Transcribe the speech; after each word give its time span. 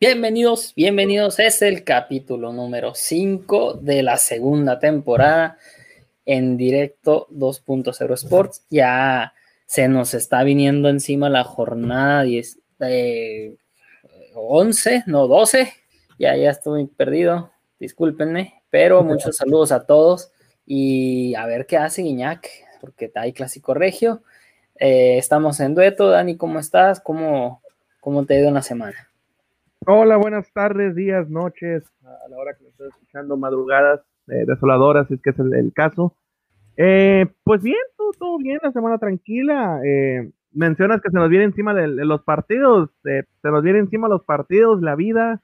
Bienvenidos, 0.00 0.74
bienvenidos. 0.76 1.40
Es 1.40 1.60
el 1.60 1.82
capítulo 1.82 2.52
número 2.52 2.94
5 2.94 3.80
de 3.82 4.04
la 4.04 4.16
segunda 4.16 4.78
temporada 4.78 5.58
en 6.24 6.56
directo 6.56 7.26
2.0 7.32 8.12
Sports. 8.12 8.64
Ya 8.70 9.34
se 9.66 9.88
nos 9.88 10.14
está 10.14 10.44
viniendo 10.44 10.88
encima 10.88 11.28
la 11.28 11.42
jornada 11.42 12.22
10, 12.22 12.60
11, 14.36 15.02
no 15.06 15.26
12. 15.26 15.72
Ya, 16.16 16.36
ya 16.36 16.50
estoy 16.50 16.86
perdido. 16.86 17.50
Discúlpenme, 17.80 18.62
pero 18.70 19.02
muchos 19.02 19.36
saludos 19.36 19.72
a 19.72 19.84
todos 19.84 20.30
y 20.64 21.34
a 21.34 21.44
ver 21.46 21.66
qué 21.66 21.76
hace 21.76 22.02
Guiñac, 22.02 22.48
porque 22.80 23.10
hay 23.16 23.32
clásico 23.32 23.74
regio. 23.74 24.22
Eh, 24.76 25.18
estamos 25.18 25.58
en 25.58 25.74
dueto. 25.74 26.08
Dani, 26.08 26.36
¿cómo 26.36 26.60
estás? 26.60 27.00
¿Cómo, 27.00 27.62
cómo 27.98 28.24
te 28.26 28.34
ha 28.34 28.38
ido 28.38 28.46
en 28.46 28.54
la 28.54 28.62
semana? 28.62 29.07
Hola, 29.86 30.16
buenas 30.16 30.52
tardes, 30.52 30.94
días, 30.94 31.30
noches, 31.30 31.84
a 32.04 32.28
la 32.28 32.36
hora 32.36 32.54
que 32.54 32.64
me 32.64 32.70
estoy 32.70 32.88
escuchando, 32.88 33.36
madrugadas 33.36 34.00
eh, 34.26 34.44
desoladoras, 34.46 35.08
si 35.08 35.14
es 35.14 35.22
que 35.22 35.30
es 35.30 35.38
el, 35.38 35.72
caso. 35.72 36.14
Eh, 36.76 37.26
pues 37.44 37.62
bien, 37.62 37.76
todo, 38.18 38.38
bien, 38.38 38.58
la 38.62 38.72
semana 38.72 38.98
tranquila. 38.98 39.80
Eh, 39.84 40.30
mencionas 40.52 41.00
que 41.00 41.10
se 41.10 41.16
nos 41.16 41.30
viene 41.30 41.44
encima 41.44 41.72
de, 41.72 41.88
los 41.88 42.22
partidos, 42.22 42.90
se 43.02 43.24
nos 43.44 43.62
viene 43.62 43.78
encima 43.78 44.08
los 44.08 44.24
partidos, 44.24 44.82
la 44.82 44.94
vida, 44.94 45.40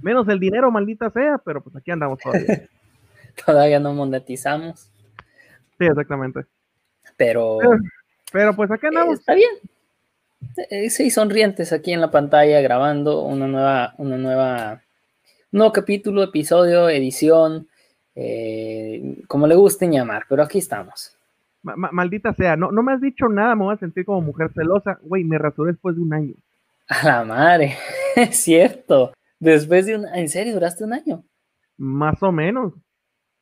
menos 0.00 0.28
el 0.28 0.40
dinero, 0.40 0.70
maldita 0.70 1.10
sea, 1.10 1.38
pero 1.44 1.62
pues 1.62 1.76
aquí 1.76 1.90
andamos 1.90 2.20
todavía. 2.20 2.68
todavía 3.46 3.80
no 3.80 3.92
monetizamos. 3.92 4.90
Sí, 5.78 5.84
exactamente. 5.84 6.46
Pero. 7.16 7.58
Pero, 8.32 8.54
pues 8.54 8.70
aquí 8.70 8.86
andamos. 8.86 9.20
está 9.20 9.34
bien, 9.34 9.50
eh, 9.62 9.68
sí, 10.90 11.10
sonrientes 11.10 11.72
aquí 11.72 11.92
en 11.92 12.00
la 12.00 12.10
pantalla 12.10 12.60
grabando 12.60 13.22
una 13.22 13.46
nueva, 13.46 13.94
una 13.98 14.16
nueva, 14.16 14.82
un 15.52 15.58
nuevo 15.58 15.72
capítulo, 15.72 16.22
episodio, 16.22 16.88
edición, 16.88 17.68
eh, 18.14 19.22
como 19.26 19.46
le 19.46 19.54
gusten 19.54 19.92
llamar, 19.92 20.24
pero 20.28 20.42
aquí 20.42 20.58
estamos. 20.58 21.16
maldita 21.62 22.32
sea, 22.34 22.56
no, 22.56 22.70
no 22.70 22.82
me 22.82 22.92
has 22.92 23.00
dicho 23.00 23.28
nada, 23.28 23.54
me 23.54 23.64
voy 23.64 23.74
a 23.74 23.78
sentir 23.78 24.04
como 24.04 24.20
mujer 24.20 24.50
celosa. 24.54 24.98
Güey, 25.02 25.24
me 25.24 25.38
rasuré 25.38 25.72
después 25.72 25.96
de 25.96 26.02
un 26.02 26.14
año. 26.14 26.34
A 26.88 27.04
la 27.06 27.24
madre, 27.24 27.76
es 28.16 28.36
cierto. 28.36 29.12
Después 29.38 29.86
de 29.86 29.96
un 29.96 30.06
¿en 30.14 30.28
serio 30.28 30.54
duraste 30.54 30.84
un 30.84 30.92
año? 30.92 31.24
Más 31.76 32.22
o 32.22 32.30
menos. 32.32 32.72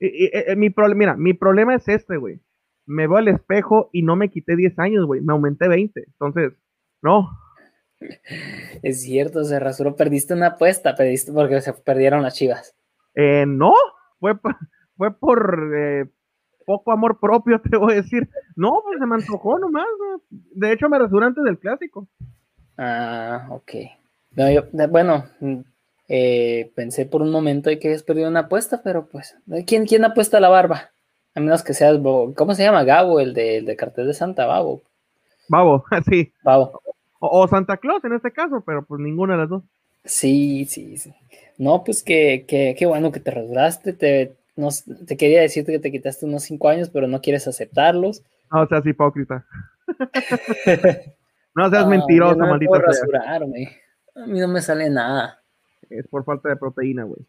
Eh, 0.01 0.57
mi 0.57 0.75
mira, 0.97 1.17
mi 1.17 1.33
problema 1.35 1.75
es 1.77 1.87
este, 1.89 2.17
güey. 2.17 2.41
Me 2.87 3.07
veo 3.07 3.19
al 3.19 3.29
espejo 3.29 3.89
y 3.93 4.03
no 4.03 4.17
me 4.17 4.31
quité 4.31 4.57
10 4.57 4.79
años, 4.81 5.07
güey. 5.07 5.21
Me 5.21 5.33
aumenté 5.33 5.69
20. 5.69 6.03
Entonces, 6.05 6.53
no. 7.03 7.31
Es 8.83 9.03
cierto, 9.03 9.45
se 9.45 9.59
rasuró. 9.59 9.95
Perdiste 9.97 10.35
una 10.35 10.49
apuesta, 10.49 10.95
perdiste 10.95 11.33
porque 11.33 11.61
se 11.61 11.73
perdieron 11.73 12.23
las 12.23 12.35
chivas. 12.35 12.75
Eh, 13.15 13.45
no, 13.47 13.75
fue, 14.19 14.35
fue 14.97 15.19
por 15.19 15.73
eh, 15.77 16.07
poco 16.65 16.93
amor 16.93 17.19
propio, 17.21 17.61
te 17.71 17.77
voy 17.77 17.93
a 17.93 17.97
decir. 17.97 18.29
No, 18.57 18.83
pues 18.85 18.99
se 18.99 19.07
me 19.07 19.17
antojó 19.17 19.59
nomás. 19.59 19.87
De 20.31 20.73
hecho, 20.73 20.89
me 20.89 20.99
rasuré 20.99 21.27
antes 21.27 21.45
del 21.45 21.59
clásico. 21.59 22.09
Ah, 22.79 23.49
ok. 23.51 23.73
bueno, 24.91 25.27
eh, 26.09 26.73
pensé 26.75 27.07
por 27.07 27.23
un 27.23 27.31
momento 27.31 27.71
que 27.71 27.89
habías 27.89 28.03
perdido 28.03 28.29
una 28.29 28.41
apuesta, 28.41 28.81
pero 28.83 29.07
pues, 29.07 29.37
¿quién, 29.67 29.87
quién 29.87 30.05
apuesta 30.05 30.41
la 30.41 30.49
barba? 30.49 30.91
A 31.35 31.41
menos 31.41 31.63
que 31.63 31.75
seas, 31.75 31.99
¿cómo 32.37 32.55
se 32.55 32.63
llama? 32.63 32.85
Gabo, 32.85 33.21
el 33.21 33.35
de, 33.35 33.59
el 33.59 33.67
de 33.67 33.77
Cartel 33.77 34.07
de 34.07 34.15
Santa, 34.15 34.47
Babo. 34.47 34.83
Babo, 35.49 35.85
sí. 36.11 36.33
Babo. 36.43 36.81
O, 37.25 37.47
Santa 37.47 37.77
Claus 37.77 38.05
en 38.05 38.15
este 38.15 38.33
caso, 38.33 38.65
pero 38.67 38.85
pues 38.85 39.01
ninguna 39.01 39.35
de 39.35 39.39
las 39.39 39.49
dos. 39.49 39.63
Sí, 40.05 40.65
sí, 40.65 40.97
sí. 40.97 41.15
No, 41.57 41.85
pues 41.85 42.03
que, 42.03 42.45
que, 42.49 42.85
bueno 42.85 43.13
que 43.13 43.21
te 43.21 43.31
rasuraste. 43.31 43.93
Te, 43.93 44.35
te 45.07 45.17
quería 45.17 45.41
decirte 45.41 45.71
que 45.71 45.79
te 45.79 45.93
quitaste 45.93 46.27
unos 46.27 46.43
cinco 46.43 46.69
años, 46.69 46.91
pero 46.91 47.07
no 47.07 47.21
quieres 47.21 47.47
aceptarlos. 47.47 48.25
No 48.51 48.67
seas 48.67 48.85
hipócrita. 48.85 49.47
no 51.55 51.71
seas 51.71 51.87
mentiroso, 51.87 52.35
no 52.35 52.49
maldito. 52.49 52.75
rasurarme. 52.75 53.79
A 54.17 54.27
mí 54.27 54.41
no 54.41 54.49
me 54.49 54.61
sale 54.61 54.91
nada. 54.91 55.41
Es 55.91 56.09
por 56.09 56.25
falta 56.25 56.49
de 56.49 56.57
proteína, 56.57 57.05
güey. 57.05 57.25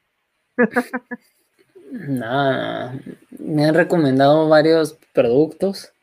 nada. 1.91 2.99
Me 3.37 3.65
han 3.65 3.75
recomendado 3.75 4.49
varios 4.49 4.97
productos. 5.13 5.93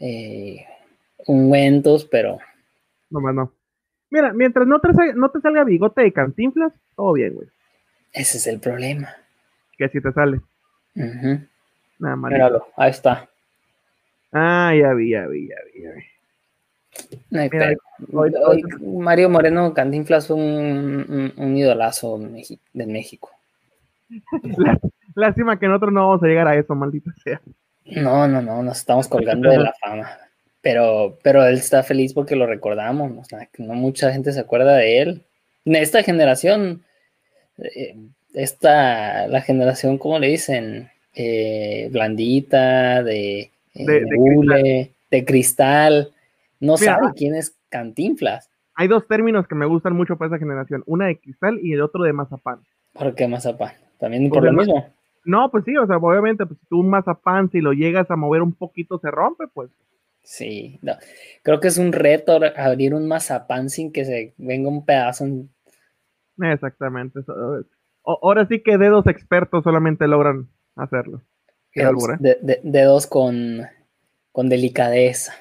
Eh, 0.00 0.66
ungüentos, 1.28 2.04
pero 2.04 2.40
no 3.10 3.20
más 3.20 3.34
no. 3.34 3.52
Mira, 4.10 4.32
mientras 4.32 4.66
no 4.66 4.80
te, 4.80 4.88
no 5.14 5.30
te 5.30 5.40
salga 5.40 5.64
bigote 5.64 6.02
de 6.02 6.12
cantinflas, 6.12 6.72
todo 6.96 7.12
bien, 7.12 7.34
güey. 7.34 7.48
Ese 8.12 8.38
es 8.38 8.46
el 8.46 8.58
problema. 8.58 9.08
Que 9.76 9.88
si 9.88 10.00
te 10.00 10.12
sale. 10.12 10.40
Nada 10.94 12.16
más. 12.16 12.32
Míralo, 12.32 12.66
ahí 12.76 12.90
está. 12.90 13.28
Ah, 14.32 14.72
ya 14.74 14.92
vi, 14.94 15.10
ya 15.10 15.26
vi, 15.26 15.48
ya 15.48 15.56
vi, 15.72 15.82
ya 15.82 15.90
vi. 15.92 16.02
Mario 18.82 19.30
Moreno 19.30 19.72
Cantinflas 19.72 20.26
fue 20.26 20.36
un, 20.36 21.32
un, 21.36 21.56
idolazo 21.56 22.18
de 22.18 22.86
México. 22.86 23.30
Lástima 25.14 25.58
que 25.58 25.66
nosotros 25.66 25.92
no 25.92 26.08
vamos 26.08 26.22
a 26.22 26.26
llegar 26.26 26.48
a 26.48 26.56
eso, 26.56 26.74
maldita 26.74 27.12
sea. 27.22 27.40
No, 27.84 28.26
no, 28.26 28.42
no, 28.42 28.62
nos 28.62 28.78
estamos 28.78 29.08
colgando 29.08 29.50
de 29.50 29.58
la 29.58 29.72
fama 29.80 30.10
pero, 30.62 31.18
pero 31.22 31.46
él 31.46 31.56
está 31.56 31.82
feliz 31.82 32.12
porque 32.12 32.36
lo 32.36 32.46
recordamos, 32.46 33.12
o 33.16 33.24
sea, 33.24 33.46
que 33.46 33.62
no 33.62 33.74
mucha 33.74 34.12
gente 34.12 34.32
se 34.32 34.40
acuerda 34.40 34.76
de 34.76 35.00
él. 35.00 35.22
En 35.64 35.76
esta 35.76 36.02
generación, 36.02 36.82
eh, 37.58 37.96
esta, 38.34 39.26
la 39.26 39.40
generación, 39.40 39.98
¿cómo 39.98 40.18
le 40.18 40.28
dicen? 40.28 40.90
Eh, 41.14 41.88
blandita, 41.90 43.02
de, 43.02 43.50
eh, 43.74 43.86
de, 43.86 44.92
de, 45.10 45.24
cristal. 45.24 46.12
no 46.60 46.76
sabe 46.76 47.08
quién 47.16 47.34
es 47.34 47.56
Cantinflas. 47.68 48.48
Hay 48.74 48.88
dos 48.88 49.06
términos 49.06 49.46
que 49.46 49.54
me 49.54 49.66
gustan 49.66 49.94
mucho 49.94 50.16
para 50.16 50.28
esa 50.28 50.38
generación, 50.38 50.82
una 50.86 51.06
de 51.06 51.18
cristal 51.18 51.58
y 51.62 51.72
el 51.72 51.82
otro 51.82 52.04
de 52.04 52.12
mazapán. 52.12 52.60
¿Por 52.92 53.14
qué 53.14 53.26
mazapán? 53.26 53.72
¿También 53.98 54.30
por, 54.30 54.44
lo 54.44 54.52
mismo? 54.52 54.86
No, 55.24 55.50
pues 55.50 55.64
sí, 55.64 55.76
o 55.76 55.86
sea, 55.86 55.96
obviamente, 55.98 56.46
pues 56.46 56.58
si 56.58 56.66
tú 56.66 56.80
un 56.80 56.88
mazapán, 56.88 57.50
si 57.50 57.60
lo 57.60 57.72
llegas 57.72 58.10
a 58.10 58.16
mover 58.16 58.42
un 58.42 58.52
poquito, 58.52 58.98
se 58.98 59.10
rompe, 59.10 59.46
pues 59.52 59.70
Sí, 60.22 60.78
no. 60.82 60.94
creo 61.42 61.60
que 61.60 61.68
es 61.68 61.78
un 61.78 61.92
reto 61.92 62.38
abrir 62.56 62.94
un 62.94 63.08
mazapán 63.08 63.68
sin 63.70 63.92
que 63.92 64.04
se 64.04 64.34
venga 64.38 64.68
un 64.68 64.84
pedazo. 64.84 65.26
Exactamente. 66.38 67.20
Ahora 68.04 68.46
sí 68.46 68.62
que 68.62 68.78
dedos 68.78 69.06
expertos 69.06 69.64
solamente 69.64 70.06
logran 70.06 70.48
hacerlo. 70.76 71.22
Dedos, 72.62 73.06
con, 73.06 73.66
con 74.32 74.48
delicadeza. 74.48 75.34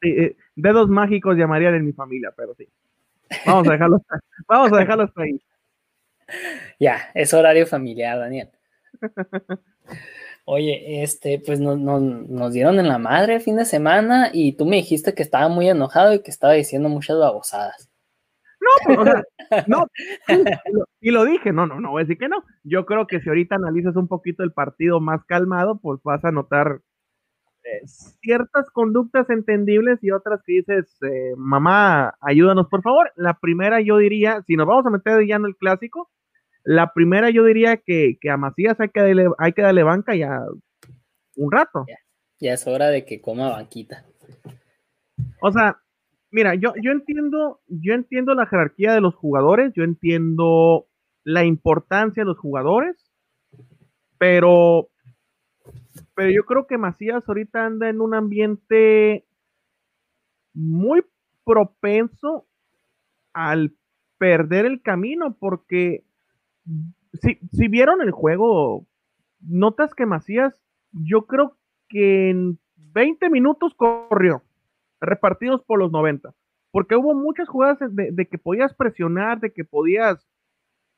Sí, 0.00 0.10
eh, 0.10 0.36
dedos 0.56 0.88
mágicos 0.88 1.36
llamarían 1.36 1.74
en 1.74 1.84
mi 1.84 1.92
familia, 1.92 2.32
pero 2.36 2.54
sí. 2.54 2.68
Vamos 3.46 3.68
a 3.68 3.72
dejarlos, 3.72 4.02
vamos 4.48 4.72
a 4.72 4.78
dejarlos 4.78 5.10
ahí. 5.16 5.40
Ya, 6.78 7.10
es 7.14 7.32
horario 7.34 7.66
familiar, 7.66 8.18
Daniel. 8.18 8.50
Oye, 10.44 11.02
este, 11.02 11.40
pues 11.44 11.60
nos 11.60 12.52
dieron 12.52 12.80
en 12.80 12.88
la 12.88 12.98
madre 12.98 13.36
el 13.36 13.40
fin 13.40 13.56
de 13.56 13.64
semana 13.64 14.30
y 14.32 14.56
tú 14.56 14.66
me 14.66 14.76
dijiste 14.76 15.14
que 15.14 15.22
estaba 15.22 15.48
muy 15.48 15.68
enojado 15.68 16.14
y 16.14 16.22
que 16.22 16.30
estaba 16.32 16.54
diciendo 16.54 16.88
muchas 16.88 17.18
babosadas. 17.18 17.88
No, 18.60 18.94
pues, 18.94 19.66
no, 19.66 19.86
y 21.00 21.10
lo, 21.10 21.24
dije, 21.24 21.52
no, 21.52 21.66
no, 21.66 21.80
no 21.80 21.90
voy 21.90 22.00
a 22.02 22.04
decir 22.04 22.18
que 22.18 22.28
no. 22.28 22.44
Yo 22.64 22.86
creo 22.86 23.06
que 23.06 23.20
si 23.20 23.28
ahorita 23.28 23.56
analizas 23.56 23.96
un 23.96 24.08
poquito 24.08 24.42
el 24.42 24.52
partido 24.52 25.00
más 25.00 25.24
calmado, 25.24 25.80
pues 25.80 26.00
vas 26.04 26.24
a 26.24 26.32
notar 26.32 26.80
eh, 27.64 27.86
ciertas 28.20 28.70
conductas 28.70 29.30
entendibles 29.30 29.98
y 30.02 30.10
otras 30.10 30.42
que 30.44 30.54
dices, 30.54 30.96
eh, 31.02 31.34
mamá, 31.36 32.14
ayúdanos 32.20 32.68
por 32.68 32.82
favor. 32.82 33.12
La 33.16 33.38
primera 33.38 33.80
yo 33.80 33.98
diría, 33.98 34.42
si 34.46 34.56
nos 34.56 34.66
vamos 34.66 34.86
a 34.86 34.90
meter 34.90 35.26
ya 35.26 35.36
en 35.36 35.44
el 35.46 35.56
clásico, 35.56 36.10
la 36.64 36.92
primera 36.92 37.30
yo 37.30 37.44
diría 37.44 37.76
que, 37.76 38.18
a 38.30 38.36
Macías 38.36 38.78
hay 38.80 38.88
que, 38.90 39.00
darle, 39.00 39.28
hay 39.38 39.52
que 39.52 39.62
darle 39.62 39.82
banca 39.82 40.14
ya 40.14 40.40
un 41.36 41.50
rato. 41.52 41.84
Ya, 42.38 42.52
es 42.52 42.66
hora 42.66 42.88
de 42.88 43.04
que 43.04 43.20
coma 43.20 43.50
banquita. 43.50 44.04
O 45.40 45.52
sea, 45.52 45.80
mira, 46.30 46.54
yo, 46.54 46.72
yo 46.80 46.92
entiendo, 46.92 47.60
yo 47.68 47.94
entiendo 47.94 48.34
la 48.34 48.46
jerarquía 48.46 48.92
de 48.92 49.00
los 49.00 49.14
jugadores, 49.14 49.72
yo 49.74 49.84
entiendo 49.84 50.86
la 51.24 51.44
importancia 51.44 52.22
de 52.22 52.28
los 52.28 52.38
jugadores, 52.38 52.96
pero, 54.18 54.88
pero 56.14 56.30
yo 56.30 56.44
creo 56.44 56.66
que 56.66 56.78
Macías 56.78 57.22
ahorita 57.26 57.64
anda 57.64 57.88
en 57.88 58.00
un 58.00 58.14
ambiente 58.14 59.24
muy 60.54 61.04
propenso 61.44 62.46
al 63.32 63.74
perder 64.18 64.66
el 64.66 64.82
camino, 64.82 65.36
porque 65.38 66.04
si, 67.20 67.38
si 67.52 67.68
vieron 67.68 68.00
el 68.02 68.10
juego, 68.10 68.86
notas 69.40 69.94
que 69.94 70.06
Macías, 70.06 70.54
yo 70.92 71.26
creo 71.26 71.56
que 71.88 72.30
en 72.30 72.58
20 72.76 73.30
minutos 73.30 73.74
corrió, 73.74 74.42
repartidos 75.00 75.62
por 75.64 75.78
los 75.78 75.90
90. 75.90 76.34
porque 76.70 76.96
hubo 76.96 77.14
muchas 77.14 77.48
jugadas 77.48 77.78
de, 77.90 78.26
que 78.26 78.38
podías 78.38 78.72
presionar, 78.74 79.40
de 79.40 79.52
que 79.52 79.64
podías 79.64 80.26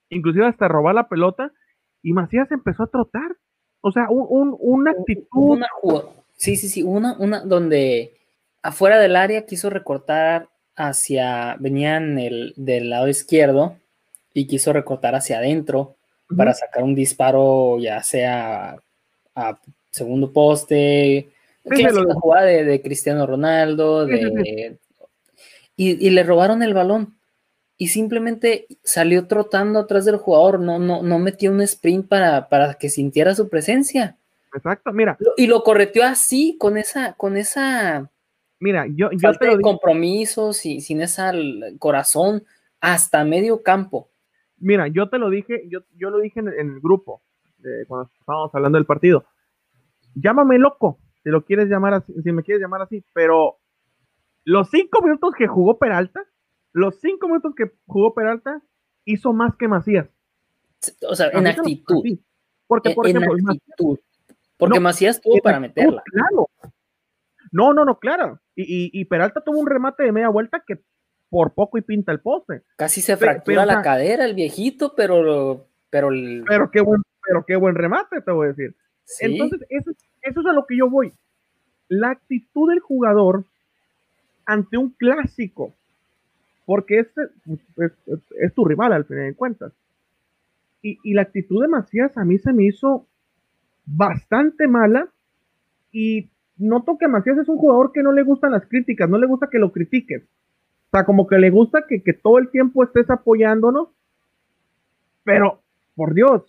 inclusive 0.09 0.47
hasta 0.47 0.69
robar 0.69 0.95
la 0.95 1.09
pelota, 1.09 1.53
y 2.03 2.13
Macías 2.13 2.51
empezó 2.53 2.85
a 2.85 2.91
trotar. 2.91 3.37
O 3.81 3.91
sea, 3.91 4.09
un, 4.09 4.57
una 4.61 4.93
actitud. 4.93 5.27
Una, 5.33 5.67
sí, 6.33 6.57
sí, 6.57 6.69
sí, 6.69 6.83
una, 6.83 7.17
una 7.19 7.41
donde 7.41 8.17
afuera 8.63 8.99
del 8.99 9.17
área 9.17 9.47
quiso 9.47 9.69
recortar 9.69 10.49
hacia, 10.77 11.57
venían 11.59 12.19
el, 12.19 12.55
del 12.57 12.91
lado 12.91 13.09
izquierdo 13.09 13.77
y 14.35 14.47
quiso 14.47 14.73
recortar 14.73 15.15
hacia 15.15 15.39
adentro 15.39 15.97
para 16.37 16.53
sacar 16.53 16.83
un 16.83 16.95
disparo, 16.95 17.79
ya 17.79 18.03
sea 18.03 18.77
a 19.35 19.59
segundo 19.91 20.33
poste, 20.33 21.31
la 21.63 22.15
jugada 22.15 22.47
de, 22.47 22.83
Cristiano 22.83 23.27
Ronaldo, 23.27 24.07
de, 24.07 24.77
y, 25.77 26.11
le 26.11 26.23
robaron 26.25 26.63
el 26.63 26.75
balón 26.75 27.17
y 27.77 27.89
simplemente 27.89 28.67
salió 28.83 29.27
trotando 29.27 29.79
atrás 29.81 30.05
del 30.05 30.17
jugador, 30.17 30.61
no, 30.61 30.79
no, 30.79 31.03
no 31.03 31.19
metió 31.19 31.51
un 31.51 31.63
sprint 31.63 32.09
para, 32.09 32.49
para 32.49 32.75
que 32.75 32.89
sintiera 32.89 33.35
su 33.35 33.49
presencia. 33.49 34.17
Exacto, 34.55 34.93
mira. 34.93 35.17
Y 35.37 35.47
lo 35.47 35.63
correteó 35.63 36.05
así, 36.05 36.57
con 36.59 36.77
esa, 36.77 37.15
con 37.15 37.37
esa. 37.37 38.11
Mira, 38.61 38.87
yo, 38.89 39.11
yo 39.13 39.33
te 39.35 39.47
lo 39.47 39.61
compromisos 39.61 40.65
y 40.65 40.81
sin 40.81 41.01
ese 41.01 41.23
corazón 41.79 42.45
hasta 42.81 43.25
medio 43.25 43.63
campo. 43.63 44.11
Mira, 44.65 44.89
yo 44.89 45.11
te 45.11 45.19
lo 45.19 45.29
dije, 45.29 45.63
yo, 45.69 45.81
yo 45.95 46.09
lo 46.09 46.19
dije 46.19 46.41
en, 46.41 46.49
el 46.49 46.81
grupo, 46.81 47.23
cuando 47.87 48.11
estábamos 48.19 48.55
hablando 48.55 48.79
del 48.79 48.87
partido. 48.87 49.27
Llámame 50.15 50.59
loco, 50.59 50.99
si 51.23 51.29
lo 51.29 51.45
quieres 51.45 51.69
llamar 51.69 51.95
así, 51.95 52.15
si 52.23 52.33
me 52.33 52.43
quieres 52.43 52.63
llamar 52.63 52.81
así, 52.81 53.05
pero 53.13 53.59
los 54.45 54.71
cinco 54.71 55.03
minutos 55.03 55.35
que 55.37 55.47
jugó 55.47 55.79
Peralta, 55.79 56.25
los 56.73 56.99
cinco 56.99 57.29
minutos 57.29 57.55
que 57.55 57.73
jugó 57.87 58.15
Peralta, 58.15 58.63
hizo 59.05 59.35
más 59.35 59.55
que 59.57 59.69
Macías. 59.69 60.09
O 61.09 61.15
sea, 61.15 61.29
en 61.29 61.47
actitud. 61.47 62.03
Porque, 62.67 62.95
por 62.95 63.07
ejemplo, 63.07 63.35
actitud. 63.35 63.99
Porque 64.57 64.81
Macías 64.81 65.21
tuvo 65.21 65.41
para 65.43 65.61
meterla. 65.61 66.03
Claro. 66.07 66.49
No, 67.53 67.75
no, 67.75 67.85
no, 67.85 67.99
claro. 67.99 68.41
Y, 68.57 69.05
Peralta 69.05 69.43
tuvo 69.43 69.59
un 69.59 69.67
remate 69.67 70.05
de 70.05 70.13
media 70.13 70.31
vuelta 70.31 70.65
que 70.67 70.83
por 71.35 71.53
poco 71.53 71.79
y 71.79 71.83
pinta 71.83 72.13
el 72.13 72.21
poste. 72.21 72.63
Casi 72.77 73.01
se 73.01 73.17
fractura 73.17 73.67
la 73.67 73.83
cadera 73.83 74.25
el 74.25 74.35
viejito, 74.35 74.95
pero 74.95 75.67
pero 75.91 76.11
pero 76.47 76.71
qué 76.71 76.81
buen 76.81 77.03
pero 77.27 77.45
qué 77.45 77.57
buen 77.57 77.75
remate 77.75 78.21
te 78.21 78.31
voy 78.31 78.45
a 78.47 78.49
decir. 78.51 78.77
Entonces 79.19 79.67
eso, 79.69 79.91
eso 80.23 80.41
es 80.41 80.47
a 80.47 80.53
lo 80.53 80.65
que 80.65 80.77
yo 80.77 80.89
voy. 80.89 81.13
La 81.89 82.11
actitud 82.11 82.71
del 82.71 82.79
jugador 82.79 83.43
ante 84.47 84.77
un 84.77 84.91
clásico, 84.91 85.75
porque 86.67 87.01
este 87.01 87.23
es, 88.39 88.55
tu 88.55 88.65
rival 88.65 88.93
al 88.93 89.05
final 89.05 89.27
de 89.27 89.35
cuentas. 89.35 89.73
Y, 90.83 91.15
la 91.15 91.23
actitud 91.23 91.63
de 91.63 91.69
Macías 91.69 92.17
a 92.17 92.25
mí 92.25 92.39
se 92.39 92.53
me 92.53 92.67
hizo 92.67 93.09
bastante 93.87 94.69
mala 94.69 95.09
y 95.91 96.29
noto 96.59 96.97
que 96.97 97.09
Macías 97.09 97.39
es 97.39 97.49
un 97.49 97.59
jugador 97.59 97.91
que 97.91 98.05
no 98.05 98.13
le 98.13 98.23
gustan 98.23 98.53
las 98.53 98.67
críticas, 98.67 99.11
no 99.11 99.19
le 99.19 99.27
gusta 99.27 99.49
que 99.51 99.59
lo 99.59 99.73
critiques. 99.73 100.23
O 100.95 100.97
sea, 100.97 101.05
como 101.05 101.27
que 101.27 101.39
le 101.39 101.51
gusta 101.51 101.87
que, 101.89 102.05
que 102.05 102.13
todo 102.13 102.39
el 102.39 102.51
tiempo 102.51 102.85
estés 102.85 103.11
apoyándonos, 103.11 103.89
pero 105.25 105.59
por 105.97 106.15
Dios, 106.15 106.43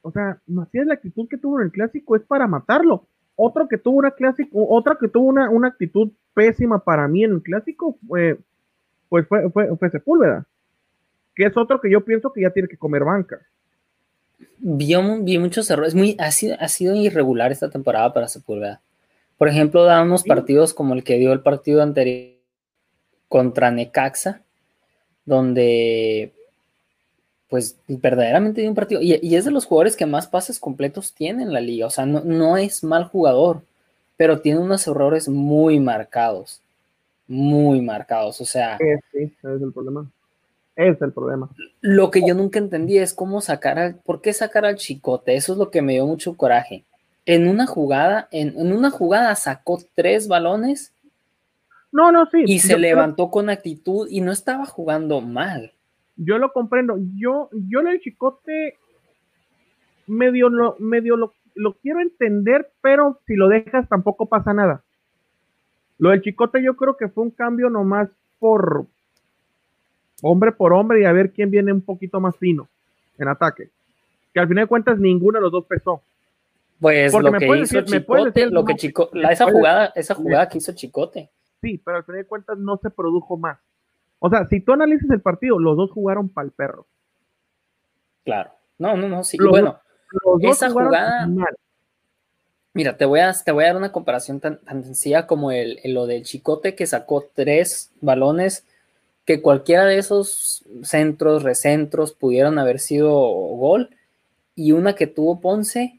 o 0.00 0.12
sea, 0.12 0.38
Macías 0.46 0.86
la 0.86 0.94
actitud 0.94 1.26
que 1.28 1.38
tuvo 1.38 1.58
en 1.58 1.64
el 1.66 1.72
clásico 1.72 2.14
es 2.14 2.22
para 2.22 2.46
matarlo. 2.46 3.06
Otro 3.34 3.66
que 3.66 3.76
tuvo 3.76 3.96
una 3.98 4.12
clásico, 4.12 4.64
otra 4.68 4.96
que 5.00 5.08
tuvo 5.08 5.26
una, 5.26 5.50
una 5.50 5.66
actitud 5.66 6.12
pésima 6.34 6.78
para 6.78 7.08
mí 7.08 7.24
en 7.24 7.32
el 7.32 7.42
clásico 7.42 7.98
fue, 8.06 8.38
pues 9.08 9.26
fue, 9.26 9.50
fue, 9.50 9.76
fue 9.76 9.90
Sepúlveda, 9.90 10.46
que 11.34 11.46
es 11.46 11.56
otro 11.56 11.80
que 11.80 11.90
yo 11.90 12.04
pienso 12.04 12.32
que 12.32 12.42
ya 12.42 12.50
tiene 12.50 12.68
que 12.68 12.76
comer 12.76 13.02
banca. 13.02 13.40
Vi, 14.58 14.94
vi 15.22 15.38
muchos 15.38 15.68
errores, 15.68 15.96
muy, 15.96 16.14
ha, 16.20 16.30
sido, 16.30 16.54
ha 16.60 16.68
sido 16.68 16.94
irregular 16.94 17.50
esta 17.50 17.70
temporada 17.70 18.14
para 18.14 18.28
Sepúlveda. 18.28 18.82
Por 19.36 19.48
ejemplo, 19.48 19.84
unos 20.00 20.22
partidos 20.22 20.74
como 20.74 20.94
el 20.94 21.02
que 21.02 21.18
dio 21.18 21.32
el 21.32 21.40
partido 21.40 21.82
anterior 21.82 22.37
contra 23.28 23.70
Necaxa, 23.70 24.42
donde 25.24 26.32
pues 27.48 27.76
verdaderamente 27.86 28.60
dio 28.60 28.70
un 28.70 28.76
partido. 28.76 29.00
Y, 29.00 29.18
y, 29.22 29.36
es 29.36 29.44
de 29.44 29.50
los 29.50 29.64
jugadores 29.64 29.96
que 29.96 30.04
más 30.04 30.26
pases 30.26 30.58
completos 30.58 31.14
tiene 31.14 31.42
en 31.42 31.52
la 31.52 31.60
liga. 31.60 31.86
O 31.86 31.90
sea, 31.90 32.04
no, 32.04 32.20
no 32.20 32.58
es 32.58 32.84
mal 32.84 33.04
jugador 33.04 33.62
pero 34.18 34.40
tiene 34.40 34.58
unos 34.58 34.86
errores 34.86 35.28
muy 35.28 35.78
marcados, 35.78 36.60
muy 37.28 37.80
marcados, 37.80 38.40
o 38.40 38.44
sea... 38.44 38.76
Sí, 38.76 38.84
ese 39.12 39.32
es 39.56 39.62
el 39.62 39.72
problema. 39.72 40.10
Es 40.74 41.00
el 41.00 41.12
problema. 41.12 41.48
Lo 41.80 42.10
que 42.10 42.26
yo 42.26 42.34
nunca 42.34 42.58
entendí 42.58 42.98
es 42.98 43.14
cómo 43.14 43.40
sacar 43.40 43.78
al, 43.78 43.94
¿por 43.94 44.20
qué 44.20 44.32
sacar 44.32 44.66
al 44.66 44.74
chicote? 44.74 45.36
Eso 45.36 45.52
es 45.52 45.58
lo 45.58 45.70
que 45.70 45.82
me 45.82 45.92
dio 45.92 46.04
mucho 46.04 46.36
coraje. 46.36 46.82
En 47.26 47.46
una 47.46 47.66
jugada, 47.66 48.26
en, 48.32 48.56
una 48.56 48.90
jugada 48.90 49.36
sacó 49.36 49.80
tres 49.94 50.26
balones. 50.26 50.92
No, 51.90 52.12
no, 52.12 52.26
sí. 52.26 52.44
Y 52.46 52.58
se 52.58 52.78
levantó 52.78 53.30
con 53.30 53.50
actitud 53.50 54.08
y 54.10 54.20
no 54.20 54.32
estaba 54.32 54.66
jugando 54.66 55.20
mal. 55.20 55.72
Yo 56.16 56.38
lo 56.38 56.52
comprendo. 56.52 56.96
Yo, 57.16 57.48
yo 57.52 57.80
el 57.80 58.00
chicote 58.00 58.76
medio 60.06 60.48
lo, 60.48 60.76
medio 60.78 61.16
lo 61.16 61.32
lo 61.58 61.74
quiero 61.74 62.00
entender, 62.00 62.70
pero 62.80 63.20
si 63.26 63.34
lo 63.34 63.48
dejas 63.48 63.88
tampoco 63.88 64.26
pasa 64.26 64.54
nada. 64.54 64.82
Lo 65.98 66.10
del 66.10 66.22
Chicote 66.22 66.62
yo 66.62 66.76
creo 66.76 66.96
que 66.96 67.08
fue 67.08 67.24
un 67.24 67.30
cambio 67.30 67.68
nomás 67.68 68.08
por 68.38 68.86
hombre 70.22 70.52
por 70.52 70.72
hombre 70.72 71.02
y 71.02 71.04
a 71.04 71.12
ver 71.12 71.32
quién 71.32 71.50
viene 71.50 71.72
un 71.72 71.82
poquito 71.82 72.20
más 72.20 72.36
fino 72.36 72.68
en 73.18 73.28
ataque. 73.28 73.70
Que 74.32 74.40
al 74.40 74.48
final 74.48 74.64
de 74.64 74.68
cuentas 74.68 74.98
ninguno 74.98 75.38
de 75.38 75.42
los 75.42 75.52
dos 75.52 75.66
pesó. 75.66 76.00
Pues 76.80 77.12
lo 77.12 77.32
que 77.32 77.58
hizo 77.58 77.80
Chicote, 77.82 78.46
lo 78.46 78.64
que 78.64 78.76
Chico, 78.76 79.10
esa 79.12 79.50
jugada, 79.50 79.92
esa 79.96 80.14
jugada 80.14 80.48
que 80.48 80.58
hizo 80.58 80.72
Chicote. 80.72 81.28
Sí, 81.60 81.78
pero 81.84 81.98
al 81.98 82.04
final 82.04 82.22
de 82.22 82.28
cuentas 82.28 82.58
no 82.58 82.78
se 82.82 82.90
produjo 82.90 83.36
más. 83.36 83.58
O 84.18 84.30
sea, 84.30 84.46
si 84.48 84.60
tú 84.60 84.72
analizas 84.72 85.10
el 85.10 85.20
partido, 85.20 85.58
los 85.58 85.76
dos 85.76 85.90
jugaron 85.90 86.28
para 86.28 86.46
el 86.46 86.52
perro. 86.52 86.86
Claro. 88.24 88.50
No, 88.78 88.96
no, 88.96 89.08
no, 89.08 89.24
sí. 89.24 89.36
bueno, 89.38 89.80
esa 90.42 90.70
jugada. 90.70 91.28
Mira, 92.74 92.96
te 92.96 93.04
voy, 93.06 93.20
a, 93.20 93.32
te 93.32 93.50
voy 93.50 93.64
a 93.64 93.68
dar 93.68 93.76
una 93.76 93.90
comparación 93.90 94.38
tan, 94.38 94.60
sencilla 94.84 95.26
como 95.26 95.50
el, 95.50 95.80
lo 95.84 96.06
del 96.06 96.22
Chicote 96.22 96.76
que 96.76 96.86
sacó 96.86 97.28
tres 97.34 97.90
balones 98.00 98.64
que 99.24 99.42
cualquiera 99.42 99.84
de 99.84 99.98
esos 99.98 100.64
centros, 100.82 101.42
recentros 101.42 102.12
pudieron 102.12 102.58
haber 102.58 102.78
sido 102.78 103.10
gol 103.10 103.90
y 104.54 104.72
una 104.72 104.94
que 104.94 105.06
tuvo 105.06 105.40
Ponce 105.40 105.97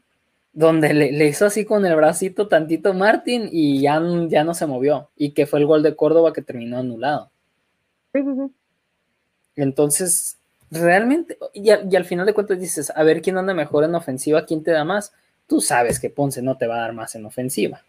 donde 0.52 0.92
le, 0.92 1.26
hizo 1.26 1.46
así 1.46 1.64
con 1.64 1.86
el 1.86 1.94
bracito 1.94 2.48
tantito 2.48 2.92
Martín 2.92 3.48
y 3.52 3.80
ya, 3.80 4.02
ya 4.28 4.44
no 4.44 4.54
se 4.54 4.66
movió 4.66 5.10
y 5.16 5.32
que 5.32 5.46
fue 5.46 5.60
el 5.60 5.66
gol 5.66 5.82
de 5.82 5.94
Córdoba 5.94 6.32
que 6.32 6.42
terminó 6.42 6.78
anulado. 6.78 7.30
Entonces, 9.54 10.38
realmente, 10.70 11.38
y, 11.52 11.70
al 11.70 12.04
final 12.04 12.26
de 12.26 12.34
cuentas 12.34 12.58
dices, 12.58 12.92
a 12.94 13.02
ver 13.02 13.22
quién 13.22 13.38
anda 13.38 13.54
mejor 13.54 13.84
en 13.84 13.94
ofensiva, 13.94 14.44
quién 14.44 14.62
te 14.62 14.72
da 14.72 14.84
más. 14.84 15.12
Tú 15.46 15.60
sabes 15.60 15.98
que 16.00 16.10
Ponce 16.10 16.42
no 16.42 16.56
te 16.56 16.66
va 16.66 16.76
a 16.76 16.80
dar 16.80 16.92
más 16.92 17.14
en 17.14 17.26
ofensiva. 17.26 17.82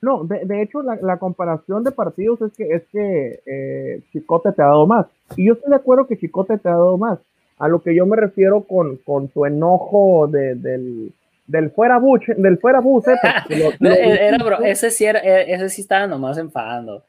No, 0.00 0.24
de, 0.24 0.62
hecho, 0.62 0.82
la, 0.82 1.18
comparación 1.18 1.82
de 1.82 1.90
partidos 1.90 2.40
es 2.42 2.52
que, 2.52 2.74
es 2.74 2.82
que 2.92 3.40
eh, 3.46 4.02
Chicote 4.12 4.52
te 4.52 4.62
ha 4.62 4.66
dado 4.66 4.86
más. 4.86 5.06
Y 5.36 5.46
yo 5.46 5.54
estoy 5.54 5.70
de 5.70 5.76
acuerdo 5.76 6.06
que 6.06 6.18
Chicote 6.18 6.58
te 6.58 6.68
ha 6.68 6.72
dado 6.72 6.96
más. 6.98 7.18
A 7.58 7.68
lo 7.68 7.80
que 7.80 7.94
yo 7.94 8.04
me 8.04 8.16
refiero 8.16 8.62
con, 8.62 8.98
con 8.98 9.28
tu 9.28 9.46
enojo 9.46 10.28
del, 10.28 11.12
del 11.46 11.70
fuera 11.70 11.98
buche, 11.98 12.34
del 12.34 12.58
fuera 12.58 12.80
bus, 12.80 13.04
eh, 13.80 14.30
ese 14.64 14.90
sí 14.90 15.04
era, 15.04 15.20
ese 15.20 15.68
sí 15.68 15.82
estaba 15.82 16.06
nomás 16.06 16.38
enfadando. 16.38 17.04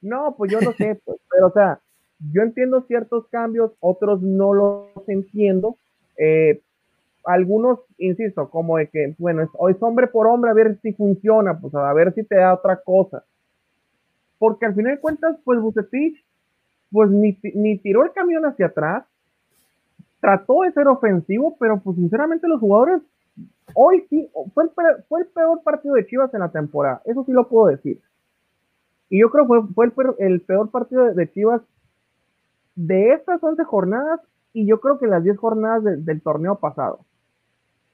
No, 0.00 0.34
pues 0.36 0.52
yo 0.52 0.60
no 0.60 0.72
sé, 0.72 1.00
pues, 1.04 1.18
pero 1.30 1.48
o 1.48 1.52
sea, 1.52 1.80
yo 2.32 2.42
entiendo 2.42 2.82
ciertos 2.82 3.26
cambios, 3.28 3.72
otros 3.80 4.22
no 4.22 4.52
los 4.52 5.08
entiendo. 5.08 5.76
Eh, 6.16 6.60
algunos, 7.24 7.80
insisto, 7.98 8.48
como 8.50 8.78
de 8.78 8.86
que, 8.88 9.14
bueno, 9.18 9.50
hoy 9.54 9.72
es 9.72 9.82
hombre 9.82 10.06
por 10.06 10.26
hombre, 10.28 10.50
a 10.50 10.54
ver 10.54 10.78
si 10.80 10.92
funciona, 10.92 11.58
pues 11.58 11.74
a 11.74 11.92
ver 11.92 12.14
si 12.14 12.22
te 12.22 12.36
da 12.36 12.54
otra 12.54 12.76
cosa. 12.76 13.24
Porque 14.38 14.66
al 14.66 14.74
final 14.74 14.94
de 14.94 15.00
cuentas, 15.00 15.36
pues 15.44 15.60
Bucetich, 15.60 16.24
pues 16.92 17.10
ni, 17.10 17.36
ni 17.54 17.78
tiró 17.78 18.04
el 18.04 18.12
camión 18.12 18.44
hacia 18.46 18.66
atrás, 18.66 19.04
trató 20.20 20.62
de 20.62 20.72
ser 20.72 20.86
ofensivo, 20.86 21.56
pero 21.58 21.80
pues 21.80 21.96
sinceramente 21.96 22.48
los 22.48 22.60
jugadores, 22.60 23.02
hoy 23.74 24.06
sí, 24.08 24.30
fue 24.54 24.64
el, 24.64 24.70
fue 25.08 25.20
el 25.20 25.26
peor 25.28 25.62
partido 25.62 25.94
de 25.94 26.06
Chivas 26.06 26.32
en 26.34 26.40
la 26.40 26.50
temporada, 26.50 27.02
eso 27.04 27.24
sí 27.24 27.32
lo 27.32 27.48
puedo 27.48 27.66
decir. 27.66 28.00
Y 29.08 29.20
yo 29.20 29.30
creo 29.30 29.46
que 29.46 29.72
fue, 29.74 29.92
el, 30.18 30.40
peor 30.40 30.70
partido 30.70 31.12
de 31.14 31.32
Chivas 31.32 31.62
de 32.74 33.12
estas 33.12 33.42
11 33.42 33.64
jornadas 33.64 34.20
y 34.52 34.66
yo 34.66 34.80
creo 34.80 34.98
que 34.98 35.06
las 35.06 35.22
10 35.22 35.36
jornadas 35.38 36.04
del 36.04 36.22
torneo 36.22 36.56
pasado. 36.56 37.00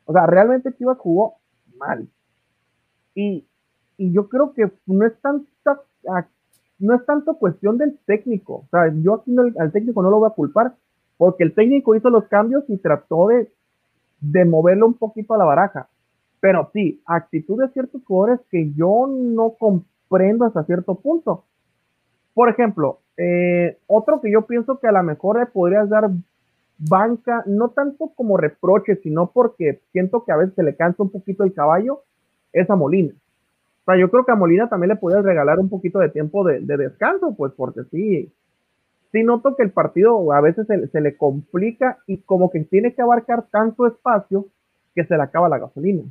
O 0.05 0.13
sea, 0.13 0.27
realmente 0.27 0.75
Chivas 0.77 0.99
jugó 0.99 1.37
mal. 1.77 2.09
Y, 3.15 3.47
yo 3.99 4.29
creo 4.29 4.53
que 4.53 4.69
no 4.87 5.07
es 5.07 5.13
tanta, 5.21 5.47
no 6.79 7.01
tanto 7.03 7.35
cuestión 7.35 7.79
del 7.79 7.99
técnico. 8.05 8.55
O 8.55 8.69
sea, 8.71 8.93
yo 9.01 9.15
aquí 9.15 9.37
al 9.59 9.71
técnico 9.71 10.03
no 10.03 10.11
lo 10.11 10.19
voy 10.19 10.29
a 10.29 10.35
culpar, 10.35 10.75
porque 11.19 11.45
el 11.45 11.55
técnico 11.55 11.95
hizo 11.95 12.11
los 12.11 12.27
cambios 12.27 12.65
y 12.69 12.79
trató 12.79 13.29
de, 13.29 13.53
de 14.23 14.45
moverlo 14.45 14.87
un 14.87 14.95
poquito 14.95 15.35
a 15.35 15.39
la 15.39 15.45
baraja. 15.45 15.89
Pero 16.41 16.71
sí, 16.73 17.03
actitud 17.07 17.61
de 17.61 17.69
ciertos 17.69 18.03
jugadores 18.05 18.41
que 18.51 18.73
yo 18.73 19.07
no 19.09 19.51
comprendo 19.59 20.47
hasta 20.47 20.65
cierto 20.65 20.95
punto. 20.95 21.45
Por 22.35 22.49
ejemplo, 22.49 23.01
eh, 23.17 23.77
otro 23.87 24.21
que 24.21 24.33
yo 24.33 24.47
pienso 24.47 24.79
que 24.79 24.87
a 24.87 24.93
lo 24.93 25.03
mejor 25.03 25.39
le 25.39 25.47
podrías 25.47 25.89
dar 25.89 26.11
banca, 26.79 27.45
no 27.47 27.69
tanto 27.71 28.11
como 28.15 28.37
reproche, 28.37 28.97
sino 29.03 29.31
porque 29.31 29.81
siento 29.93 30.25
que 30.25 30.33
a 30.33 30.37
veces 30.37 30.55
se 30.55 30.63
le 30.63 30.75
cansa 30.75 31.03
un 31.03 31.11
poquito 31.11 31.45
el 31.45 31.53
caballo, 31.53 32.03
es 32.53 32.69
a 32.71 32.77
Molina. 32.77 33.13
O 33.13 33.85
sea, 33.85 33.97
yo 34.01 34.11
creo 34.11 34.25
que 34.25 34.33
a 34.33 34.37
Molina 34.37 34.69
también 34.69 34.91
le 34.91 34.97
podrías 34.97 35.25
regalar 35.25 35.59
un 35.59 35.69
poquito 35.69 35.99
de 35.99 36.09
tiempo 36.09 36.45
de, 36.45 36.61
descanso, 36.61 37.35
pues 37.37 37.53
porque 37.57 37.83
sí, 37.91 38.33
sí 39.13 39.23
noto 39.23 39.55
que 39.55 39.63
el 39.63 39.71
partido 39.71 40.33
a 40.33 40.41
veces 40.41 40.67
se, 40.67 41.01
le 41.01 41.17
complica 41.17 41.99
y 42.07 42.19
como 42.19 42.51
que 42.51 42.61
tiene 42.61 42.95
que 42.95 43.03
abarcar 43.03 43.45
tanto 43.51 43.87
espacio 43.87 44.47
que 44.95 45.05
se 45.05 45.17
le 45.17 45.23
acaba 45.23 45.49
la 45.49 45.59
gasolina. 45.59 46.03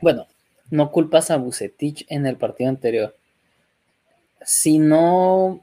Bueno, 0.00 0.26
no 0.70 0.90
culpas 0.90 1.30
a 1.30 1.36
Bucetich 1.36 2.06
en 2.08 2.26
el 2.26 2.36
partido 2.36 2.70
anterior. 2.70 3.14
Si 4.42 4.78
no 4.78 5.60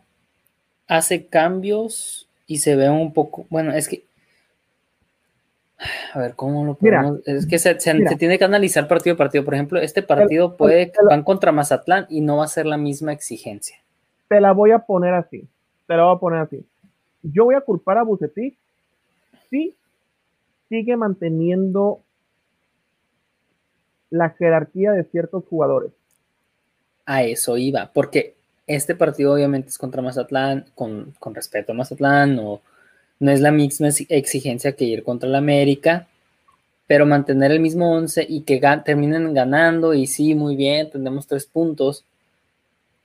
hace 0.88 1.28
cambios 1.28 2.30
y 2.46 2.58
se 2.58 2.76
ve 2.76 2.90
un 2.90 3.14
poco, 3.14 3.46
bueno, 3.50 3.72
es 3.72 3.88
que, 3.88 4.04
a 6.14 6.20
ver, 6.20 6.36
¿cómo 6.36 6.66
lo 6.66 6.76
podemos? 6.76 7.22
es 7.26 7.46
que 7.46 7.58
se, 7.58 7.76
tiene 7.76 8.38
que 8.38 8.44
analizar 8.44 8.88
partido 8.88 9.14
a 9.14 9.18
partido. 9.18 9.46
Por 9.46 9.54
ejemplo, 9.54 9.80
este 9.80 10.04
partido 10.04 10.58
puede 10.58 10.92
que 10.92 11.00
van 11.10 11.24
contra 11.24 11.52
Mazatlán 11.52 12.06
y 12.10 12.22
no 12.22 12.38
va 12.38 12.46
a 12.46 12.50
ser 12.50 12.66
la 12.66 12.78
misma 12.78 13.14
exigencia. 13.14 13.78
Te 14.28 14.42
la 14.42 14.52
voy 14.52 14.72
a 14.72 14.80
poner 14.80 15.14
así, 15.14 15.48
te 15.88 15.96
la 15.96 16.04
voy 16.04 16.16
a 16.16 16.20
poner 16.20 16.40
así. 16.40 16.66
Yo 17.22 17.46
voy 17.46 17.56
a 17.56 17.62
culpar 17.62 17.98
a 17.98 18.04
Bucetich 18.04 18.58
si 19.50 19.75
sigue 20.70 20.98
manteniendo 20.98 22.00
la 24.10 24.30
jerarquía 24.30 24.92
de 24.92 25.04
ciertos 25.06 25.44
jugadores. 25.50 25.92
A 27.06 27.24
eso 27.24 27.58
iba, 27.58 27.92
porque 27.94 28.36
este 28.68 28.96
partido 28.96 29.34
obviamente 29.34 29.70
es 29.70 29.78
contra 29.78 30.02
Mazatlán, 30.02 30.66
con, 30.75 31.13
respeto 31.34 31.72
a 31.72 31.75
Mazatlán, 31.75 32.36
no, 32.36 32.62
no 33.20 33.32
es 33.32 33.42
la 33.42 33.52
misma 33.52 33.90
exigencia 34.10 34.74
que 34.74 34.86
ir 34.86 35.04
contra 35.04 35.28
el 35.28 35.36
América, 35.36 36.08
pero 36.88 37.06
mantener 37.06 37.52
el 37.52 37.60
mismo 37.60 37.94
11 37.94 38.25
y 38.30 38.42
que 38.42 38.62
terminen 38.86 39.34
ganando 39.34 39.94
y 39.94 40.08
sí, 40.08 40.36
muy 40.36 40.56
bien, 40.56 40.90
tendremos 40.90 41.28
tres 41.28 41.46
puntos 41.46 42.06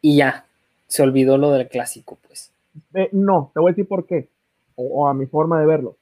y 0.00 0.16
ya, 0.16 0.44
se 0.86 1.02
olvidó 1.02 1.38
lo 1.38 1.52
del 1.52 1.68
clásico, 1.68 2.18
pues. 2.26 2.50
Eh, 2.94 3.08
no, 3.12 3.50
te 3.54 3.60
voy 3.60 3.70
a 3.70 3.72
decir 3.72 3.88
por 3.88 4.06
qué, 4.06 4.28
o, 4.76 5.08
a 5.08 5.14
mi 5.14 5.26
forma 5.26 5.60
de 5.60 5.66
verlo. 5.66 5.96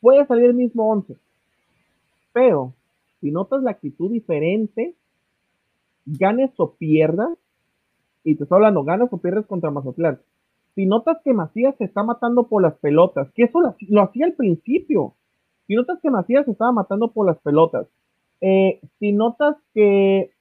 Puede 0.00 0.26
salir 0.26 0.46
el 0.46 0.54
mismo 0.54 0.90
11, 0.90 1.16
pero 2.32 2.74
si 3.20 3.30
notas 3.30 3.62
la 3.62 3.70
actitud 3.70 4.10
diferente, 4.10 4.94
ganes 6.04 6.50
o 6.58 6.72
pierdas, 6.74 7.38
y 8.24 8.34
te 8.34 8.44
estoy 8.44 8.56
hablando, 8.56 8.84
ganas 8.84 9.12
o 9.12 9.18
pierdes 9.18 9.46
contra 9.46 9.70
Mazatlán. 9.70 10.20
Si 10.74 10.86
notas 10.86 11.18
que 11.24 11.32
Macías 11.32 11.76
se 11.76 11.84
está 11.84 12.02
matando 12.02 12.48
por 12.48 12.62
las 12.62 12.74
pelotas, 12.74 13.30
que 13.32 13.44
eso 13.44 13.60
lo, 13.60 14.02
hacía 14.02 14.26
al 14.26 14.32
principio. 14.32 15.14
Si 15.66 15.74
notas 15.74 16.00
que 16.00 16.10
Macías 16.10 16.44
se 16.46 16.52
estaba 16.52 16.72
matando 16.72 17.12
por 17.12 17.26
las 17.26 17.38
pelotas, 17.38 17.86
eh, 18.40 18.80
si 18.98 19.12
notas 19.12 19.56
que 19.74 20.31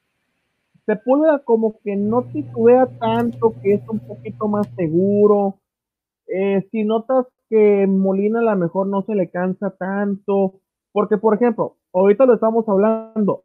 Sepúlveda 0.85 1.39
como 1.39 1.79
que 1.83 1.95
no 1.95 2.23
titubea 2.23 2.87
tanto, 2.99 3.53
que 3.61 3.75
es 3.75 3.87
un 3.87 3.99
poquito 3.99 4.47
más 4.47 4.67
seguro, 4.75 5.59
eh, 6.27 6.67
si 6.71 6.83
notas 6.83 7.27
que 7.49 7.85
Molina 7.87 8.39
a 8.39 8.43
lo 8.43 8.55
mejor 8.55 8.87
no 8.87 9.03
se 9.03 9.13
le 9.13 9.29
cansa 9.29 9.71
tanto, 9.71 10.55
porque 10.91 11.17
por 11.17 11.35
ejemplo, 11.35 11.75
ahorita 11.93 12.25
lo 12.25 12.33
estamos 12.33 12.67
hablando, 12.67 13.43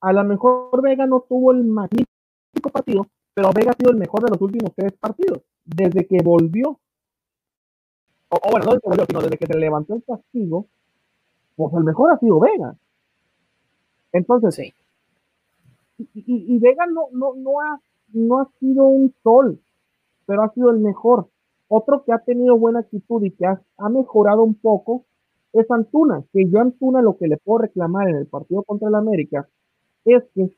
a 0.00 0.12
lo 0.12 0.24
mejor 0.24 0.80
Vega 0.82 1.06
no 1.06 1.24
tuvo 1.28 1.52
el 1.52 1.64
magnífico 1.64 2.70
partido, 2.72 3.06
pero 3.34 3.52
Vega 3.52 3.72
ha 3.72 3.74
sido 3.74 3.90
el 3.90 3.96
mejor 3.96 4.22
de 4.22 4.30
los 4.30 4.40
últimos 4.40 4.72
tres 4.74 4.92
partidos, 4.92 5.42
desde 5.64 6.06
que 6.06 6.22
volvió. 6.22 6.78
O, 8.30 8.50
bueno, 8.50 8.66
no 8.66 8.72
desde 8.72 8.80
que 8.80 8.88
volvió, 8.88 9.06
sino 9.06 9.20
desde 9.20 9.38
que 9.38 9.46
se 9.46 9.58
levantó 9.58 9.94
el 9.94 10.04
castigo, 10.04 10.66
pues 11.56 11.74
el 11.74 11.84
mejor 11.84 12.12
ha 12.12 12.18
sido 12.18 12.38
Vega. 12.38 12.76
Entonces, 14.12 14.54
sí. 14.54 14.72
Y, 15.98 16.58
Vega 16.58 16.86
no, 16.86 17.08
no, 17.12 17.34
no, 17.34 17.60
ha, 17.60 17.80
no 18.12 18.40
ha 18.40 18.48
sido 18.60 18.84
un 18.84 19.12
sol, 19.22 19.60
pero 20.26 20.42
ha 20.42 20.52
sido 20.54 20.70
el 20.70 20.78
mejor. 20.78 21.28
Otro 21.68 22.04
que 22.04 22.12
ha 22.12 22.18
tenido 22.18 22.56
buena 22.56 22.80
actitud 22.80 23.22
y 23.24 23.30
que 23.32 23.46
ha, 23.46 23.60
ha 23.76 23.88
mejorado 23.88 24.42
un 24.42 24.54
poco 24.54 25.04
es 25.52 25.70
Antuna, 25.70 26.22
que 26.32 26.48
yo 26.48 26.60
Antuna 26.60 27.02
lo 27.02 27.16
que 27.16 27.26
le 27.26 27.36
puedo 27.38 27.58
reclamar 27.58 28.08
en 28.08 28.16
el 28.16 28.26
partido 28.26 28.62
contra 28.62 28.88
el 28.88 28.94
América 28.94 29.48
es 30.04 30.22
que 30.34 30.50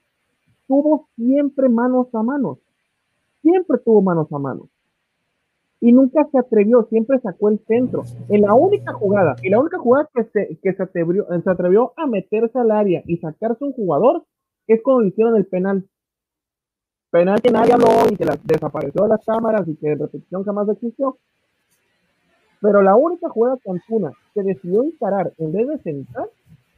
tuvo 0.66 1.08
siempre 1.16 1.68
manos 1.68 2.08
a 2.14 2.22
manos, 2.22 2.58
siempre 3.42 3.78
tuvo 3.78 4.02
manos 4.02 4.32
a 4.32 4.38
manos. 4.38 4.68
Y 5.80 5.92
nunca 5.92 6.28
se 6.30 6.38
atrevió, 6.38 6.86
siempre 6.90 7.18
sacó 7.20 7.48
el 7.48 7.58
centro. 7.66 8.04
En 8.28 8.42
la 8.42 8.52
única 8.52 8.92
jugada, 8.92 9.34
y 9.42 9.48
la 9.48 9.58
única 9.58 9.78
jugada 9.78 10.10
que 10.12 10.24
se, 10.24 10.58
que 10.62 10.74
se, 10.74 10.82
atrevió, 10.82 11.26
se 11.26 11.50
atrevió 11.50 11.94
a 11.96 12.06
meterse 12.06 12.58
al 12.58 12.70
área 12.70 13.02
y 13.06 13.16
sacarse 13.16 13.64
un 13.64 13.72
jugador 13.72 14.24
es 14.74 14.82
cuando 14.82 15.04
hicieron 15.04 15.36
el 15.36 15.46
penal. 15.46 15.84
Penal 17.10 17.42
que 17.42 17.50
nadie 17.50 17.72
habló 17.72 18.06
y 18.10 18.16
que 18.16 18.24
desapareció 18.44 19.02
de 19.02 19.08
las 19.08 19.24
cámaras 19.24 19.66
y 19.66 19.74
que 19.76 19.92
en 19.92 19.98
repetición 19.98 20.44
jamás 20.44 20.68
existió. 20.68 21.18
Pero 22.60 22.82
la 22.82 22.94
única 22.94 23.28
jugada 23.28 23.58
que 23.62 23.70
Antuna 23.70 24.12
que 24.34 24.42
decidió 24.42 24.84
encarar 24.84 25.32
en 25.38 25.52
vez 25.52 25.66
de 25.66 25.78
sentar, 25.78 26.28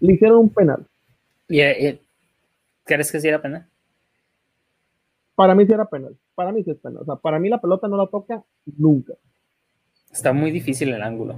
le 0.00 0.12
hicieron 0.14 0.38
un 0.38 0.48
penal. 0.48 0.86
¿Y, 1.48 1.60
eh, 1.60 2.00
crees 2.84 3.12
que 3.12 3.20
sí 3.20 3.28
era 3.28 3.42
penal? 3.42 3.66
Para 5.34 5.54
mí 5.54 5.66
sí 5.66 5.72
era 5.72 5.84
penal. 5.84 6.16
Para 6.34 6.52
mí 6.52 6.62
sí 6.62 6.70
es 6.70 6.78
penal. 6.78 7.02
O 7.02 7.04
sea, 7.04 7.16
para 7.16 7.38
mí 7.38 7.48
la 7.48 7.60
pelota 7.60 7.88
no 7.88 7.96
la 7.96 8.06
toca 8.06 8.42
nunca. 8.78 9.14
Está 10.10 10.32
muy 10.32 10.50
difícil 10.50 10.92
el 10.92 11.02
ángulo. 11.02 11.34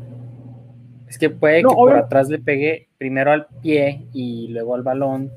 Es 1.08 1.18
que 1.18 1.30
puede 1.30 1.62
que 1.62 1.68
por 1.68 1.94
atrás 1.94 2.28
le 2.28 2.38
pegue 2.38 2.88
primero 2.98 3.32
al 3.32 3.46
pie 3.62 4.06
y 4.12 4.48
luego 4.48 4.74
al 4.74 4.82
balón. 4.82 5.30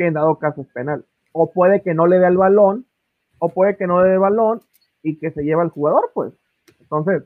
Que 0.00 0.06
en 0.06 0.14
dado 0.14 0.38
caso 0.38 0.62
es 0.62 0.68
penal. 0.68 1.04
O 1.32 1.52
puede 1.52 1.82
que 1.82 1.92
no 1.92 2.06
le 2.06 2.18
dé 2.18 2.24
al 2.24 2.38
balón, 2.38 2.86
o 3.38 3.50
puede 3.50 3.76
que 3.76 3.86
no 3.86 4.02
le 4.02 4.08
dé 4.08 4.14
el 4.14 4.20
balón 4.20 4.62
y 5.02 5.18
que 5.18 5.30
se 5.30 5.42
lleva 5.42 5.60
al 5.60 5.68
jugador, 5.68 6.10
pues. 6.14 6.32
Entonces, 6.80 7.24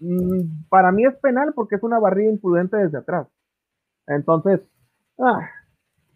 mm, 0.00 0.64
para 0.70 0.92
mí 0.92 1.04
es 1.04 1.14
penal 1.16 1.52
porque 1.54 1.74
es 1.74 1.82
una 1.82 1.98
barrida 1.98 2.30
imprudente 2.30 2.78
desde 2.78 2.96
atrás. 2.96 3.26
Entonces, 4.06 4.62
ah, 5.18 5.46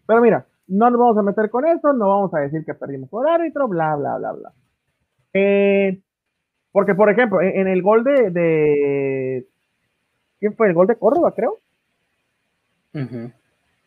pero 0.07 0.21
mira, 0.21 0.47
no 0.67 0.89
nos 0.89 0.99
vamos 0.99 1.17
a 1.19 1.21
meter 1.21 1.51
con 1.51 1.67
eso, 1.67 1.93
no 1.93 2.09
vamos 2.09 2.33
a 2.33 2.39
decir 2.39 2.65
que 2.65 2.73
perdimos 2.73 3.07
por 3.07 3.29
árbitro, 3.29 3.67
bla, 3.67 3.95
bla, 3.95 4.17
bla, 4.17 4.31
bla. 4.31 4.53
Eh, 5.35 6.01
porque, 6.71 6.95
por 6.95 7.11
ejemplo, 7.11 7.43
en, 7.43 7.67
el 7.67 7.83
gol 7.83 8.03
de, 8.03 9.45
¿Quién 10.39 10.55
fue? 10.55 10.69
El 10.69 10.73
gol 10.73 10.87
de 10.87 10.95
Córdoba, 10.95 11.31
creo. 11.35 11.59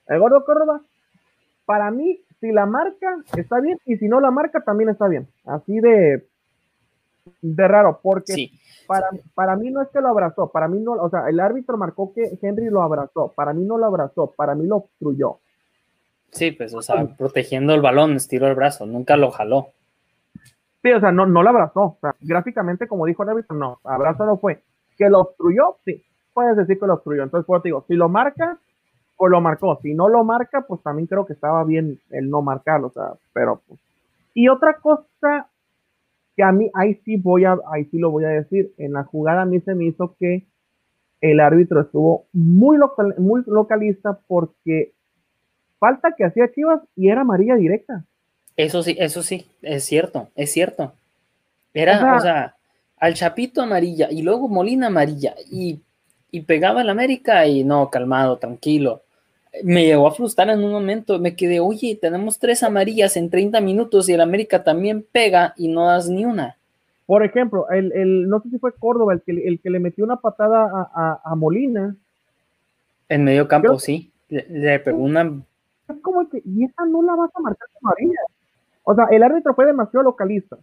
El 0.06 0.20
gol 0.20 0.30
de 0.30 0.44
Córdoba. 0.46 0.80
Para 1.64 1.90
mí, 1.90 2.20
si 2.40 2.52
la 2.52 2.66
marca 2.66 3.16
está 3.36 3.60
bien 3.60 3.78
y 3.86 3.96
si 3.96 4.08
no 4.08 4.20
la 4.20 4.30
marca 4.30 4.62
también 4.62 4.90
está 4.90 5.08
bien. 5.08 5.28
Así 5.44 5.80
de 5.80 6.26
de 7.40 7.68
raro, 7.68 8.00
porque 8.02 8.50
para, 8.86 9.08
para 9.34 9.56
mí 9.56 9.70
no 9.70 9.82
es 9.82 9.88
que 9.90 10.00
lo 10.00 10.08
abrazó, 10.08 10.50
para 10.50 10.68
mí 10.68 10.80
no, 10.80 10.92
o 10.92 11.10
sea, 11.10 11.28
el 11.28 11.40
árbitro 11.40 11.76
marcó 11.76 12.12
que 12.12 12.38
Henry 12.40 12.68
lo 12.68 12.82
abrazó, 12.82 13.32
para 13.34 13.52
mí 13.52 13.64
no 13.64 13.78
lo 13.78 13.86
abrazó, 13.86 14.32
para 14.36 14.54
mí 14.54 14.66
lo 14.66 14.76
obstruyó. 14.76 15.38
Sí, 16.30 16.50
pues, 16.50 16.74
o 16.74 16.82
sea, 16.82 17.04
protegiendo 17.16 17.74
el 17.74 17.82
balón, 17.82 18.14
estiró 18.14 18.48
el 18.48 18.54
brazo, 18.54 18.86
nunca 18.86 19.16
lo 19.16 19.30
jaló. 19.30 19.68
Sí, 20.82 20.90
o 20.90 20.98
sea, 20.98 21.12
no, 21.12 21.26
no 21.26 21.42
lo 21.42 21.50
abrazó, 21.50 21.80
o 21.80 21.98
sea, 22.00 22.14
gráficamente, 22.20 22.88
como 22.88 23.06
dijo 23.06 23.22
el 23.22 23.28
árbitro, 23.28 23.54
no, 23.56 23.78
abrazo 23.84 24.24
no 24.24 24.38
fue. 24.38 24.62
Que 24.96 25.08
lo 25.08 25.20
obstruyó, 25.20 25.76
sí, 25.84 26.02
puedes 26.32 26.56
decir 26.56 26.78
que 26.78 26.86
lo 26.86 26.94
obstruyó. 26.94 27.22
Entonces, 27.22 27.46
pues 27.46 27.62
digo, 27.62 27.84
si 27.86 27.94
lo 27.94 28.08
marca, 28.08 28.58
pues 29.22 29.30
lo 29.30 29.40
marcó. 29.40 29.78
Si 29.80 29.94
no 29.94 30.08
lo 30.08 30.24
marca, 30.24 30.62
pues 30.62 30.82
también 30.82 31.06
creo 31.06 31.24
que 31.24 31.34
estaba 31.34 31.62
bien 31.62 32.00
el 32.10 32.28
no 32.28 32.42
marcarlo, 32.42 32.88
o 32.88 32.90
sea, 32.90 33.12
pero 33.32 33.62
pues. 33.68 33.78
Y 34.34 34.48
otra 34.48 34.78
cosa 34.78 35.46
que 36.34 36.42
a 36.42 36.50
mí 36.50 36.68
ahí 36.74 37.00
sí 37.04 37.18
voy 37.18 37.44
a, 37.44 37.56
ahí 37.70 37.84
sí 37.84 37.98
lo 37.98 38.10
voy 38.10 38.24
a 38.24 38.30
decir, 38.30 38.72
en 38.78 38.94
la 38.94 39.04
jugada 39.04 39.42
a 39.42 39.44
mí 39.44 39.60
se 39.60 39.76
me 39.76 39.84
hizo 39.84 40.16
que 40.18 40.42
el 41.20 41.38
árbitro 41.38 41.82
estuvo 41.82 42.24
muy, 42.32 42.76
local, 42.78 43.14
muy 43.16 43.44
localista 43.46 44.18
porque 44.26 44.90
falta 45.78 46.16
que 46.18 46.24
hacía 46.24 46.50
Chivas 46.50 46.80
y 46.96 47.08
era 47.08 47.20
amarilla 47.20 47.54
directa. 47.54 48.02
Eso 48.56 48.82
sí, 48.82 48.96
eso 48.98 49.22
sí, 49.22 49.46
es 49.62 49.84
cierto, 49.84 50.30
es 50.34 50.50
cierto. 50.50 50.94
Era, 51.74 52.16
o 52.16 52.20
sea, 52.20 52.56
al 52.96 53.14
Chapito 53.14 53.62
amarilla 53.62 54.10
y 54.10 54.22
luego 54.22 54.48
Molina 54.48 54.88
amarilla 54.88 55.36
y, 55.48 55.78
y 56.32 56.40
pegaba 56.40 56.82
el 56.82 56.90
América 56.90 57.46
y 57.46 57.62
no, 57.62 57.88
calmado, 57.88 58.38
tranquilo. 58.38 59.02
Me 59.62 59.84
llegó 59.84 60.06
a 60.06 60.14
frustrar 60.14 60.50
en 60.50 60.64
un 60.64 60.72
momento. 60.72 61.18
Me 61.18 61.36
quedé, 61.36 61.60
oye, 61.60 61.98
tenemos 62.00 62.38
tres 62.38 62.62
amarillas 62.62 63.16
en 63.16 63.30
30 63.30 63.60
minutos 63.60 64.08
y 64.08 64.14
el 64.14 64.20
América 64.20 64.64
también 64.64 65.04
pega 65.10 65.54
y 65.56 65.68
no 65.68 65.86
das 65.86 66.08
ni 66.08 66.24
una. 66.24 66.56
Por 67.06 67.24
ejemplo, 67.24 67.68
el, 67.68 67.92
el 67.92 68.28
no 68.28 68.40
sé 68.40 68.50
si 68.50 68.58
fue 68.58 68.72
Córdoba 68.72 69.12
el 69.12 69.22
que, 69.22 69.32
el 69.32 69.60
que 69.60 69.70
le 69.70 69.80
metió 69.80 70.04
una 70.04 70.16
patada 70.16 70.88
a, 70.94 71.20
a, 71.24 71.34
Molina. 71.34 71.94
En 73.08 73.24
medio 73.24 73.48
campo, 73.48 73.78
sí. 73.78 74.10
Le, 74.28 74.78
pegó 74.80 75.02
una. 75.02 75.42
Es 75.88 75.96
como 76.00 76.28
que, 76.30 76.40
y 76.44 76.64
esa 76.64 76.86
no 76.86 77.02
la 77.02 77.14
vas 77.14 77.30
a 77.34 77.40
marcar 77.40 77.68
amarilla. 77.82 78.20
O 78.84 78.94
sea, 78.94 79.06
el 79.10 79.22
árbitro 79.22 79.54
fue 79.54 79.66
demasiado 79.66 80.04
localista. 80.04 80.56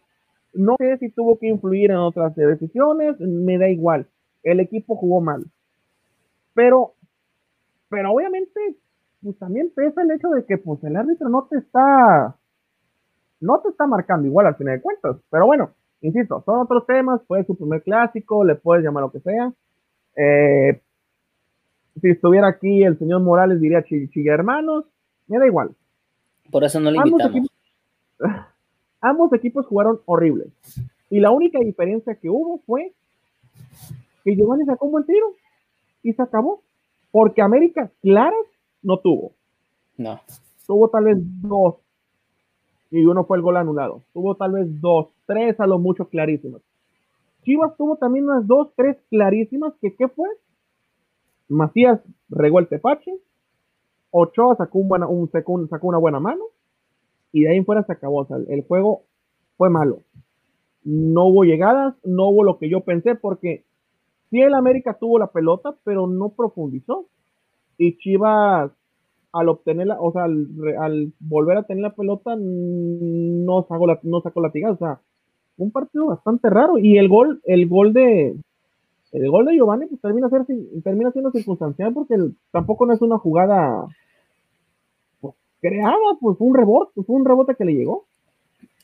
No 0.54 0.76
sé 0.80 0.98
si 0.98 1.10
tuvo 1.10 1.38
que 1.38 1.48
influir 1.48 1.92
en 1.92 1.98
otras 1.98 2.36
decisiones, 2.36 3.20
me 3.20 3.58
da 3.58 3.70
igual. 3.70 4.08
El 4.42 4.60
equipo 4.60 4.96
jugó 4.96 5.22
mal. 5.22 5.46
Pero, 6.56 6.96
pero 7.90 8.12
obviamente, 8.12 8.78
pues 9.22 9.38
también 9.38 9.72
pesa 9.76 10.02
el 10.02 10.12
hecho 10.12 10.30
de 10.30 10.46
que 10.46 10.58
pues 10.58 10.84
el 10.84 10.96
árbitro 10.96 11.30
no 11.30 11.48
te 11.50 11.58
está, 11.58 12.36
no 13.40 13.60
te 13.60 13.70
está 13.70 13.88
marcando 13.88 14.28
igual 14.28 14.48
al 14.48 14.56
final 14.56 14.78
de 14.78 14.82
cuentas. 14.82 15.18
Pero 15.30 15.46
bueno, 15.46 15.72
insisto, 16.02 16.42
son 16.46 16.60
otros 16.60 16.86
temas, 16.86 17.22
puede 17.28 17.44
ser 17.44 17.56
su 17.56 17.58
primer 17.58 17.84
clásico, 17.84 18.44
le 18.44 18.56
puedes 18.56 18.84
llamar 18.84 19.04
lo 19.04 19.12
que 19.12 19.20
sea. 19.20 19.52
Eh, 20.16 20.82
si 22.02 22.10
estuviera 22.10 22.48
aquí 22.48 22.84
el 22.84 22.98
señor 22.98 23.22
Morales 23.22 23.60
diría 23.60 23.84
chilla 23.84 24.34
hermanos, 24.34 24.86
me 25.28 25.38
da 25.38 25.46
igual. 25.46 25.72
Por 26.52 26.64
eso 26.64 26.80
no 26.80 26.92
le 26.92 26.98
invitamos. 26.98 27.50
ambos 29.02 29.32
equipos 29.34 29.66
jugaron 29.66 30.00
horribles. 30.06 30.48
Y 31.10 31.20
la 31.20 31.32
única 31.32 31.60
diferencia 31.60 32.16
que 32.16 32.30
hubo 32.30 32.60
fue 32.66 32.94
que 34.24 34.36
Giovanni 34.36 34.66
sacó 34.66 34.86
un 34.86 34.92
buen 34.92 35.06
tiro 35.06 35.36
y 36.04 36.14
se 36.14 36.22
acabó. 36.22 36.62
Porque 37.12 37.42
América 37.42 37.92
claras 38.02 38.34
no 38.82 39.00
tuvo. 39.00 39.34
No. 39.98 40.20
Tuvo 40.66 40.90
tal 40.90 41.06
vez 41.06 41.18
dos. 41.42 41.76
Y 42.92 43.06
uno 43.06 43.26
fue 43.26 43.38
el 43.38 43.44
gol 43.44 43.58
anulado. 43.58 44.02
Tuvo 44.14 44.36
tal 44.36 44.54
vez 44.54 44.82
dos, 44.82 45.10
tres 45.26 45.60
a 45.60 45.68
lo 45.68 45.80
mucho 45.80 46.06
clarísimas. 46.06 46.62
Chivas 47.44 47.76
tuvo 47.78 47.98
también 47.98 48.26
unas 48.26 48.46
dos, 48.48 48.70
tres 48.76 48.98
clarísimas. 49.10 49.74
que 49.82 49.96
¿Qué 49.96 50.08
fue? 50.08 50.28
Macías 51.48 52.00
regó 52.30 52.60
el 52.60 52.68
tepache. 52.68 53.12
Ochoa 54.12 54.56
sacó, 54.56 54.80
un 54.80 55.04
un, 55.04 55.30
sacó 55.70 55.88
una 55.88 55.98
buena 55.98 56.20
mano 56.20 56.44
y 57.32 57.44
de 57.44 57.50
ahí 57.50 57.58
en 57.58 57.66
fuera 57.66 57.84
se 57.84 57.92
acabó. 57.92 58.22
O 58.22 58.26
sea, 58.26 58.38
el 58.48 58.64
juego 58.64 59.04
fue 59.58 59.70
malo. 59.70 60.02
No 60.84 61.26
hubo 61.26 61.44
llegadas, 61.44 61.96
no 62.04 62.30
hubo 62.30 62.44
lo 62.44 62.58
que 62.58 62.70
yo 62.70 62.82
pensé, 62.82 63.16
porque 63.16 63.66
sí 64.30 64.42
el 64.42 64.54
América 64.54 64.98
tuvo 65.00 65.20
la 65.20 65.28
pelota, 65.28 65.76
pero 65.84 66.08
no 66.08 66.30
profundizó. 66.30 67.06
Y 67.78 67.98
Chivas, 67.98 68.72
al 69.32 69.50
obtenerla, 69.50 69.98
o 70.00 70.12
sea, 70.12 70.24
al, 70.24 71.14
volver 71.20 71.58
a 71.58 71.64
tener 71.64 71.84
la 71.84 71.96
pelota, 71.96 72.36
no 72.38 73.66
sacó, 73.68 73.88
la, 73.88 74.00
no 74.04 74.22
sacó 74.22 74.42
O 74.42 74.78
sea, 74.78 75.00
un 75.58 75.72
partido 75.72 76.08
bastante 76.08 76.50
raro. 76.50 76.78
Y 76.78 76.98
el 76.98 77.08
gol, 77.08 77.42
el 77.46 77.68
gol 77.68 77.94
de, 77.94 78.36
el 79.12 79.32
gol 79.32 79.46
de 79.46 79.56
Giovanni 79.56 79.88
pues, 79.88 80.02
termina, 80.02 80.30
ser, 80.30 80.46
termina 80.84 81.12
siendo 81.12 81.32
circunstancial 81.32 81.94
porque 81.94 82.16
tampoco 82.52 82.86
no 82.86 82.94
es 82.94 83.02
una 83.02 83.18
jugada 83.18 83.88
creada, 85.62 86.18
pues 86.22 86.38
un 86.40 86.56
rebote, 86.56 87.02
fue 87.04 87.16
un 87.16 87.26
rebote 87.26 87.56
que 87.56 87.66
le 87.66 87.74
llegó. 87.74 88.06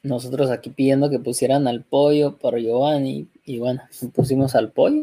Nosotros 0.06 0.52
aquí 0.52 0.70
pidiendo 0.70 1.10
que 1.10 1.18
pusieran 1.18 1.68
al 1.68 1.84
pollo 1.84 2.38
por 2.38 2.58
Giovanni, 2.60 3.28
y 3.44 3.60
bueno, 3.60 3.82
pusimos 4.16 4.56
al 4.56 4.72
pollo. 4.72 5.02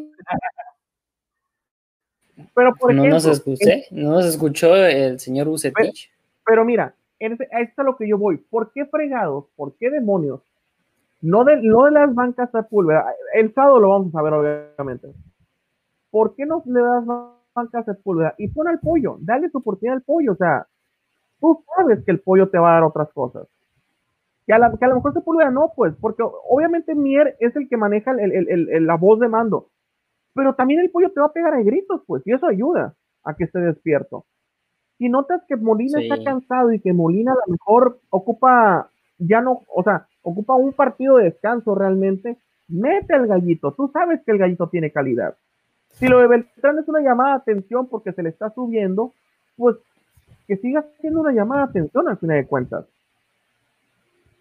Pero 2.54 2.74
por 2.74 2.94
no 2.94 3.06
nos 3.06 3.24
escuché, 3.26 3.86
no 3.90 4.12
nos 4.12 4.26
escuchó 4.26 4.76
el 4.76 5.18
señor 5.18 5.48
Ucetich. 5.48 6.10
Pero, 6.46 6.64
mira, 6.64 6.94
esto 7.18 7.44
es 7.50 7.78
a 7.78 7.82
lo 7.82 7.96
que 7.96 8.08
yo 8.08 8.16
voy. 8.16 8.36
¿Por 8.36 8.72
qué 8.72 8.86
fregados? 8.86 9.46
¿Por 9.56 9.74
qué 9.74 9.90
demonios? 9.90 10.40
No 11.20 11.44
de, 11.44 11.56
no 11.62 11.84
de 11.84 11.92
las 11.92 12.14
bancas 12.14 12.52
de 12.52 12.62
pulvera. 12.62 13.06
El 13.34 13.52
sábado 13.54 13.80
lo 13.80 13.88
vamos 13.90 14.14
a 14.14 14.22
ver, 14.22 14.32
obviamente. 14.32 15.08
¿Por 16.10 16.34
qué 16.36 16.46
no 16.46 16.62
le 16.66 16.80
das 16.80 17.04
bancas 17.54 17.86
de 17.86 17.94
pulvera? 17.94 18.34
Y 18.38 18.48
pon 18.48 18.68
al 18.68 18.78
pollo, 18.78 19.16
dale 19.20 19.50
su 19.50 19.58
oportunidad 19.58 19.96
al 19.96 20.02
pollo. 20.02 20.32
O 20.32 20.36
sea, 20.36 20.66
tú 21.40 21.64
sabes 21.76 22.04
que 22.04 22.12
el 22.12 22.20
pollo 22.20 22.48
te 22.48 22.58
va 22.58 22.70
a 22.70 22.74
dar 22.74 22.84
otras 22.84 23.08
cosas. 23.12 23.48
Que 24.46 24.52
a, 24.52 24.58
la, 24.58 24.76
que 24.76 24.84
a 24.84 24.88
lo 24.88 24.96
mejor 24.96 25.14
Sepúlveda 25.14 25.50
no, 25.50 25.72
pues, 25.76 25.94
porque 26.00 26.22
obviamente 26.22 26.94
Mier 26.94 27.36
es 27.38 27.54
el 27.54 27.68
que 27.68 27.76
maneja 27.76 28.12
la 28.12 28.96
voz 28.96 29.20
de 29.20 29.28
mando, 29.28 29.68
pero 30.34 30.54
también 30.54 30.80
el 30.80 30.90
pollo 30.90 31.10
te 31.10 31.20
va 31.20 31.26
a 31.26 31.32
pegar 31.32 31.54
a 31.54 31.62
gritos, 31.62 32.02
pues, 32.06 32.22
y 32.26 32.32
eso 32.32 32.46
ayuda 32.46 32.94
a 33.24 33.34
que 33.34 33.44
esté 33.44 33.60
despierto. 33.60 34.24
Si 34.98 35.08
notas 35.08 35.42
que 35.48 35.56
Molina 35.56 36.00
está 36.00 36.22
cansado 36.22 36.72
y 36.72 36.80
que 36.80 36.92
Molina 36.92 37.32
a 37.32 37.36
lo 37.46 37.52
mejor 37.52 38.00
ocupa, 38.10 38.88
ya 39.18 39.40
no, 39.40 39.62
o 39.74 39.82
sea, 39.82 40.06
ocupa 40.22 40.54
un 40.54 40.72
partido 40.72 41.16
de 41.16 41.24
descanso 41.24 41.74
realmente, 41.74 42.36
mete 42.68 43.14
al 43.14 43.26
gallito. 43.26 43.72
Tú 43.72 43.90
sabes 43.92 44.20
que 44.24 44.32
el 44.32 44.38
gallito 44.38 44.68
tiene 44.68 44.90
calidad. 44.90 45.36
Si 45.90 46.08
lo 46.08 46.18
de 46.18 46.26
Beltrán 46.26 46.78
es 46.78 46.88
una 46.88 47.00
llamada 47.00 47.30
de 47.30 47.36
atención 47.36 47.88
porque 47.88 48.12
se 48.12 48.22
le 48.22 48.30
está 48.30 48.50
subiendo, 48.50 49.12
pues 49.56 49.76
que 50.46 50.56
siga 50.56 50.84
siendo 51.00 51.20
una 51.20 51.32
llamada 51.32 51.66
de 51.66 51.70
atención 51.70 52.08
al 52.08 52.18
final 52.18 52.36
de 52.36 52.46
cuentas. 52.46 52.86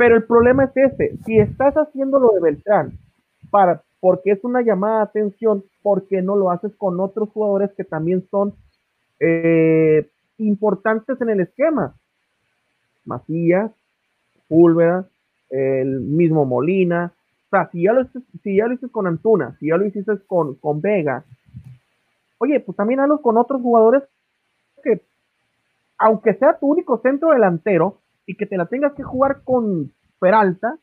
Pero 0.02 0.16
el 0.16 0.24
problema 0.24 0.64
es 0.64 0.76
este, 0.76 1.16
si 1.26 1.38
estás 1.38 1.76
haciendo 1.76 2.18
lo 2.18 2.32
de 2.32 2.40
Beltrán 2.40 2.98
para, 3.52 3.84
porque 4.00 4.32
es 4.32 4.44
una 4.44 4.64
llamada 4.64 4.98
de 4.98 5.04
atención, 5.04 5.64
¿por 5.84 6.08
qué 6.08 6.24
no 6.24 6.36
lo 6.36 6.50
haces 6.50 6.72
con 6.76 7.00
otros 7.00 7.30
jugadores 7.30 7.70
que 7.78 7.84
también 7.84 8.28
son 8.32 8.56
eh, 9.20 10.10
importantes 10.40 11.22
en 11.22 11.30
el 11.30 11.42
esquema? 11.42 11.94
Macías, 13.06 13.70
Púlveda, 14.48 15.06
el 15.52 16.02
mismo 16.02 16.46
Molina. 16.46 17.14
Si 17.72 17.84
ya 17.84 17.94
lo 17.94 18.08
si 18.42 18.56
ya 18.56 18.66
lo 18.66 18.74
hiciste 18.74 18.92
con 18.92 19.06
Antuna, 19.06 19.56
si 19.60 19.68
ya 19.68 19.78
lo 19.78 19.86
hiciste 19.86 20.18
con, 20.26 20.56
con 20.56 20.82
Vega, 20.82 21.24
oye, 22.40 22.60
pues 22.60 22.76
también 22.76 23.02
hazlo 23.02 23.22
con 23.22 23.38
otros 23.38 23.62
jugadores 23.62 24.02
que 24.84 25.00
aunque 26.00 26.34
sea 26.34 26.58
tu 26.58 26.66
único 26.70 26.98
centro 27.04 27.34
delantero 27.34 28.01
y 28.32 28.36
que 28.36 28.46
te 28.46 28.56
la 28.56 28.66
tengas 28.66 28.94
que 28.94 29.04
jugar 29.04 29.42
con 29.44 29.92
Peralta, 30.18 30.78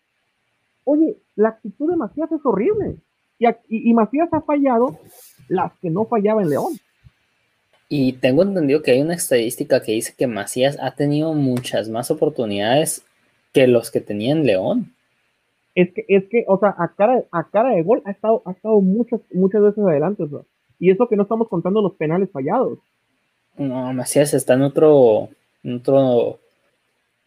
oye, 0.85 1.17
la 1.35 1.49
actitud 1.49 1.91
de 1.91 1.97
Macías 1.97 2.31
es 2.31 2.45
horrible. 2.45 2.97
Y, 3.69 3.95
Macías 3.95 4.29
ha 4.33 4.43
fallado 4.43 4.99
las 5.49 5.73
que 5.79 5.89
no 5.89 6.05
fallaba 6.05 6.43
en 6.43 6.51
León. 6.51 6.75
Y 7.89 8.13
tengo 8.15 8.43
entendido 8.43 8.83
que 8.83 8.91
hay 8.91 9.01
una 9.01 9.15
estadística 9.15 9.81
que 9.81 9.93
dice 9.93 10.13
que 10.15 10.27
Macías 10.27 10.77
ha 10.79 10.91
tenido 10.91 11.33
muchas 11.33 11.89
más 11.89 12.11
oportunidades 12.11 13.03
que 13.55 13.67
los 13.67 13.91
que 13.91 14.03
tenía 14.03 14.33
en 14.33 14.45
León. 14.45 14.93
Es 15.75 15.95
que, 15.95 16.05
es 16.07 16.25
que, 16.29 16.45
o 16.49 16.59
sea, 16.59 16.75
a 16.77 16.89
cara, 16.89 17.25
a 17.33 17.45
cara 17.45 17.71
de 17.71 17.83
gol 17.83 18.03
ha 18.05 18.11
estado, 18.11 18.43
ha 18.45 18.51
estado 18.51 18.79
muchas, 18.83 19.23
muchas 19.33 19.63
veces 19.63 19.83
adelante. 19.83 20.25
Y 20.79 20.91
eso 20.91 21.09
que 21.09 21.17
no 21.17 21.23
estamos 21.23 21.49
contando 21.49 21.81
los 21.81 21.95
penales 21.95 22.31
fallados. 22.31 22.79
No, 23.57 23.91
Macías 23.95 24.35
está 24.35 24.53
en 24.53 24.63
otro, 24.63 25.31
en 25.63 25.77
otro, 25.77 26.41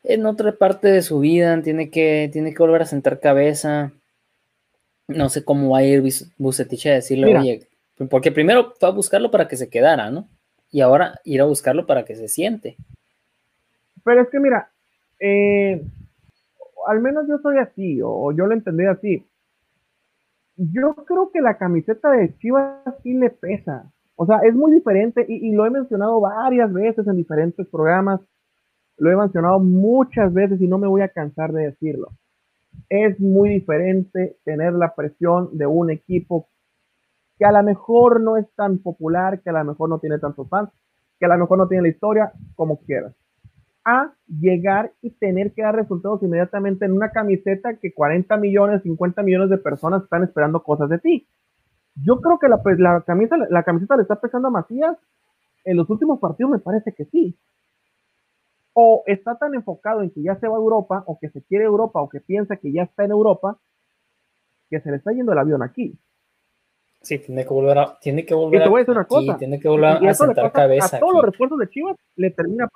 en 0.03 0.25
otra 0.25 0.51
parte 0.53 0.87
de 0.87 1.01
su 1.01 1.19
vida, 1.19 1.61
tiene 1.61 1.89
que, 1.89 2.29
tiene 2.31 2.53
que 2.53 2.63
volver 2.63 2.81
a 2.81 2.85
sentar 2.85 3.19
cabeza. 3.19 3.91
No 5.07 5.29
sé 5.29 5.43
cómo 5.43 5.71
va 5.71 5.79
a 5.79 5.83
ir 5.83 6.03
Bucetich 6.37 6.87
a 6.87 6.93
decirle, 6.93 7.37
oye, 7.37 7.67
porque 8.09 8.31
primero 8.31 8.73
fue 8.79 8.89
a 8.89 8.93
buscarlo 8.93 9.29
para 9.29 9.47
que 9.47 9.57
se 9.57 9.69
quedara, 9.69 10.09
¿no? 10.09 10.27
Y 10.71 10.81
ahora 10.81 11.19
ir 11.23 11.41
a 11.41 11.45
buscarlo 11.45 11.85
para 11.85 12.05
que 12.05 12.15
se 12.15 12.27
siente. 12.27 12.77
Pero 14.03 14.21
es 14.21 14.29
que 14.29 14.39
mira, 14.39 14.71
eh, 15.19 15.83
al 16.87 17.01
menos 17.01 17.27
yo 17.27 17.37
soy 17.39 17.57
así, 17.57 17.99
o 18.03 18.31
yo 18.31 18.45
lo 18.47 18.53
entendí 18.53 18.85
así. 18.85 19.25
Yo 20.55 20.95
creo 20.95 21.31
que 21.31 21.41
la 21.41 21.57
camiseta 21.57 22.11
de 22.11 22.37
Chivas 22.37 22.83
sí 23.03 23.13
le 23.13 23.29
pesa. 23.29 23.91
O 24.15 24.25
sea, 24.25 24.37
es 24.43 24.53
muy 24.53 24.71
diferente 24.71 25.25
y, 25.27 25.51
lo 25.51 25.65
he 25.65 25.69
mencionado 25.69 26.19
varias 26.19 26.71
veces 26.71 27.07
en 27.07 27.17
diferentes 27.17 27.67
programas, 27.67 28.21
lo 29.01 29.09
he 29.09 29.15
mencionado 29.15 29.59
muchas 29.59 30.31
veces 30.31 30.61
y 30.61 30.67
no 30.67 30.77
me 30.77 30.87
voy 30.87 31.01
a 31.01 31.09
cansar 31.09 31.51
de 31.53 31.63
decirlo. 31.63 32.09
Es 32.87 33.19
muy 33.19 33.49
diferente 33.49 34.37
tener 34.45 34.73
la 34.73 34.93
presión 34.93 35.49
de 35.57 35.65
un 35.65 35.89
equipo 35.89 36.47
que 37.39 37.45
a 37.45 37.51
lo 37.51 37.63
mejor 37.63 38.21
no 38.21 38.37
es 38.37 38.45
tan 38.55 38.77
popular, 38.77 39.41
que 39.41 39.49
a 39.49 39.53
lo 39.53 39.63
mejor 39.63 39.89
no 39.89 39.97
tiene 39.97 40.19
tantos 40.19 40.47
fans, 40.47 40.69
que 41.19 41.25
a 41.25 41.29
lo 41.29 41.37
mejor 41.39 41.57
no 41.57 41.67
tiene 41.67 41.81
la 41.81 41.87
historia, 41.87 42.31
como 42.53 42.79
quieras, 42.81 43.15
a 43.83 44.13
llegar 44.27 44.91
y 45.01 45.09
tener 45.09 45.51
que 45.53 45.63
dar 45.63 45.75
resultados 45.75 46.21
inmediatamente 46.21 46.85
en 46.85 46.91
una 46.91 47.09
camiseta 47.09 47.77
que 47.77 47.95
40 47.95 48.37
millones, 48.37 48.83
50 48.83 49.23
millones 49.23 49.49
de 49.49 49.57
personas 49.57 50.03
están 50.03 50.21
esperando 50.21 50.61
cosas 50.61 50.89
de 50.89 50.99
ti. 50.99 51.27
Yo 51.95 52.21
creo 52.21 52.37
que 52.37 52.47
la, 52.47 52.61
pues, 52.61 52.77
la 52.77 53.01
camiseta 53.01 53.95
le 53.95 54.03
está 54.03 54.21
pesando 54.21 54.49
a 54.49 54.51
Macías. 54.51 54.95
En 55.65 55.77
los 55.77 55.89
últimos 55.89 56.19
partidos 56.19 56.51
me 56.51 56.59
parece 56.59 56.93
que 56.93 57.05
sí. 57.05 57.35
O 58.73 59.03
está 59.05 59.35
tan 59.35 59.53
enfocado 59.53 60.01
en 60.01 60.11
que 60.11 60.21
ya 60.21 60.35
se 60.35 60.47
va 60.47 60.55
a 60.55 60.59
Europa, 60.59 61.03
o 61.05 61.19
que 61.19 61.29
se 61.29 61.41
quiere 61.41 61.65
Europa, 61.65 62.01
o 62.01 62.09
que 62.09 62.21
piensa 62.21 62.55
que 62.55 62.71
ya 62.71 62.83
está 62.83 63.03
en 63.03 63.11
Europa, 63.11 63.57
que 64.69 64.79
se 64.79 64.89
le 64.89 64.97
está 64.97 65.11
yendo 65.11 65.33
el 65.33 65.39
avión 65.39 65.61
aquí. 65.61 65.93
Sí, 67.01 67.17
tiene 67.19 67.43
que 67.43 67.49
volver 67.49 67.77
a. 67.77 67.99
Tiene 67.99 68.25
que 68.25 68.33
volver 68.33 68.61
y 68.61 68.63
te 68.63 68.69
voy 68.69 68.79
a 68.79 68.81
decir 68.81 68.95
una 68.95 69.05
cosa. 69.05 69.37
Tiene 69.37 69.59
que 69.59 69.67
volver 69.67 70.07
a 70.07 70.13
sentar 70.13 70.51
cabeza. 70.51 70.97
A 70.97 70.99
todos 70.99 71.15
los 71.15 71.25
refuerzos 71.25 71.57
de 71.57 71.69
Chivas 71.69 71.97
le 72.15 72.29
termina. 72.29 72.69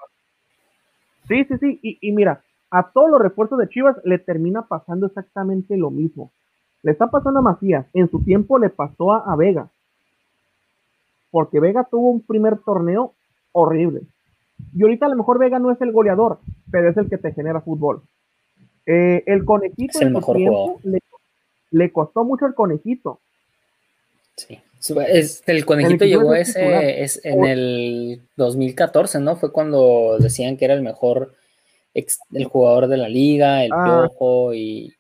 Sí, 1.28 1.46
sí, 1.46 1.58
sí. 1.60 1.80
Y, 1.82 1.98
y, 2.02 2.12
mira, 2.12 2.42
a 2.72 2.92
todos 2.92 3.10
los 3.10 3.22
refuerzos 3.22 3.60
de 3.60 3.70
Chivas 3.70 3.96
le 4.04 4.18
termina 4.18 4.64
pasando 4.64 5.06
exactamente 5.06 5.78
lo 5.78 5.92
mismo. 5.92 6.32
Le 6.82 6.92
está 6.92 7.08
pasando 7.08 7.40
a 7.40 7.44
Macías. 7.44 7.86
En 7.94 8.10
su 8.10 8.24
tiempo 8.24 8.58
le 8.58 8.70
pasó 8.70 9.14
a, 9.14 9.32
a 9.32 9.36
Vega. 9.36 9.70
Porque 11.30 11.60
Vega 11.60 11.84
tuvo 11.84 12.10
un 12.10 12.22
primer 12.22 12.58
torneo 12.58 13.14
horrible. 13.52 14.02
Y 14.76 14.84
ahorita 14.84 15.06
a 15.06 15.10
lo 15.10 15.16
mejor 15.16 15.40
Vega 15.40 15.60
no 15.60 15.72
es 15.72 15.82
el 15.82 15.92
goleador, 15.92 16.40
pero 16.72 16.90
es 16.90 16.98
el 16.98 17.10
que 17.10 17.18
te 17.18 17.34
genera 17.34 17.62
fútbol. 17.62 18.04
Eh, 18.86 19.24
el 19.26 19.46
conejito 19.46 20.00
el 20.00 20.12
mejor 20.12 20.38
tiempo 20.38 20.80
le, 20.84 21.00
le, 21.72 21.92
costó 21.92 22.24
mucho 22.24 22.46
el 22.46 22.54
conejito. 22.54 23.20
Sí. 24.36 24.60
Es, 25.08 25.42
el 25.48 25.66
conejito 25.66 26.06
llegó 26.06 26.36
ese 26.36 27.02
es 27.02 27.20
en 27.26 27.44
el 27.46 28.22
2014, 28.36 29.20
¿no? 29.20 29.36
Fue 29.36 29.52
cuando 29.52 30.18
decían 30.20 30.58
que 30.58 30.66
era 30.66 30.76
el 30.76 30.84
mejor 30.84 31.34
el 31.96 32.46
jugador 32.46 32.88
de 32.88 32.98
la 32.98 33.10
liga, 33.10 33.64
el 33.64 33.72
ah. 33.74 34.08
piojo 34.10 34.54
y. 34.54 34.94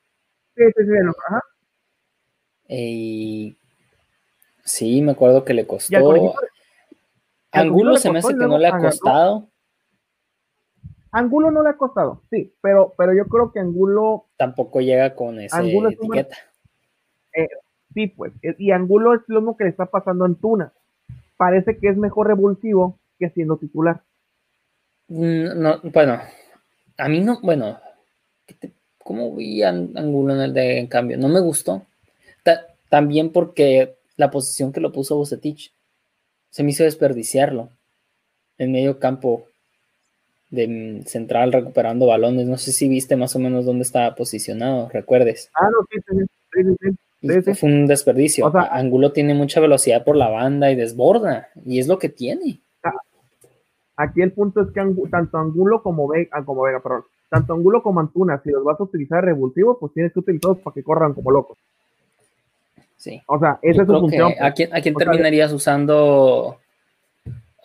Sí, 0.56 0.64
sí, 0.76 0.84
sí, 0.84 0.92
ajá. 1.28 1.42
Y 2.70 3.58
sí, 4.64 5.02
me 5.02 5.12
acuerdo 5.12 5.44
que 5.44 5.54
le 5.54 5.68
costó. 5.68 6.34
Angulo 7.56 7.98
se 7.98 8.12
me 8.12 8.20
hace 8.20 8.30
que 8.30 8.48
no 8.48 8.58
le 8.58 8.68
ha 8.68 8.78
costado. 8.78 9.50
Angulo 11.12 11.50
no 11.50 11.64
le 11.64 11.70
ha 11.70 11.78
costado, 11.78 12.22
sí, 12.30 12.54
pero, 12.62 12.94
pero 12.98 13.14
yo 13.14 13.26
creo 13.28 13.52
que 13.52 13.60
Angulo. 13.60 14.26
Tampoco 14.36 14.82
llega 14.82 15.16
con 15.16 15.40
esa 15.40 15.64
etiqueta. 15.64 16.36
Eh, 17.34 17.48
sí, 17.94 18.08
pues, 18.08 18.34
eh, 18.42 18.56
y 18.58 18.72
Angulo 18.72 19.14
es 19.14 19.22
lo 19.28 19.40
mismo 19.40 19.56
que 19.56 19.64
le 19.64 19.70
está 19.70 19.86
pasando 19.86 20.26
a 20.26 20.28
Antuna. 20.28 20.74
Parece 21.38 21.78
que 21.78 21.88
es 21.88 21.98
mejor 21.98 22.28
revulsivo 22.28 23.00
que 23.18 23.30
siendo 23.30 23.56
titular. 23.58 24.02
Mm, 25.08 25.62
no, 25.62 25.80
bueno, 25.84 26.20
a 26.98 27.08
mí 27.08 27.22
no, 27.22 27.40
bueno, 27.42 27.80
¿cómo 28.98 29.36
vi 29.36 29.64
a 29.64 29.70
Angulo 29.70 30.34
en 30.34 30.42
el 30.42 30.54
de 30.54 30.80
en 30.80 30.88
cambio? 30.88 31.18
No 31.18 31.30
me 31.30 31.40
gustó. 31.40 31.86
también 32.90 33.32
porque 33.32 33.96
la 34.16 34.32
posición 34.32 34.72
que 34.72 34.80
lo 34.80 34.92
puso 34.92 35.18
Bucetich 35.18 35.75
se 36.56 36.64
me 36.64 36.72
hizo 36.72 36.86
desperdiciarlo 36.86 37.68
en 38.58 38.72
medio 38.72 38.98
campo 38.98 39.44
de 40.50 41.04
central 41.06 41.52
recuperando 41.52 42.06
balones. 42.08 42.48
No 42.48 42.58
sé 42.58 42.72
si 42.72 42.88
viste 42.88 43.18
más 43.18 43.36
o 43.36 43.40
menos 43.40 43.66
dónde 43.66 43.82
estaba 43.82 44.16
posicionado, 44.16 44.88
recuerdes. 44.88 45.50
Ah, 45.54 45.68
no, 45.70 45.80
sí, 45.92 46.00
sí, 46.08 46.96
sí, 47.44 47.54
Fue 47.56 47.70
un 47.70 47.88
desperdicio. 47.88 48.50
Angulo 48.72 49.12
tiene 49.12 49.34
mucha 49.34 49.60
velocidad 49.60 50.06
por 50.06 50.16
la 50.16 50.30
banda 50.30 50.72
y 50.72 50.76
desborda, 50.76 51.50
y 51.66 51.80
es 51.80 51.90
lo 51.90 52.00
que 52.00 52.08
tiene. 52.08 52.62
Ah, 52.86 52.94
aquí 53.98 54.22
el 54.22 54.32
punto 54.32 54.62
es 54.62 54.72
que 54.72 54.82
tanto 55.12 55.38
Angulo 55.38 55.84
como 55.84 56.08
Vega, 56.08 56.30
ah, 56.32 56.46
como 56.46 56.62
Vega, 56.62 56.80
perdón, 56.80 57.04
tanto 57.30 57.54
Angulo 57.54 57.84
como 57.84 58.00
Antuna, 58.00 58.40
si 58.42 58.52
los 58.52 58.64
vas 58.64 58.80
a 58.80 58.84
utilizar 58.84 59.26
revulsivos, 59.26 59.76
pues 59.78 59.92
tienes 59.92 60.14
que 60.14 60.20
utilizarlos 60.20 60.60
para 60.60 60.74
que 60.74 60.84
corran 60.84 61.14
como 61.14 61.32
locos. 61.32 61.58
Sí. 62.98 63.22
O 63.28 63.38
sea, 63.40 63.60
esa 63.62 63.82
es 63.82 63.88
su 63.88 64.00
función. 64.00 64.34
¿A 64.40 64.52
quién, 64.52 64.74
a 64.74 64.82
quién 64.82 64.96
terminarías 64.96 65.52
usando 65.52 66.58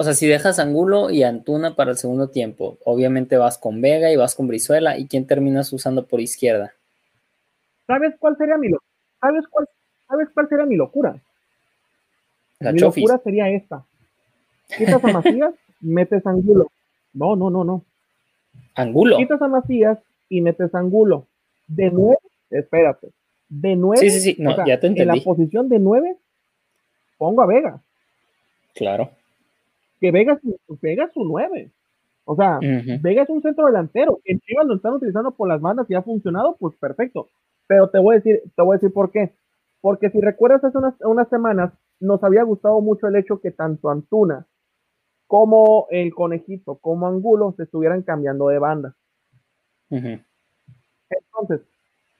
o 0.01 0.03
sea, 0.03 0.15
si 0.15 0.27
dejas 0.27 0.59
Angulo 0.59 1.11
y 1.11 1.25
Antuna 1.25 1.77
para 1.77 1.91
el 1.91 1.99
segundo 1.99 2.31
tiempo, 2.31 2.79
obviamente 2.87 3.37
vas 3.37 3.59
con 3.59 3.83
Vega 3.83 4.11
y 4.11 4.17
vas 4.17 4.35
con 4.35 4.49
Brizuela. 4.49 4.97
¿Y 4.97 5.07
quién 5.07 5.27
terminas 5.27 5.71
usando 5.75 6.07
por 6.07 6.23
izquierda? 6.23 6.73
¿Sabes 7.87 8.15
cuál 8.19 8.35
sería 8.39 8.57
mi 8.57 8.71
locura? 8.71 8.89
¿Sabes 9.21 9.45
cuál, 9.51 9.69
¿Sabes 10.09 10.29
cuál 10.33 10.49
sería 10.49 10.65
mi 10.65 10.77
locura? 10.77 11.17
mi 12.61 12.79
locura 12.79 13.21
sería 13.23 13.51
esta. 13.51 13.85
Quitas 14.75 15.05
a 15.05 15.07
Macías, 15.13 15.55
metes 15.83 16.27
Angulo. 16.27 16.73
No, 17.13 17.37
no, 17.37 17.51
no, 17.51 17.63
no. 17.63 17.85
Angulo. 18.77 19.19
Quitas 19.19 19.43
a 19.43 19.49
Macías 19.49 19.99
y 20.31 20.41
metes 20.41 20.75
Angulo. 20.75 21.27
De 21.67 21.91
nueve, 21.91 22.17
espérate. 22.49 23.11
De 23.51 23.77
nueve. 23.77 24.01
Sí, 24.01 24.11
sí, 24.11 24.21
sí. 24.21 24.43
No, 24.43 24.57
ya 24.67 24.81
te 24.81 24.87
entendí. 24.87 25.03
En 25.03 25.19
la 25.19 25.23
posición 25.23 25.69
de 25.69 25.79
nueve, 25.79 26.17
pongo 27.19 27.43
a 27.43 27.47
Vega. 27.47 27.83
Claro 28.75 29.11
que 30.01 30.11
Vega, 30.11 30.41
Vega 30.81 31.05
es 31.05 31.17
un 31.17 31.29
9. 31.29 31.71
O 32.25 32.37
sea, 32.37 32.59
Vega 32.61 33.23
es 33.23 33.29
un 33.29 33.43
centro 33.43 33.67
delantero. 33.67 34.21
En 34.25 34.41
Chivas 34.41 34.67
lo 34.67 34.77
están 34.77 34.95
utilizando 34.95 35.33
por 35.33 35.49
las 35.49 35.61
bandas 35.61 35.89
y 35.91 35.95
ha 35.95 36.03
funcionado, 36.03 36.57
pues 36.59 36.75
perfecto. 36.77 37.29
Pero 37.67 37.89
te 37.91 37.99
voy 37.99 38.15
a 38.15 38.19
decir, 38.19 38.43
te 38.55 38.63
voy 38.63 38.75
a 38.75 38.79
decir 38.79 38.93
por 38.93 39.11
qué. 39.11 39.33
Porque 39.81 40.11
si 40.11 40.21
recuerdas 40.21 40.65
hace 40.65 40.79
unas, 41.07 41.29
semanas, 41.29 41.73
nos 41.99 42.23
había 42.25 42.43
gustado 42.45 42.81
mucho 42.81 43.07
el 43.07 43.17
hecho 43.17 43.41
que 43.41 43.51
tanto 43.51 43.91
Antuna 43.91 44.47
como 45.27 45.87
el 45.91 46.15
conejito, 46.15 46.77
como 46.77 47.07
Angulo, 47.07 47.55
se 47.57 47.63
estuvieran 47.65 48.03
cambiando 48.03 48.49
de 48.49 48.59
banda. 48.59 48.97
Entonces, 49.91 51.61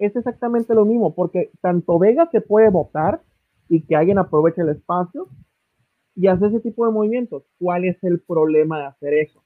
es 0.01 0.17
exactamente 0.17 0.75
lo 0.75 0.85
mismo, 0.85 1.15
porque 1.15 1.51
tanto 1.61 1.99
Vega 1.99 2.29
se 2.33 2.41
puede 2.41 2.71
votar 2.71 3.23
y 3.69 3.83
que 3.83 3.95
alguien 3.95 4.19
aproveche 4.19 4.63
el 4.63 4.71
espacio, 4.71 5.29
y 6.15 6.27
hace 6.27 6.47
ese 6.47 6.61
tipo 6.61 6.85
de 6.85 6.93
movimientos. 6.93 7.45
¿Cuál 7.59 7.85
es 7.85 8.03
el 8.03 8.21
problema 8.21 8.79
de 8.79 8.87
hacer 8.87 9.15
eso? 9.15 9.43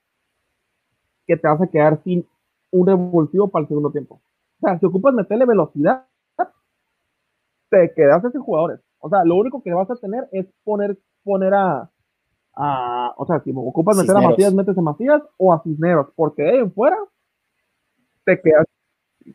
Que 1.26 1.36
te 1.36 1.46
vas 1.46 1.60
a 1.60 1.66
quedar 1.66 2.02
sin 2.02 2.26
un 2.70 2.86
revulsivo 2.86 3.48
para 3.48 3.62
el 3.62 3.68
segundo 3.68 3.92
tiempo. 3.92 4.20
O 4.60 4.66
sea, 4.66 4.78
si 4.78 4.86
ocupas 4.86 5.14
meterle 5.14 5.46
velocidad, 5.46 6.06
te 7.70 7.92
quedas 7.94 8.22
sin 8.32 8.40
jugadores. 8.40 8.80
O 8.98 9.08
sea, 9.08 9.24
lo 9.24 9.36
único 9.36 9.62
que 9.62 9.72
vas 9.72 9.90
a 9.90 9.96
tener 9.96 10.28
es 10.32 10.46
poner, 10.64 10.98
poner 11.22 11.54
a, 11.54 11.90
a 12.54 13.14
o 13.16 13.26
sea, 13.26 13.40
si 13.40 13.52
ocupas 13.54 13.96
meter 13.96 14.16
a 14.16 14.20
Matías, 14.20 14.54
metes 14.54 14.78
a 14.78 14.80
Matías 14.80 15.22
o 15.36 15.52
a 15.52 15.62
Cisneros, 15.62 16.08
porque 16.16 16.42
de 16.42 16.50
ahí 16.50 16.58
en 16.58 16.72
fuera 16.72 16.96
te 18.24 18.40
quedas, 18.40 18.66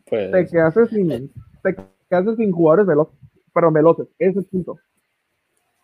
pues 0.06 0.30
te 0.30 0.46
quedas 0.46 0.74
sin, 0.90 1.32
te 1.62 1.76
quedas 2.08 2.36
sin 2.36 2.50
jugadores 2.52 2.86
veloces, 2.86 3.14
perdón, 3.52 3.74
veloces, 3.74 4.08
ese 4.18 4.30
es 4.30 4.36
el 4.36 4.44
punto. 4.44 4.78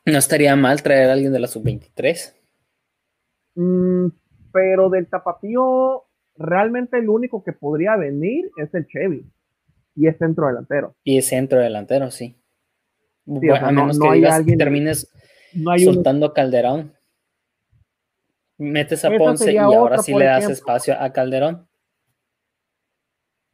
No 0.05 0.19
estaría 0.19 0.55
mal 0.55 0.83
traer 0.83 1.11
a 1.11 1.15
alguien 1.15 1.33
de 1.33 1.41
la 1.41 1.49
sub-23. 1.49 2.33
Mm, 3.57 4.07
pero 4.53 4.89
del 4.89 5.09
tapatío, 5.09 6.05
realmente 6.37 6.99
el 6.99 7.09
único 7.09 7.43
que 7.43 7.53
podría 7.53 7.97
venir 7.97 8.51
es 8.57 8.73
el 8.75 8.87
Chevy. 8.87 9.27
Y 9.97 10.07
es 10.07 10.19
centro 10.19 10.47
delantero. 10.47 10.95
Y 11.03 11.19
es 11.19 11.27
centro 11.27 11.59
delantero, 11.59 12.11
sí. 12.11 12.37
a 13.27 13.73
menos 13.73 13.99
que 13.99 14.13
digas 14.13 14.45
que 14.45 14.57
termines 14.57 15.11
soltando 15.83 16.33
Calderón. 16.33 16.93
Metes 18.59 19.05
a 19.05 19.11
Ponce 19.17 19.53
y 19.53 19.57
ahora 19.57 19.99
sí 19.99 20.15
le 20.15 20.27
das 20.27 20.49
espacio 20.49 20.95
a 20.99 21.13
Calderón. 21.13 21.66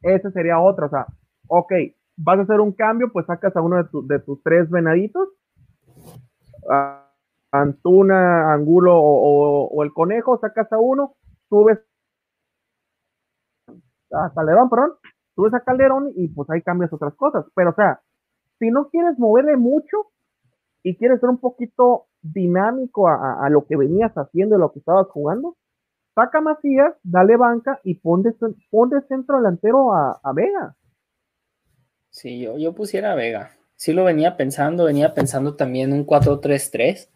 Ese 0.03 0.31
sería 0.31 0.59
otro. 0.59 0.85
O 0.85 0.89
sea, 0.89 1.07
ok, 1.47 1.71
vas 2.17 2.39
a 2.39 2.43
hacer 2.43 2.59
un 2.59 2.73
cambio, 2.73 3.11
pues 3.11 3.25
sacas 3.25 3.55
a 3.55 3.61
uno 3.61 3.83
de, 3.83 3.89
de 4.03 4.19
tus 4.19 4.41
tres 4.43 4.69
venaditos 4.69 5.29
Antuna, 7.51 8.51
Angulo 8.53 8.97
o, 8.97 9.83
el 9.83 9.93
Conejo, 9.93 10.39
sacas 10.39 10.71
a 10.71 10.79
uno, 10.79 11.15
subes 11.49 11.79
a 14.11 14.31
Calderón, 14.33 14.69
perdón, 14.69 14.93
subes 15.35 15.53
a 15.53 15.59
Calderón 15.59 16.11
y 16.15 16.27
pues 16.29 16.49
ahí 16.49 16.61
cambias 16.61 16.91
otras 16.93 17.13
cosas. 17.15 17.45
Pero 17.55 17.71
o 17.71 17.75
sea, 17.75 18.01
si 18.59 18.71
no 18.71 18.89
quieres 18.89 19.19
moverle 19.19 19.55
mucho 19.57 20.07
y 20.83 20.97
quieres 20.97 21.19
ser 21.19 21.29
un 21.29 21.37
poquito 21.37 22.07
dinámico 22.21 23.07
a, 23.07 23.47
lo 23.49 23.65
que 23.65 23.75
venías 23.75 24.13
haciendo 24.13 24.55
y 24.55 24.59
lo 24.59 24.71
que 24.71 24.79
estabas 24.79 25.07
jugando, 25.09 25.55
saca 26.15 26.41
Macías, 26.41 26.93
dale 27.03 27.37
banca 27.37 27.79
y 27.83 27.95
pon 27.95 28.23
de, 28.23 28.33
centro 29.07 29.37
delantero 29.37 29.93
a, 29.93 30.19
Vega. 30.33 30.75
Sí, 32.09 32.39
yo, 32.39 32.57
yo 32.57 32.73
pusiera 32.73 33.11
a 33.11 33.15
Vega 33.15 33.51
sí 33.83 33.91
lo 33.91 34.05
venía 34.05 34.37
pensando, 34.37 34.85
venía 34.85 35.13
pensando 35.13 35.57
también 35.57 35.91
un 35.91 36.05
4-3-3 36.05 37.09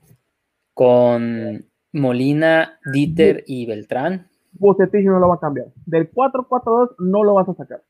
con 0.74 1.66
Molina, 1.94 2.78
Dieter 2.92 3.46
y 3.48 3.66
Beltrán. 3.66 4.28
Bucetich 4.52 5.06
no 5.06 5.18
lo 5.20 5.30
va 5.30 5.36
a 5.36 5.40
cambiar. 5.40 5.68
Del 5.86 6.12
4-4-2 6.12 6.96
no 7.00 7.24
lo 7.24 7.36
vas 7.36 7.48
a 7.48 7.54
sacar. 7.54 7.84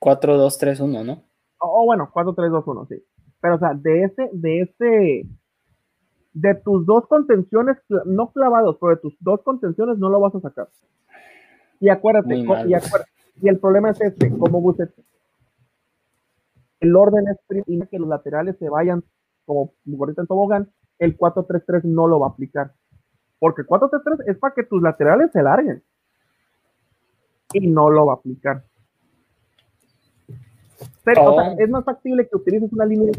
4-2-3-1, 0.00 1.04
¿no? 1.04 1.24
O 1.58 1.84
bueno, 1.84 2.10
4-3-2-1, 2.10 2.88
sí. 2.88 3.04
Pero, 3.42 3.56
o 3.56 3.58
sea, 3.58 3.74
de 3.74 4.04
ese, 4.04 4.30
de 4.32 4.60
ese, 4.62 5.26
de 6.34 6.54
tus 6.56 6.84
dos 6.84 7.06
contenciones, 7.06 7.78
no 8.04 8.32
clavados, 8.32 8.76
pero 8.80 8.96
de 8.96 9.00
tus 9.00 9.16
dos 9.20 9.40
contenciones 9.42 9.98
no 9.98 10.10
lo 10.10 10.20
vas 10.20 10.34
a 10.34 10.40
sacar. 10.40 10.68
Y 11.80 11.88
acuérdate, 11.88 12.36
y, 12.36 12.44
acuérdate 12.74 13.10
y, 13.40 13.48
el 13.48 13.58
problema 13.58 13.90
es 13.90 14.00
este, 14.00 14.30
como 14.30 14.60
Bucetich, 14.60 15.04
el 16.80 16.96
orden 16.96 17.24
es 17.28 17.88
que 17.88 17.98
los 17.98 18.08
laterales 18.08 18.56
se 18.58 18.68
vayan 18.68 19.02
como 19.46 19.72
gorrita 19.84 20.22
en 20.22 20.26
tobogán, 20.26 20.70
el 20.98 21.16
4-3-3 21.16 21.84
no 21.84 22.08
lo 22.08 22.20
va 22.20 22.26
a 22.26 22.30
aplicar. 22.30 22.72
Porque 23.38 23.62
4-3-3 23.62 24.24
es 24.26 24.38
para 24.38 24.54
que 24.54 24.64
tus 24.64 24.82
laterales 24.82 25.30
se 25.32 25.42
larguen. 25.42 25.82
Y 27.52 27.68
no 27.68 27.90
lo 27.90 28.06
va 28.06 28.14
a 28.14 28.16
aplicar. 28.16 28.64
Pero, 31.04 31.34
oh. 31.34 31.56
es 31.58 31.68
más 31.70 31.84
factible 31.84 32.28
que 32.28 32.36
utilices 32.36 32.72
una 32.72 32.86
línea 32.86 33.12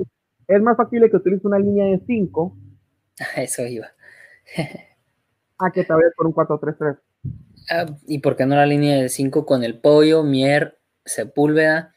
es 0.47 0.61
más 0.61 0.77
factible 0.77 1.09
que 1.09 1.17
utilices 1.17 1.45
una 1.45 1.57
línea 1.57 1.85
de 1.85 1.99
5. 2.05 2.55
Eso 3.35 3.65
iba. 3.65 3.91
a 5.57 5.71
que 5.71 5.83
te 5.83 5.93
vayas 5.93 6.13
por 6.15 6.27
un 6.27 6.33
4-3-3. 6.33 6.97
Ah, 7.69 7.85
¿Y 8.07 8.19
por 8.19 8.35
qué 8.35 8.45
no 8.45 8.55
la 8.55 8.65
línea 8.65 9.01
de 9.01 9.09
5 9.09 9.45
con 9.45 9.63
el 9.63 9.79
pollo, 9.79 10.23
Mier, 10.23 10.77
Sepúlveda, 11.03 11.95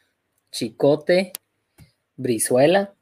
Chicote, 0.51 1.33
Brizuela? 2.15 2.93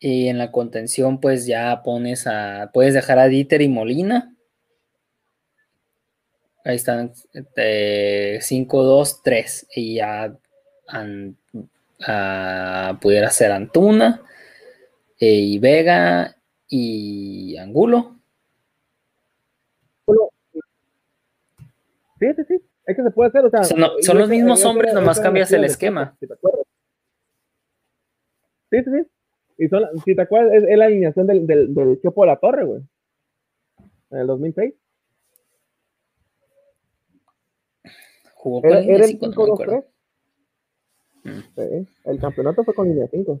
Y 0.00 0.28
en 0.28 0.38
la 0.38 0.52
contención, 0.52 1.20
pues 1.20 1.46
ya 1.46 1.82
pones 1.82 2.26
a. 2.26 2.70
Puedes 2.72 2.94
dejar 2.94 3.18
a 3.18 3.26
Dieter 3.26 3.62
y 3.62 3.68
Molina. 3.68 4.34
Ahí 6.64 6.76
están 6.76 7.12
5, 8.40 8.82
2, 8.82 9.22
3. 9.22 9.66
Y 9.74 9.94
ya 9.96 10.36
pudiera 13.00 13.30
ser 13.30 13.52
Antuna 13.52 14.22
eh, 15.18 15.32
y 15.32 15.58
Vega 15.58 16.37
y 16.68 17.56
Angulo. 17.56 18.16
Sí, 22.18 22.26
sí, 22.34 22.42
sí. 22.48 22.62
Es 22.86 22.96
que 22.96 23.02
se 23.02 23.10
puede 23.10 23.28
hacer. 23.28 23.44
O 23.44 23.50
sea, 23.50 23.64
son 23.64 24.18
los 24.18 24.28
mismos 24.28 24.64
hombres, 24.64 24.94
nomás 24.94 25.20
cambias 25.20 25.52
el 25.52 25.64
esquema. 25.64 26.16
sí, 26.20 26.26
sí, 28.70 28.84
sí. 28.84 29.06
Y 29.60 29.68
son, 29.68 29.84
si 30.04 30.14
te 30.14 30.22
acuerdas, 30.22 30.54
es, 30.54 30.78
la 30.78 30.84
alineación 30.84 31.26
del, 31.26 31.46
del, 31.46 31.74
del 31.74 32.00
Chopo 32.00 32.22
de 32.22 32.28
la 32.28 32.36
Torre, 32.36 32.64
güey. 32.64 32.80
En 34.10 34.18
el 34.18 34.26
2006. 34.28 34.74
Jugó 38.34 38.62
con 38.62 38.72
era, 38.72 39.04
el 39.04 39.18
5-2-3. 39.18 39.84
Mm. 41.24 41.40
Sí, 41.56 41.88
el 42.04 42.20
campeonato 42.20 42.62
fue 42.62 42.74
con 42.74 42.88
línea 42.88 43.08
5. 43.10 43.40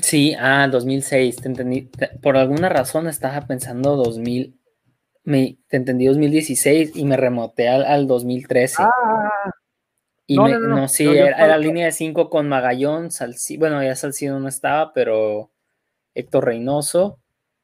Sí, 0.00 0.34
ah, 0.38 0.68
2006, 0.70 1.36
te 1.36 1.48
entendí. 1.48 1.90
Por 2.22 2.36
alguna 2.36 2.68
razón 2.68 3.06
estaba 3.06 3.46
pensando 3.46 3.96
2000, 3.96 4.58
me, 5.24 5.58
te 5.68 5.76
entendí 5.76 6.06
2016 6.06 6.96
y 6.96 7.04
me 7.04 7.16
remoté 7.16 7.68
al, 7.68 7.84
al 7.84 8.06
2013. 8.06 8.82
Ah, 8.82 8.90
y 10.26 10.36
no, 10.36 10.58
no, 10.58 10.88
sí, 10.88 11.06
era, 11.06 11.46
la 11.46 11.58
línea 11.58 11.86
de 11.86 11.92
5 11.92 12.30
con 12.30 12.48
Magallón, 12.48 13.10
Salcido, 13.10 13.60
bueno, 13.60 13.82
ya 13.82 13.94
Salcido 13.94 14.40
no 14.40 14.48
estaba, 14.48 14.94
pero 14.94 15.52
Héctor 16.14 16.46
Reynoso, 16.46 17.20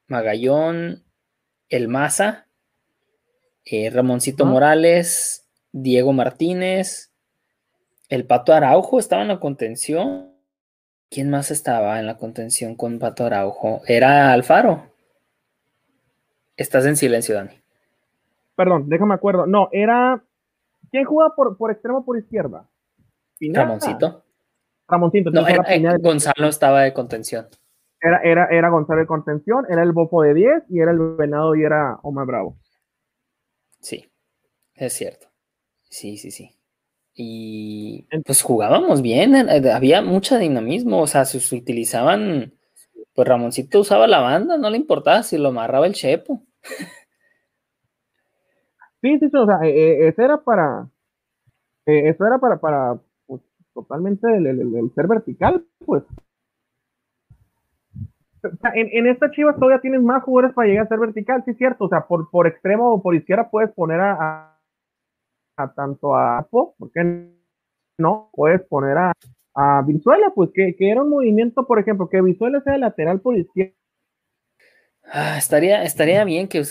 Magallón, 0.07 1.05
El 1.71 1.89
Maza, 1.89 2.49
eh, 3.65 3.89
Ramoncito 3.89 4.45
Morales, 4.45 5.49
Diego 5.73 6.13
Martínez, 6.13 7.13
el 8.11 8.27
Pato 8.27 8.53
Araujo 8.53 8.99
estaba 8.99 9.23
en 9.23 9.29
la 9.29 9.41
contención. 9.41 10.30
¿Quién 11.11 11.29
más 11.29 11.51
estaba 11.51 11.99
en 11.99 12.07
la 12.07 12.17
contención 12.17 12.77
con 12.77 12.99
Pato 12.99 13.27
Araujo? 13.27 13.83
Era 13.87 14.33
Alfaro. 14.33 14.85
Estás 16.57 16.87
en 16.87 16.97
silencio, 16.97 17.35
Dani. 17.35 17.61
Perdón, 18.55 18.89
déjame 18.89 19.15
acuerdo. 19.15 19.47
No, 19.47 19.69
era 19.73 20.23
¿Quién 20.91 21.05
jugaba 21.05 21.35
por, 21.35 21.57
por 21.57 21.71
extremo 21.71 22.05
por 22.05 22.19
izquierda? 22.19 22.69
Ramoncito. 23.41 24.25
Ramoncito. 24.89 25.31
No, 25.31 25.47
era, 25.47 25.97
Gonzalo 25.99 26.49
estaba 26.49 26.83
de 26.83 26.93
contención. 26.93 27.47
Era, 28.01 28.21
era, 28.23 28.47
era 28.47 28.71
Gonzalo 28.71 29.01
de 29.01 29.07
contención, 29.07 29.67
era 29.69 29.83
el 29.83 29.93
Bofo 29.93 30.23
de 30.23 30.35
10 30.35 30.65
y 30.69 30.81
era 30.81 30.91
el 30.91 30.99
Venado 31.17 31.55
y 31.55 31.63
era 31.63 31.99
Omar 32.03 32.27
Bravo. 32.27 32.57
Sí, 33.79 34.11
es 34.75 34.93
cierto. 34.93 35.29
Sí, 35.83 36.17
sí, 36.17 36.31
sí. 36.31 36.51
Y 37.23 38.07
pues 38.25 38.41
jugábamos 38.41 39.03
bien, 39.03 39.35
eh, 39.35 39.71
había 39.71 40.01
mucho 40.01 40.39
dinamismo, 40.39 41.03
o 41.03 41.07
sea, 41.07 41.27
se 41.27 41.37
utilizaban, 41.55 42.55
pues 43.15 43.29
Ramoncito 43.29 43.81
usaba 43.81 44.07
la 44.07 44.21
banda, 44.21 44.57
no 44.57 44.71
le 44.71 44.79
importaba 44.79 45.23
si 45.23 45.37
lo 45.37 45.51
amarraba 45.51 45.87
el 45.87 45.93
Chepo. 45.93 46.43
Sí, 49.03 49.19
sí, 49.19 49.31
o 49.35 49.47
sea, 49.47 49.59
eh, 49.65 49.71
eh, 49.71 50.09
eso 50.09 50.23
era 50.23 50.39
para, 50.39 50.89
eh, 51.85 52.09
eso 52.09 52.27
era 52.27 52.39
para, 52.39 52.59
para, 52.59 52.99
pues, 53.27 53.43
totalmente 53.75 54.27
el, 54.35 54.91
ser 54.95 55.07
vertical, 55.07 55.63
pues. 55.85 56.03
en, 58.75 58.89
en 58.93 59.07
esta 59.09 59.31
Chivas 59.31 59.57
todavía 59.57 59.83
tienes 59.83 60.03
más 60.03 60.23
jugadores 60.23 60.55
para 60.55 60.69
llegar 60.69 60.87
a 60.87 60.89
ser 60.89 60.99
vertical, 60.99 61.43
sí, 61.45 61.53
cierto, 61.53 61.85
o 61.85 61.89
sea, 61.91 62.07
por, 62.07 62.31
por 62.31 62.47
extremo 62.47 62.95
o 62.95 63.03
por 63.03 63.15
izquierda 63.15 63.51
puedes 63.51 63.71
poner 63.73 64.01
a, 64.01 64.60
tanto 65.75 66.15
a 66.15 66.47
¿por 66.51 66.75
qué 66.93 67.31
no? 67.99 68.31
Puedes 68.33 68.63
poner 68.63 68.97
a, 68.99 69.13
a 69.55 69.83
Vizuela, 69.83 70.33
pues 70.35 70.51
que, 70.55 70.75
que 70.77 70.91
era 70.91 71.03
un 71.03 71.11
movimiento, 71.11 71.67
por 71.67 71.79
ejemplo, 71.79 72.09
que 72.09 72.23
Vizuela 72.23 72.61
sea 72.63 72.79
lateral 72.79 73.21
por 73.21 73.37
izquierda 73.37 73.75
Ah, 75.13 75.37
estaría, 75.39 75.83
estaría 75.83 76.23
bien 76.25 76.47
que, 76.47 76.63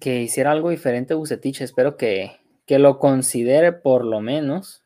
que 0.00 0.22
hiciera 0.22 0.52
algo 0.52 0.70
diferente 0.70 1.14
Bucetich. 1.14 1.62
Espero 1.62 1.96
que, 1.96 2.30
que 2.64 2.78
lo 2.78 2.98
considere 2.98 3.72
por 3.72 4.04
lo 4.04 4.20
menos. 4.20 4.84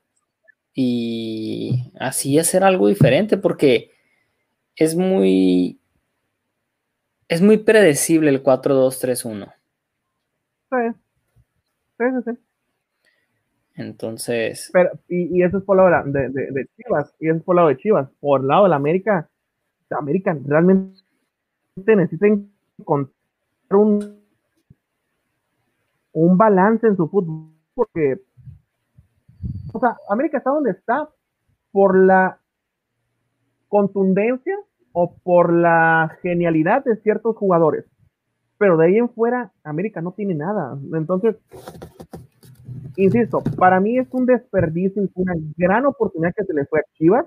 Y 0.74 1.92
así 2.00 2.38
hacer 2.38 2.64
algo 2.64 2.88
diferente, 2.88 3.36
porque 3.36 3.90
es 4.76 4.96
muy. 4.96 5.78
Es 7.28 7.42
muy 7.42 7.58
predecible 7.58 8.30
el 8.30 8.42
4-2-3-1. 8.42 9.52
Sí. 10.70 10.76
Sí, 11.98 12.04
sí, 12.24 12.38
Entonces. 13.74 14.70
Pero, 14.72 14.90
y, 15.08 15.42
eso 15.42 15.58
es 15.58 15.64
por 15.64 15.76
lado 15.76 16.10
de, 16.10 16.28
de, 16.28 16.50
de, 16.50 16.66
Chivas. 16.76 17.14
Y 17.20 17.28
eso 17.28 17.38
es 17.38 17.42
por 17.42 17.56
lado 17.56 17.68
de 17.68 17.76
Chivas. 17.76 18.08
Por 18.20 18.44
lado 18.44 18.64
de 18.64 18.70
la 18.70 18.76
América. 18.76 19.28
América 19.90 20.36
realmente 20.46 21.02
necesita 21.86 22.26
encontrar 22.78 23.12
un, 23.70 24.22
un 26.12 26.38
balance 26.38 26.86
en 26.86 26.96
su 26.96 27.08
fútbol, 27.08 27.50
porque, 27.74 28.20
o 29.72 29.80
sea, 29.80 29.96
América 30.08 30.38
está 30.38 30.50
donde 30.50 30.70
está 30.70 31.08
por 31.70 31.98
la 31.98 32.38
contundencia 33.68 34.56
o 34.92 35.14
por 35.16 35.52
la 35.52 36.16
genialidad 36.22 36.84
de 36.84 36.96
ciertos 36.96 37.36
jugadores. 37.36 37.86
Pero 38.58 38.76
de 38.76 38.86
ahí 38.86 38.98
en 38.98 39.08
fuera, 39.08 39.52
América 39.64 40.00
no 40.02 40.12
tiene 40.12 40.34
nada. 40.34 40.78
Entonces, 40.92 41.36
insisto, 42.96 43.42
para 43.56 43.80
mí 43.80 43.98
es 43.98 44.08
un 44.12 44.26
desperdicio, 44.26 45.02
es 45.02 45.10
una 45.14 45.34
gran 45.56 45.86
oportunidad 45.86 46.34
que 46.34 46.44
se 46.44 46.54
le 46.54 46.66
fue 46.66 46.80
a 46.80 46.84
Chivas 46.94 47.26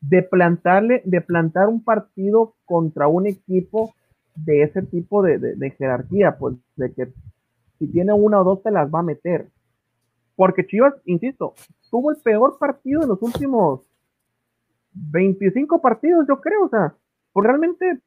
de 0.00 0.22
plantarle, 0.22 1.02
de 1.04 1.20
plantar 1.20 1.68
un 1.68 1.82
partido 1.82 2.54
contra 2.64 3.08
un 3.08 3.26
equipo 3.26 3.94
de 4.34 4.62
ese 4.62 4.82
tipo 4.82 5.22
de, 5.22 5.74
jerarquía, 5.78 6.36
pues 6.38 6.56
de 6.76 6.92
que 6.92 7.12
si 7.78 7.86
tiene 7.88 8.12
una 8.12 8.40
o 8.40 8.44
dos 8.44 8.62
te 8.62 8.70
las 8.70 8.92
va 8.92 9.00
a 9.00 9.02
meter. 9.02 9.48
Porque 10.36 10.66
Chivas, 10.66 10.94
insisto, 11.06 11.54
tuvo 11.90 12.10
el 12.10 12.18
peor 12.18 12.58
partido 12.58 13.02
en 13.02 13.08
los 13.08 13.22
últimos 13.22 13.80
25 14.92 15.80
partidos, 15.80 16.26
yo 16.28 16.40
creo, 16.40 16.64
o 16.64 16.68
sea, 16.68 16.94
pues 17.32 17.46
realmente, 17.46 18.00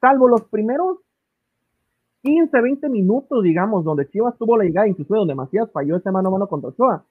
salvo 0.00 0.28
los 0.28 0.42
primeros 0.44 0.98
15, 2.24 2.58
20 2.58 2.88
minutos, 2.88 3.42
digamos, 3.42 3.84
donde 3.84 4.08
Chivas 4.08 4.34
tuvo 4.38 4.56
la 4.56 4.64
llegada, 4.64 4.88
incluso 4.88 5.14
donde 5.14 5.34
Macías 5.34 5.70
falló 5.70 5.96
ese 5.96 6.10
mano 6.10 6.30
a 6.30 6.32
mano 6.32 6.48
contra 6.48 6.70
Ochoa, 6.70 7.04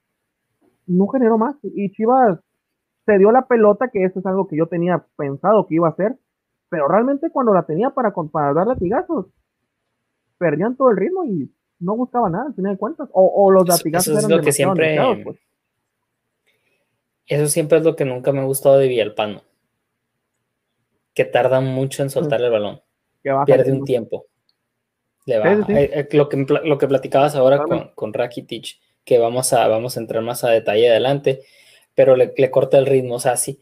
no 0.88 1.08
generó 1.08 1.38
más. 1.38 1.56
Y 1.62 1.92
Chivas 1.92 2.40
se 3.06 3.20
dio 3.20 3.32
la 3.32 3.46
pelota, 3.46 3.90
que 3.90 4.04
eso 4.04 4.20
es 4.20 4.26
algo 4.26 4.48
que 4.48 4.58
yo 4.58 4.66
tenía 4.66 5.06
pensado 5.16 5.68
que 5.68 5.76
iba 5.76 5.88
a 5.88 5.92
hacer, 5.92 6.18
pero 6.70 6.88
realmente 6.88 7.30
cuando 7.30 7.54
la 7.54 7.64
tenía 7.64 7.92
para, 7.92 8.12
para 8.12 8.54
dar 8.54 8.66
latigazos, 8.66 9.28
perdían 10.40 10.76
todo 10.76 10.90
el 10.90 10.98
ritmo 10.98 11.24
y 11.26 11.48
no 11.80 11.96
buscaba 11.96 12.32
nada, 12.32 12.48
al 12.48 12.56
final 12.56 12.72
de 12.72 12.80
cuentas. 12.80 13.08
O, 13.14 13.52
los 13.52 13.68
latigazos 13.68 14.18
eso, 14.18 14.28
es 14.28 14.30
lo 14.30 14.42
que 14.42 14.52
siempre. 14.52 14.98
Pues. 15.24 15.38
Eso 17.28 17.48
siempre 17.48 17.78
es 17.78 17.84
lo 17.84 17.96
que 17.96 18.04
nunca 18.04 18.32
me 18.32 18.40
ha 18.40 18.46
gustado 18.46 18.80
de 18.80 18.88
Villalpano. 18.88 19.42
Que 21.14 21.26
tarda 21.26 21.62
mucho 21.62 22.02
en 22.02 22.10
soltar 22.10 22.42
el 22.42 22.50
balón. 22.50 22.82
Pierde 23.46 23.72
un 23.72 23.86
tiempo. 23.86 24.26
Le 25.26 25.40
va. 25.40 25.54
Eh, 25.54 25.66
eh, 25.94 26.08
lo, 26.12 26.30
que, 26.30 26.38
lo 26.38 26.78
que 26.78 26.88
platicabas 26.88 27.36
ahora 27.36 27.64
con, 27.64 27.92
con 27.96 28.14
Rakitic, 28.14 28.78
que 29.04 29.18
vamos 29.18 29.54
a, 29.54 29.68
vamos 29.68 29.98
a 29.98 30.00
entrar 30.00 30.22
más 30.24 30.44
a 30.44 30.50
detalle 30.50 30.90
adelante, 30.90 31.42
pero 31.96 32.16
le, 32.16 32.34
le 32.36 32.52
corta 32.52 32.78
el 32.78 32.86
ritmo. 32.86 33.16
O 33.16 33.20
sea, 33.20 33.38
sí, 33.38 33.60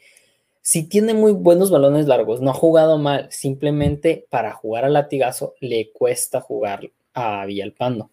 si 0.61 0.87
tiene 0.87 1.13
muy 1.13 1.31
buenos 1.31 1.71
balones 1.71 2.07
largos, 2.07 2.41
no 2.41 2.51
ha 2.51 2.53
jugado 2.53 2.97
mal, 2.97 3.27
simplemente 3.31 4.25
para 4.29 4.53
jugar 4.53 4.85
al 4.85 4.93
latigazo 4.93 5.55
le 5.59 5.91
cuesta 5.91 6.39
jugar 6.39 6.91
a 7.13 7.45
Villalpando. 7.45 8.09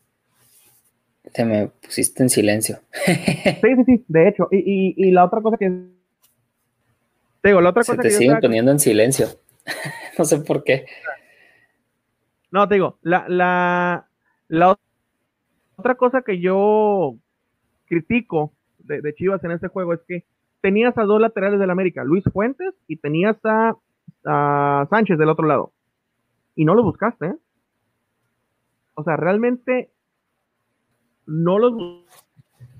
Te 1.32 1.44
me 1.44 1.68
pusiste 1.68 2.22
en 2.22 2.30
silencio. 2.30 2.80
sí, 3.04 3.12
sí, 3.60 3.84
sí, 3.84 4.04
de 4.08 4.28
hecho. 4.28 4.48
Y, 4.50 5.10
la 5.10 5.24
otra 5.26 5.42
cosa 5.42 5.58
que. 5.58 5.70
digo, 7.44 7.60
la 7.60 7.70
otra 7.70 7.82
cosa 7.82 7.96
Se 7.96 8.08
te 8.08 8.10
siguen 8.10 8.40
poniendo 8.40 8.70
en 8.70 8.78
silencio. 8.78 9.28
no 10.18 10.24
sé 10.24 10.38
por 10.38 10.64
qué. 10.64 10.86
No, 12.50 12.66
te 12.68 12.76
digo, 12.76 12.98
la, 13.02 13.26
la, 13.28 14.08
la 14.48 14.78
otra 15.76 15.94
cosa 15.94 16.22
que 16.22 16.40
yo 16.40 17.16
critico 17.86 18.52
de, 18.78 19.14
Chivas 19.14 19.42
en 19.44 19.52
este 19.52 19.68
juego 19.68 19.92
es 19.94 20.00
que 20.06 20.24
tenías 20.60 20.96
a 20.98 21.04
dos 21.04 21.20
laterales 21.20 21.60
del 21.60 21.70
América, 21.70 22.04
Luis 22.04 22.24
Fuentes 22.32 22.74
y 22.86 22.96
tenías 22.96 23.36
a, 23.44 23.76
Sánchez 24.90 25.18
del 25.18 25.28
otro 25.28 25.46
lado. 25.46 25.72
Y 26.54 26.64
no 26.64 26.74
lo 26.74 26.82
buscaste, 26.82 27.26
¿eh? 27.26 27.36
O 28.94 29.04
sea, 29.04 29.16
realmente 29.16 29.90
no 31.26 31.58
los 31.58 32.04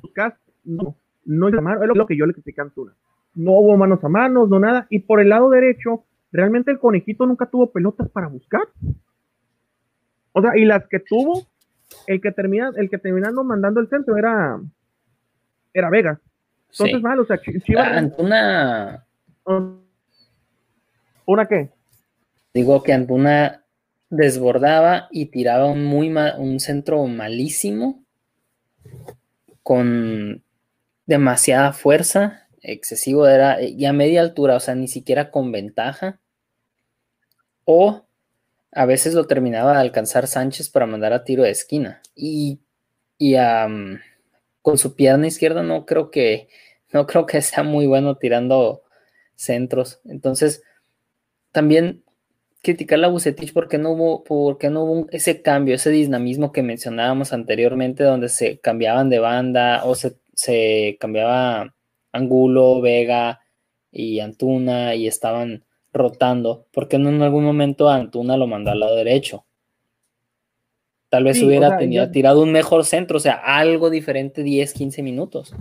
buscaste. 0.02 0.52
No, 0.64 0.96
no 1.24 1.48
es 1.48 1.54
lo 1.94 2.06
que 2.06 2.16
yo 2.16 2.26
le 2.26 2.32
critiqué 2.32 2.60
a 2.60 2.64
Antuna. 2.64 2.94
No 3.34 3.52
hubo 3.52 3.76
manos 3.76 4.02
a 4.02 4.08
manos, 4.08 4.48
no 4.48 4.58
nada. 4.58 4.88
Y 4.90 5.00
por 5.00 5.20
el 5.20 5.28
lado 5.28 5.48
derecho, 5.50 6.04
realmente 6.32 6.72
el 6.72 6.80
conejito 6.80 7.24
nunca 7.24 7.46
tuvo 7.46 7.70
pelotas 7.70 8.08
para 8.10 8.26
buscar. 8.26 8.62
O 10.38 10.40
sea, 10.40 10.56
y 10.56 10.64
las 10.64 10.86
que 10.86 11.00
tuvo, 11.00 11.48
el 12.06 12.20
que 12.20 12.30
termina, 12.30 12.70
el 12.76 12.88
que 12.88 12.98
terminando 12.98 13.42
mandando 13.42 13.80
el 13.80 13.88
centro 13.88 14.16
era, 14.16 14.60
era 15.74 15.90
Vega. 15.90 16.20
Entonces, 16.70 17.02
mal, 17.02 17.18
o 17.18 17.24
sea, 17.24 17.40
Chivas. 17.40 17.88
Antuna. 17.88 19.04
¿Una 21.26 21.46
qué? 21.46 21.70
Digo 22.54 22.84
que 22.84 22.92
Antuna 22.92 23.64
desbordaba 24.10 25.08
y 25.10 25.26
tiraba 25.26 25.66
un, 25.66 25.84
muy 25.84 26.08
un 26.08 26.60
centro 26.60 27.04
malísimo 27.08 28.04
con 29.64 30.44
demasiada 31.04 31.72
fuerza, 31.72 32.46
excesivo, 32.62 33.26
era 33.26 33.60
ya 33.60 33.92
media 33.92 34.20
altura, 34.20 34.54
o 34.54 34.60
sea, 34.60 34.76
ni 34.76 34.86
siquiera 34.86 35.32
con 35.32 35.50
ventaja. 35.50 36.20
O 37.64 38.07
a 38.72 38.86
veces 38.86 39.14
lo 39.14 39.26
terminaba 39.26 39.74
de 39.74 39.80
alcanzar 39.80 40.26
Sánchez 40.26 40.68
para 40.68 40.86
mandar 40.86 41.12
a 41.12 41.24
tiro 41.24 41.42
de 41.42 41.50
esquina. 41.50 42.02
Y, 42.14 42.60
y 43.18 43.36
con 44.62 44.78
su 44.78 44.94
pierna 44.94 45.26
izquierda 45.26 45.62
no 45.62 45.86
creo 45.86 46.10
que 46.10 46.48
no 46.92 47.06
creo 47.06 47.26
que 47.26 47.42
sea 47.42 47.62
muy 47.62 47.86
bueno 47.86 48.16
tirando 48.16 48.82
centros. 49.34 50.00
Entonces, 50.04 50.62
también 51.52 52.04
criticar 52.62 53.02
a 53.04 53.08
Bucetich 53.08 53.52
porque 53.52 53.78
no 53.78 53.92
hubo, 53.92 54.24
porque 54.24 54.70
no 54.70 54.84
hubo 54.84 55.06
ese 55.10 55.42
cambio, 55.42 55.74
ese 55.74 55.90
dinamismo 55.90 56.52
que 56.52 56.62
mencionábamos 56.62 57.32
anteriormente, 57.32 58.04
donde 58.04 58.28
se 58.28 58.58
cambiaban 58.60 59.10
de 59.10 59.18
banda 59.18 59.84
o 59.84 59.94
se, 59.94 60.18
se 60.34 60.96
cambiaba 61.00 61.74
Angulo, 62.12 62.80
Vega 62.80 63.40
y 63.90 64.20
Antuna 64.20 64.94
y 64.94 65.06
estaban 65.06 65.64
rotando, 65.92 66.66
porque 66.72 66.98
no 66.98 67.08
en 67.08 67.22
algún 67.22 67.44
momento 67.44 67.88
Antuna 67.88 68.36
lo 68.36 68.46
mandó 68.46 68.70
al 68.70 68.80
lado 68.80 68.96
derecho. 68.96 69.44
Tal 71.10 71.24
vez 71.24 71.42
hubiera 71.42 71.78
tenido, 71.78 72.10
tirado 72.10 72.42
un 72.42 72.52
mejor 72.52 72.84
centro, 72.84 73.16
o 73.16 73.20
sea, 73.20 73.34
algo 73.34 73.88
diferente 73.88 74.42
10, 74.42 74.74
15 74.74 75.02
minutos. 75.02 75.54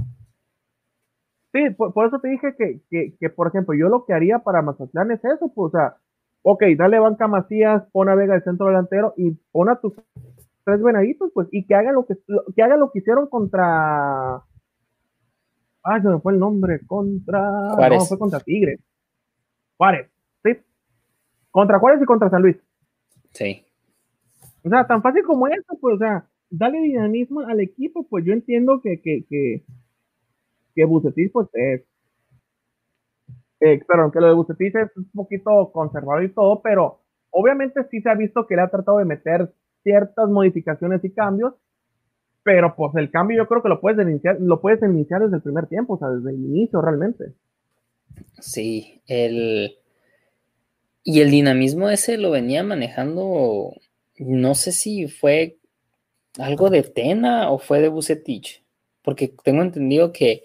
Sí, 1.53 1.69
por, 1.69 2.05
eso 2.05 2.19
te 2.19 2.27
dije 2.27 2.55
que, 2.57 3.13
que, 3.17 3.29
por 3.29 3.47
ejemplo, 3.47 3.73
yo 3.73 3.87
lo 3.87 4.05
que 4.05 4.13
haría 4.13 4.39
para 4.39 4.61
Mazatlán 4.61 5.11
es 5.11 5.23
eso, 5.23 5.51
pues, 5.55 5.73
o 5.73 5.77
sea, 5.77 5.95
ok, 6.41 6.63
dale 6.77 6.99
banca 6.99 7.27
Macías, 7.27 7.83
pon 7.93 8.09
a 8.09 8.15
Vega 8.15 8.35
el 8.35 8.43
centro 8.43 8.67
delantero 8.67 9.13
y 9.15 9.31
pon 9.51 9.69
a 9.69 9.79
tus 9.79 9.93
tres 10.65 10.83
venaditos, 10.83 11.31
pues, 11.33 11.47
y 11.51 11.65
que 11.65 11.75
hagan 11.75 11.95
lo 11.95 12.05
que, 12.05 12.15
que 12.53 12.61
hagan 12.61 12.81
lo 12.81 12.91
que 12.91 12.99
hicieron 12.99 13.27
contra. 13.27 14.43
Ah, 15.83 16.01
se 16.01 16.09
me 16.09 16.19
fue 16.19 16.33
el 16.33 16.39
nombre, 16.39 16.81
contra. 16.85 17.69
Juárez. 17.75 17.99
No, 17.99 18.05
fue 18.05 18.19
contra 18.19 18.41
Tigre. 18.41 18.79
Juárez. 19.77 20.09
Contra 21.51 21.79
Juárez 21.79 22.01
y 22.01 22.05
contra 22.05 22.29
San 22.29 22.41
Luis. 22.41 22.57
Sí. 23.31 23.65
O 24.63 24.69
sea, 24.69 24.85
tan 24.85 25.01
fácil 25.01 25.23
como 25.23 25.47
eso, 25.47 25.77
pues, 25.79 25.95
o 25.95 25.97
sea, 25.97 26.27
dale 26.49 26.79
dinamismo 26.79 27.41
al 27.41 27.59
equipo, 27.59 28.07
pues 28.07 28.25
yo 28.25 28.33
entiendo 28.33 28.81
que, 28.81 29.01
que, 29.01 29.25
que, 29.29 29.63
que 30.75 30.85
Bucetich, 30.85 31.31
pues 31.31 31.47
es. 31.53 31.81
Eh, 33.59 33.81
pero 33.87 34.03
aunque 34.03 34.19
lo 34.19 34.27
de 34.27 34.33
Bucetich 34.33 34.75
es 34.75 34.95
un 34.95 35.09
poquito 35.11 35.71
conservador 35.71 36.23
y 36.23 36.33
todo, 36.33 36.61
pero 36.61 36.99
obviamente 37.31 37.81
sí 37.89 38.01
se 38.01 38.09
ha 38.09 38.15
visto 38.15 38.45
que 38.45 38.55
le 38.55 38.61
ha 38.61 38.69
tratado 38.69 38.99
de 38.99 39.05
meter 39.05 39.51
ciertas 39.83 40.29
modificaciones 40.29 41.03
y 41.03 41.11
cambios, 41.11 41.55
pero 42.43 42.75
pues 42.75 42.93
el 42.95 43.09
cambio 43.09 43.37
yo 43.37 43.47
creo 43.47 43.63
que 43.63 43.69
lo 43.69 43.81
puedes 43.81 44.05
iniciar, 44.07 44.37
lo 44.39 44.61
puedes 44.61 44.81
iniciar 44.83 45.21
desde 45.21 45.37
el 45.37 45.41
primer 45.41 45.67
tiempo, 45.67 45.93
o 45.93 45.97
sea, 45.97 46.09
desde 46.09 46.29
el 46.29 46.45
inicio 46.45 46.81
realmente. 46.81 47.33
Sí, 48.39 49.01
el 49.07 49.71
y 51.09 51.21
el 51.21 51.31
dinamismo 51.31 51.89
ese 51.89 52.17
lo 52.17 52.31
venía 52.31 52.63
manejando, 52.63 53.73
no 54.17 54.55
sé 54.55 54.73
si 54.73 55.07
fue 55.07 55.57
algo 56.37 56.69
de 56.69 56.83
Tena 56.83 57.49
o 57.49 57.59
fue 57.59 57.79
de 57.79 57.87
Bucetich, 57.87 58.61
porque 59.03 59.33
tengo 59.41 59.61
entendido 59.61 60.11
que 60.11 60.43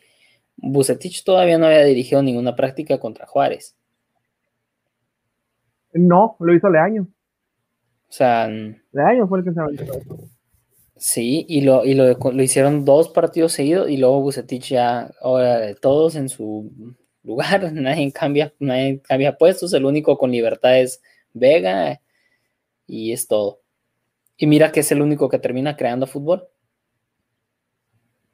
Bucetich 0.54 1.24
todavía 1.24 1.58
no 1.58 1.66
había 1.66 1.82
dirigido 1.82 2.22
ninguna 2.22 2.54
práctica 2.54 3.00
contra 3.00 3.26
Juárez. 3.26 3.74
No, 5.94 6.36
lo 6.38 6.54
hizo 6.54 6.70
Leaño. 6.70 7.08
O 8.08 8.12
sea, 8.12 8.48
Leaño 8.92 9.26
fue 9.26 9.40
el 9.40 9.44
que 9.44 9.52
se 9.52 9.60
aventó. 9.60 10.00
Sí, 10.96 11.44
y 11.48 11.62
lo, 11.62 11.84
y 11.84 11.94
lo, 11.94 12.40
hicieron 12.40 12.84
dos 12.84 13.08
partidos 13.08 13.50
seguidos 13.50 13.90
y 13.90 13.96
luego 13.96 14.20
Bucetich 14.20 14.68
ya, 14.68 15.10
ahora 15.22 15.74
todos 15.74 16.14
en 16.14 16.28
su 16.28 16.70
lugar, 17.24 17.72
nadie 17.72 18.12
cambia, 18.12 18.52
nadie 18.58 19.00
cambia 19.00 19.36
puestos, 19.36 19.72
el 19.74 19.84
único 19.84 20.18
con 20.18 20.30
libertad 20.30 20.78
es 20.80 21.02
Vega 21.32 22.00
y 22.86 23.12
es 23.12 23.26
todo. 23.26 23.60
Y 24.36 24.46
mira 24.46 24.72
que 24.72 24.80
es 24.80 24.92
el 24.92 25.02
único 25.02 25.28
que 25.28 25.38
termina 25.38 25.76
creando 25.76 26.06
fútbol 26.06 26.48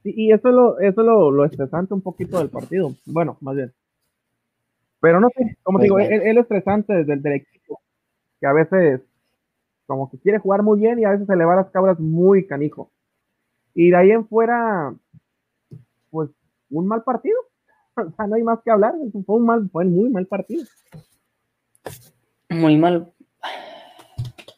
y 0.04 0.32
eso 0.32 0.48
es 0.48 0.54
lo, 0.54 0.78
eso 0.78 1.02
lo, 1.02 1.30
lo 1.30 1.44
estresante 1.44 1.94
un 1.94 2.00
poquito 2.00 2.38
del 2.38 2.50
partido. 2.50 2.94
Bueno, 3.06 3.36
más 3.40 3.56
bien. 3.56 3.72
Pero 5.00 5.20
no 5.20 5.28
sé, 5.34 5.56
como 5.62 5.78
digo, 5.78 5.98
él, 5.98 6.10
es 6.10 6.36
estresante 6.36 6.92
desde 6.92 7.12
el 7.12 7.22
del 7.22 7.34
equipo, 7.34 7.80
que 8.40 8.46
a 8.46 8.52
veces 8.52 9.00
como 9.86 10.10
que 10.10 10.18
quiere 10.18 10.38
jugar 10.38 10.62
muy 10.62 10.80
bien 10.80 10.98
y 10.98 11.04
a 11.04 11.10
veces 11.10 11.26
se 11.26 11.36
le 11.36 11.44
va 11.44 11.56
las 11.56 11.70
cabras 11.70 11.98
muy 11.98 12.46
canijo. 12.46 12.90
Y 13.74 13.90
de 13.90 13.96
ahí 13.96 14.10
en 14.10 14.26
fuera, 14.26 14.92
pues 16.10 16.30
un 16.70 16.86
mal 16.86 17.04
partido. 17.04 17.38
Sea, 18.16 18.26
no 18.26 18.34
hay 18.36 18.42
más 18.42 18.60
que 18.64 18.70
hablar. 18.70 18.94
Fue 19.26 19.36
un 19.36 19.46
mal, 19.46 19.68
fue 19.70 19.84
muy 19.84 20.10
mal 20.10 20.26
partido. 20.26 20.64
Muy 22.48 22.76
mal. 22.76 23.12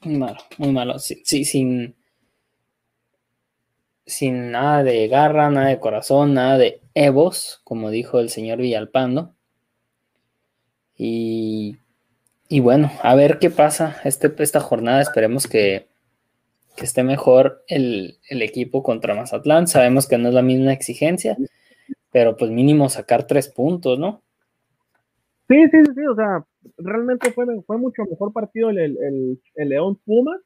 Muy 0.02 0.16
malo, 0.16 0.38
muy 0.56 0.72
malo. 0.72 0.98
Sí, 0.98 1.44
sin, 1.44 1.94
sin 4.06 4.50
nada 4.50 4.82
de 4.82 5.08
garra, 5.08 5.50
nada 5.50 5.68
de 5.68 5.78
corazón, 5.78 6.32
nada 6.32 6.56
de 6.56 6.80
evos, 6.94 7.60
como 7.64 7.90
dijo 7.90 8.18
el 8.18 8.30
señor 8.30 8.58
Villalpando. 8.58 9.34
Y, 10.96 11.76
y 12.48 12.60
bueno, 12.60 12.90
a 13.02 13.14
ver 13.14 13.38
qué 13.38 13.50
pasa 13.50 14.00
este, 14.04 14.32
esta 14.38 14.60
jornada. 14.60 15.00
Esperemos 15.00 15.46
que, 15.46 15.88
esté 16.78 17.02
mejor 17.02 17.62
el, 17.68 18.18
equipo 18.28 18.82
contra 18.82 19.14
Mazatlán. 19.14 19.68
Sabemos 19.68 20.08
que 20.08 20.18
no 20.18 20.28
es 20.28 20.34
la 20.34 20.42
misma 20.42 20.72
exigencia, 20.72 21.36
pero 22.10 22.36
pues 22.36 22.50
mínimo 22.50 22.88
sacar 22.88 23.26
tres 23.26 23.48
puntos, 23.48 23.98
¿no? 23.98 24.22
Sí, 25.48 25.56
sí, 25.70 25.78
sí, 25.94 26.06
o 26.06 26.14
sea, 26.14 26.44
realmente 26.78 27.32
fue, 27.32 27.44
fue 27.66 27.76
mucho 27.76 28.04
mejor 28.04 28.32
partido 28.32 28.70
el, 28.70 28.78
el, 28.78 29.42
el 29.56 29.68
León 29.68 29.96
Pumas 30.04 30.40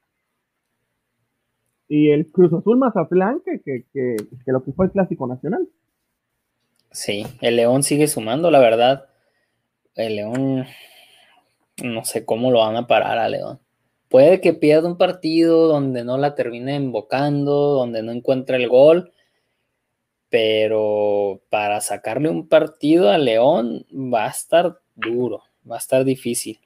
y 1.87 2.09
el 2.09 2.31
Cruz 2.31 2.51
Azul 2.53 2.77
más 2.77 2.93
que, 3.45 3.61
que, 3.61 3.85
que, 3.93 4.15
que, 4.43 4.51
lo 4.51 4.63
que 4.63 4.71
fue 4.71 4.87
el 4.87 4.91
Clásico 4.91 5.27
Nacional. 5.27 5.67
Sí, 6.91 7.25
el 7.41 7.57
León 7.57 7.83
sigue 7.83 8.07
sumando, 8.07 8.49
la 8.49 8.59
verdad. 8.59 9.05
El 9.95 10.15
León, 10.15 10.65
no 11.83 12.05
sé 12.05 12.25
cómo 12.25 12.51
lo 12.51 12.59
van 12.59 12.75
a 12.75 12.87
parar 12.87 13.17
a 13.17 13.29
León. 13.29 13.59
Puede 14.09 14.39
que 14.39 14.53
pierda 14.53 14.87
un 14.87 14.97
partido 14.97 15.67
donde 15.67 16.03
no 16.03 16.17
la 16.17 16.35
termine 16.35 16.75
invocando, 16.75 17.73
donde 17.73 18.01
no 18.01 18.11
encuentre 18.11 18.57
el 18.57 18.69
gol, 18.69 19.11
pero 20.29 21.41
para 21.49 21.81
sacarle 21.81 22.29
un 22.29 22.47
partido 22.47 23.09
a 23.09 23.17
León 23.17 23.85
va 23.91 24.25
a 24.25 24.29
estar 24.29 24.79
duro, 24.95 25.43
va 25.69 25.75
a 25.75 25.79
estar 25.79 26.03
difícil. 26.03 26.59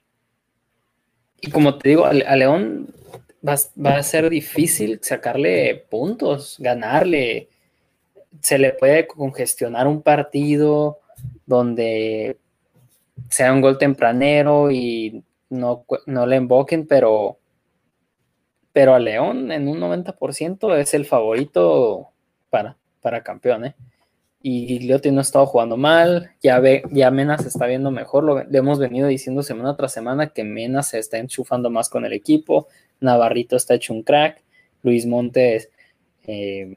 Y 1.40 1.50
como 1.50 1.78
te 1.78 1.90
digo, 1.90 2.04
a 2.04 2.12
León 2.12 2.92
va, 3.46 3.96
a 3.96 4.02
ser 4.02 4.28
difícil 4.28 5.00
sacarle 5.02 5.86
puntos, 5.90 6.56
ganarle. 6.58 7.48
Se 8.40 8.58
le 8.58 8.72
puede 8.72 9.06
congestionar 9.06 9.86
un 9.86 10.02
partido 10.02 11.00
donde 11.46 12.38
sea 13.28 13.52
un 13.52 13.60
gol 13.60 13.78
tempranero 13.78 14.70
y 14.70 15.24
no, 15.48 15.84
no 16.06 16.26
le 16.26 16.36
invoquen, 16.36 16.86
pero, 16.86 17.38
pero 18.72 18.94
a 18.94 18.98
León 18.98 19.50
en 19.50 19.68
un 19.68 19.80
90% 19.80 20.76
es 20.76 20.94
el 20.94 21.06
favorito 21.06 22.10
para, 22.50 22.76
para 23.00 23.22
campeón. 23.22 23.66
¿eh? 23.66 23.74
Y 24.42 24.66
Gigliotti 24.66 25.10
no 25.10 25.18
ha 25.18 25.22
estado 25.22 25.46
jugando 25.46 25.76
mal, 25.76 26.30
ya, 26.42 26.58
ve, 26.60 26.82
ya 26.90 27.10
Mena 27.10 27.38
se 27.38 27.48
está 27.48 27.66
viendo 27.66 27.90
mejor, 27.90 28.24
lo, 28.24 28.42
le 28.42 28.58
hemos 28.58 28.78
venido 28.78 29.08
diciendo 29.08 29.42
semana 29.42 29.76
tras 29.76 29.92
semana 29.92 30.28
que 30.28 30.44
Mena 30.44 30.82
se 30.82 30.98
está 30.98 31.18
enchufando 31.18 31.68
más 31.68 31.90
con 31.90 32.06
el 32.06 32.12
equipo, 32.12 32.68
Navarrito 33.00 33.56
está 33.56 33.74
hecho 33.74 33.92
un 33.92 34.02
crack, 34.02 34.42
Luis 34.82 35.04
Montes, 35.04 35.68
eh, 36.26 36.74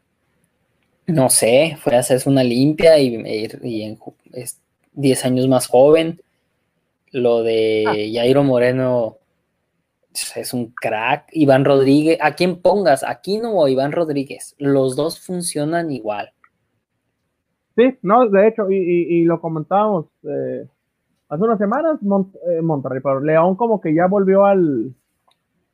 no 1.07 1.29
sé, 1.29 1.77
fue 1.81 1.95
a 1.95 1.99
hacerse 1.99 2.29
una 2.29 2.43
limpia 2.43 2.97
y, 2.99 3.97
10 4.95 5.25
años 5.25 5.47
más 5.47 5.67
joven. 5.67 6.21
Lo 7.11 7.43
de 7.43 7.83
ah. 7.87 7.93
Jairo 7.93 8.43
Moreno 8.43 9.17
es 10.35 10.53
un 10.53 10.73
crack. 10.73 11.27
Iván 11.31 11.65
Rodríguez, 11.65 12.17
a 12.21 12.33
quien 12.33 12.61
pongas, 12.61 13.03
Aquino 13.03 13.53
o 13.53 13.67
Iván 13.67 13.91
Rodríguez, 13.91 14.55
los 14.57 14.95
dos 14.95 15.19
funcionan 15.19 15.91
igual. 15.91 16.31
Sí, 17.75 17.97
no, 18.03 18.29
de 18.29 18.47
hecho, 18.47 18.69
y, 18.69 19.23
lo 19.23 19.41
comentábamos 19.41 20.05
eh, 20.23 20.67
hace 21.29 21.43
unas 21.43 21.57
semanas, 21.57 21.99
eh, 22.01 22.61
Monterrey, 22.61 23.01
pero 23.01 23.19
León 23.19 23.55
como 23.55 23.81
que 23.81 23.95
ya 23.95 24.05
volvió 24.05 24.45
al, 24.45 24.93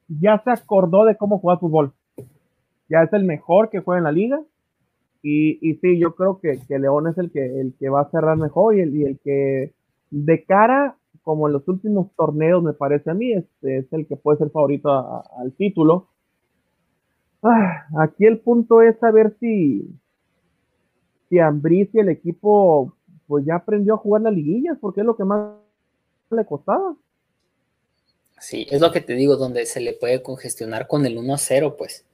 ya 0.07 0.41
se 0.43 0.51
acordó 0.51 1.05
de 1.05 1.17
cómo 1.17 1.39
juega 1.39 1.59
fútbol. 1.59 1.93
Ya 2.89 3.03
es 3.03 3.13
el 3.13 3.25
mejor 3.25 3.69
que 3.69 3.81
juega 3.81 3.99
en 3.99 4.05
la 4.05 4.11
liga. 4.11 4.39
Y, 5.21 5.59
y 5.61 5.75
sí, 5.75 5.99
yo 5.99 6.15
creo 6.15 6.39
que, 6.39 6.59
León 6.69 7.07
es 7.07 7.17
el 7.17 7.29
que, 7.31 7.59
el 7.59 7.75
que 7.77 7.89
va 7.89 8.01
a 8.01 8.09
cerrar 8.09 8.37
mejor 8.37 8.75
y 8.75 8.81
el, 8.81 8.95
y 8.95 9.03
el 9.03 9.19
que 9.19 9.73
de 10.09 10.43
cara 10.45 10.95
como 11.29 11.45
en 11.45 11.53
los 11.53 11.67
últimos 11.67 12.07
torneos, 12.17 12.63
me 12.63 12.73
parece 12.73 13.11
a 13.11 13.13
mí, 13.13 13.33
este 13.33 13.77
es 13.77 13.93
el 13.93 14.07
que 14.07 14.15
puede 14.15 14.39
ser 14.39 14.49
favorito 14.49 14.89
al 14.89 15.53
título. 15.53 16.07
Ah, 17.43 17.85
aquí 17.99 18.25
el 18.25 18.39
punto 18.39 18.81
es 18.81 18.97
saber 18.97 19.37
si, 19.39 19.87
si 21.29 21.37
Ambris 21.37 21.93
y 21.93 21.99
el 21.99 22.09
equipo 22.09 22.95
pues 23.27 23.45
ya 23.45 23.57
aprendió 23.57 23.93
a 23.93 23.97
jugar 23.97 24.23
las 24.23 24.33
liguillas, 24.33 24.79
porque 24.81 25.01
es 25.01 25.05
lo 25.05 25.15
que 25.15 25.23
más 25.23 25.53
le 26.31 26.45
costaba. 26.45 26.95
Sí, 28.39 28.65
es 28.71 28.81
lo 28.81 28.91
que 28.91 29.01
te 29.01 29.13
digo, 29.13 29.35
donde 29.35 29.67
se 29.67 29.81
le 29.81 29.93
puede 29.93 30.23
congestionar 30.23 30.87
con 30.87 31.05
el 31.05 31.15
1 31.15 31.31
a 31.31 31.37
0, 31.37 31.75
pues. 31.77 32.05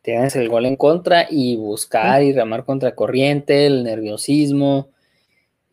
Tienes 0.00 0.34
el 0.34 0.48
gol 0.48 0.64
en 0.64 0.76
contra 0.76 1.26
y 1.28 1.58
buscar 1.58 2.22
y 2.22 2.32
ramar 2.32 2.64
contra 2.64 2.94
corriente, 2.94 3.66
el 3.66 3.84
nerviosismo 3.84 4.88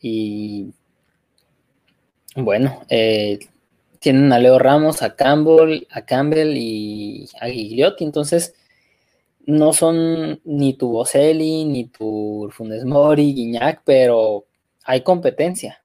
y 0.01 0.73
bueno, 2.35 2.81
eh, 2.89 3.39
tienen 3.99 4.31
a 4.33 4.39
Leo 4.39 4.59
Ramos, 4.59 5.01
a 5.01 5.15
Campbell, 5.15 5.87
a 5.89 6.05
Campbell 6.05 6.55
y 6.55 7.27
a 7.41 7.47
Gigliotti, 7.47 8.03
entonces 8.03 8.53
no 9.47 9.73
son 9.73 10.39
ni 10.43 10.73
tu 10.77 10.89
Boselli, 10.89 11.65
ni 11.65 11.85
tu 11.85 12.49
Funes 12.51 12.85
Mori, 12.85 13.33
Guiñac, 13.33 13.81
pero 13.85 14.45
hay 14.83 15.01
competencia. 15.01 15.81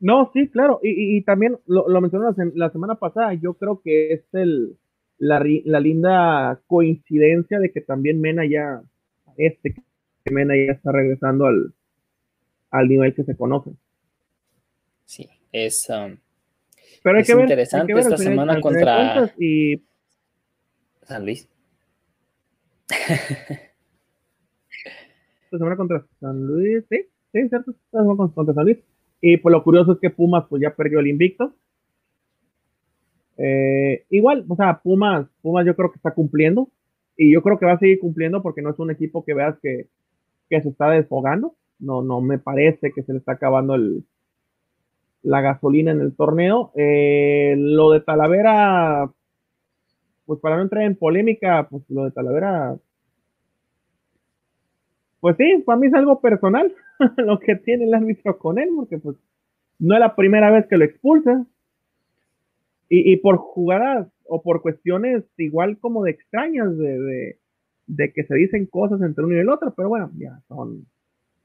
No, 0.00 0.30
sí, 0.32 0.48
claro, 0.48 0.80
y, 0.82 1.20
también 1.22 1.58
lo, 1.66 1.88
lo 1.88 2.00
mencioné 2.00 2.26
la, 2.54 2.70
semana 2.70 2.94
pasada, 2.94 3.34
yo 3.34 3.54
creo 3.54 3.82
que 3.82 4.12
es 4.12 4.22
el, 4.32 4.76
la, 5.18 5.40
linda 5.40 6.60
coincidencia 6.66 7.58
de 7.58 7.70
que 7.70 7.82
también 7.82 8.20
Mena 8.20 8.44
ya, 8.46 8.82
este, 9.36 9.74
que 10.24 10.30
Mena 10.32 10.54
ya 10.56 10.72
está 10.72 10.90
regresando 10.90 11.46
al, 11.46 11.74
al 12.70 12.88
nivel 12.88 13.14
que 13.14 13.24
se 13.24 13.36
conoce. 13.36 13.72
Sí. 15.04 15.28
Es, 15.52 15.88
um, 15.90 16.16
Pero 17.02 17.18
hay 17.18 17.24
que 17.24 17.34
ver, 17.34 17.44
interesante 17.44 17.92
esta 17.92 18.16
semana 18.16 18.60
contra 18.60 19.32
y... 19.38 19.82
San 21.02 21.24
Luis. 21.24 21.48
esta 22.88 23.68
semana 25.58 25.76
contra 25.76 26.06
San 26.20 26.46
Luis, 26.46 26.84
sí, 26.88 26.98
sí, 27.32 27.48
cierto, 27.48 27.72
esta 27.72 28.02
semana 28.02 28.32
contra 28.32 28.54
San 28.54 28.64
Luis. 28.64 28.78
Y 29.20 29.36
pues 29.38 29.52
lo 29.52 29.62
curioso 29.62 29.92
es 29.92 29.98
que 29.98 30.10
Pumas 30.10 30.44
pues 30.48 30.62
ya 30.62 30.74
perdió 30.74 31.00
el 31.00 31.08
invicto. 31.08 31.52
Eh, 33.36 34.06
igual, 34.10 34.44
o 34.48 34.54
sea, 34.54 34.80
Pumas, 34.80 35.26
Pumas 35.42 35.66
yo 35.66 35.74
creo 35.74 35.90
que 35.90 35.96
está 35.96 36.12
cumpliendo. 36.12 36.68
Y 37.16 37.32
yo 37.32 37.42
creo 37.42 37.58
que 37.58 37.66
va 37.66 37.72
a 37.72 37.78
seguir 37.78 37.98
cumpliendo 37.98 38.40
porque 38.40 38.62
no 38.62 38.70
es 38.70 38.78
un 38.78 38.90
equipo 38.90 39.24
que 39.24 39.34
veas 39.34 39.58
que, 39.60 39.88
que 40.48 40.62
se 40.62 40.68
está 40.68 40.90
desfogando. 40.90 41.54
No, 41.78 42.02
no 42.02 42.20
me 42.20 42.38
parece 42.38 42.92
que 42.92 43.02
se 43.02 43.12
le 43.12 43.18
está 43.18 43.32
acabando 43.32 43.74
el, 43.74 44.04
la 45.22 45.40
gasolina 45.40 45.92
en 45.92 46.00
el 46.00 46.14
torneo. 46.14 46.72
Eh, 46.74 47.54
lo 47.58 47.90
de 47.90 48.00
Talavera, 48.00 49.10
pues 50.26 50.40
para 50.40 50.56
no 50.56 50.62
entrar 50.62 50.84
en 50.84 50.96
polémica, 50.96 51.68
pues 51.68 51.82
lo 51.88 52.04
de 52.04 52.10
Talavera, 52.10 52.76
pues 55.20 55.36
sí, 55.36 55.62
para 55.66 55.78
mí 55.78 55.88
es 55.88 55.94
algo 55.94 56.20
personal 56.20 56.72
lo 57.18 57.38
que 57.38 57.56
tiene 57.56 57.84
el 57.84 57.94
árbitro 57.94 58.38
con 58.38 58.58
él, 58.58 58.68
porque 58.74 58.98
pues 58.98 59.16
no 59.78 59.94
es 59.94 60.00
la 60.00 60.16
primera 60.16 60.50
vez 60.50 60.66
que 60.66 60.76
lo 60.76 60.84
expulsa. 60.84 61.46
Y, 62.92 63.18
por 63.18 63.36
jugadas 63.36 64.08
o 64.26 64.42
por 64.42 64.62
cuestiones 64.62 65.22
igual 65.36 65.78
como 65.78 66.02
de 66.02 66.10
extrañas, 66.10 66.76
de, 66.76 67.38
de 67.86 68.12
que 68.12 68.24
se 68.24 68.34
dicen 68.34 68.66
cosas 68.66 69.00
entre 69.02 69.24
uno 69.24 69.36
y 69.36 69.38
el 69.38 69.48
otro, 69.48 69.72
pero 69.76 69.88
bueno, 69.88 70.10
ya 70.16 70.40
son 70.48 70.86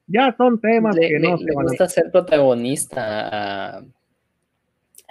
ya 0.08 0.36
son 0.38 0.60
temas 0.60 0.96
que 0.96 1.20
no 1.20 1.38
se 1.38 1.54
van 1.54 1.66
gusta 1.66 1.88
ser 1.88 2.12
protagonista. 2.12 3.84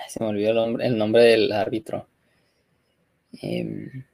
se 0.08 0.20
me 0.20 0.26
olvidó 0.26 0.50
el 0.50 0.56
nombre, 0.56 0.86
el 0.86 0.98
nombre 0.98 1.22
del 1.22 1.52
árbitro. 1.52 2.06
Em, 3.40 4.04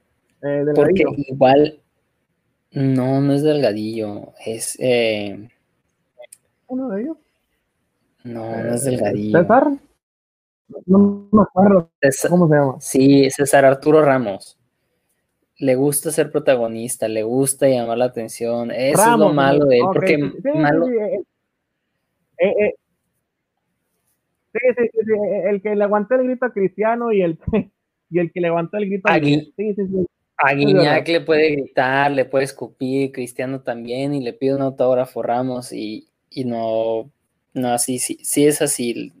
eh, 0.41 0.65
porque 0.75 1.03
igual, 1.27 1.79
no, 2.71 3.21
no 3.21 3.33
es 3.33 3.43
Delgadillo, 3.43 4.33
es... 4.43 4.77
Eh, 4.79 5.49
¿Uno 6.67 6.89
de 6.89 7.01
ellos? 7.01 7.17
No, 8.23 8.63
no 8.63 8.73
es 8.73 8.83
Delgadillo. 8.83 9.39
¿César? 9.39 9.67
No, 10.85 11.27
no, 11.31 11.49
no, 11.53 11.91
¿Cómo 12.29 12.47
se 12.47 12.55
llama? 12.55 12.75
Sí, 12.79 13.29
César 13.29 13.65
Arturo 13.65 14.01
Ramos 14.03 14.57
le 15.61 15.75
gusta 15.75 16.09
ser 16.11 16.31
protagonista, 16.31 17.07
le 17.07 17.21
gusta 17.21 17.69
llamar 17.69 17.99
la 17.99 18.05
atención. 18.05 18.71
Eso 18.71 19.13
es 19.13 19.19
lo 19.19 19.31
malo 19.31 19.65
de 19.65 19.77
él, 19.77 19.83
porque 19.93 20.17
malo. 20.17 20.87
Sí, 24.53 24.59
sí, 24.75 24.89
sí, 24.91 25.13
el 25.45 25.61
que 25.61 25.75
le 25.75 25.83
aguantó 25.83 26.15
el 26.15 26.23
grito 26.23 26.45
a 26.45 26.51
Cristiano 26.51 27.11
y 27.11 27.21
el, 27.21 27.37
y 28.09 28.19
el 28.19 28.31
que 28.31 28.41
levantó 28.41 28.77
el 28.77 28.87
grito 28.87 29.07
a, 29.07 29.19
sí, 29.19 29.53
sí, 29.55 29.75
sí. 29.75 30.05
a 30.35 30.53
Guiñac 30.53 31.07
le 31.07 31.21
puede 31.21 31.51
gritar, 31.51 32.11
le 32.11 32.25
puede 32.25 32.45
escupir, 32.45 33.11
Cristiano 33.11 33.61
también, 33.61 34.15
y 34.15 34.21
le 34.21 34.33
pide 34.33 34.55
un 34.55 34.63
autógrafo 34.63 35.21
Ramos, 35.21 35.71
y, 35.71 36.09
y 36.31 36.43
no, 36.43 37.11
no, 37.53 37.67
así, 37.69 37.99
sí, 37.99 38.17
sí 38.23 38.47
es 38.47 38.63
así. 38.63 39.13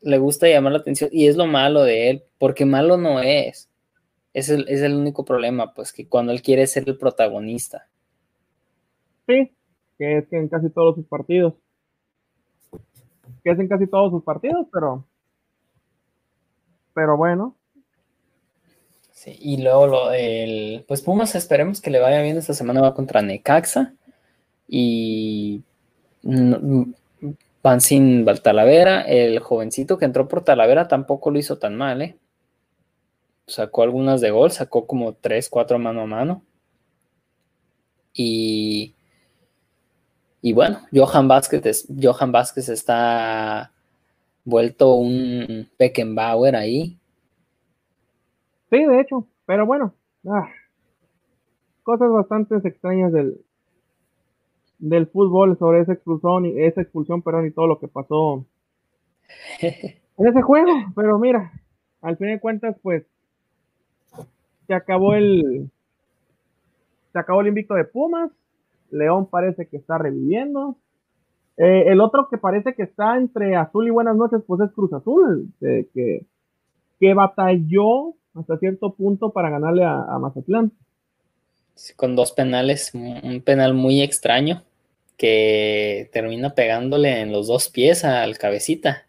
Le 0.00 0.16
gusta 0.16 0.48
llamar 0.48 0.72
la 0.72 0.78
atención, 0.78 1.10
y 1.12 1.28
es 1.28 1.36
lo 1.36 1.46
malo 1.46 1.82
de 1.82 2.08
él, 2.08 2.22
porque 2.38 2.64
malo 2.64 2.96
no 2.96 3.20
es 3.20 3.67
es 4.38 4.48
el, 4.48 4.66
es 4.68 4.80
el 4.82 4.94
único 4.94 5.24
problema, 5.24 5.74
pues, 5.74 5.92
que 5.92 6.08
cuando 6.08 6.32
él 6.32 6.42
quiere 6.42 6.66
ser 6.66 6.84
el 6.88 6.96
protagonista. 6.96 7.88
Sí, 9.26 9.52
que 9.98 10.18
es 10.18 10.28
que 10.28 10.36
en 10.36 10.48
casi 10.48 10.70
todos 10.70 10.94
sus 10.94 11.06
partidos. 11.06 11.54
Que 13.44 13.50
es 13.50 13.58
en 13.58 13.68
casi 13.68 13.86
todos 13.86 14.10
sus 14.10 14.22
partidos, 14.22 14.66
pero. 14.72 15.04
Pero 16.94 17.16
bueno. 17.16 17.54
Sí, 19.12 19.36
y 19.40 19.62
luego 19.62 19.86
lo, 19.88 20.12
el, 20.12 20.84
pues 20.86 21.02
Pumas 21.02 21.34
esperemos 21.34 21.80
que 21.80 21.90
le 21.90 21.98
vaya 21.98 22.22
bien 22.22 22.36
esta 22.36 22.54
semana 22.54 22.80
va 22.80 22.94
contra 22.94 23.20
Necaxa 23.20 23.94
y 24.68 25.62
van 26.22 27.80
sin 27.80 28.24
Talavera, 28.24 29.02
el 29.02 29.40
jovencito 29.40 29.98
que 29.98 30.04
entró 30.04 30.28
por 30.28 30.44
Talavera 30.44 30.86
tampoco 30.86 31.32
lo 31.32 31.38
hizo 31.38 31.58
tan 31.58 31.76
mal, 31.76 32.02
¿eh? 32.02 32.16
Sacó 33.48 33.82
algunas 33.82 34.20
de 34.20 34.30
gol, 34.30 34.50
sacó 34.50 34.86
como 34.86 35.14
3, 35.14 35.48
4 35.48 35.78
mano 35.78 36.02
a 36.02 36.06
mano. 36.06 36.42
Y, 38.12 38.94
y 40.42 40.52
bueno, 40.52 40.80
Johan 40.92 41.28
Vázquez, 41.28 41.88
Johan 42.00 42.32
Vázquez 42.32 42.68
está 42.68 43.72
vuelto 44.44 44.94
un 44.94 45.68
Beckenbauer 45.78 46.56
ahí. 46.56 46.98
Sí, 48.70 48.84
de 48.84 49.00
hecho, 49.00 49.26
pero 49.46 49.66
bueno, 49.66 49.94
ah, 50.26 50.48
cosas 51.82 52.10
bastante 52.10 52.56
extrañas 52.56 53.12
del, 53.12 53.40
del 54.78 55.06
fútbol 55.06 55.58
sobre 55.58 55.80
esa 55.80 55.92
expulsión 55.92 56.44
y 56.46 56.62
esa 56.62 56.82
expulsión, 56.82 57.22
perdón, 57.22 57.46
y 57.46 57.50
todo 57.50 57.66
lo 57.66 57.78
que 57.78 57.88
pasó 57.88 58.44
en 59.60 60.26
ese 60.26 60.42
juego, 60.42 60.70
pero 60.94 61.18
mira, 61.18 61.52
al 62.02 62.16
fin 62.16 62.28
de 62.28 62.40
cuentas, 62.40 62.76
pues 62.82 63.04
se 64.68 64.74
acabó 64.74 65.14
el 65.14 65.68
se 67.12 67.18
acabó 67.18 67.40
el 67.40 67.48
invicto 67.48 67.74
de 67.74 67.84
Pumas. 67.84 68.30
León 68.90 69.26
parece 69.26 69.66
que 69.66 69.78
está 69.78 69.98
reviviendo. 69.98 70.76
Eh, 71.56 71.84
el 71.88 72.00
otro 72.00 72.28
que 72.30 72.38
parece 72.38 72.74
que 72.74 72.84
está 72.84 73.16
entre 73.16 73.56
azul 73.56 73.88
y 73.88 73.90
buenas 73.90 74.14
noches, 74.14 74.40
pues 74.46 74.60
es 74.60 74.70
Cruz 74.72 74.92
Azul, 74.92 75.48
que, 75.60 76.24
que 77.00 77.14
batalló 77.14 78.14
hasta 78.34 78.58
cierto 78.58 78.94
punto 78.94 79.30
para 79.30 79.50
ganarle 79.50 79.84
a, 79.84 80.16
Mazatlán. 80.20 80.70
con 81.96 82.14
dos 82.14 82.30
penales, 82.30 82.92
un 82.94 83.42
penal 83.44 83.74
muy 83.74 84.02
extraño 84.02 84.62
que 85.16 86.08
termina 86.12 86.54
pegándole 86.54 87.20
en 87.20 87.32
los 87.32 87.48
dos 87.48 87.68
pies 87.68 88.04
al 88.04 88.38
cabecita. 88.38 89.06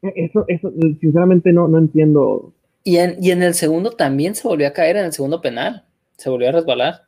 Eh, 0.00 0.12
eso, 0.16 0.46
eso 0.48 0.72
sinceramente 1.00 1.52
no, 1.52 1.68
no 1.68 1.78
entiendo 1.78 2.53
y 2.84 2.98
en, 2.98 3.42
el 3.42 3.54
segundo 3.54 3.92
también 3.92 4.34
se 4.34 4.46
volvió 4.46 4.68
a 4.68 4.72
caer 4.72 4.98
en 4.98 5.06
el 5.06 5.12
segundo 5.12 5.40
penal. 5.40 5.86
Se 6.18 6.28
volvió 6.28 6.50
a 6.50 6.52
resbalar. 6.52 7.06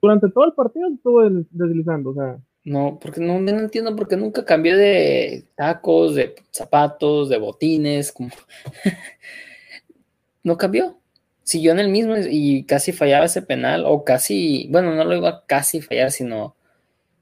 Durante 0.00 0.30
todo 0.30 0.44
el 0.44 0.52
partido 0.52 0.88
estuvo 0.88 1.28
deslizando, 1.50 2.10
o 2.10 2.14
sea. 2.14 2.38
No, 2.62 2.98
porque 3.00 3.20
no, 3.20 3.40
no 3.40 3.50
entiendo 3.50 3.94
porque 3.94 4.16
nunca 4.16 4.44
cambió 4.44 4.76
de 4.76 5.44
tacos, 5.56 6.14
de 6.14 6.36
zapatos, 6.52 7.28
de 7.28 7.38
botines, 7.38 8.12
como 8.12 8.30
no 10.44 10.56
cambió. 10.56 10.98
Siguió 11.42 11.72
en 11.72 11.80
el 11.80 11.88
mismo 11.88 12.14
y 12.16 12.64
casi 12.64 12.92
fallaba 12.92 13.26
ese 13.26 13.42
penal, 13.42 13.84
o 13.86 14.04
casi, 14.04 14.68
bueno, 14.70 14.94
no 14.94 15.04
lo 15.04 15.16
iba 15.16 15.28
a 15.28 15.46
casi 15.46 15.80
fallar, 15.80 16.10
sino 16.10 16.56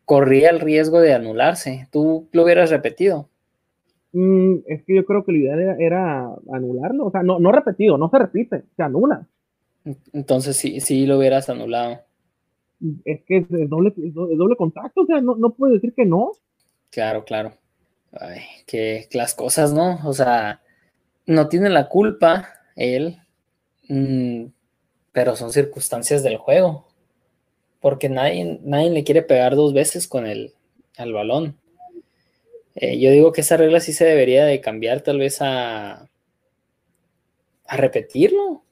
corría 0.05 0.51
el 0.51 0.61
riesgo 0.61 1.01
de 1.01 1.15
anularse. 1.15 1.89
¿Tú 1.91 2.29
lo 2.33 2.45
hubieras 2.45 2.71
repetido? 2.71 3.29
Mm, 4.15 4.61
es 4.67 4.83
que 4.85 4.97
yo 4.97 5.05
creo 5.05 5.25
que 5.25 5.33
la 5.33 5.39
idea 5.39 5.77
era, 5.79 6.35
anularlo, 6.53 7.07
o 7.07 7.11
sea, 7.11 7.23
no, 7.23 7.39
no 7.39 7.53
repetido, 7.53 7.99
no 7.99 8.09
se 8.09 8.19
repite, 8.19 8.65
se 8.77 8.83
anula. 8.83 9.27
Entonces 10.13 10.57
sí, 10.57 10.81
sí 10.81 11.05
lo 11.05 11.19
hubieras 11.19 11.51
anulado 11.51 11.99
es 13.05 13.23
que 13.25 13.39
es 13.39 13.69
doble, 13.69 13.93
doble 13.97 14.57
contacto, 14.57 15.03
o 15.03 15.07
sea, 15.07 15.21
no, 15.21 15.37
no 15.37 15.55
puede 15.55 15.75
decir 15.75 15.95
que 15.95 16.05
no. 16.05 16.33
Claro, 16.91 17.25
claro. 17.25 17.53
Ay, 18.13 18.43
que 18.67 19.09
las 19.13 19.35
cosas, 19.35 19.73
¿no? 19.73 19.99
O 20.05 20.13
sea, 20.13 20.61
no 21.27 21.49
tiene 21.49 21.71
la 21.71 21.89
culpa 21.89 22.49
él, 22.77 23.19
mm, 23.89 24.47
pero 25.13 25.37
son 25.37 25.53
circunstancias 25.53 26.23
del 26.23 26.37
juego. 26.37 26.87
Porque 27.81 28.09
nadie, 28.09 28.61
nadie 28.63 28.91
le 28.91 29.05
quiere 29.05 29.23
pegar 29.23 29.57
dos 29.57 29.75
veces 29.75 30.09
con 30.09 30.27
el 30.27 30.55
al 30.97 31.13
balón. 31.13 31.57
Eh, 32.77 32.99
yo 32.99 33.11
digo 33.11 33.33
que 33.33 33.43
esa 33.43 33.57
regla 33.57 33.81
sí 33.81 33.93
se 33.93 34.05
debería 34.05 34.45
de 34.45 34.61
cambiar 34.61 35.01
tal 35.03 35.19
vez 35.19 35.41
a, 35.41 36.09
a 37.67 37.77
repetirlo 37.77 38.65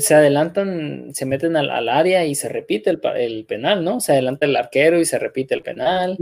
se 0.00 0.14
adelantan, 0.14 1.14
se 1.14 1.26
meten 1.26 1.56
al, 1.56 1.88
área 1.88 2.24
y 2.26 2.34
se 2.34 2.48
repite 2.48 2.90
el, 2.90 3.44
penal, 3.46 3.84
¿no? 3.84 4.00
Se 4.00 4.12
adelanta 4.12 4.46
el 4.46 4.56
arquero 4.56 4.98
y 4.98 5.04
se 5.04 5.18
repite 5.18 5.54
el 5.54 5.62
penal. 5.62 6.16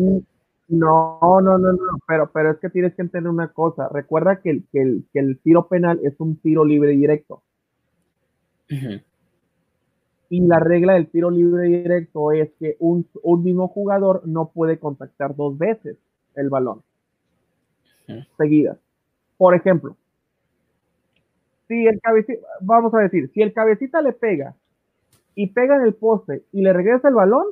No, 0.68 1.18
no, 1.20 1.40
no, 1.40 1.58
no, 1.58 1.78
pero, 2.06 2.30
pero 2.32 2.52
es 2.52 2.58
que 2.58 2.70
tienes 2.70 2.94
que 2.94 3.02
entender 3.02 3.30
una 3.30 3.48
cosa. 3.48 3.88
Recuerda 3.88 4.40
que 4.40 4.50
el, 4.50 4.64
que 4.72 5.18
el, 5.18 5.38
tiro 5.38 5.68
penal 5.68 6.00
es 6.04 6.14
un 6.20 6.36
tiro 6.36 6.64
libre 6.64 6.90
directo. 6.90 7.42
Y 10.28 10.40
la 10.42 10.60
regla 10.60 10.94
del 10.94 11.08
tiro 11.08 11.30
libre 11.30 11.64
directo 11.64 12.30
es 12.30 12.50
que 12.60 12.76
un, 12.78 13.08
mismo 13.42 13.68
jugador 13.68 14.22
no 14.26 14.50
puede 14.52 14.78
contactar 14.78 15.34
dos 15.34 15.58
veces 15.58 15.96
el 16.36 16.50
balón 16.50 16.82
seguidas. 18.36 18.78
Por 19.36 19.54
ejemplo, 19.54 19.96
si 21.68 21.86
el 21.86 22.00
cabecita, 22.00 22.46
vamos 22.60 22.92
a 22.94 22.98
decir, 22.98 23.30
si 23.32 23.42
el 23.42 23.52
cabecita 23.52 24.02
le 24.02 24.12
pega 24.12 24.54
y 25.34 25.48
pega 25.48 25.76
en 25.76 25.82
el 25.82 25.94
poste 25.94 26.44
y 26.52 26.62
le 26.62 26.72
regresa 26.72 27.08
el 27.08 27.14
balón, 27.14 27.46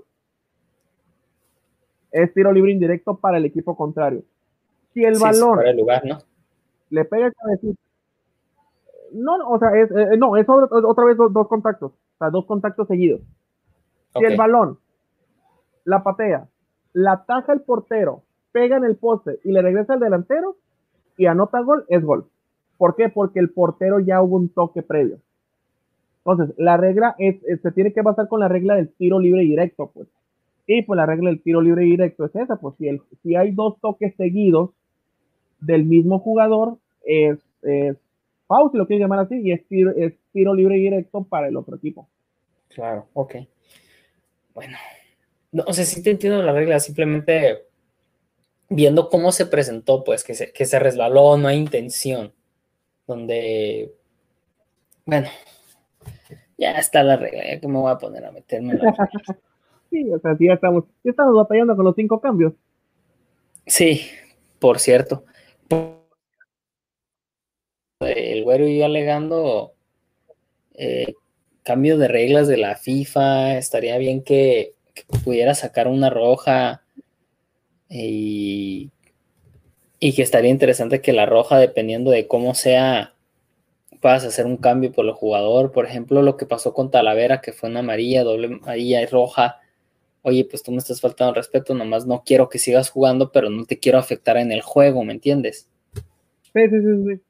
es 2.10 2.32
tiro 2.34 2.52
libre 2.52 2.72
indirecto 2.72 3.16
para 3.16 3.38
el 3.38 3.44
equipo 3.44 3.76
contrario. 3.76 4.22
Si 4.92 5.04
el 5.04 5.18
balón 5.18 5.60
le 6.90 7.04
pega 7.04 7.26
el 7.26 7.34
cabecita, 7.34 7.80
no, 9.12 9.36
o 9.48 9.58
sea, 9.58 9.70
es, 9.76 9.90
eh, 9.90 10.16
no, 10.18 10.36
es 10.36 10.46
otra, 10.48 11.04
vez 11.04 11.16
dos, 11.16 11.48
contactos, 11.48 11.92
o 11.92 12.18
sea, 12.18 12.30
dos 12.30 12.44
contactos 12.46 12.88
seguidos. 12.88 13.20
Si 14.16 14.24
el 14.24 14.36
balón 14.36 14.78
la 15.84 16.02
patea, 16.02 16.48
la 16.92 17.12
ataja 17.12 17.52
el 17.52 17.60
portero, 17.60 18.22
pega 18.52 18.76
en 18.76 18.84
el 18.84 18.96
poste 18.96 19.38
y 19.44 19.52
le 19.52 19.62
regresa 19.62 19.94
al 19.94 20.00
delantero 20.00 20.56
y 21.16 21.26
anota 21.26 21.60
gol, 21.60 21.84
es 21.88 22.02
gol. 22.02 22.26
¿Por 22.76 22.94
qué? 22.94 23.08
Porque 23.08 23.40
el 23.40 23.50
portero 23.50 23.98
ya 24.00 24.22
hubo 24.22 24.36
un 24.36 24.48
toque 24.48 24.82
previo. 24.82 25.18
Entonces, 26.24 26.54
la 26.58 26.76
regla 26.76 27.14
es, 27.18 27.36
se 27.62 27.72
tiene 27.72 27.92
que 27.92 28.02
basar 28.02 28.28
con 28.28 28.40
la 28.40 28.48
regla 28.48 28.76
del 28.76 28.90
tiro 28.90 29.18
libre 29.18 29.42
directo, 29.42 29.90
pues. 29.92 30.08
Y 30.66 30.82
pues 30.82 30.96
la 30.96 31.06
regla 31.06 31.30
del 31.30 31.42
tiro 31.42 31.62
libre 31.62 31.84
directo 31.84 32.26
es 32.26 32.36
esa, 32.36 32.56
pues 32.56 32.74
si, 32.76 32.88
el, 32.88 33.00
si 33.22 33.34
hay 33.34 33.52
dos 33.52 33.80
toques 33.80 34.14
seguidos 34.16 34.70
del 35.60 35.84
mismo 35.84 36.18
jugador, 36.18 36.76
es, 37.04 37.38
es 37.62 37.96
si 37.96 38.78
lo 38.78 38.86
quieres 38.86 39.00
llamar 39.02 39.20
así, 39.20 39.40
y 39.40 39.52
es 39.52 39.66
tiro, 39.66 39.92
es 39.96 40.14
tiro 40.32 40.54
libre 40.54 40.76
directo 40.76 41.24
para 41.24 41.48
el 41.48 41.56
otro 41.56 41.76
equipo. 41.76 42.06
Claro, 42.68 43.06
ok. 43.14 43.36
Bueno, 44.54 44.76
no, 45.52 45.64
o 45.66 45.72
sea, 45.72 45.84
sí 45.84 46.02
te 46.02 46.10
entiendo 46.10 46.42
la 46.42 46.52
regla, 46.52 46.78
simplemente 46.78 47.67
viendo 48.68 49.08
cómo 49.08 49.32
se 49.32 49.46
presentó, 49.46 50.04
pues 50.04 50.24
que 50.24 50.34
se, 50.34 50.52
que 50.52 50.66
se 50.66 50.78
resbaló, 50.78 51.36
no 51.36 51.48
hay 51.48 51.56
intención 51.56 52.32
donde, 53.06 53.94
bueno, 55.06 55.28
ya 56.58 56.72
está 56.72 57.02
la 57.02 57.16
regla, 57.16 57.44
ya 57.46 57.60
que 57.60 57.68
me 57.68 57.78
voy 57.78 57.90
a 57.90 57.98
poner 57.98 58.24
a 58.24 58.32
meterme. 58.32 58.78
sí, 59.90 60.10
o 60.12 60.18
sea, 60.18 60.36
ya 60.38 60.54
estamos, 60.54 60.84
ya 61.02 61.10
estamos 61.10 61.34
batallando 61.34 61.74
con 61.74 61.84
los 61.84 61.94
cinco 61.94 62.20
cambios. 62.20 62.52
Sí, 63.66 64.02
por 64.58 64.78
cierto. 64.78 65.24
El 68.00 68.44
güero 68.44 68.66
iba 68.66 68.86
alegando 68.86 69.72
eh, 70.74 71.14
cambio 71.64 71.98
de 71.98 72.08
reglas 72.08 72.48
de 72.48 72.56
la 72.56 72.76
FIFA, 72.76 73.58
estaría 73.58 73.98
bien 73.98 74.22
que, 74.22 74.74
pudiera 75.22 75.54
sacar 75.54 75.86
una 75.86 76.10
roja 76.10 76.82
y 77.88 78.90
y 80.00 80.12
que 80.14 80.22
estaría 80.22 80.50
interesante 80.50 81.00
que 81.00 81.12
la 81.12 81.26
roja, 81.26 81.58
dependiendo 81.58 82.10
de 82.10 82.28
cómo 82.28 82.54
sea, 82.54 83.14
puedas 84.00 84.24
hacer 84.24 84.46
un 84.46 84.56
cambio 84.56 84.92
por 84.92 85.06
el 85.06 85.12
jugador. 85.12 85.72
Por 85.72 85.86
ejemplo, 85.86 86.22
lo 86.22 86.36
que 86.36 86.46
pasó 86.46 86.72
con 86.72 86.90
Talavera, 86.90 87.40
que 87.40 87.52
fue 87.52 87.68
una 87.68 87.80
amarilla, 87.80 88.22
doble 88.22 88.58
amarilla 88.62 89.02
y 89.02 89.06
roja. 89.06 89.58
Oye, 90.22 90.44
pues 90.44 90.62
tú 90.62 90.70
me 90.70 90.78
estás 90.78 91.00
faltando 91.00 91.34
respeto, 91.34 91.74
nomás 91.74 92.06
no 92.06 92.22
quiero 92.24 92.48
que 92.48 92.58
sigas 92.58 92.90
jugando, 92.90 93.32
pero 93.32 93.50
no 93.50 93.64
te 93.64 93.78
quiero 93.78 93.98
afectar 93.98 94.36
en 94.36 94.52
el 94.52 94.62
juego, 94.62 95.04
¿me 95.04 95.14
entiendes? 95.14 95.68
Sí, 95.94 96.68
sí, 96.70 96.80
sí, 96.80 97.04
sí. 97.06 97.20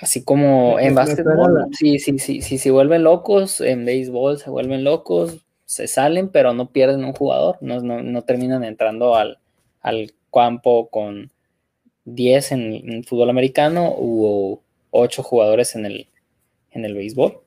Así 0.00 0.24
como 0.24 0.78
en 0.80 0.94
básquetbol, 0.94 1.68
sí, 1.72 2.00
sí, 2.00 2.18
sí, 2.18 2.42
sí, 2.42 2.58
se 2.58 2.70
vuelven 2.72 3.04
locos, 3.04 3.60
en 3.60 3.84
béisbol 3.84 4.38
se 4.38 4.50
vuelven 4.50 4.82
locos, 4.82 5.46
se 5.66 5.86
salen, 5.86 6.30
pero 6.30 6.52
no 6.52 6.70
pierden 6.70 7.04
un 7.04 7.12
jugador, 7.12 7.58
no, 7.60 7.80
no, 7.80 8.22
terminan 8.22 8.64
entrando 8.64 9.14
al, 9.14 9.38
al 9.84 10.12
campo 10.32 10.88
con 10.88 11.30
10 12.06 12.52
en, 12.52 12.72
el 12.90 13.04
fútbol 13.04 13.30
americano 13.30 13.94
u 13.96 14.60
8 14.90 15.22
jugadores 15.22 15.76
en 15.76 15.86
el, 15.86 16.08
en 16.70 16.84
el 16.84 16.94
béisbol. 16.94 17.40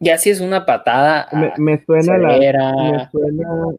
Ya 0.00 0.18
si 0.18 0.30
es 0.30 0.40
una 0.40 0.66
patada. 0.66 1.28
Me, 1.56 1.82
suena 1.84 2.18
la. 2.18 2.38
Me 2.38 3.08
suena... 3.10 3.76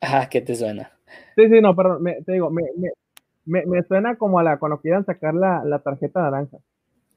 Ajá, 0.00 0.28
¿qué 0.28 0.40
te 0.40 0.56
suena? 0.56 0.90
Sí, 1.36 1.48
sí, 1.48 1.60
no, 1.60 1.76
perdón, 1.76 2.02
te 2.24 2.32
digo, 2.32 2.50
me, 2.50 3.82
suena 3.86 4.16
como 4.16 4.38
a 4.38 4.42
la 4.42 4.58
cuando 4.58 4.80
quieran 4.80 5.04
sacar 5.04 5.34
la, 5.34 5.80
tarjeta 5.84 6.22
naranja. 6.22 6.58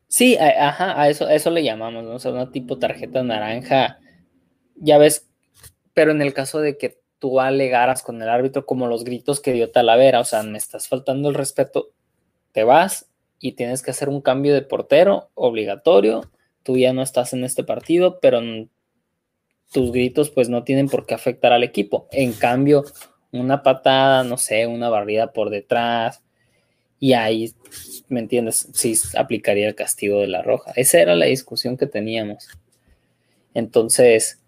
Sí, 0.07 0.37
ajá, 0.37 1.01
a 1.01 1.09
eso, 1.09 1.29
eso 1.29 1.49
le 1.49 1.63
llamamos, 1.63 2.03
¿no? 2.03 2.11
O 2.15 2.19
sea, 2.19 2.31
una 2.31 2.51
tipo 2.51 2.77
tarjeta 2.77 3.23
naranja. 3.23 3.99
Ya 4.75 4.97
ves, 4.97 5.29
pero 5.93 6.11
en 6.11 6.21
el 6.21 6.33
caso 6.33 6.59
de 6.59 6.77
que 6.77 7.02
tú 7.23 7.39
alegaras 7.39 8.03
con 8.03 8.21
el 8.21 8.27
árbitro 8.27 8.65
como 8.65 8.85
los 8.85 9.05
gritos 9.05 9.39
que 9.39 9.53
dio 9.53 9.71
Talavera, 9.71 10.19
o 10.19 10.25
sea, 10.25 10.43
me 10.43 10.57
estás 10.57 10.89
faltando 10.89 11.29
el 11.29 11.35
respeto, 11.35 11.91
te 12.51 12.65
vas 12.65 13.09
y 13.39 13.53
tienes 13.53 13.81
que 13.81 13.91
hacer 13.91 14.09
un 14.09 14.19
cambio 14.19 14.53
de 14.53 14.61
portero 14.61 15.29
obligatorio. 15.33 16.29
Tú 16.63 16.77
ya 16.77 16.91
no 16.91 17.01
estás 17.01 17.31
en 17.31 17.45
este 17.45 17.63
partido, 17.63 18.19
pero 18.19 18.41
tus 19.71 19.93
gritos 19.93 20.31
pues 20.31 20.49
no 20.49 20.65
tienen 20.65 20.89
por 20.89 21.05
qué 21.05 21.13
afectar 21.13 21.53
al 21.53 21.63
equipo. 21.63 22.09
En 22.11 22.33
cambio, 22.33 22.83
una 23.31 23.63
patada, 23.63 24.25
no 24.25 24.35
sé, 24.35 24.67
una 24.67 24.89
barrida 24.89 25.31
por 25.31 25.49
detrás, 25.49 26.21
y 26.99 27.13
ahí, 27.13 27.53
¿me 28.09 28.19
entiendes? 28.19 28.67
Sí 28.73 28.97
aplicaría 29.15 29.69
el 29.69 29.75
castigo 29.75 30.19
de 30.19 30.27
la 30.27 30.41
roja. 30.41 30.73
Esa 30.75 30.99
era 30.99 31.15
la 31.15 31.27
discusión 31.27 31.77
que 31.77 31.87
teníamos. 31.87 32.49
Entonces, 33.53 34.41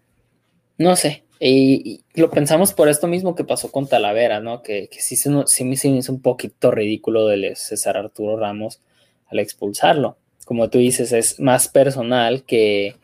no 0.76 0.94
sé, 0.94 1.24
y, 1.38 2.00
lo 2.14 2.30
pensamos 2.30 2.72
por 2.72 2.88
esto 2.88 3.06
mismo 3.06 3.34
que 3.34 3.44
pasó 3.44 3.70
con 3.70 3.86
Talavera, 3.86 4.40
¿no? 4.40 4.62
Que, 4.62 4.88
sí, 4.92 5.16
se, 5.16 5.30
sí 5.46 5.64
me 5.64 5.74
hizo 5.74 6.12
un 6.12 6.22
poquito 6.22 6.70
ridículo 6.70 7.26
de 7.26 7.56
César 7.56 7.96
Arturo 7.96 8.36
Ramos 8.36 8.80
al 9.26 9.38
expulsarlo. 9.38 10.16
Como 10.44 10.70
tú 10.70 10.78
dices, 10.78 11.12
es 11.12 11.40
más 11.40 11.68
personal 11.68 12.44
que, 12.44 12.94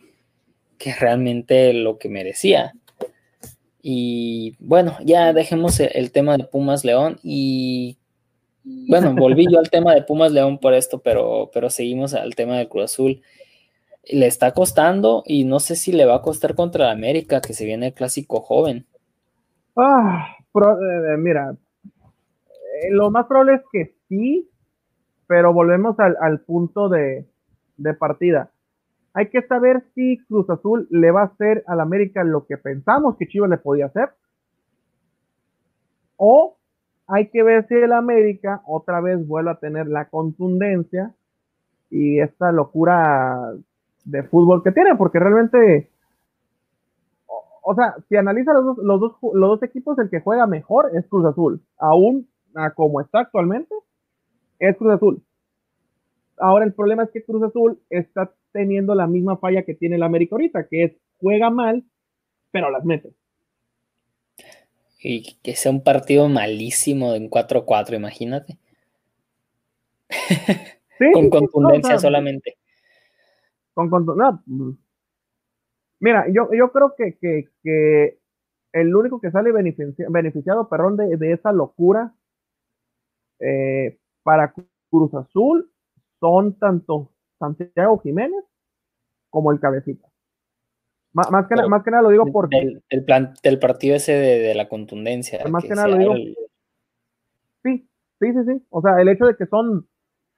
que 0.79 0.95
realmente 0.95 1.73
lo 1.73 1.99
que 1.99 2.09
merecía. 2.09 2.73
Y 3.83 4.55
bueno, 4.61 4.97
ya 5.05 5.33
dejemos 5.33 5.81
el, 5.81 6.13
tema 6.13 6.37
de 6.37 6.45
Pumas 6.45 6.85
León 6.85 7.19
y 7.23 7.97
bueno, 8.65 9.13
volví 9.15 9.47
yo 9.51 9.59
al 9.59 9.71
tema 9.71 9.93
de 9.93 10.03
Pumas 10.03 10.31
León 10.31 10.59
por 10.59 10.73
esto, 10.73 11.01
pero, 11.01 11.51
pero 11.53 11.69
seguimos 11.69 12.15
al 12.15 12.37
tema 12.37 12.59
del 12.59 12.69
Cruz 12.69 12.85
Azul 12.85 13.23
le 14.05 14.27
está 14.27 14.53
costando 14.53 15.23
y 15.27 15.45
no 15.45 15.61
sé 15.61 15.77
si 15.77 15.93
le 15.93 16.05
va 16.05 16.17
a 16.17 16.23
costar 16.23 16.55
contra 16.55 16.91
América, 16.91 17.41
que 17.41 17.55
se 17.55 17.65
viene 17.65 17.89
el 17.89 17.95
clásico 17.95 18.41
joven. 18.41 18.87
Ah, 19.77 20.37
eh, 20.55 21.17
mira, 21.19 21.57
eh, 21.85 22.91
lo 22.91 23.11
más 23.11 23.27
probable 23.27 23.55
es 23.55 23.63
que 23.73 23.95
sí, 24.09 24.51
pero 25.27 25.53
volvemos 25.53 25.97
al, 25.99 26.41
punto 26.41 26.89
de, 26.89 27.27
partida. 27.99 28.51
Hay 29.15 29.29
que 29.29 29.43
saber 29.43 29.85
si 29.95 30.19
Cruz 30.27 30.49
Azul 30.51 30.87
le 30.91 31.11
va 31.11 31.23
a 31.23 31.27
hacer 31.27 31.65
al 31.67 31.81
América 31.81 32.25
lo 32.25 32.47
que 32.47 32.57
pensamos 32.57 33.17
que 33.17 33.29
Chivas 33.29 33.51
le 33.51 33.59
podía 33.59 33.87
hacer, 33.87 34.11
o 36.17 36.57
hay 37.07 37.29
que 37.29 37.43
ver 37.43 37.67
si 37.67 37.75
el 37.75 37.93
América 37.93 38.63
otra 38.67 39.01
vez 39.01 39.27
vuelve 39.27 39.51
a 39.51 39.57
tener 39.59 39.87
la 39.87 40.09
contundencia 40.09 41.15
y 41.91 42.21
esta 42.21 42.53
locura 42.53 43.55
de 44.05 44.23
fútbol 44.25 44.63
que 44.63 44.73
tiene, 44.73 44.97
porque 44.97 45.19
realmente, 45.19 45.91
o, 47.63 47.75
sea, 47.75 47.95
si 48.09 48.17
analiza 48.17 48.53
los 48.53 48.65
dos, 48.65 48.79
los, 48.79 49.01
dos, 49.01 49.13
los 49.35 49.51
dos 49.51 49.63
equipos, 49.63 49.99
el 49.99 50.11
que 50.11 50.21
juega 50.21 50.47
mejor 50.47 50.91
es 50.97 51.07
Cruz 51.07 51.27
Azul, 51.27 51.61
aún 51.79 52.29
como 52.75 53.01
está 53.01 53.21
actualmente, 53.21 53.75
es 54.59 54.77
Cruz 54.77 54.95
Azul. 54.95 55.23
Ahora 56.39 56.65
el 56.65 56.73
problema 56.73 57.05
es 57.05 57.11
que 57.11 57.25
Cruz 57.25 57.43
Azul 57.43 57.79
está 57.89 58.33
teniendo 58.53 58.95
la 58.95 59.07
misma 59.07 59.37
falla 59.37 59.63
que 59.63 59.75
tiene 59.75 59.97
el 59.97 60.03
América 60.03 60.35
ahorita, 60.35 60.67
que 60.69 60.85
es 60.85 60.93
juega 61.19 61.51
mal, 61.51 61.85
pero 62.51 62.71
las 62.71 62.85
mete. 62.85 63.13
Y 65.01 65.37
que 65.43 65.57
sea 65.57 65.73
un 65.73 65.83
partido 65.83 66.29
malísimo 66.29 67.15
en 67.15 67.29
4-4, 67.29 67.97
imagínate. 67.97 68.57
con 71.13 71.31
contundencia 71.31 71.99
solamente. 71.99 72.57
Con 73.75 73.91
contundencia. 73.91 74.43
Mira, 76.01 76.27
yo, 76.29 76.49
yo 76.53 76.73
creo 76.73 76.95
que, 76.97 77.17
que, 77.63 78.19
el 78.73 78.95
único 78.95 79.21
que 79.21 79.31
sale 79.31 79.53
beneficiado, 79.53 80.69
perdón, 80.69 80.97
de, 80.97 81.17
de 81.17 81.33
esa 81.33 81.53
locura 81.53 82.15
eh, 83.39 83.99
para 84.23 84.55
Cruz 84.91 85.15
Azul 85.15 85.71
son 86.21 86.59
tanto 86.59 87.13
Santiago 87.39 87.99
Jiménez 87.99 88.45
como 89.31 89.51
el 89.53 89.61
cabecita. 89.61 90.09
Más, 91.13 91.47
que, 91.47 91.69
más 91.69 91.83
que 91.83 91.91
nada 91.91 92.05
lo 92.05 92.11
digo 92.11 92.25
porque... 92.33 92.81
El, 92.89 93.05
plan, 93.05 93.35
del 93.43 93.59
partido 93.59 93.97
ese 93.97 94.13
de, 94.13 94.55
la 94.55 94.69
contundencia. 94.69 95.45
Más 95.51 95.65
que, 95.65 95.71
nada 95.71 95.89
lo 95.89 95.99
digo... 95.99 96.15
Sí, 97.63 97.89
sí, 98.19 98.33
sí, 98.33 98.39
sí. 98.47 98.67
O 98.71 98.81
sea, 98.81 99.01
el 99.01 99.09
hecho 99.09 99.27
de 99.27 99.37
que 99.37 99.47
son, 99.47 99.87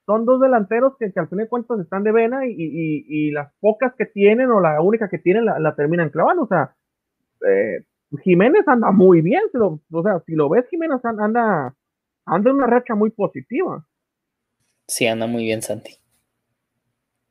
son 0.05 0.25
dos 0.25 0.39
delanteros 0.39 0.93
que, 0.97 1.11
al 1.15 1.27
fin 1.27 1.39
de 1.39 1.47
cuentas 1.47 1.79
están 1.79 2.03
de 2.03 2.11
vena 2.11 2.41
y, 2.45 3.31
las 3.31 3.51
pocas 3.59 3.93
que 3.97 4.05
tienen 4.05 4.51
o 4.51 4.59
la 4.59 4.81
única 4.81 5.09
que 5.09 5.17
tienen 5.17 5.45
la, 5.45 5.75
terminan 5.75 6.09
clavando. 6.09 6.43
O 6.43 6.47
sea, 6.47 6.75
eh, 7.47 7.85
Jiménez 8.23 8.67
anda 8.67 8.91
muy 8.91 9.21
bien. 9.21 9.43
o 9.53 10.03
sea, 10.03 10.19
si 10.25 10.33
lo 10.33 10.49
ves, 10.49 10.67
Jiménez 10.69 11.03
anda, 11.03 11.75
anda 12.25 12.49
en 12.49 12.55
una 12.55 12.67
racha 12.67 12.95
muy 12.95 13.09
positiva. 13.09 13.85
Sí, 14.87 15.07
anda 15.07 15.25
muy 15.25 15.43
bien, 15.43 15.61
Santi. 15.61 15.95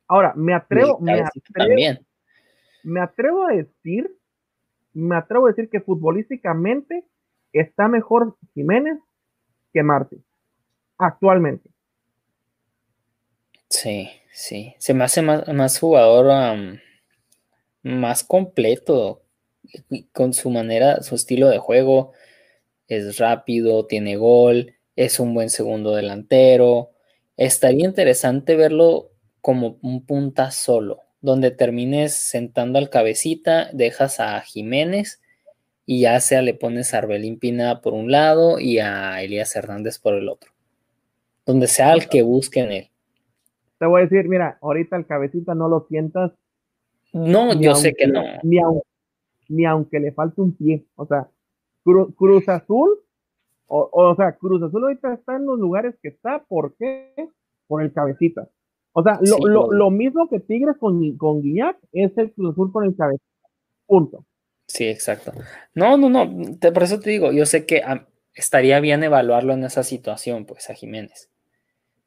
Ahora, 0.07 0.33
me 0.35 0.53
atrevo, 0.53 0.99
me 0.99 1.13
atrevo, 1.13 2.01
me 2.83 2.99
atrevo 3.01 3.47
a 3.47 3.53
decir, 3.53 4.15
me 4.93 5.15
atrevo 5.15 5.47
a 5.47 5.49
decir 5.49 5.69
que 5.69 5.81
futbolísticamente 5.81 7.05
está 7.51 7.87
mejor 7.87 8.37
Jiménez 8.53 8.99
que 9.73 9.81
Martí, 9.81 10.23
actualmente. 10.97 11.69
Sí, 13.85 14.09
sí. 14.33 14.73
Se 14.79 14.95
me 14.95 15.03
hace 15.03 15.21
más, 15.21 15.79
jugador 15.79 16.33
más 17.83 18.23
completo 18.23 19.21
con 20.11 20.33
su 20.33 20.49
manera, 20.49 21.03
su 21.03 21.13
estilo 21.13 21.49
de 21.49 21.59
juego. 21.59 22.11
Es 22.87 23.19
rápido, 23.19 23.85
tiene 23.85 24.15
gol, 24.15 24.73
es 24.95 25.19
un 25.19 25.35
buen 25.35 25.51
segundo 25.51 25.93
delantero. 25.93 26.93
Estaría 27.37 27.85
interesante 27.85 28.55
verlo 28.55 29.11
como 29.39 29.77
un 29.83 30.03
punta 30.03 30.49
solo 30.49 31.01
donde 31.21 31.51
termines 31.51 32.15
sentando 32.15 32.79
al 32.79 32.89
cabecita, 32.89 33.69
dejas 33.71 34.19
a 34.19 34.41
Jiménez 34.41 35.21
y 35.85 36.01
ya 36.01 36.19
sea 36.21 36.41
le 36.41 36.55
pones 36.55 36.95
a 36.95 36.99
Arbelín 36.99 37.37
Pina 37.37 37.81
por 37.81 37.93
un 37.93 38.11
lado 38.11 38.59
y 38.59 38.79
a 38.79 39.21
Elías 39.21 39.55
Hernández 39.55 39.99
por 39.99 40.15
el 40.15 40.27
otro. 40.27 40.53
Donde 41.45 41.67
sea 41.67 41.93
el 41.93 42.09
que 42.09 42.23
busque 42.23 42.61
en 42.61 42.71
él. 42.71 42.91
Te 43.79 43.85
voy 43.85 44.01
a 44.01 44.03
decir, 44.05 44.27
mira, 44.29 44.57
ahorita 44.61 44.95
el 44.95 45.05
cabecita 45.05 45.53
no 45.53 45.67
lo 45.67 45.85
sientas. 45.89 46.31
No, 47.13 47.53
yo 47.53 47.75
sé 47.75 47.93
que 47.93 48.07
no. 48.07 48.21
Ni, 49.47 49.65
aunque 49.65 49.99
le 49.99 50.11
falte 50.11 50.41
un 50.41 50.55
pie. 50.55 50.85
O 50.95 51.05
sea, 51.05 51.29
Cruz 51.83 52.49
Azul, 52.49 52.99
o, 53.67 53.89
o, 53.91 54.15
sea, 54.15 54.33
Cruz 54.33 54.61
Azul 54.63 54.83
ahorita 54.83 55.13
está 55.13 55.35
en 55.35 55.45
los 55.45 55.59
lugares 55.59 55.95
que 56.01 56.09
está. 56.09 56.43
¿Por 56.47 56.75
qué? 56.75 57.13
Por 57.67 57.81
el 57.81 57.93
cabecita. 57.93 58.47
O 58.93 59.03
sea, 59.03 59.19
lo, 59.21 59.91
mismo 59.91 60.29
que 60.29 60.39
Tigres 60.39 60.77
con, 60.79 61.17
con 61.17 61.41
Guiñac 61.41 61.77
es 61.91 62.17
el 62.17 62.31
Cruz 62.31 62.53
Azul 62.53 62.71
con 62.71 62.85
el 62.85 62.95
cabeza. 62.95 63.23
Punto. 63.85 64.25
Sí, 64.67 64.87
exacto. 64.87 65.31
No, 65.73 65.97
no, 65.97 66.09
no. 66.09 66.25
por 66.73 66.83
eso 66.83 66.99
te 66.99 67.09
digo, 67.11 67.31
yo 67.31 67.45
sé 67.45 67.65
que 67.65 67.81
estaría 68.33 68.79
bien 68.79 69.03
evaluarlo 69.03 69.53
en 69.53 69.63
esa 69.63 69.83
situación, 69.83 70.45
pues, 70.45 70.69
a 70.69 70.73
Jiménez. 70.73 71.29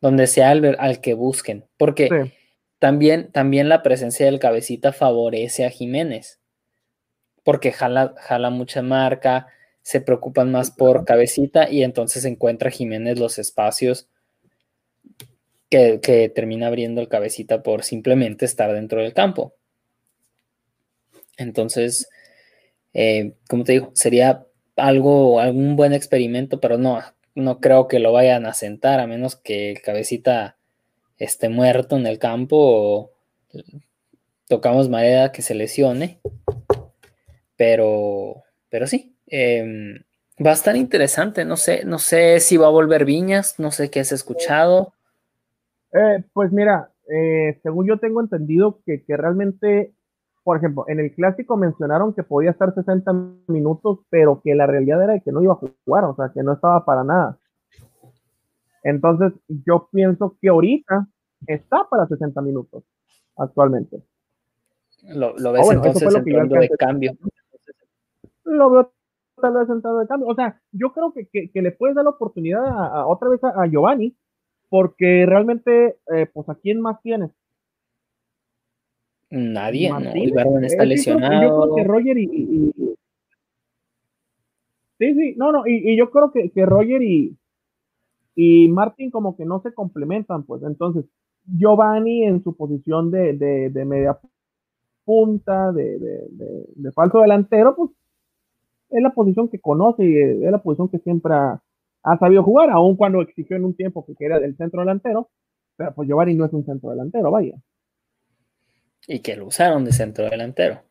Donde 0.01 0.27
sea 0.27 0.51
al, 0.51 0.77
al 0.79 1.01
que 1.01 1.15
busquen. 1.15 1.67
Porque 1.77 2.33
también, 2.79 3.33
también 3.33 3.69
la 3.69 3.83
presencia 3.83 4.27
del 4.27 4.39
cabecita 4.39 4.93
favorece 4.93 5.65
a 5.65 5.71
Jiménez. 5.71 6.41
Porque 7.45 7.73
jala, 7.73 8.15
jala 8.19 8.51
mucha 8.51 8.83
marca, 8.83 9.49
se 9.83 10.01
preocupan 10.01 10.53
más 10.53 10.71
por 10.71 11.05
cabecita 11.05 11.71
y 11.71 11.83
entonces 11.83 12.25
encuentra 12.25 12.71
Jiménez 12.71 13.19
los 13.19 13.39
espacios 13.39 14.09
que, 15.71 16.33
termina 16.35 16.67
abriendo 16.67 17.01
el 17.01 17.09
cabecita 17.09 17.63
por 17.63 17.85
simplemente 17.85 18.45
estar 18.45 18.73
dentro 18.73 19.01
del 19.01 19.13
campo. 19.13 19.55
Entonces, 21.37 22.09
eh, 22.95 23.35
como 23.49 23.65
te 23.65 23.73
digo, 23.73 23.91
sería 23.95 24.47
algo, 24.77 25.41
algún 25.41 25.77
buen 25.77 25.93
experimento, 25.93 26.61
pero 26.61 26.79
no, 26.79 27.01
no 27.39 27.61
creo 27.61 27.89
que 27.89 27.99
lo 27.99 28.13
vayan 28.13 28.47
a 28.47 28.55
sentar 28.55 29.01
a 29.01 29.07
menos 29.07 29.37
que 29.37 29.73
el 29.73 29.83
cabecita 29.83 30.57
esté 31.19 31.49
muerto 31.49 31.97
en 31.97 32.07
el 32.07 32.19
campo 32.19 32.57
o 32.59 33.11
tocamos 34.49 34.89
madera 34.89 35.33
que 35.33 35.43
se 35.43 35.55
lesione. 35.55 36.21
Pero, 37.57 38.45
pero 38.71 38.87
sí, 38.87 39.17
em, 39.27 40.03
va 40.45 40.51
a 40.51 40.55
estar 40.55 40.77
interesante. 40.77 41.45
No 41.45 41.57
sé, 41.57 41.85
no 41.85 41.99
sé 41.99 42.41
si 42.41 42.57
va 42.57 42.67
a 42.67 42.71
volver 42.71 43.05
Viñas, 43.05 43.59
no 43.59 43.71
sé 43.71 43.91
qué 43.91 44.01
has 44.01 44.13
escuchado. 44.13 44.95
Eh, 45.93 46.25
pues 46.33 46.53
mira, 46.53 46.93
eh, 47.09 47.59
según 47.63 47.87
yo 47.87 47.99
tengo 47.99 48.21
entendido 48.21 48.81
que, 48.85 49.03
realmente, 49.09 49.93
por 50.49 50.57
ejemplo, 50.57 50.87
en 50.89 50.99
el 50.99 51.15
clásico 51.15 51.59
mencionaron 51.59 52.15
que 52.15 52.23
podía 52.23 52.53
estar 52.53 52.73
60 52.73 53.13
minutos, 53.49 53.99
pero 54.09 54.41
que 54.43 54.55
la 54.55 54.67
realidad 54.67 55.03
era 55.03 55.21
que 55.21 55.31
no 55.31 55.43
iba 55.43 55.53
a 55.53 55.57
jugar, 55.85 56.05
o 56.05 56.17
sea, 56.17 56.31
que 56.33 56.43
no 56.43 56.55
estaba 56.55 56.87
para 56.87 57.05
nada. 57.05 57.39
Entonces, 58.83 59.35
yo 59.47 59.91
pienso 59.93 60.39
que 60.41 60.49
ahorita 60.49 61.07
está 61.47 61.87
para 61.91 62.07
60 62.07 62.41
minutos, 62.41 62.83
actualmente. 63.37 64.03
Lo, 65.03 65.35
ves 65.35 65.71
entonces 65.71 66.15
entrando 66.15 66.55
de 66.59 66.71
cambio. 66.79 67.13
Lo 68.45 68.71
veo 68.71 68.93
tal 69.43 69.53
vez 69.53 69.69
entrando 69.69 69.99
de 69.99 70.07
cambio. 70.07 70.29
O 70.29 70.35
sea, 70.35 70.59
yo 70.73 70.95
creo 70.95 71.13
que, 71.13 71.51
le 71.53 71.73
puedes 71.73 71.95
dar 71.95 72.05
la 72.05 72.13
oportunidad 72.13 72.65
a, 72.67 73.07
otra 73.07 73.29
vez 73.29 73.45
a 73.45 73.67
Giovanni, 73.67 74.17
porque 74.71 75.27
realmente, 75.27 75.99
eh, 76.11 76.27
pues, 76.33 76.49
¿a 76.49 76.55
quién 76.55 76.81
más 76.81 77.03
tienes? 77.03 77.33
Nadie, 79.31 79.91
no. 79.91 80.17
Ibarwen 80.17 80.65
está 80.65 80.85
lesionado. 80.85 81.43
Yo 81.43 81.63
creo 81.63 81.75
que 81.75 81.85
Roger 81.85 82.19
y, 82.19 82.73
Sí, 84.99 85.15
sí, 85.15 85.35
no, 85.37 85.53
no, 85.53 85.65
y, 85.65 85.97
yo 85.97 86.11
creo 86.11 86.33
que, 86.33 86.51
que, 86.51 86.67
Roger 86.67 87.03
y, 87.03 87.37
y 88.35 88.69
Martin 88.69 89.13
como 89.13 89.37
que 89.37 89.45
no 89.45 89.61
se 89.63 89.73
complementan, 89.73 90.43
pues 90.43 90.63
entonces 90.65 91.05
Giovanni 91.45 92.25
en 92.25 92.43
su 92.43 92.57
posición 92.57 93.11
de, 93.13 93.35
de, 93.35 93.71
de 93.71 93.85
media 93.85 94.19
punta, 95.05 95.73
de, 95.73 95.99
de, 95.99 96.93
falso 96.93 97.21
delantero, 97.21 97.77
pues 97.77 97.91
es 98.91 99.03
la 99.03 99.15
posición 99.15 99.49
que 99.49 99.61
conoce 99.61 100.05
y 100.05 100.45
es 100.45 100.51
la 100.51 100.63
posición 100.63 100.89
que 100.89 100.99
siempre 100.99 101.33
ha, 101.33 101.63
ha 102.03 102.19
sabido 102.19 102.43
jugar, 102.43 102.71
aun 102.71 102.97
cuando 102.97 103.23
exigió 103.23 103.57
en 103.57 103.65
un 103.67 103.75
tiempo 103.75 104.05
que 104.05 104.25
era 104.25 104.41
del 104.41 104.57
centro 104.57 104.81
delantero, 104.81 105.31
pero 105.77 105.95
pues 105.95 106.09
Giovanni 106.09 106.35
no 106.35 106.45
es 106.45 106.53
un 106.53 106.65
centro 106.65 106.91
delantero, 106.91 107.31
vaya. 107.31 107.55
Y 109.09 109.21
que 109.21 109.35
lo 109.37 109.47
usaron 109.47 109.87
de 109.87 109.93
centro 109.93 110.29
delantero. 110.29 110.83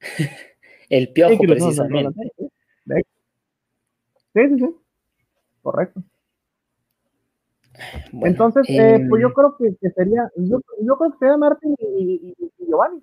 El 0.90 1.12
piojo, 1.12 1.38
precisamente. 1.38 2.32
Sí, 4.34 4.48
sí, 4.48 4.58
sí. 4.58 4.76
Correcto. 5.62 6.02
Entonces, 8.22 8.66
eh, 8.68 9.06
pues 9.08 9.22
yo 9.22 9.32
creo 9.32 9.56
que, 9.56 9.90
sería, 9.90 10.30
yo, 10.36 10.60
creo 10.60 11.12
que 11.12 11.18
sería 11.18 11.36
Martín 11.36 11.76
y, 11.78 12.34
Giovanni. 12.58 13.02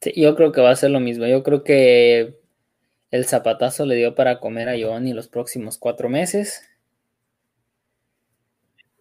Sí, 0.00 0.12
yo 0.16 0.36
creo 0.36 0.52
que 0.52 0.60
va 0.60 0.70
a 0.70 0.76
ser 0.76 0.90
lo 0.90 1.00
mismo. 1.00 1.26
Yo 1.26 1.42
creo 1.42 1.64
que 1.64 2.38
el 3.10 3.24
zapatazo 3.24 3.86
le 3.86 3.96
dio 3.96 4.14
para 4.14 4.38
comer 4.38 4.68
a 4.68 4.76
Giovanni 4.76 5.12
los 5.12 5.28
próximos 5.28 5.78
cuatro 5.78 6.08
meses. 6.08 6.68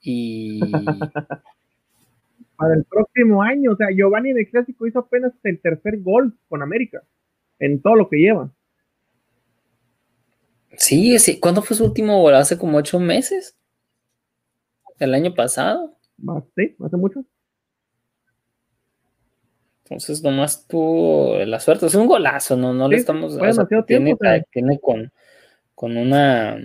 Y. 0.02 0.60
para 2.58 2.74
el 2.74 2.84
próximo 2.86 3.42
año, 3.44 3.72
o 3.72 3.76
sea, 3.76 3.88
Giovanni 3.92 4.32
en 4.32 4.40
el 4.40 4.50
clásico 4.50 4.88
hizo 4.88 5.00
apenas 5.00 5.32
el 5.44 5.62
tercer 5.62 6.00
gol 6.00 6.38
con 6.50 6.62
América, 6.62 7.04
en 7.60 7.82
todo 7.82 7.96
lo 7.96 8.10
que 8.10 8.18
lleva. 8.18 8.52
Sí, 10.78 11.18
sí. 11.20 11.40
¿Cuándo 11.40 11.62
fue 11.62 11.76
su 11.76 11.86
último 11.86 12.22
gol? 12.22 12.36
¿Hace 12.36 12.58
como 12.58 12.78
ocho 12.78 13.00
meses? 13.00 13.58
¿El 15.00 15.14
año 15.14 15.34
pasado? 15.34 15.96
Sí, 16.56 16.76
hace 16.84 16.98
mucho. 16.98 17.24
Entonces 19.84 20.22
nomás 20.22 20.68
tuvo 20.68 21.38
la 21.46 21.60
suerte. 21.60 21.86
Es 21.86 21.96
un 21.96 22.08
golazo, 22.08 22.58
no, 22.58 22.74
no 22.74 22.88
le 22.90 22.98
estamos. 22.98 23.38
tiene, 23.88 24.16
tiene 24.52 24.80
con, 24.80 25.12
con 25.74 25.96
una 25.96 26.58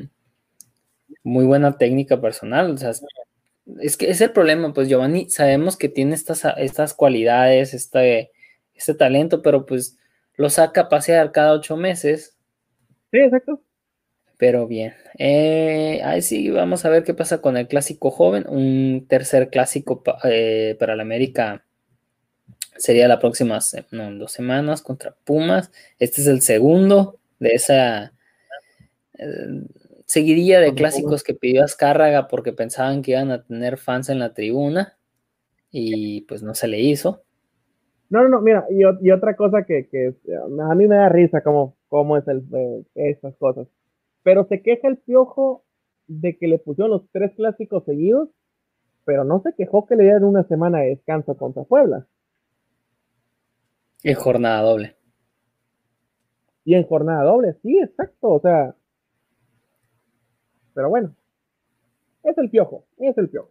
muy 1.23 1.45
buena 1.45 1.77
técnica 1.79 2.21
personal. 2.21 2.73
O 2.73 2.77
sea, 2.77 2.93
es 3.81 3.97
que 3.97 4.11
es 4.11 4.21
el 4.21 4.33
problema, 4.33 4.73
pues 4.73 4.89
Giovanni, 4.89 5.31
sabemos 5.31 5.77
que 5.77 5.89
tiene 5.89 6.15
estas, 6.15 6.45
estas 6.57 6.95
cualidades, 6.95 7.75
este, 7.75 8.31
este 8.75 8.95
talento, 8.95 9.43
pero 9.43 9.67
pues 9.67 9.99
lo 10.35 10.51
saca 10.51 10.83
a 10.83 10.89
pasear 10.89 11.33
cada 11.33 11.53
ocho 11.53 11.77
meses. 11.77 12.37
Sí, 13.11 13.19
exacto. 13.19 13.63
Pero 14.39 14.67
bien, 14.67 14.95
eh, 15.19 16.01
ahí 16.05 16.21
sí, 16.21 16.51
vamos 16.51 16.85
a 16.85 16.89
ver 16.89 17.05
qué 17.05 17.15
pasa 17.15 17.41
con 17.41 17.57
el 17.57 17.69
clásico 17.69 18.11
joven, 18.11 18.45
un 18.49 19.07
tercer 19.09 19.51
clásico 19.51 20.03
eh, 20.25 20.77
para 20.81 20.97
la 20.97 21.03
América 21.03 21.65
sería 22.77 23.07
la 23.07 23.21
próxima, 23.21 23.61
no, 23.93 24.09
en 24.09 24.19
dos 24.19 24.33
semanas 24.33 24.83
contra 24.83 25.15
Pumas. 25.25 25.71
Este 26.01 26.21
es 26.21 26.27
el 26.27 26.41
segundo 26.43 27.21
de 27.39 27.51
esa 27.51 28.13
eh, 29.19 29.67
seguidilla 30.13 30.61
de 30.61 30.75
clásicos 30.75 31.25
que 31.25 31.33
pidió 31.33 31.65
Azcárraga 31.65 32.29
porque 32.29 32.53
pensaban 32.53 33.01
que 33.01 33.13
iban 33.13 33.31
a 33.31 33.43
tener 33.45 33.79
fans 33.79 34.11
en 34.11 34.19
la 34.19 34.35
tribuna 34.35 34.99
y 35.71 36.21
pues 36.23 36.43
no 36.43 36.55
se 36.55 36.69
le 36.69 36.81
hizo. 36.81 37.23
No, 38.11 38.23
no, 38.23 38.29
no, 38.29 38.43
mira, 38.43 38.67
y, 38.69 39.11
otra 39.11 39.37
cosa 39.37 39.65
que, 39.65 39.89
a 40.69 40.75
mí 40.75 40.87
me 40.87 40.97
da 40.97 41.09
risa 41.09 41.41
como 41.41 41.77
cómo 41.89 42.19
es 42.19 42.29
el, 42.29 42.43
eh, 42.53 42.83
estas 42.95 43.35
cosas. 43.37 43.67
Pero 44.23 44.47
se 44.49 44.61
queja 44.61 44.87
el 44.87 44.99
piojo 44.99 45.65
de 46.09 46.37
que 46.37 46.47
le 46.47 46.59
pusieron 46.59 46.91
los 46.91 47.09
tres 47.11 47.33
clásicos 47.35 47.85
seguidos, 47.87 48.29
pero 49.07 49.25
no 49.25 49.41
se 49.41 49.55
quejó 49.55 49.87
que 49.87 49.97
le 49.97 50.03
dieran 50.05 50.25
una 50.25 50.45
semana 50.45 50.81
de 50.81 50.91
descanso 50.91 51.39
contra 51.39 51.65
Puebla. 51.65 52.07
En 54.03 54.15
jornada 54.15 54.61
doble. 54.61 54.95
Y 56.67 56.75
en 56.75 56.87
jornada 56.87 57.25
doble, 57.25 57.55
sí, 57.63 57.79
exacto. 57.79 58.29
O 58.29 58.41
sea. 58.41 58.75
Pero 60.75 60.89
bueno. 60.89 61.15
Es 62.23 62.39
el 62.39 62.51
piojo, 62.51 62.85
es 62.99 63.19
el 63.19 63.29
piojo. 63.29 63.51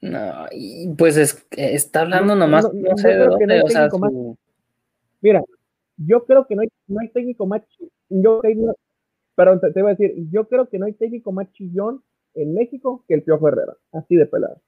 no, 0.00 0.46
y 0.52 0.88
pues 0.94 1.18
es, 1.18 1.46
está 1.50 2.00
hablando 2.00 2.34
nomás, 2.34 2.72
no, 2.72 2.96
sé 2.96 3.08
de 3.08 3.26
dónde, 3.26 3.62
o 3.62 3.68
sea, 3.68 3.88
Mira, 5.20 5.42
yo 5.98 6.24
creo 6.24 6.46
que 6.46 6.54
no 6.54 6.62
hay, 6.62 6.68
no 6.86 7.00
hay 7.00 7.08
técnico 7.10 7.46
más 7.46 7.62
yo 8.08 8.40
pero 9.34 9.60
te, 9.60 9.70
te, 9.72 9.82
voy 9.82 9.90
a 9.90 9.94
decir, 9.94 10.14
yo 10.30 10.48
creo 10.48 10.68
que 10.68 10.78
no 10.78 10.86
hay 10.86 10.94
técnico 10.94 11.30
más 11.30 11.52
chillón 11.52 12.02
en 12.34 12.54
México 12.54 13.04
que 13.06 13.14
el 13.14 13.22
Piojo 13.22 13.48
Herrera, 13.48 13.74
así 13.92 14.16
de 14.16 14.26
pelado. 14.26 14.62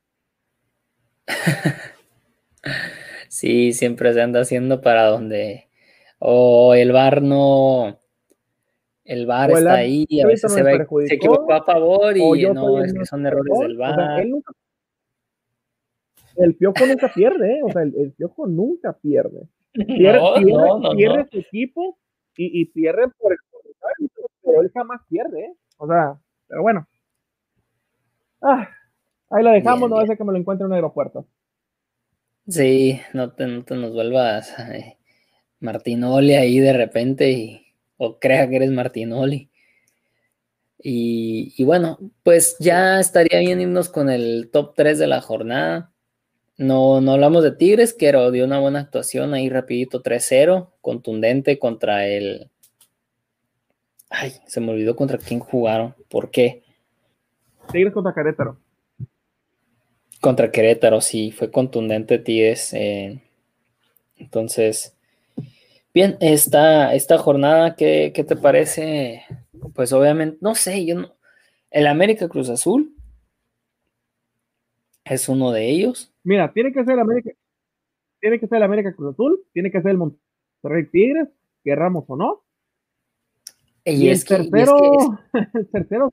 Sí, 3.28 3.72
siempre 3.74 4.12
se 4.14 4.22
anda 4.22 4.40
haciendo 4.40 4.80
para 4.80 5.04
donde. 5.04 5.68
O 6.18 6.74
el 6.74 6.92
bar 6.92 7.22
no. 7.22 7.97
El 9.08 9.24
bar 9.24 9.50
está 9.50 9.74
ahí 9.74 10.04
y 10.06 10.20
a 10.20 10.26
veces 10.26 10.52
se, 10.52 10.62
ve, 10.62 10.86
se 11.06 11.14
equivocó 11.14 11.54
a 11.54 11.64
favor 11.64 12.14
y 12.14 12.42
no, 12.52 12.84
es 12.84 12.92
que 12.92 13.06
son 13.06 13.26
errores 13.26 13.58
del 13.58 13.78
bar. 13.78 14.22
el 16.36 16.54
piojo 16.54 16.86
nunca 16.86 17.10
pierde, 17.14 17.54
¿eh? 17.54 17.60
O 17.64 17.70
sea, 17.72 17.82
el, 17.82 18.12
piojo 18.12 18.46
nunca 18.46 18.92
pierde. 18.92 19.48
Pierde, 19.72 20.20
pierde, 20.96 21.26
su 21.30 21.38
equipo 21.38 21.98
y, 22.36 22.60
y, 22.62 22.64
pierde 22.66 23.08
por 23.18 23.32
el 23.32 23.38
pero 24.42 24.60
él 24.60 24.70
jamás 24.74 25.00
pierde, 25.08 25.40
¿eh? 25.40 25.54
O 25.78 25.86
sea, 25.86 26.18
pero 26.46 26.62
bueno. 26.62 26.86
Ah, 28.42 28.68
ahí 29.30 29.42
la 29.42 29.52
dejamos, 29.52 29.88
no 29.88 29.96
va 29.96 30.02
a 30.02 30.06
ser 30.06 30.18
que 30.18 30.24
me 30.24 30.32
lo 30.32 30.38
encuentre 30.38 30.64
en 30.64 30.72
un 30.72 30.74
aeropuerto. 30.74 31.26
Sí, 32.46 33.00
no 33.14 33.32
te, 33.32 33.46
no 33.46 33.64
te 33.64 33.74
nos 33.74 33.92
vuelvas 33.92 34.58
eh, 34.58 34.98
Martinoli 35.60 36.34
ahí 36.34 36.58
de 36.58 36.72
repente 36.72 37.30
y, 37.30 37.67
o 37.98 38.18
crea 38.18 38.48
que 38.48 38.56
eres 38.56 38.70
Martinoli. 38.70 39.50
Y, 40.80 41.54
y, 41.56 41.64
bueno, 41.64 41.98
pues 42.22 42.56
ya 42.60 43.00
estaría 43.00 43.40
bien 43.40 43.60
irnos 43.60 43.88
con 43.88 44.08
el 44.08 44.48
top 44.52 44.74
3 44.76 44.98
de 44.98 45.06
la 45.08 45.20
jornada. 45.20 45.92
No, 46.56 47.00
no 47.00 47.12
hablamos 47.12 47.44
de 47.44 47.52
Tigres, 47.52 47.92
que 47.92 48.12
dio 48.32 48.44
una 48.44 48.58
buena 48.58 48.80
actuación 48.80 49.34
ahí 49.34 49.48
rapidito 49.48 50.02
3-0, 50.02 50.70
contundente 50.80 51.58
contra 51.58 52.06
el... 52.06 52.50
Ay, 54.10 54.32
se 54.46 54.60
me 54.60 54.72
olvidó 54.72 54.96
contra 54.96 55.18
quién 55.18 55.40
jugaron. 55.40 55.94
¿Por 56.08 56.30
qué? 56.30 56.64
Tigres 57.70 57.92
contra 57.92 58.14
Querétaro. 58.14 58.58
Contra 60.20 60.50
Querétaro, 60.50 61.00
sí, 61.00 61.30
fue 61.30 61.50
contundente 61.50 62.18
Tigres. 62.18 62.72
Eh, 62.74 63.22
entonces, 64.16 64.97
bien, 65.94 66.16
esta, 66.20 66.94
esta 66.94 67.18
jornada, 67.18 67.74
¿qué, 67.76 68.12
te 68.12 68.36
parece? 68.36 69.24
Pues 69.74 69.92
obviamente, 69.92 70.38
no 70.40 70.54
sé, 70.54 70.84
yo 70.84 70.94
no. 70.96 71.14
El 71.70 71.86
América 71.86 72.28
Cruz 72.28 72.48
Azul 72.48 72.94
es 75.04 75.28
uno 75.28 75.52
de 75.52 75.68
ellos. 75.68 76.12
Mira, 76.22 76.52
tiene 76.52 76.72
que 76.72 76.84
ser 76.84 76.94
el 76.94 77.00
América, 77.00 77.30
tiene 78.20 78.40
que 78.40 78.46
ser 78.46 78.56
el 78.56 78.62
América 78.62 78.94
Cruz 78.94 79.14
Azul, 79.14 79.44
tiene 79.52 79.70
que 79.70 79.82
ser 79.82 79.90
el 79.90 79.98
Monterrey 79.98 80.90
Tigres, 80.90 81.28
querramos 81.62 82.04
o 82.08 82.16
no. 82.16 82.44
Y, 83.84 84.08
el 84.08 84.24
tercero, 84.24 85.18
el 85.54 85.68
tercero. 85.70 86.12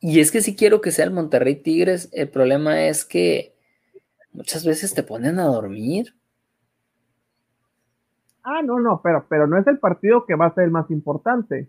Y 0.00 0.20
es 0.20 0.30
que 0.30 0.40
si 0.40 0.54
quiero 0.54 0.80
que 0.80 0.92
sea 0.92 1.04
el 1.04 1.10
Monterrey 1.10 1.56
Tigres, 1.56 2.08
el 2.12 2.28
problema 2.28 2.86
es 2.86 3.04
que 3.04 3.56
muchas 4.32 4.64
veces 4.64 4.94
te 4.94 5.02
ponen 5.02 5.38
a 5.38 5.46
dormir. 5.46 6.14
Ah, 8.48 8.62
no, 8.62 8.78
no, 8.78 9.00
pero, 9.02 9.26
pero 9.28 9.48
no 9.48 9.58
es 9.58 9.66
el 9.66 9.80
partido 9.80 10.24
que 10.24 10.36
va 10.36 10.46
a 10.46 10.54
ser 10.54 10.64
el 10.64 10.70
más 10.70 10.88
importante. 10.92 11.68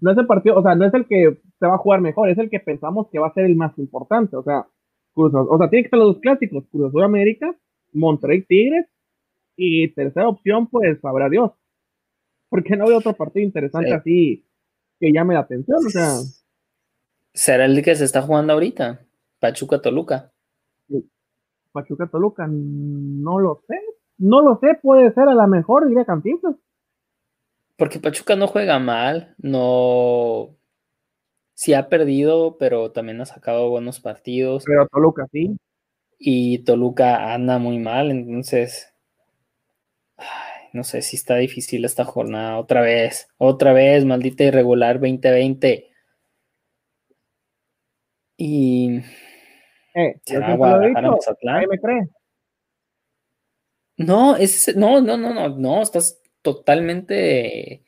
No 0.00 0.10
es 0.10 0.18
el 0.18 0.26
partido, 0.26 0.58
o 0.58 0.62
sea, 0.62 0.74
no 0.74 0.84
es 0.84 0.92
el 0.92 1.06
que 1.06 1.40
se 1.60 1.66
va 1.66 1.74
a 1.74 1.78
jugar 1.78 2.00
mejor, 2.00 2.28
es 2.28 2.38
el 2.38 2.50
que 2.50 2.58
pensamos 2.58 3.06
que 3.08 3.20
va 3.20 3.28
a 3.28 3.32
ser 3.32 3.44
el 3.44 3.54
más 3.54 3.78
importante. 3.78 4.36
O 4.36 4.42
sea, 4.42 4.66
Cruz, 5.14 5.32
o 5.32 5.56
sea, 5.56 5.70
tiene 5.70 5.84
que 5.84 5.90
ser 5.90 6.00
los 6.00 6.14
dos 6.14 6.20
clásicos, 6.20 6.64
Cruz 6.68 6.88
Azul 6.88 7.04
América, 7.04 7.54
Monterrey 7.92 8.42
Tigres, 8.42 8.86
y 9.56 9.86
tercera 9.94 10.28
opción, 10.28 10.66
pues, 10.66 11.00
sabrá 11.00 11.28
Dios. 11.28 11.52
Porque 12.48 12.76
no 12.76 12.88
veo 12.88 12.98
otro 12.98 13.12
partido 13.12 13.46
interesante 13.46 13.92
así 13.92 14.44
que 14.98 15.12
llame 15.12 15.34
la 15.34 15.40
atención. 15.40 15.78
O 15.86 15.90
sea, 15.90 16.16
¿será 17.32 17.66
el 17.66 17.80
que 17.84 17.94
se 17.94 18.04
está 18.04 18.22
jugando 18.22 18.52
ahorita? 18.54 19.06
Pachuca 19.38 19.80
Toluca. 19.80 20.32
Pachuca 21.70 22.08
Toluca, 22.08 22.48
no 22.48 23.38
lo 23.38 23.62
sé. 23.68 23.76
No 24.22 24.40
lo 24.40 24.56
sé, 24.60 24.78
puede 24.80 25.12
ser 25.14 25.28
a 25.28 25.34
la 25.34 25.48
mejor, 25.48 25.88
diría 25.88 26.04
Cantinflas. 26.04 26.54
Porque 27.76 27.98
Pachuca 27.98 28.36
no 28.36 28.46
juega 28.46 28.78
mal, 28.78 29.34
no. 29.38 30.56
Sí 31.54 31.74
ha 31.74 31.88
perdido, 31.88 32.56
pero 32.56 32.92
también 32.92 33.20
ha 33.20 33.26
sacado 33.26 33.68
buenos 33.68 33.98
partidos. 33.98 34.62
Pero 34.64 34.86
Toluca 34.86 35.26
sí. 35.32 35.56
Y 36.20 36.58
Toluca 36.58 37.34
anda 37.34 37.58
muy 37.58 37.80
mal, 37.80 38.12
entonces 38.12 38.94
no 40.72 40.84
sé 40.84 41.02
si 41.02 41.16
está 41.16 41.34
difícil 41.34 41.84
esta 41.84 42.04
jornada. 42.04 42.58
Otra 42.58 42.80
vez, 42.80 43.28
otra 43.38 43.72
vez, 43.72 44.04
maldita 44.04 44.44
irregular 44.44 45.00
2020. 45.00 45.90
Y. 48.36 49.00
Eh, 49.94 50.14
¿será 50.24 50.54
Guadalajara 50.54 51.10
me 51.68 51.78
cree? 51.80 52.08
No, 53.96 54.36
es, 54.36 54.74
no, 54.76 55.00
no, 55.00 55.16
no, 55.16 55.34
no, 55.34 55.48
no, 55.50 55.82
estás 55.82 56.20
totalmente 56.42 57.82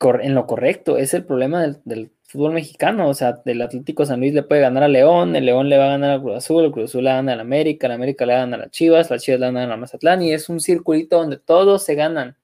en 0.00 0.34
lo 0.34 0.46
correcto. 0.46 0.96
Es 0.96 1.14
el 1.14 1.24
problema 1.24 1.62
del 1.84 2.12
fútbol 2.22 2.52
mexicano, 2.52 3.08
o 3.08 3.14
sea, 3.14 3.42
el 3.44 3.60
Atlético 3.60 4.06
San 4.06 4.20
Luis 4.20 4.32
le 4.32 4.44
puede 4.44 4.60
ganar 4.60 4.84
a 4.84 4.88
León, 4.88 5.34
el 5.36 5.46
León 5.46 5.68
le 5.68 5.78
va 5.78 5.86
a 5.86 5.90
ganar 5.90 6.10
al 6.10 6.22
Cruz 6.22 6.36
Azul, 6.36 6.64
el 6.64 6.72
Cruz 6.72 6.90
Azul 6.90 7.04
le 7.04 7.10
gana 7.10 7.32
al 7.32 7.40
América, 7.40 7.86
el 7.86 7.92
América 7.94 8.24
le 8.24 8.34
gana 8.34 8.56
a 8.56 8.60
las 8.60 8.70
Chivas, 8.70 9.10
las 9.10 9.22
Chivas 9.22 9.40
le 9.40 9.46
ganan 9.46 9.72
a 9.72 9.76
Mazatlán 9.76 10.22
y 10.22 10.32
es 10.32 10.48
un 10.48 10.60
circulito 10.60 11.18
donde 11.18 11.38
todos 11.38 11.84
se 11.84 11.96
ganan. 11.96 12.36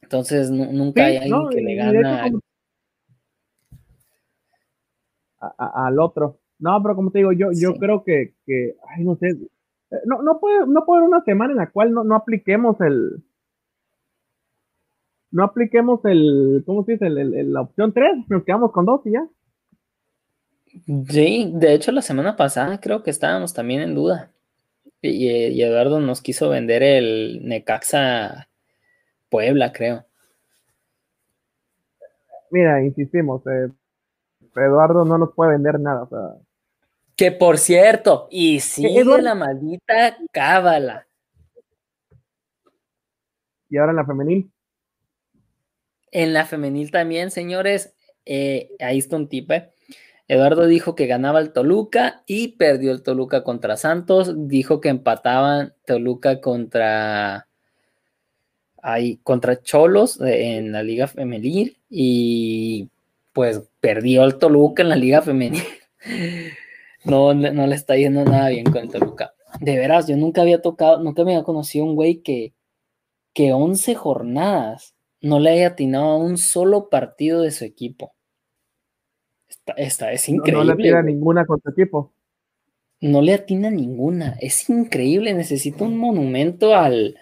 Entonces 0.00 0.50
nunca 0.50 1.04
hay 1.04 1.18
alguien 1.18 1.48
que 1.50 1.60
le 1.60 1.74
gana 1.74 2.30
al 5.40 6.00
otro. 6.00 6.40
No, 6.58 6.82
pero 6.82 6.96
como 6.96 7.10
te 7.10 7.18
digo, 7.18 7.32
yo, 7.32 7.48
yo 7.52 7.74
creo 7.74 8.02
que, 8.04 8.34
ay, 8.46 9.04
no 9.04 9.16
sé, 9.16 9.28
eh, 9.28 9.96
no, 10.04 10.22
no, 10.22 10.40
puede, 10.40 10.66
no 10.66 10.84
puede 10.84 11.00
haber 11.00 11.08
una 11.08 11.24
semana 11.24 11.52
en 11.52 11.58
la 11.58 11.70
cual 11.70 11.92
no, 11.92 12.04
no 12.04 12.16
apliquemos 12.16 12.80
el, 12.80 13.22
no 15.30 15.44
apliquemos 15.44 16.04
el, 16.04 16.62
¿cómo 16.66 16.84
se 16.84 16.92
dice? 16.92 17.06
El, 17.06 17.52
la 17.52 17.60
opción 17.60 17.92
3, 17.92 18.28
nos 18.28 18.44
quedamos 18.44 18.72
con 18.72 18.86
dos 18.86 19.02
y 19.06 19.12
ya. 19.12 19.26
Sí, 21.08 21.50
de 21.54 21.74
hecho 21.74 21.92
la 21.92 22.02
semana 22.02 22.36
pasada 22.36 22.80
creo 22.80 23.02
que 23.02 23.10
estábamos 23.10 23.54
también 23.54 23.80
en 23.80 23.94
duda. 23.94 24.32
Y, 25.00 25.62
Eduardo 25.62 26.00
nos 26.00 26.20
quiso 26.20 26.48
vender 26.48 26.82
el 26.82 27.40
Necaxa 27.44 28.48
Puebla, 29.30 29.72
creo. 29.72 30.04
Mira, 32.50 32.82
insistimos, 32.82 33.46
eh, 33.46 33.68
Eduardo 34.56 35.04
no 35.04 35.18
nos 35.18 35.34
puede 35.34 35.52
vender 35.52 35.78
nada. 35.78 36.08
Que 37.18 37.32
por 37.32 37.58
cierto, 37.58 38.28
y 38.30 38.60
sigue 38.60 39.04
la 39.04 39.34
maldita 39.34 40.16
cábala. 40.30 41.08
¿Y 43.68 43.76
ahora 43.76 43.90
en 43.90 43.96
la 43.96 44.06
femenil? 44.06 44.52
En 46.12 46.32
la 46.32 46.46
femenil 46.46 46.92
también, 46.92 47.32
señores, 47.32 47.92
eh, 48.24 48.70
ahí 48.78 48.98
está 48.98 49.16
un 49.16 49.28
tipe. 49.28 49.72
Eduardo 50.28 50.68
dijo 50.68 50.94
que 50.94 51.08
ganaba 51.08 51.40
el 51.40 51.52
Toluca 51.52 52.22
y 52.24 52.56
perdió 52.56 52.92
el 52.92 53.02
Toluca 53.02 53.42
contra 53.42 53.76
Santos. 53.76 54.32
Dijo 54.46 54.80
que 54.80 54.88
empataban 54.88 55.74
Toluca 55.86 56.40
contra, 56.40 57.48
ahí, 58.80 59.16
contra 59.24 59.60
Cholos 59.60 60.20
en 60.20 60.70
la 60.70 60.84
Liga 60.84 61.08
Femenil 61.08 61.78
y 61.90 62.90
pues 63.32 63.64
perdió 63.80 64.22
el 64.22 64.36
Toluca 64.36 64.84
en 64.84 64.88
la 64.88 64.96
Liga 64.96 65.20
Femenil. 65.20 65.64
No, 67.04 67.32
no 67.34 67.66
le 67.66 67.74
está 67.74 67.96
yendo 67.96 68.24
nada 68.24 68.48
bien 68.50 68.64
con 68.64 68.78
el 68.78 68.90
Toluca. 68.90 69.34
De 69.60 69.76
veras, 69.76 70.06
yo 70.06 70.16
nunca 70.16 70.42
había 70.42 70.60
tocado, 70.60 71.02
nunca 71.02 71.24
me 71.24 71.34
había 71.34 71.44
conocido 71.44 71.84
un 71.84 71.94
güey 71.94 72.22
que, 72.22 72.54
que 73.32 73.52
11 73.52 73.94
jornadas 73.94 74.94
no 75.20 75.40
le 75.40 75.50
haya 75.50 75.68
atinado 75.68 76.06
a 76.06 76.16
un 76.16 76.38
solo 76.38 76.88
partido 76.90 77.42
de 77.42 77.50
su 77.50 77.64
equipo. 77.64 78.14
Esta, 79.76 80.12
es 80.12 80.28
increíble. 80.28 80.64
No, 80.64 80.64
le 80.64 80.72
atina 80.72 81.02
ninguna 81.02 81.46
con 81.46 81.60
su 81.60 81.70
equipo. 81.70 82.12
No 83.00 83.22
le 83.22 83.34
atina 83.34 83.70
ninguna. 83.70 84.36
Es 84.40 84.68
increíble. 84.68 85.34
Necesita 85.34 85.84
un 85.84 85.96
monumento 85.96 86.74
al, 86.74 87.16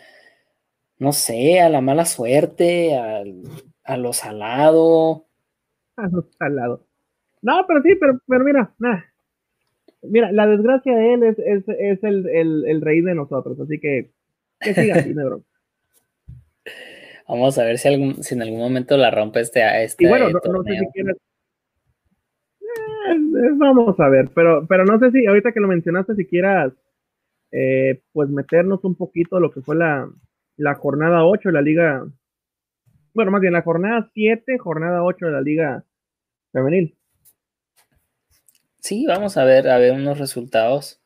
no 0.99 1.12
sé, 1.12 1.61
a 1.61 1.68
la 1.68 1.81
mala 1.81 2.05
suerte, 2.05 2.97
al, 2.97 3.43
a 3.85 3.97
lo 3.97 4.12
salado. 4.12 5.24
A 5.99 6.09
lo 6.09 6.29
salado. 6.39 6.87
No, 7.41 7.64
pero 7.66 7.81
sí, 7.81 7.95
pero, 7.99 8.20
pero 8.27 8.45
mira, 8.45 8.74
Mira, 10.11 10.32
la 10.32 10.46
desgracia 10.46 10.94
de 10.96 11.14
él 11.14 11.22
es, 11.22 11.38
es, 11.38 12.04
el, 12.04 12.26
el, 12.66 12.80
rey 12.80 13.00
de 13.00 13.14
nosotros, 13.14 13.59
así 13.61 13.78
que 13.78 14.11
que 14.61 14.74
siga 14.74 14.96
así, 14.96 15.14
no 15.14 15.42
Vamos 17.28 17.59
a 17.59 17.64
ver 17.64 17.78
si, 17.78 17.88
algún, 17.88 18.22
si 18.22 18.34
en 18.34 18.42
algún 18.42 18.61
momento 18.61 18.96
la 18.96 19.11
rompe 19.11 19.40
este. 19.40 19.61
este 19.82 20.04
y 20.04 20.09
bueno, 20.09 20.30
no, 20.30 20.62
sé 20.62 20.78
si 20.78 20.86
quieres. 20.92 21.16
Eh, 23.09 23.50
vamos 23.57 23.98
a 23.98 24.09
ver, 24.09 24.30
pero, 24.34 24.66
pero 24.66 24.84
no 24.84 24.98
sé 24.98 25.11
si 25.11 25.26
ahorita 25.26 25.52
que 25.52 25.61
lo 25.61 25.66
mencionaste, 25.66 26.14
si 26.14 26.24
quieras 26.26 26.72
eh, 27.50 28.02
pues 28.12 28.28
meternos 28.28 28.84
un 28.84 28.94
poquito 28.94 29.40
lo 29.40 29.50
que 29.50 29.61
fue 29.61 29.76
la, 29.76 30.09
la 30.57 30.74
jornada 30.74 31.24
8 31.24 31.48
de 31.48 31.52
la 31.52 31.62
liga. 31.62 32.07
Bueno, 33.12 33.30
más 33.30 33.40
bien 33.40 33.54
la 33.54 33.62
jornada 33.62 34.09
7, 34.14 34.59
jornada 34.59 35.02
8 35.02 35.26
de 35.26 35.32
la 35.32 35.40
liga 35.40 35.84
femenil. 36.52 36.96
Sí, 38.87 39.05
vamos 39.05 39.37
a 39.37 39.45
ver, 39.45 39.68
a 39.68 39.78
ver 39.78 39.95
unos 39.95 40.16
resultados. 40.16 41.03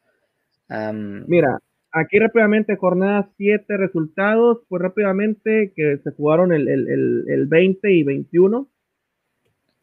Mira, 0.68 1.60
aquí 1.90 2.18
rápidamente, 2.18 2.76
jornada 2.76 3.30
7 3.38 3.78
resultados, 3.78 4.58
pues 4.68 4.82
rápidamente 4.82 5.72
que 5.74 5.96
se 6.04 6.10
jugaron 6.10 6.52
el, 6.52 6.68
el, 6.68 7.46
20 7.46 7.90
y 7.90 8.02
21. 8.02 8.68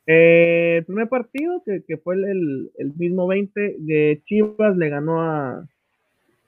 Eh, 0.05 0.75
el 0.77 0.85
primer 0.85 1.09
partido, 1.09 1.63
que, 1.65 1.97
fue 1.97 2.17
el, 2.17 2.69
mismo 2.99 3.25
20, 3.25 3.77
de 3.79 4.21
Chivas 4.25 4.77
le 4.77 4.89
ganó 4.89 5.23
a, 5.23 5.67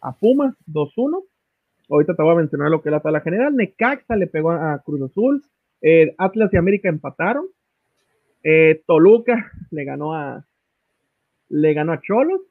a 0.01 0.17
Pumas 0.17 0.53
2-1. 0.67 1.23
Ahorita 1.89 2.13
te 2.13 2.21
voy 2.21 2.33
a 2.33 2.41
mencionar 2.41 2.69
lo 2.69 2.83
que 2.83 2.89
es 2.89 2.93
la 2.93 2.99
tabla 2.99 3.21
general. 3.21 3.55
Necaxa 3.55 4.15
le 4.15 4.27
pegó 4.27 4.51
a, 4.51 4.83
Cruz 4.85 5.01
Azul. 5.01 5.43
Eh, 5.81 6.13
Atlas 6.19 6.53
y 6.53 6.57
América 6.57 6.89
empataron. 6.89 7.47
Eh, 8.43 8.83
Toluca 8.85 9.51
le 9.71 9.83
ganó 9.83 10.13
a, 10.13 10.45
le 11.49 11.73
ganó 11.73 11.93
a 11.93 12.01
Cholos. 12.01 12.41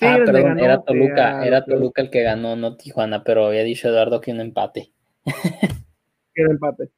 ah, 0.00 0.18
perdón, 0.24 0.58
era 0.58 0.82
Toluca, 0.82 1.46
era 1.46 1.64
Toluca 1.64 2.02
el 2.02 2.10
que 2.10 2.22
ganó, 2.22 2.56
no 2.56 2.76
Tijuana, 2.76 3.22
pero 3.24 3.46
había 3.46 3.62
dicho 3.62 3.88
Eduardo 3.88 4.20
que 4.20 4.32
un 4.32 4.40
empate. 4.40 4.92
que 6.34 6.42
era 6.42 6.50
empate. 6.50 6.90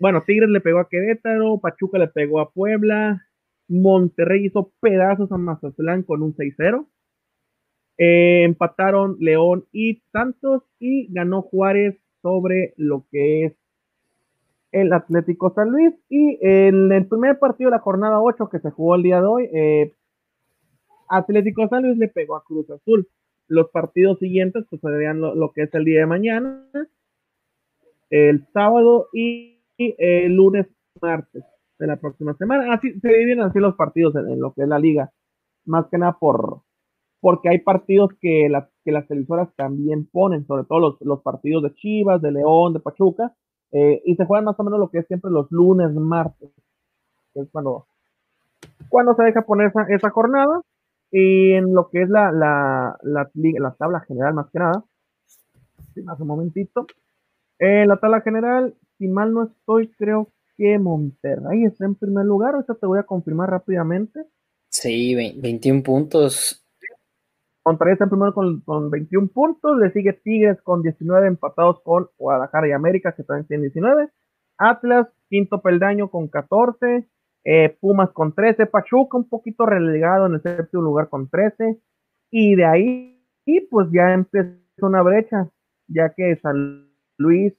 Bueno, 0.00 0.22
Tigres 0.24 0.48
le 0.50 0.60
pegó 0.60 0.78
a 0.78 0.88
Querétaro, 0.88 1.58
Pachuca 1.58 1.98
le 1.98 2.08
pegó 2.08 2.40
a 2.40 2.50
Puebla, 2.50 3.26
Monterrey 3.68 4.46
hizo 4.46 4.72
pedazos 4.80 5.32
a 5.32 5.38
Mazatlán 5.38 6.02
con 6.02 6.22
un 6.22 6.34
6-0. 6.34 6.86
Eh, 7.98 8.44
empataron 8.44 9.16
León 9.18 9.66
y 9.72 10.02
Santos 10.12 10.62
y 10.78 11.12
ganó 11.12 11.42
Juárez 11.42 11.98
sobre 12.22 12.74
lo 12.76 13.06
que 13.10 13.46
es 13.46 13.52
el 14.70 14.92
Atlético 14.92 15.52
San 15.54 15.70
Luis. 15.70 15.94
Y 16.08 16.38
en 16.40 16.92
el 16.92 17.06
primer 17.06 17.38
partido 17.38 17.70
de 17.70 17.76
la 17.76 17.82
jornada 17.82 18.20
8 18.20 18.48
que 18.50 18.60
se 18.60 18.70
jugó 18.70 18.94
el 18.94 19.02
día 19.02 19.20
de 19.20 19.26
hoy, 19.26 19.48
eh, 19.52 19.94
Atlético 21.08 21.68
San 21.68 21.82
Luis 21.82 21.98
le 21.98 22.08
pegó 22.08 22.36
a 22.36 22.44
Cruz 22.44 22.68
Azul. 22.70 23.08
Los 23.46 23.70
partidos 23.70 24.18
siguientes 24.18 24.64
pues 24.68 24.80
serían 24.82 25.20
lo, 25.20 25.52
que 25.52 25.62
es 25.62 25.74
el 25.74 25.84
día 25.84 26.00
de 26.00 26.06
mañana, 26.06 26.64
el 28.10 28.46
sábado 28.52 29.08
y, 29.12 29.60
el 29.78 30.34
lunes, 30.34 30.66
martes 31.00 31.44
de 31.78 31.86
la 31.86 31.96
próxima 31.96 32.34
semana. 32.34 32.74
Así 32.74 32.92
se 33.00 33.08
dividen 33.08 33.40
así 33.40 33.58
los 33.58 33.74
partidos 33.76 34.14
en, 34.16 34.40
lo 34.40 34.52
que 34.52 34.62
es 34.62 34.68
la 34.68 34.78
liga. 34.78 35.10
Más 35.64 35.86
que 35.86 35.98
nada 35.98 36.16
por 36.18 36.62
porque 37.20 37.48
hay 37.48 37.58
partidos 37.58 38.10
que, 38.20 38.48
que 38.84 38.92
las 38.92 39.08
televisoras 39.08 39.48
también 39.56 40.06
ponen, 40.06 40.46
sobre 40.46 40.64
todo 40.64 40.96
los, 41.00 41.22
partidos 41.22 41.62
de 41.64 41.74
Chivas, 41.74 42.22
de 42.22 42.32
León, 42.32 42.74
de 42.74 42.80
Pachuca, 42.80 43.34
eh, 43.72 44.00
y 44.04 44.14
se 44.14 44.24
juegan 44.24 44.44
más 44.44 44.58
o 44.58 44.62
menos 44.62 44.78
lo 44.78 44.88
que 44.88 44.98
es 44.98 45.06
siempre 45.06 45.30
los 45.30 45.50
lunes, 45.50 45.92
martes, 45.94 46.50
que 47.34 47.40
es 47.40 47.48
cuando, 47.50 47.86
cuando 48.88 49.14
se 49.14 49.24
deja 49.24 49.42
poner 49.42 49.68
esa, 49.68 49.82
esa 49.88 50.10
jornada. 50.10 50.62
Y 51.10 51.52
en 51.52 51.74
lo 51.74 51.88
que 51.88 52.02
es 52.02 52.10
la, 52.10 52.30
la, 52.32 52.98
la, 53.02 53.30
la 53.34 53.74
tabla 53.74 54.00
general, 54.00 54.34
más 54.34 54.50
que 54.50 54.58
nada, 54.58 54.84
si 55.94 56.02
más 56.02 56.20
un 56.20 56.26
momentito, 56.26 56.86
en 57.58 57.88
la 57.88 57.96
tabla 57.96 58.20
general, 58.20 58.74
si 58.98 59.08
mal 59.08 59.32
no 59.32 59.44
estoy, 59.44 59.90
creo 59.92 60.28
que 60.56 60.78
Monterrey 60.78 61.64
está 61.64 61.86
en 61.86 61.94
primer 61.94 62.26
lugar, 62.26 62.54
ahorita 62.54 62.74
te 62.74 62.86
voy 62.86 62.98
a 62.98 63.04
confirmar 63.04 63.50
rápidamente. 63.50 64.24
Sí, 64.68 65.14
21 65.14 65.82
puntos. 65.82 66.64
Monterrey 67.64 67.92
está 67.92 68.04
en 68.04 68.10
primero 68.10 68.34
con, 68.34 68.60
con 68.60 68.90
21 68.90 69.28
puntos, 69.28 69.78
le 69.78 69.90
sigue 69.92 70.12
Tigres 70.12 70.60
con 70.62 70.82
19 70.82 71.26
empatados 71.26 71.80
con 71.82 72.08
Guadalajara 72.16 72.68
y 72.68 72.72
América, 72.72 73.14
que 73.14 73.24
también 73.24 73.46
tienen 73.46 73.62
19. 73.64 74.08
Atlas, 74.56 75.08
quinto 75.28 75.60
peldaño 75.60 76.10
con 76.10 76.28
14. 76.28 77.06
Eh, 77.44 77.76
Pumas 77.80 78.10
con 78.10 78.34
13, 78.34 78.66
Pachuca 78.66 79.16
un 79.16 79.28
poquito 79.28 79.64
relegado 79.66 80.26
en 80.26 80.34
el 80.34 80.42
séptimo 80.42 80.82
lugar 80.82 81.08
con 81.08 81.28
13, 81.28 81.78
y 82.30 82.54
de 82.56 82.64
ahí, 82.64 83.22
y 83.46 83.60
pues 83.62 83.88
ya 83.90 84.12
empieza 84.12 84.58
una 84.80 85.02
brecha, 85.02 85.48
ya 85.86 86.10
que 86.10 86.36
San 86.36 86.88
Luis 87.16 87.54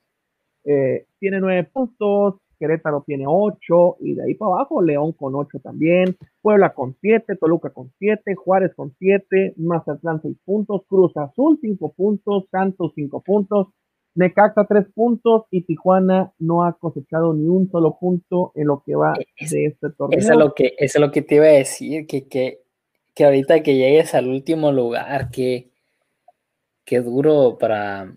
eh, 0.65 1.07
tiene 1.19 1.39
9 1.39 1.69
puntos, 1.73 2.35
Querétaro 2.59 3.03
tiene 3.07 3.23
8, 3.27 3.97
y 4.01 4.15
de 4.15 4.23
ahí 4.23 4.35
para 4.35 4.53
abajo, 4.55 4.81
León 4.81 5.13
con 5.13 5.33
8 5.33 5.59
también, 5.63 6.15
Puebla 6.41 6.73
con 6.73 6.95
7, 7.01 7.37
Toluca 7.37 7.69
con 7.69 7.91
7, 7.97 8.35
Juárez 8.35 8.75
con 8.75 8.93
7, 8.99 9.53
Mazatlán 9.57 10.21
6 10.21 10.37
puntos, 10.45 10.83
Cruz 10.87 11.15
Azul 11.15 11.57
5 11.61 11.93
puntos, 11.93 12.47
Santos 12.51 12.91
5 12.95 13.21
puntos, 13.21 13.67
Necaxa 14.19 14.65
tres 14.65 14.85
puntos 14.93 15.45
y 15.49 15.61
Tijuana 15.61 16.33
no 16.39 16.65
ha 16.65 16.73
cosechado 16.73 17.33
ni 17.33 17.47
un 17.47 17.71
solo 17.71 17.97
punto 17.97 18.51
en 18.53 18.67
lo 18.67 18.83
que 18.85 18.93
va 18.93 19.13
de 19.13 19.65
este 19.65 19.89
torneo. 19.91 20.19
Eso 20.19 20.33
es 20.33 20.37
lo 20.37 20.53
que, 20.53 20.73
es 20.77 20.99
lo 20.99 21.09
que 21.09 21.21
te 21.21 21.35
iba 21.35 21.45
a 21.45 21.49
decir, 21.49 22.05
que, 22.05 22.27
que, 22.27 22.59
que 23.15 23.23
ahorita 23.23 23.63
que 23.63 23.77
llegues 23.77 24.13
al 24.13 24.27
último 24.27 24.73
lugar, 24.73 25.31
que, 25.31 25.69
que 26.83 26.99
duro 26.99 27.57
para, 27.57 28.13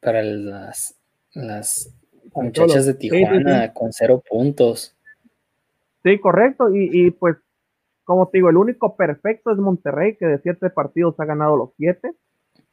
para 0.00 0.22
las, 0.22 0.96
las 1.34 1.92
muchachas 2.36 2.86
de 2.86 2.94
Tijuana 2.94 3.72
con 3.72 3.92
cero 3.92 4.22
puntos. 4.30 4.96
Sí, 6.04 6.20
correcto. 6.20 6.72
Y, 6.72 6.88
y, 6.92 7.10
pues, 7.10 7.36
como 8.04 8.28
te 8.28 8.38
digo, 8.38 8.48
el 8.48 8.58
único 8.58 8.94
perfecto 8.94 9.50
es 9.50 9.58
Monterrey, 9.58 10.14
que 10.14 10.26
de 10.26 10.38
siete 10.38 10.70
partidos 10.70 11.18
ha 11.18 11.24
ganado 11.24 11.56
los 11.56 11.70
siete. 11.76 12.12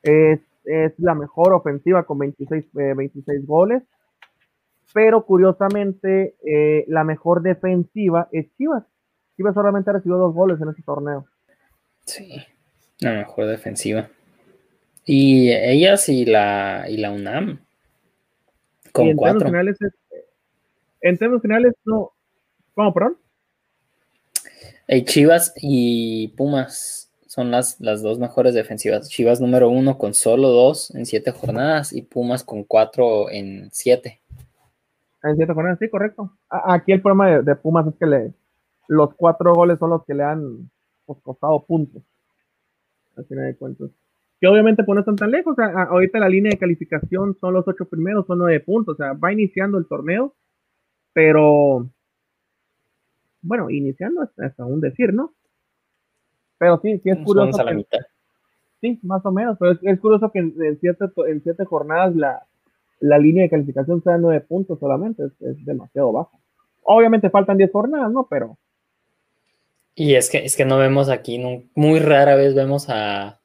Es 0.04 0.40
es 0.70 0.94
la 1.00 1.16
mejor 1.16 1.54
ofensiva 1.54 2.04
con 2.04 2.20
26, 2.20 2.66
26 2.74 3.28
eh, 3.28 3.46
goles, 3.46 3.84
pero 4.94 5.26
curiosamente 5.26 6.36
eh, 6.46 6.86
la 6.88 7.04
mejor 7.04 7.42
defensiva 7.42 8.30
es 8.32 8.48
Chivas. 8.56 8.84
Chivas 9.36 9.56
solamente 9.56 9.90
ha 9.90 9.94
recibido 9.94 10.20
dos 10.20 10.34
goles 10.34 10.62
en 10.62 10.70
este 10.70 10.84
torneo. 10.84 11.26
Sí, 12.06 12.44
la 13.00 13.14
mejor 13.14 13.48
defensiva. 13.48 14.10
Y 15.06 15.52
ellas 15.52 16.08
y 16.10 16.26
la, 16.26 16.86
y 16.88 16.98
la 16.98 17.12
UNAM. 17.12 17.60
Con 18.92 19.08
en 19.08 19.18
cuatro. 19.18 19.48
Finales 19.48 19.78
en 21.02 21.18
términos 21.18 21.42
finales, 21.42 21.74
no. 21.86 22.12
¿Cómo, 22.74 22.94
perdón? 22.94 23.18
Chivas 25.06 25.54
y 25.62 26.30
Pumas 26.30 27.09
son 27.40 27.52
las, 27.52 27.80
las 27.80 28.02
dos 28.02 28.20
mejores 28.20 28.54
defensivas. 28.54 29.08
Chivas 29.08 29.40
número 29.40 29.70
uno 29.70 29.98
con 29.98 30.14
solo 30.14 30.50
dos 30.50 30.94
en 30.94 31.06
siete 31.06 31.32
jornadas 31.32 31.94
y 31.94 32.02
Pumas 32.02 32.44
con 32.44 32.66
cuatro 32.66 33.30
en 33.32 33.70
siete. 33.72 34.20
En 35.24 35.38
siete 35.38 35.54
jornadas, 35.54 35.80
sí, 35.80 35.90
correcto. 35.90 36.34
Aquí 36.50 36.92
el 36.92 37.02
problema 37.02 37.42
de, 37.42 37.56
Pumas 37.56 37.88
es 37.88 37.94
que 37.98 38.06
le, 38.06 38.34
los 38.90 39.14
cuatro 39.16 39.54
goles 39.54 39.80
son 39.80 39.92
los 39.92 40.04
que 40.04 40.16
le 40.16 40.24
han 40.24 40.70
pues, 41.06 41.18
costado 41.24 41.64
puntos. 41.64 42.04
Al 43.16 43.24
final 43.24 43.46
de 43.46 43.56
cuentas. 43.56 43.90
Que 44.42 44.48
obviamente 44.48 44.84
pues, 44.84 44.96
no 44.96 45.00
están 45.00 45.16
tan 45.16 45.32
lejos. 45.32 45.56
ahorita 45.58 46.20
la 46.20 46.28
línea 46.28 46.52
de 46.52 46.58
calificación 46.58 47.38
son 47.40 47.54
los 47.54 47.66
ocho 47.70 47.86
primeros, 47.86 48.28
son 48.28 48.40
nueve 48.40 48.60
puntos. 48.60 48.96
O 48.96 48.98
sea, 48.98 49.14
va 49.14 49.32
iniciando 49.32 49.78
el 49.78 49.88
torneo, 49.88 50.34
pero 51.14 51.90
bueno, 53.42 53.70
iniciando 53.70 54.28
hasta 54.38 54.66
un 54.66 54.82
decir, 54.82 55.14
¿no? 55.14 55.34
Pero 56.60 56.80
sí, 56.82 57.00
sí 57.00 57.10
es 57.10 57.18
curioso. 57.20 57.58
Que, 57.66 58.00
sí, 58.82 59.00
más 59.02 59.26
o 59.26 59.32
menos, 59.32 59.58
pero 59.60 59.72
es, 59.82 60.00
curioso 60.00 60.30
que 60.32 60.40
en, 60.40 60.54
en, 60.60 60.78
en 60.80 61.44
siete 61.44 61.66
jornadas 61.66 62.16
la, 62.16 62.46
la, 63.00 63.18
línea 63.18 63.44
de 63.44 63.50
calificación 63.50 64.04
sea 64.04 64.18
nueve 64.18 64.42
puntos 64.42 64.78
solamente, 64.78 65.24
es, 65.40 65.66
demasiado 65.66 66.12
baja. 66.12 66.38
Obviamente 66.84 67.30
faltan 67.30 67.58
diez 67.58 67.72
jornadas, 67.72 68.12
¿no? 68.12 68.28
Pero. 68.30 68.58
Y 69.96 70.16
es 70.16 70.30
que, 70.30 70.46
es 70.46 70.56
que 70.56 70.66
no 70.66 70.78
vemos 70.78 71.10
aquí, 71.10 71.42
muy 71.76 72.00
rara 72.00 72.36
vez 72.36 72.54
vemos 72.56 72.90
a, 72.90 73.40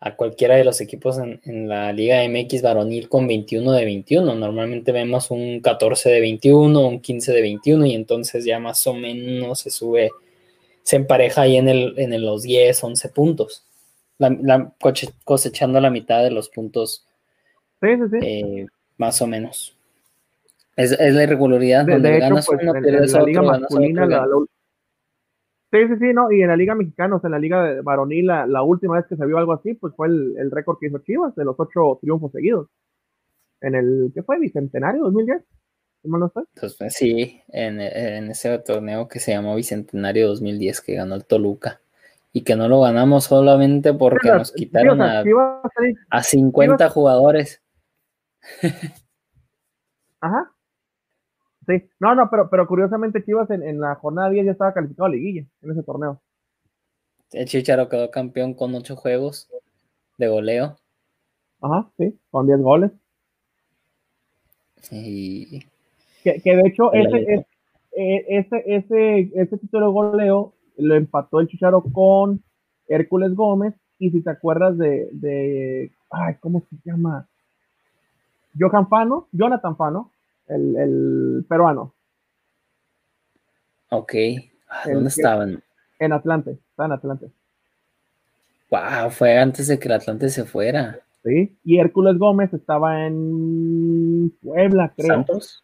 a 0.00 0.16
cualquiera 0.16 0.56
de 0.56 0.64
los 0.64 0.80
equipos 0.80 1.18
en, 1.18 1.40
en, 1.44 1.68
la 1.68 1.92
Liga 1.92 2.22
MX 2.28 2.62
varonil 2.62 3.08
con 3.08 3.26
21 3.26 3.72
de 3.72 3.84
21. 3.84 4.34
Normalmente 4.34 4.92
vemos 4.92 5.30
un 5.30 5.60
14 5.60 6.10
de 6.10 6.20
21, 6.20 6.86
un 6.86 7.00
15 7.00 7.32
de 7.32 7.40
21 7.40 7.86
y 7.86 7.94
entonces 7.94 8.44
ya 8.44 8.58
más 8.58 8.86
o 8.86 8.94
menos 8.94 9.60
se 9.60 9.70
sube 9.70 10.10
se 10.82 10.96
empareja 10.96 11.42
ahí 11.42 11.56
en, 11.56 11.68
el, 11.68 11.94
en 11.96 12.20
los 12.24 12.42
10, 12.42 12.82
11 12.82 13.08
puntos. 13.10 13.66
La, 14.18 14.72
cosechando 15.24 15.80
la 15.80 15.90
mitad 15.90 16.22
de 16.22 16.30
los 16.30 16.48
puntos. 16.48 17.06
Sí, 17.80 17.88
sí, 17.96 18.02
sí. 18.10 18.18
Eh, 18.26 18.66
más 18.98 19.20
o 19.20 19.26
menos. 19.26 19.76
Es, 20.76 20.98
la 20.98 21.22
irregularidad 21.22 21.84
de, 21.84 21.94
donde 21.94 22.18
ganas 22.18 22.46
pues, 22.46 22.60
uno, 22.62 22.74
en, 22.76 23.12
la 23.12 23.22
liga 23.22 23.42
masculina, 23.42 24.26
Sí, 25.72 25.78
sí, 25.88 25.94
sí, 25.98 26.12
no, 26.12 26.30
y 26.30 26.42
en 26.42 26.48
la 26.48 26.56
liga 26.56 26.74
mexicana, 26.74 27.16
o 27.16 27.20
sea, 27.20 27.28
en 27.28 27.32
la 27.32 27.38
liga 27.38 27.80
varonil, 27.82 28.26
la, 28.26 28.62
última 28.62 28.96
vez 28.96 29.06
que 29.06 29.16
se 29.16 29.24
vio 29.24 29.38
algo 29.38 29.54
así, 29.54 29.72
pues 29.72 29.94
fue 29.96 30.06
el, 30.06 30.50
récord 30.50 30.76
que 30.78 30.88
hizo 30.88 30.98
Chivas, 30.98 31.34
de 31.34 31.46
los 31.46 31.58
ocho 31.58 31.98
triunfos 32.00 32.30
seguidos. 32.30 32.68
En 33.62 33.74
el, 33.74 34.12
¿qué 34.14 34.22
fue? 34.22 34.38
Bicentenario 34.38 35.04
2010. 35.04 35.42
Pues, 36.02 36.74
pues, 36.76 36.94
sí, 36.94 37.42
en, 37.48 37.80
ese 37.80 38.58
torneo 38.58 39.06
que 39.06 39.20
se 39.20 39.32
llamó 39.32 39.54
Bicentenario 39.54 40.28
2010 40.28 40.80
que 40.80 40.94
ganó 40.94 41.14
el 41.14 41.24
Toluca 41.24 41.80
y 42.32 42.42
que 42.42 42.56
no 42.56 42.66
lo 42.66 42.80
ganamos 42.80 43.24
solamente 43.24 43.94
porque 43.94 44.30
nos 44.30 44.52
quitaron 44.52 45.00
a, 45.00 45.22
a 46.10 46.22
50 46.22 46.88
jugadores. 46.88 47.62
Ajá. 50.20 50.52
Sí, 51.66 51.88
no, 52.00 52.14
no, 52.16 52.28
pero, 52.28 52.50
pero 52.50 52.66
curiosamente 52.66 53.24
Chivas 53.24 53.48
en, 53.50 53.62
en 53.62 53.80
la 53.80 53.94
jornada 53.94 54.30
10 54.30 54.46
ya 54.46 54.52
estaba 54.52 54.74
calificado 54.74 55.06
a 55.06 55.10
liguilla 55.10 55.46
en 55.62 55.70
ese 55.70 55.84
torneo. 55.84 56.20
El 57.30 57.46
Chicharo 57.46 57.88
quedó 57.88 58.10
campeón 58.10 58.54
con 58.54 58.74
8 58.74 58.96
juegos 58.96 59.48
de 60.18 60.28
goleo. 60.28 60.76
Ajá, 61.60 61.90
sí, 61.96 62.18
con 62.30 62.46
10 62.46 62.60
goles. 62.60 62.90
Y 64.90 65.64
que, 66.22 66.56
de 66.56 66.68
hecho, 66.68 66.92
ese, 66.92 67.46
eh, 67.96 68.24
ese, 68.28 68.62
ese, 68.66 69.30
ese 69.34 69.58
título 69.58 69.86
de 69.86 69.92
goleo 69.92 70.52
lo 70.78 70.94
empató 70.94 71.40
el 71.40 71.48
Chicharo 71.48 71.82
con 71.82 72.42
Hércules 72.88 73.34
Gómez. 73.34 73.74
Y 73.98 74.10
si 74.10 74.22
te 74.22 74.30
acuerdas 74.30 74.76
de, 74.78 75.08
de 75.12 75.92
ay, 76.10 76.34
¿cómo 76.40 76.62
se 76.68 76.76
llama? 76.84 77.28
Johan 78.58 78.88
Fano, 78.88 79.28
Jonathan 79.32 79.76
Fano, 79.76 80.10
el, 80.48 80.76
el 80.76 81.44
peruano. 81.48 81.94
Ok. 83.90 84.14
Ah, 84.68 84.82
¿Dónde 84.92 85.08
estaban? 85.08 85.62
En 85.98 86.12
Atlante, 86.12 86.58
está 86.70 86.86
en 86.86 86.92
Atlante. 86.92 87.26
Wow, 88.70 89.10
fue 89.10 89.38
antes 89.38 89.68
de 89.68 89.78
que 89.78 89.86
el 89.86 89.94
Atlante 89.94 90.30
se 90.30 90.44
fuera. 90.44 90.98
Sí, 91.22 91.56
y 91.62 91.78
Hércules 91.78 92.18
Gómez 92.18 92.52
estaba 92.52 93.06
en 93.06 94.32
Puebla, 94.42 94.92
creo. 94.96 95.08
¿Santos? 95.08 95.62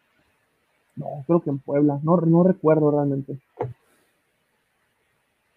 No, 0.99 1.23
creo 1.25 1.39
que 1.39 1.49
en 1.49 1.59
Puebla, 1.59 1.97
no, 2.03 2.17
no 2.17 2.43
recuerdo 2.43 2.91
realmente. 2.91 3.39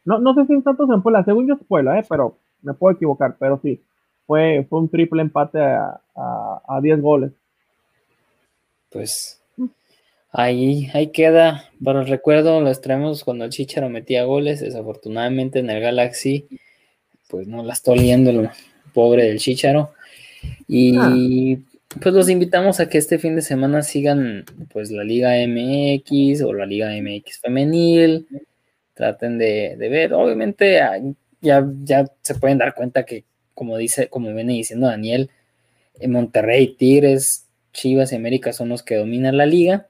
No, 0.05 0.19
no 0.21 0.35
sé 0.35 0.47
si 0.47 0.53
en 0.53 0.63
Santos 0.63 0.89
en 0.89 1.03
Puebla, 1.03 1.25
según 1.25 1.49
yo 1.49 1.55
es 1.55 1.61
Puebla, 1.67 1.99
eh, 1.99 2.07
pero 2.09 2.39
me 2.63 2.75
puedo 2.75 2.95
equivocar, 2.95 3.37
pero 3.41 3.59
sí, 3.61 3.83
fue, 4.25 4.65
fue 4.71 4.79
un 4.79 4.89
triple 4.89 5.21
empate 5.21 5.61
a, 5.61 6.01
a, 6.15 6.81
10 6.81 7.01
goles. 7.01 7.33
Pues 8.91 9.43
ahí, 10.31 10.89
ahí 10.95 11.09
queda, 11.09 11.65
para 11.83 12.03
el 12.03 12.07
recuerdo, 12.07 12.61
lo 12.61 12.73
traemos 12.81 13.25
cuando 13.25 13.45
el 13.45 13.51
Chicharo 13.51 13.89
metía 13.89 14.25
goles, 14.25 14.61
desafortunadamente 14.61 15.59
en 15.59 15.71
el 15.71 15.81
Galaxy, 15.81 16.47
pues 17.29 17.49
no 17.49 17.65
la 17.65 17.73
está 17.73 17.91
oliendo 17.91 18.31
el 18.31 18.49
pobre 18.95 19.25
del 19.25 19.39
Chicharo. 19.39 19.91
Y 20.69 20.97
ah 20.99 21.72
pues 22.01 22.15
los 22.15 22.29
invitamos 22.29 22.81
a 22.81 22.89
que 22.89 22.99
este 22.99 23.19
fin 23.19 23.37
de 23.37 23.43
semana 23.43 23.83
sigan 23.83 24.45
pues 24.73 24.91
la 24.91 25.05
Liga 25.05 25.33
MX 25.47 26.43
o 26.43 26.53
la 26.53 26.67
Liga 26.67 26.91
MX 26.91 27.41
femenil, 27.41 28.27
traten 28.95 29.39
de, 29.39 29.77
ver, 29.79 30.13
obviamente 30.15 30.81
ah, 30.81 30.99
ya, 31.41 31.67
ya 31.85 32.07
se 32.23 32.35
pueden 32.37 32.59
dar 32.59 32.75
cuenta 32.75 33.05
que 33.05 33.25
como 33.55 33.77
dice, 33.77 34.09
como 34.09 34.33
viene 34.35 34.55
diciendo 34.55 34.87
Daniel, 34.87 35.31
en 36.01 36.13
Monterrey, 36.13 36.75
Tigres, 36.75 37.47
Chivas 37.73 38.13
y 38.13 38.17
América 38.17 38.53
son 38.53 38.69
los 38.69 38.83
que 38.83 38.97
dominan 38.97 39.37
la 39.37 39.47
liga. 39.47 39.89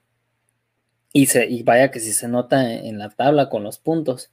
Y, 1.11 1.27
se, 1.27 1.45
y 1.47 1.63
vaya 1.63 1.91
que 1.91 1.99
sí 1.99 2.11
se 2.13 2.27
nota 2.27 2.73
en, 2.73 2.97
la 2.97 3.09
tabla 3.09 3.49
con 3.49 3.63
los 3.63 3.77
puntos. 3.77 4.31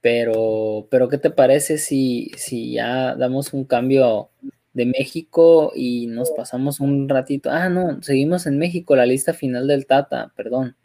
Pero, 0.00 0.88
pero 0.90 1.08
¿qué 1.08 1.18
te 1.18 1.30
parece 1.30 1.78
si, 1.78 2.32
si 2.36 2.72
ya 2.72 3.14
damos 3.14 3.52
un 3.52 3.64
cambio 3.64 4.30
de 4.72 4.86
México 4.86 5.72
y 5.74 6.06
nos 6.06 6.30
pasamos 6.30 6.80
un 6.80 7.08
ratito. 7.08 7.50
Ah, 7.50 7.68
no, 7.68 8.02
seguimos 8.02 8.46
en 8.46 8.58
México, 8.58 8.96
la 8.96 9.06
lista 9.06 9.32
final 9.32 9.66
del 9.66 9.86
Tata, 9.86 10.32
perdón. 10.36 10.76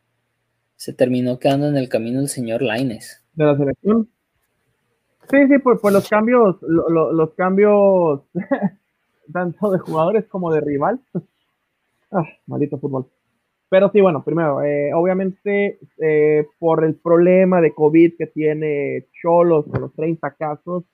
Se 0.76 0.94
terminó 0.94 1.40
quedando 1.40 1.68
en 1.68 1.78
el 1.78 1.90
camino 1.90 2.20
el 2.20 2.28
señor 2.28 2.62
Laines. 2.62 3.24
De 3.34 3.46
la 3.46 3.58
selección. 3.58 4.10
Sí, 5.30 5.38
sí, 5.48 5.58
pues, 5.60 5.80
pues 5.82 5.94
los 5.94 6.08
cambios, 6.08 6.58
los 6.62 7.34
cambios 7.34 8.22
tanto 9.34 9.72
de 9.72 9.80
jugadores 9.80 10.26
como 10.28 10.54
de 10.54 10.62
rival. 10.62 11.00
ah, 12.12 12.24
maldito 12.46 12.78
fútbol. 12.78 13.08
Pero 13.70 13.90
sí, 13.92 14.00
bueno, 14.00 14.24
primero, 14.24 14.64
eh, 14.64 14.94
obviamente 14.94 15.80
eh, 15.98 16.48
por 16.58 16.86
el 16.86 16.96
problema 16.96 17.60
de 17.60 17.74
COVID 17.74 18.14
que 18.18 18.28
tiene 18.28 19.08
Cholos 19.22 19.66
con 19.70 19.82
los 19.82 19.94
30 19.94 20.32
casos, 20.36 20.86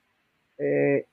eh, 0.58 1.06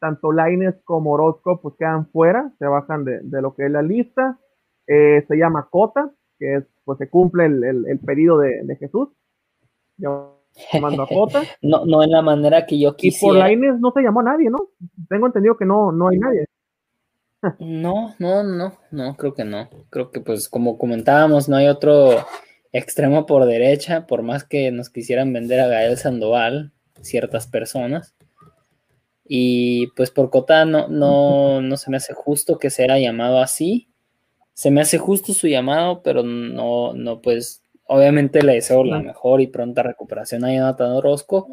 tanto 0.00 0.32
Laines 0.32 0.74
como 0.84 1.12
Orozco 1.12 1.60
pues 1.60 1.76
quedan 1.78 2.08
fuera, 2.08 2.50
se 2.58 2.66
bajan 2.66 3.04
de, 3.04 3.20
lo 3.40 3.54
que 3.54 3.66
es 3.66 3.70
la 3.70 3.82
lista. 3.82 4.38
Eh, 4.86 5.24
se 5.28 5.36
llama 5.36 5.68
Cota, 5.70 6.10
que 6.38 6.56
es, 6.56 6.64
pues 6.84 6.98
se 6.98 7.08
cumple 7.08 7.46
el, 7.46 8.00
pedido 8.04 8.38
de, 8.38 8.76
Jesús. 8.76 9.10
Llamando 9.96 11.02
a 11.02 11.06
Cota. 11.06 11.42
no, 11.62 11.84
no 11.84 12.02
en 12.02 12.10
la 12.10 12.22
manera 12.22 12.66
que 12.66 12.80
yo 12.80 12.96
quisiera. 12.96 13.34
Y 13.34 13.38
por 13.38 13.38
Laines 13.38 13.80
no 13.80 13.92
se 13.92 14.00
llamó 14.00 14.20
a 14.20 14.24
nadie, 14.24 14.50
¿no? 14.50 14.58
Tengo 15.08 15.26
entendido 15.26 15.56
que 15.56 15.66
no, 15.66 15.92
no 15.92 16.08
hay 16.08 16.18
nadie. 16.18 16.46
no, 17.60 18.14
no, 18.18 18.42
no, 18.42 18.72
no, 18.90 19.16
creo 19.16 19.34
que 19.34 19.44
no. 19.44 19.68
Creo 19.90 20.10
que 20.10 20.20
pues 20.20 20.48
como 20.48 20.78
comentábamos, 20.78 21.48
no 21.48 21.56
hay 21.56 21.68
otro 21.68 22.10
extremo 22.72 23.26
por 23.26 23.44
derecha, 23.44 24.06
por 24.06 24.22
más 24.22 24.44
que 24.44 24.70
nos 24.72 24.90
quisieran 24.90 25.32
vender 25.32 25.60
a 25.60 25.66
Gael 25.66 25.96
Sandoval, 25.96 26.72
ciertas 27.00 27.46
personas 27.46 28.14
y 29.32 29.86
pues 29.94 30.10
por 30.10 30.28
Cota 30.28 30.64
no, 30.64 30.88
no, 30.88 31.76
se 31.76 31.88
me 31.88 31.98
hace 31.98 32.12
justo 32.14 32.58
que 32.58 32.68
sea 32.68 32.98
llamado 32.98 33.38
así. 33.38 33.86
Se 34.54 34.72
me 34.72 34.80
hace 34.80 34.98
justo 34.98 35.34
su 35.34 35.46
llamado, 35.46 36.02
pero 36.02 36.24
no, 36.24 36.94
no, 36.94 37.20
pues 37.20 37.62
obviamente 37.84 38.42
le 38.42 38.54
deseo 38.54 38.82
la 38.82 38.98
mejor 38.98 39.40
y 39.40 39.46
pronta 39.46 39.84
recuperación 39.84 40.44
a 40.44 40.52
Jonathan 40.52 40.90
Orozco, 40.90 41.46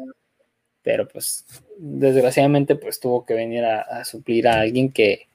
pero 0.82 1.06
pues 1.06 1.46
desgraciadamente 1.78 2.74
pues 2.74 2.98
tuvo 2.98 3.24
que 3.24 3.34
venir 3.34 3.64
a, 3.64 4.04
suplir 4.04 4.48
a 4.48 4.58
alguien 4.58 4.90
que, 4.90 5.28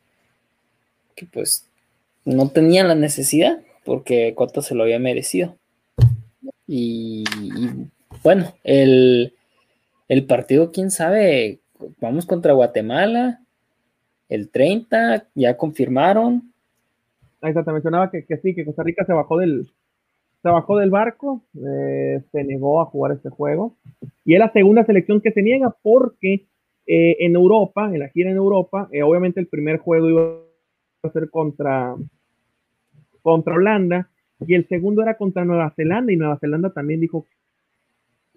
que 1.15 1.25
pues 1.25 1.69
no 2.25 2.49
tenía 2.49 2.83
la 2.83 2.95
necesidad 2.95 3.61
porque 3.85 4.33
Cota 4.35 4.61
se 4.61 4.75
lo 4.75 4.83
había 4.83 4.99
merecido. 4.99 5.55
Y, 6.67 7.23
bueno, 8.21 8.53
el, 8.65 9.33
el 10.09 10.25
partido, 10.25 10.73
quién 10.73 10.91
sabe 10.91 11.61
vamos 11.99 12.25
contra 12.25 12.53
Guatemala, 12.53 13.41
el 14.29 14.49
30, 14.49 15.27
ya 15.35 15.57
confirmaron. 15.57 16.53
Ahí 17.41 17.53
mencionaba 17.53 18.09
que, 18.09 18.25
sí, 18.41 18.55
que 18.55 18.65
Costa 18.65 18.83
Rica 18.83 19.05
se 19.05 19.13
bajó 19.13 19.37
del, 19.37 19.69
se 20.41 20.49
bajó 20.49 20.77
del 20.77 20.89
barco, 20.89 21.41
eh, 21.55 22.21
se 22.31 22.43
negó 22.43 22.81
a 22.81 22.85
jugar 22.85 23.13
este 23.13 23.29
juego. 23.29 23.75
Y 24.25 24.33
es 24.33 24.39
la 24.39 24.51
segunda 24.51 24.85
selección 24.85 25.21
que 25.21 25.31
se 25.31 25.41
niega 25.41 25.75
porque 25.81 26.45
eh, 26.85 27.17
en 27.19 27.35
Europa, 27.35 27.89
en 27.93 27.99
la 27.99 28.09
gira 28.09 28.31
en 28.31 28.37
Europa, 28.37 28.89
eh, 28.91 29.03
obviamente 29.03 29.39
el 29.39 29.47
primer 29.47 29.77
juego 29.77 30.09
iba 30.09 30.37
a 31.03 31.09
ser 31.11 31.29
contra, 31.29 31.95
contra 33.21 33.55
Holanda 33.55 34.09
y 34.47 34.55
el 34.55 34.67
segundo 34.67 35.01
era 35.01 35.15
contra 35.15 35.45
Nueva 35.45 35.73
Zelanda 35.75 36.11
y 36.11 36.17
Nueva 36.17 36.37
Zelanda 36.39 36.71
también 36.71 36.99
dijo 36.99 37.25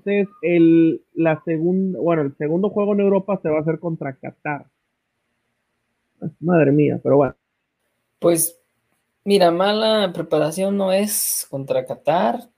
entonces 0.06 0.34
el 0.42 1.02
la 1.14 1.42
bueno 1.46 2.22
el 2.22 2.36
segundo 2.36 2.70
juego 2.70 2.94
en 2.94 3.00
Europa 3.00 3.38
se 3.42 3.48
va 3.48 3.58
a 3.58 3.60
hacer 3.60 3.80
contra 3.80 4.14
Qatar. 4.16 4.66
Madre 6.40 6.72
mía 6.72 7.00
pero 7.02 7.16
bueno. 7.16 7.34
Pues 8.18 8.58
mira 9.24 9.50
mala 9.50 10.12
preparación 10.12 10.76
no 10.76 10.92
es 10.92 11.46
contra 11.50 11.84
Qatar. 11.84 12.48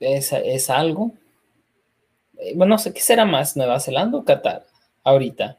Es, 0.00 0.32
es 0.32 0.70
algo. 0.70 1.12
Eh, 2.38 2.54
bueno 2.56 2.74
no 2.74 2.78
sé 2.78 2.92
qué 2.92 3.00
será 3.00 3.24
más 3.24 3.56
Nueva 3.56 3.80
Zelanda 3.80 4.18
o 4.18 4.24
Qatar 4.24 4.64
ahorita 5.04 5.58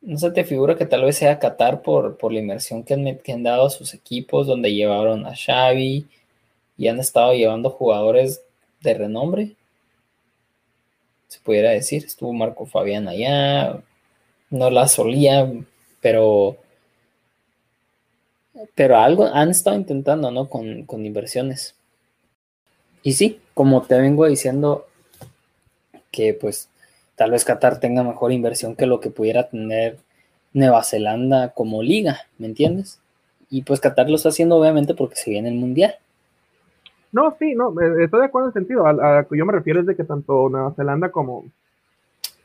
¿No 0.00 0.16
se 0.16 0.30
te 0.30 0.44
figura 0.44 0.76
que 0.76 0.86
tal 0.86 1.04
vez 1.04 1.16
sea 1.16 1.38
Qatar 1.38 1.82
por, 1.82 2.16
por 2.16 2.32
la 2.32 2.38
inversión 2.38 2.84
que 2.84 2.94
han, 2.94 3.42
dado 3.42 3.66
a 3.66 3.70
sus 3.70 3.94
equipos, 3.94 4.46
donde 4.46 4.72
llevaron 4.72 5.26
a 5.26 5.34
Xavi 5.34 6.06
y 6.78 6.88
han 6.88 6.98
estado 7.00 7.34
llevando 7.34 7.68
jugadores 7.68 8.40
de 8.80 8.94
renombre? 8.94 9.56
Se 11.26 11.40
pudiera 11.40 11.70
decir, 11.70 12.04
estuvo 12.04 12.32
Marco 12.32 12.64
Fabián 12.64 13.08
allá, 13.08 13.82
no 14.48 14.70
la 14.70 14.88
solía, 14.88 15.52
pero, 16.00 16.56
pero 18.74 18.96
algo 18.96 19.26
han 19.26 19.50
estado 19.50 19.76
intentando, 19.76 20.30
¿no? 20.30 20.48
Con, 20.48 20.84
con 20.84 21.04
inversiones. 21.04 21.74
Y 23.02 23.12
sí, 23.12 23.40
como 23.52 23.82
te 23.82 23.98
vengo 24.00 24.26
diciendo, 24.26 24.86
que 26.10 26.34
pues 26.34 26.68
tal 27.16 27.30
vez 27.30 27.44
Qatar 27.44 27.80
tenga 27.80 28.02
mejor 28.02 28.32
inversión 28.32 28.76
que 28.76 28.86
lo 28.86 29.00
que 29.00 29.10
pudiera 29.10 29.48
tener 29.48 29.98
Nueva 30.52 30.82
Zelanda 30.82 31.50
como 31.50 31.82
liga, 31.82 32.26
¿me 32.38 32.46
entiendes? 32.46 33.00
Y 33.50 33.62
pues 33.62 33.80
Qatar 33.80 34.08
lo 34.08 34.16
está 34.16 34.30
haciendo 34.30 34.56
obviamente 34.56 34.94
porque 34.94 35.16
se 35.16 35.30
viene 35.30 35.48
el 35.48 35.54
mundial. 35.54 35.96
No, 37.12 37.34
sí, 37.38 37.54
no, 37.54 37.70
estoy 37.80 38.20
de 38.20 38.26
acuerdo 38.26 38.48
en 38.48 38.50
el 38.50 38.54
sentido. 38.54 38.86
A, 38.86 39.24
que 39.24 39.36
yo 39.36 39.46
me 39.46 39.52
refiero 39.52 39.80
es 39.80 39.86
de 39.86 39.96
que 39.96 40.04
tanto 40.04 40.48
Nueva 40.48 40.74
Zelanda 40.74 41.10
como, 41.10 41.44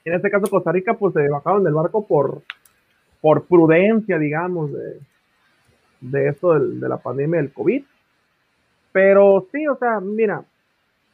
en 0.06 0.14
este 0.14 0.32
caso 0.32 0.50
Costa 0.50 0.72
Rica, 0.72 0.94
pues 0.94 1.14
se 1.14 1.28
bajaron 1.28 1.64
del 1.64 1.74
barco 1.74 2.06
por, 2.08 2.42
por 3.22 3.46
prudencia, 3.46 4.18
digamos, 4.18 4.72
de, 4.72 5.00
de 6.02 6.30
esto 6.30 6.58
de 6.58 6.90
la 6.90 6.98
pandemia 6.98 7.42
del 7.42 7.52
COVID. 7.52 7.84
Pero 8.92 9.48
sí, 9.52 9.68
o 9.68 9.76
sea, 9.76 10.00
mira, 10.00 10.44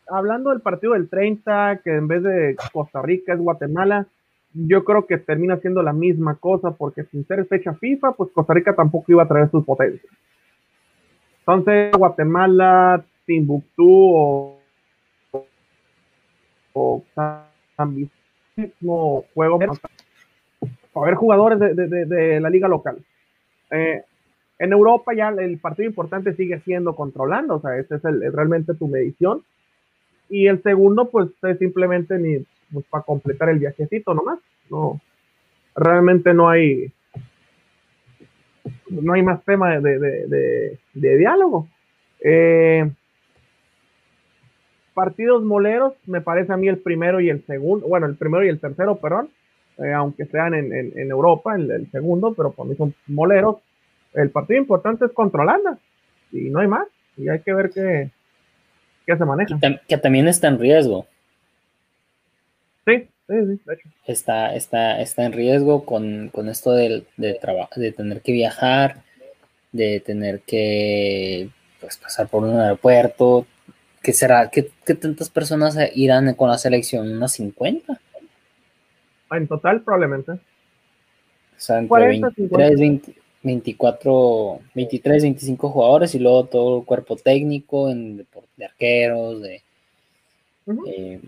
hablando 0.09 0.49
del 0.49 0.61
partido 0.61 0.93
del 0.93 1.09
30, 1.09 1.81
que 1.83 1.95
en 1.95 2.07
vez 2.07 2.23
de 2.23 2.55
Costa 2.71 3.01
Rica 3.01 3.33
es 3.33 3.39
Guatemala, 3.39 4.05
yo 4.53 4.83
creo 4.83 5.05
que 5.05 5.17
termina 5.17 5.57
siendo 5.57 5.83
la 5.83 5.93
misma 5.93 6.35
cosa, 6.35 6.71
porque 6.71 7.03
sin 7.05 7.25
ser 7.25 7.45
fecha 7.45 7.73
FIFA, 7.73 8.13
pues 8.13 8.31
Costa 8.31 8.53
Rica 8.53 8.75
tampoco 8.75 9.11
iba 9.11 9.23
a 9.23 9.27
traer 9.27 9.49
sus 9.49 9.63
potencias. 9.63 10.11
Entonces, 11.39 11.91
Guatemala, 11.97 13.03
Timbuktu 13.29 13.85
o, 14.15 14.59
o 16.73 17.03
mismo 18.57 19.25
juego 19.35 19.59
a 20.95 21.01
ver 21.01 21.13
jugadores 21.13 21.59
de, 21.59 22.39
la 22.41 22.49
liga 22.49 22.67
local. 22.67 22.97
Eh, 23.69 24.01
en 24.57 24.73
Europa 24.73 25.13
ya 25.13 25.29
el 25.29 25.59
partido 25.59 25.87
importante 25.87 26.33
sigue 26.33 26.59
siendo 26.61 26.95
controlando, 26.95 27.57
o 27.57 27.61
sea, 27.61 27.77
ese 27.77 27.97
es 27.97 28.05
el, 28.05 28.33
realmente 28.33 28.73
tu 28.73 28.87
medición. 28.87 29.43
Y 30.27 30.47
el 30.47 30.63
segundo, 30.63 31.09
pues 31.09 31.29
es 31.43 31.59
simplemente 31.59 32.17
ni 32.17 32.43
pues, 32.73 32.85
para 32.89 33.03
completar 33.03 33.49
el 33.49 33.59
viajecito 33.59 34.15
nomás. 34.15 34.39
No, 34.71 34.99
realmente 35.75 36.33
no 36.33 36.49
hay, 36.49 36.91
no 38.89 39.13
hay 39.13 39.21
más 39.21 39.45
tema 39.45 39.79
de, 39.79 40.77
diálogo. 40.93 41.67
Eh, 42.21 42.89
partidos 44.99 45.45
moleros, 45.45 45.93
me 46.07 46.19
parece 46.19 46.51
a 46.51 46.57
mí 46.57 46.67
el 46.67 46.79
primero 46.79 47.21
y 47.21 47.29
el 47.29 47.45
segundo, 47.45 47.87
bueno, 47.87 48.05
el 48.05 48.17
primero 48.17 48.43
y 48.43 48.49
el 48.49 48.59
tercero, 48.59 48.97
perdón, 48.97 49.29
eh, 49.77 49.93
aunque 49.93 50.25
sean 50.25 50.53
en, 50.53 51.09
Europa, 51.09 51.55
el, 51.55 51.89
segundo, 51.89 52.33
pero 52.33 52.51
por 52.51 52.67
mí 52.67 52.75
son 52.75 52.93
moleros. 53.07 53.59
El 54.13 54.29
partido 54.29 54.59
importante 54.59 55.05
es 55.05 55.13
controlando 55.13 55.77
y 56.33 56.49
no 56.49 56.59
hay 56.59 56.67
más, 56.67 56.85
y 57.15 57.29
hay 57.29 57.39
que 57.39 57.53
ver 57.53 57.69
qué, 57.69 58.11
se 59.05 59.25
maneja. 59.25 59.57
Que, 59.87 59.97
también 59.97 60.27
está 60.27 60.49
en 60.49 60.59
riesgo. 60.59 61.07
Sí, 62.85 63.07
sí, 63.29 63.35
sí, 63.55 63.61
Está, 64.05 64.53
está, 64.53 64.99
está 64.99 65.23
en 65.23 65.31
riesgo 65.31 65.85
con, 65.85 66.29
esto 66.49 66.73
de, 66.73 67.05
de, 67.15 67.39
de 67.77 67.91
tener 67.93 68.21
que 68.21 68.33
viajar, 68.33 68.97
de 69.71 70.01
tener 70.01 70.41
que 70.41 71.51
pues, 71.79 71.95
pasar 71.95 72.27
por 72.27 72.43
un 72.43 72.59
aeropuerto. 72.59 73.47
¿Qué 74.01 74.13
será? 74.13 74.49
¿Qué, 74.49 74.71
tantas 74.95 75.29
personas 75.29 75.77
irán 75.95 76.33
con 76.35 76.49
la 76.49 76.57
selección? 76.57 77.11
¿Unas 77.11 77.33
50? 77.33 77.99
En 79.31 79.47
total, 79.47 79.81
probablemente. 79.81 80.31
O 80.31 80.37
sea, 81.57 81.79
entre 81.79 82.07
23, 82.07 82.79
24, 83.43 84.59
23, 84.73 85.23
25 85.23 85.69
jugadores 85.69 86.15
y 86.15 86.19
luego 86.19 86.45
todo 86.45 86.79
el 86.79 86.85
cuerpo 86.85 87.15
técnico 87.15 87.89
en, 87.89 88.17
de, 88.57 88.65
arqueros, 88.65 89.41
de 89.41 89.61
eh, 90.87 91.21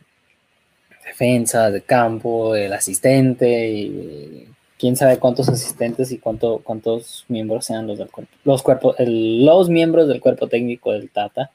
defensa, 1.06 1.70
de 1.70 1.82
campo, 1.82 2.56
el 2.56 2.72
asistente, 2.74 3.70
y, 3.70 4.48
quién 4.82 4.96
sabe 4.96 5.20
cuántos 5.20 5.48
asistentes 5.48 6.12
y 6.12 6.18
cuánto, 6.18 6.60
cuántos 6.64 7.26
miembros 7.28 7.66
sean 7.66 7.86
los 7.86 8.00
del 8.00 8.10
cuerpo, 8.10 8.34
los 8.44 8.64
cuerpos, 8.64 8.96
los 8.98 9.70
miembros 9.70 10.08
del 10.08 10.20
cuerpo 10.20 10.48
técnico 10.48 10.92
del 10.92 11.12
Tata. 11.12 11.52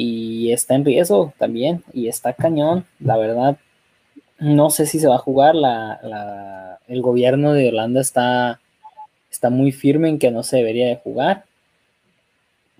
Y 0.00 0.52
está 0.52 0.76
en 0.76 0.84
riesgo 0.84 1.32
también, 1.38 1.82
y 1.92 2.06
está 2.06 2.32
cañón, 2.32 2.84
la 3.00 3.16
verdad. 3.16 3.58
No 4.38 4.70
sé 4.70 4.86
si 4.86 5.00
se 5.00 5.08
va 5.08 5.16
a 5.16 5.18
jugar, 5.18 5.56
la, 5.56 6.78
el 6.86 7.02
gobierno 7.02 7.52
de 7.52 7.70
Holanda 7.70 8.00
está 8.00 8.60
está 9.30 9.50
muy 9.50 9.72
firme 9.72 10.08
en 10.08 10.18
que 10.18 10.30
no 10.30 10.42
se 10.42 10.56
debería 10.56 10.86
de 10.86 10.96
jugar, 10.96 11.44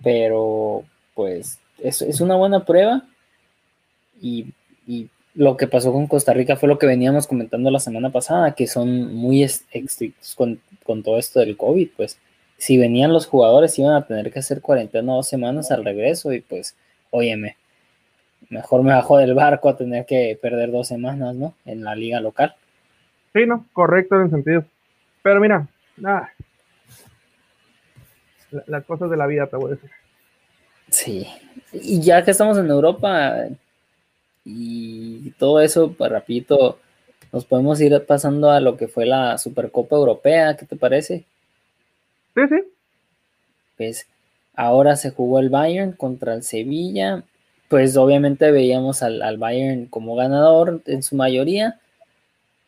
pero 0.03 0.83
pues 1.13 1.59
es, 1.77 2.01
es 2.01 2.21
una 2.21 2.35
buena 2.35 2.65
prueba 2.65 3.03
y, 4.21 4.47
lo 5.35 5.55
que 5.55 5.67
pasó 5.67 5.93
con 5.93 6.07
Costa 6.07 6.33
Rica 6.33 6.57
fue 6.57 6.67
lo 6.67 6.79
que 6.79 6.87
veníamos 6.87 7.27
comentando 7.27 7.71
la 7.71 7.79
semana 7.79 8.09
pasada, 8.09 8.55
que 8.55 8.67
son 8.67 9.13
muy 9.13 9.43
estrictos 9.43 10.35
con, 10.35 10.59
todo 11.03 11.17
esto 11.17 11.39
del 11.39 11.55
COVID, 11.55 11.89
pues 11.95 12.17
si 12.57 12.77
venían 12.77 13.13
los 13.13 13.27
jugadores 13.27 13.77
iban 13.79 13.93
a 13.93 14.05
tener 14.05 14.33
que 14.33 14.39
hacer 14.39 14.59
cuarentena 14.59 15.13
dos 15.13 15.27
semanas 15.27 15.71
al 15.71 15.85
regreso 15.85 16.33
y 16.33 16.41
pues, 16.41 16.75
óyeme, 17.11 17.57
mejor 18.49 18.83
me 18.83 18.93
bajo 18.93 19.17
del 19.17 19.33
barco 19.33 19.69
a 19.69 19.77
tener 19.77 20.05
que 20.05 20.37
perder 20.41 20.71
dos 20.71 20.87
semanas, 20.87 21.35
¿no? 21.35 21.53
En 21.65 21.83
la 21.83 21.95
liga 21.95 22.19
local. 22.19 22.55
Sí, 23.33 23.45
no, 23.45 23.65
correcto 23.73 24.15
en 24.15 24.21
el 24.23 24.29
sentido. 24.29 24.65
Pero 25.21 25.39
mira, 25.39 25.67
nada, 25.97 26.33
las 28.67 28.85
cosas 28.85 29.09
de 29.09 29.17
la 29.17 29.27
vida, 29.27 29.47
te 29.47 29.55
voy 29.55 29.71
a 29.71 29.75
decir. 29.75 29.89
Sí, 30.89 31.27
y 31.71 32.01
ya 32.01 32.23
que 32.23 32.31
estamos 32.31 32.57
en 32.57 32.67
Europa 32.67 33.45
y 34.43 35.29
todo 35.31 35.61
eso, 35.61 35.93
pues 35.93 36.11
rapidito, 36.11 36.79
nos 37.31 37.45
podemos 37.45 37.79
ir 37.79 38.03
pasando 38.07 38.49
a 38.49 38.59
lo 38.59 38.75
que 38.75 38.87
fue 38.87 39.05
la 39.05 39.37
Supercopa 39.37 39.95
Europea, 39.95 40.57
¿qué 40.57 40.65
te 40.65 40.75
parece? 40.75 41.25
Sí, 42.33 42.41
sí. 42.49 42.63
Pues 43.77 44.07
ahora 44.59 44.97
se 44.97 45.11
jugó 45.11 45.39
el 45.39 45.49
Bayern 45.49 45.93
contra 45.93 46.33
el 46.33 46.43
Sevilla, 46.43 47.23
pues 47.69 47.95
obviamente 47.95 48.51
veíamos 48.51 49.03
al, 49.03 49.37
Bayern 49.37 49.85
como 49.85 50.17
ganador 50.17 50.81
en 50.85 51.01
su 51.01 51.15
mayoría, 51.15 51.79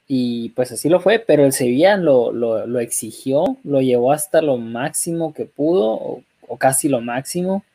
y 0.07 0.49
pues 0.51 0.71
así 0.71 0.87
lo 0.87 1.01
fue, 1.01 1.19
pero 1.19 1.43
el 1.43 1.51
Sevilla 1.51 1.97
lo, 1.97 2.79
exigió, 2.79 3.57
lo 3.65 3.81
llevó 3.81 4.13
hasta 4.13 4.41
lo 4.41 4.55
máximo 4.55 5.33
que 5.33 5.45
pudo, 5.45 6.21
o, 6.47 6.57
casi 6.57 6.87
lo 6.87 7.01
máximo, 7.01 7.65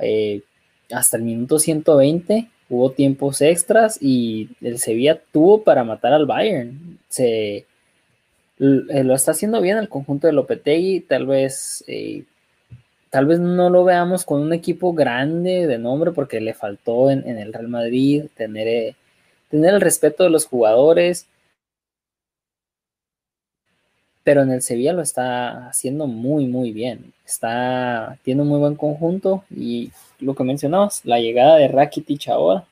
eh, 0.00 0.42
hasta 0.92 1.16
el 1.16 1.22
minuto 1.22 1.58
120, 1.58 2.46
hubo 2.68 2.90
tiempos 2.92 3.40
extras 3.40 3.96
y 4.02 4.50
el 4.60 4.78
Sevilla 4.78 5.18
tuvo 5.32 5.62
para 5.64 5.82
matar 5.82 6.12
al 6.12 6.26
Bayern. 6.26 6.98
Se, 7.08 7.56
eh, 7.56 7.64
lo 8.58 9.14
está 9.14 9.30
haciendo 9.30 9.62
bien 9.62 9.78
el 9.78 9.88
conjunto 9.88 10.26
de 10.26 10.34
Lopetegui, 10.34 11.00
tal 11.00 11.26
vez, 11.26 11.82
eh, 11.86 12.24
tal 13.10 13.26
vez 13.26 13.40
no 13.40 13.70
lo 13.70 13.84
veamos 13.84 14.24
con 14.24 14.40
un 14.40 14.52
equipo 14.52 14.92
grande 14.94 15.66
de 15.66 15.78
nombre 15.78 16.12
porque 16.12 16.40
le 16.40 16.54
faltó 16.54 17.10
en, 17.10 17.26
el 17.26 17.52
Real 17.52 17.68
Madrid 17.68 18.24
tener, 18.36 18.94
tener 19.50 19.74
el 19.74 19.80
respeto 19.80 20.24
de 20.24 20.30
los 20.30 20.46
jugadores 20.46 21.26
pero 24.22 24.42
en 24.42 24.52
el 24.52 24.62
Sevilla 24.62 24.92
lo 24.92 25.02
está 25.02 25.68
haciendo 25.68 26.06
muy, 26.06 26.46
muy 26.46 26.72
bien. 26.72 27.12
Está, 27.26 28.18
tiene 28.22 28.42
un 28.42 28.48
muy 28.48 28.58
buen 28.58 28.76
conjunto 28.76 29.44
y 29.50 29.90
lo 30.20 30.34
que 30.34 30.44
mencionabas, 30.44 31.04
la 31.04 31.18
llegada 31.18 31.56
de 31.56 31.68
Rakitic 31.68 32.28
ahora. 32.28 32.64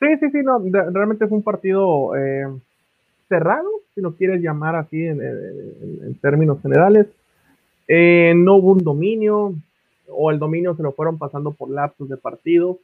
Sí, 0.00 0.06
sí, 0.20 0.30
sí, 0.30 0.38
no, 0.42 0.60
realmente 0.90 1.26
fue 1.26 1.36
un 1.36 1.42
partido 1.42 2.16
eh, 2.16 2.46
cerrado, 3.28 3.68
si 3.94 4.00
lo 4.00 4.14
quieres 4.14 4.40
llamar 4.40 4.76
así 4.76 5.04
en, 5.04 6.18
términos 6.20 6.62
generales. 6.62 7.06
Eh, 7.88 8.34
no 8.36 8.56
hubo 8.56 8.72
un 8.72 8.84
dominio, 8.84 9.54
o 10.08 10.30
el 10.30 10.38
dominio 10.38 10.76
se 10.76 10.82
lo 10.82 10.92
fueron 10.92 11.18
pasando 11.18 11.52
por 11.52 11.70
lapsos 11.70 12.08
de 12.08 12.18
partido. 12.18 12.78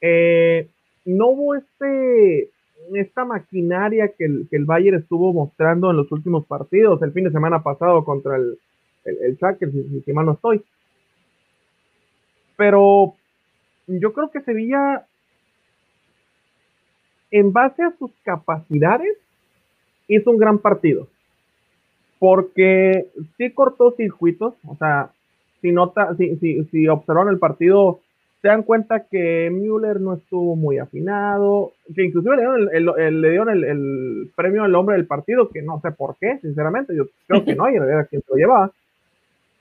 Eh, 0.00 0.68
no 1.04 1.28
hubo 1.28 1.54
este, 1.56 2.50
esta 2.94 3.24
maquinaria 3.24 4.08
que 4.16 4.24
el, 4.24 4.48
que 4.50 4.58
Bayern 4.58 4.98
estuvo 4.98 5.32
mostrando 5.32 5.90
en 5.90 5.96
los 5.96 6.10
últimos 6.12 6.46
partidos, 6.46 7.02
el 7.02 7.12
fin 7.12 7.24
de 7.24 7.32
semana 7.32 7.62
pasado 7.62 8.04
contra 8.04 8.36
el, 8.36 8.58
el, 9.04 9.38
el 9.40 10.02
si, 10.04 10.12
mal 10.12 10.26
no 10.26 10.32
estoy. 10.32 10.62
Pero 12.56 13.14
yo 13.88 14.12
creo 14.12 14.30
que 14.30 14.42
Sevilla, 14.42 15.06
en 17.30 17.52
base 17.52 17.82
a 17.82 17.94
sus 17.98 18.12
capacidades, 18.22 19.16
hizo 20.06 20.30
un 20.30 20.38
gran 20.38 20.58
partido. 20.58 21.08
Porque 22.22 23.08
sí 23.36 23.50
cortó 23.50 23.90
circuitos, 23.96 24.54
o 24.64 24.76
sea, 24.76 25.10
si 25.60 25.72
nota, 25.72 26.14
si, 26.14 26.36
si, 26.36 26.62
si 26.66 26.86
observaron 26.86 27.32
el 27.32 27.40
partido, 27.40 27.98
se 28.40 28.46
dan 28.46 28.62
cuenta 28.62 29.08
que 29.10 29.50
Müller 29.50 30.00
no 30.00 30.14
estuvo 30.14 30.54
muy 30.54 30.78
afinado, 30.78 31.72
que 31.92 32.04
inclusive 32.04 32.36
le 32.36 32.42
dieron 32.42 33.00
el, 33.00 33.20
le 33.20 33.30
dieron 33.30 33.48
el, 33.48 34.30
premio 34.36 34.62
al 34.62 34.74
hombre 34.76 34.94
del 34.94 35.06
partido, 35.06 35.48
que 35.48 35.62
no 35.62 35.80
sé 35.80 35.90
por 35.90 36.14
qué, 36.20 36.38
sinceramente, 36.40 36.94
yo 36.94 37.06
creo 37.26 37.44
que 37.44 37.56
y 37.56 37.76
era 37.76 38.04
quien 38.04 38.22
lo 38.28 38.36
llevaba. 38.36 38.70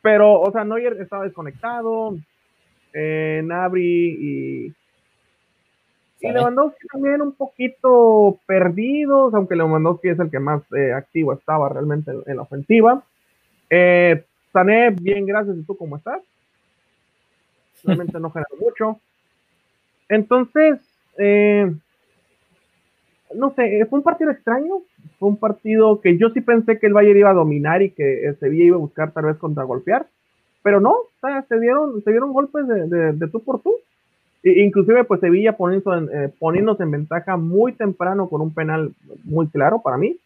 Pero, 0.03 0.39
o 0.39 0.51
sea, 0.51 0.63
Neuer 0.63 1.01
estaba 1.01 1.23
desconectado, 1.23 2.15
eh, 2.93 3.41
Nabri 3.43 4.67
y, 4.67 4.73
y 6.21 6.31
Lewandowski 6.31 6.87
también 6.87 7.21
un 7.21 7.33
poquito 7.33 8.39
perdidos, 8.45 9.33
aunque 9.33 9.55
Lewandowski 9.55 10.09
es 10.09 10.19
el 10.19 10.29
que 10.29 10.39
más 10.39 10.61
eh, 10.73 10.93
activo 10.93 11.33
estaba 11.33 11.69
realmente 11.69 12.11
en, 12.25 12.35
la 12.35 12.43
ofensiva. 12.43 13.03
Eh, 13.69 14.23
Sané, 14.53 14.91
bien, 14.91 15.25
gracias. 15.25 15.57
¿Y 15.57 15.63
tú 15.63 15.75
cómo 15.75 15.97
estás? 15.97 16.21
Realmente 17.83 18.19
no 18.19 18.29
generó 18.31 18.55
mucho. 18.59 18.99
Entonces, 20.09 20.79
eh, 21.17 21.73
no 23.33 23.53
sé, 23.55 23.85
fue 23.89 23.99
un 23.99 24.03
partido 24.03 24.31
extraño, 24.31 24.81
fue 25.19 25.29
un 25.29 25.37
partido 25.37 26.01
que 26.01 26.17
yo 26.17 26.29
sí 26.29 26.41
pensé 26.41 26.79
que 26.79 26.87
el 26.87 26.93
Bayern 26.93 27.19
iba 27.19 27.29
a 27.29 27.35
dominar 27.35 27.81
y 27.81 27.91
que 27.91 28.35
Sevilla 28.39 28.65
iba 28.65 28.75
a 28.75 28.79
buscar 28.79 29.11
tal 29.11 29.25
vez 29.25 29.37
contragolpear, 29.37 30.05
pero 30.63 30.79
no, 30.79 30.95
se 31.47 31.59
dieron, 31.59 32.03
se 32.03 32.11
dieron 32.11 32.33
golpes 32.33 32.67
de, 32.67 33.27
tú 33.31 33.43
por 33.43 33.61
tú. 33.61 33.75
Inclusive 34.43 35.03
pues 35.03 35.19
Sevilla 35.19 35.55
poniéndose 35.55 35.97
en, 35.97 36.33
poniéndose 36.39 36.83
en 36.83 36.91
ventaja 36.91 37.37
muy 37.37 37.73
temprano 37.73 38.27
con 38.27 38.41
un 38.41 38.53
penal 38.53 38.91
muy 39.23 39.47
claro 39.47 39.81
para 39.81 39.97
mí. 39.97 40.17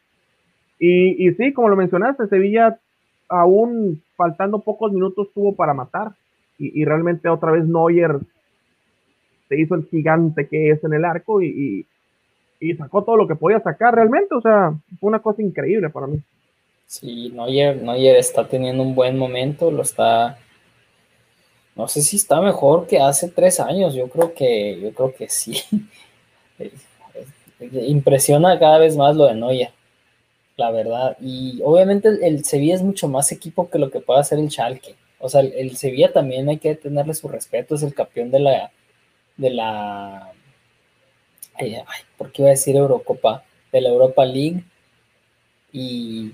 Y, 0.80 1.28
y 1.28 1.34
sí, 1.34 1.54
como 1.54 1.70
lo 1.70 1.76
mencionaste, 1.76 2.28
Sevilla 2.28 2.80
aún 3.28 4.02
faltando 4.16 4.60
pocos 4.60 4.92
minutos 4.92 5.30
tuvo 5.34 5.56
para 5.56 5.74
matar 5.74 6.12
y, 6.58 6.82
y 6.82 6.86
realmente 6.86 7.28
otra 7.28 7.52
vez 7.52 7.66
Neuer 7.66 8.20
se 9.50 9.60
hizo 9.60 9.76
el 9.76 9.86
gigante 9.86 10.48
que 10.48 10.72
es 10.72 10.84
en 10.84 10.94
el 10.94 11.06
arco 11.06 11.42
y, 11.42 11.86
y 12.60 12.74
sacó 12.76 13.04
todo 13.04 13.16
lo 13.18 13.28
que 13.28 13.36
podía 13.36 13.60
sacar 13.60 13.96
realmente. 13.96 14.34
O 14.36 14.42
sea, 14.42 14.74
fue 15.00 15.10
una 15.10 15.20
cosa 15.20 15.42
increíble 15.42 15.90
para 15.90 16.08
mí. 16.08 16.20
Sí, 16.88 17.32
Neuer, 17.34 17.82
Neuer 17.82 18.18
está 18.18 18.48
teniendo 18.48 18.84
un 18.84 18.96
buen 18.96 19.18
momento, 19.18 19.72
lo 19.72 19.82
está. 19.82 20.38
No 21.76 21.88
sé 21.88 22.02
si 22.02 22.16
está 22.16 22.40
mejor 22.42 22.88
que 22.88 23.00
hace 23.00 23.28
tres 23.30 23.60
años. 23.60 23.94
Yo 23.94 24.08
creo 24.10 24.34
que, 24.34 24.80
yo 24.82 24.94
creo 24.94 25.14
que 25.14 25.30
sí. 25.30 25.62
Impresiona 27.60 28.58
cada 28.60 28.78
vez 28.78 28.96
más 28.96 29.16
lo 29.16 29.26
de 29.26 29.36
Neuer, 29.36 29.72
la 30.58 30.72
verdad. 30.72 31.18
Y 31.20 31.62
obviamente 31.64 32.10
el, 32.22 32.46
Sevilla 32.46 32.76
es 32.76 32.82
mucho 32.82 33.08
más 33.08 33.32
equipo 33.32 33.70
que 33.70 33.80
lo 33.80 33.92
que 33.92 34.00
puede 34.00 34.22
hacer 34.22 34.40
el 34.40 34.50
Schalke. 34.50 34.96
O 35.20 35.30
sea, 35.30 35.42
el, 35.42 35.76
Sevilla 35.78 36.12
también 36.14 36.48
hay 36.50 36.58
que 36.58 36.76
tenerle 36.76 37.14
su 37.14 37.28
respeto, 37.28 37.76
es 37.76 37.84
el 37.84 37.94
campeón 37.94 38.32
de 38.32 38.40
la, 38.40 38.72
de 39.38 39.50
la 39.50 40.32
ay, 41.56 41.78
¿por 42.18 42.32
qué 42.32 42.42
iba 42.42 42.50
a 42.50 42.52
decir 42.52 42.76
Eurocopa? 42.76 43.44
De 43.72 43.82
la 43.82 43.90
Europa 43.90 44.26
League. 44.26 44.64
Y, 45.72 46.34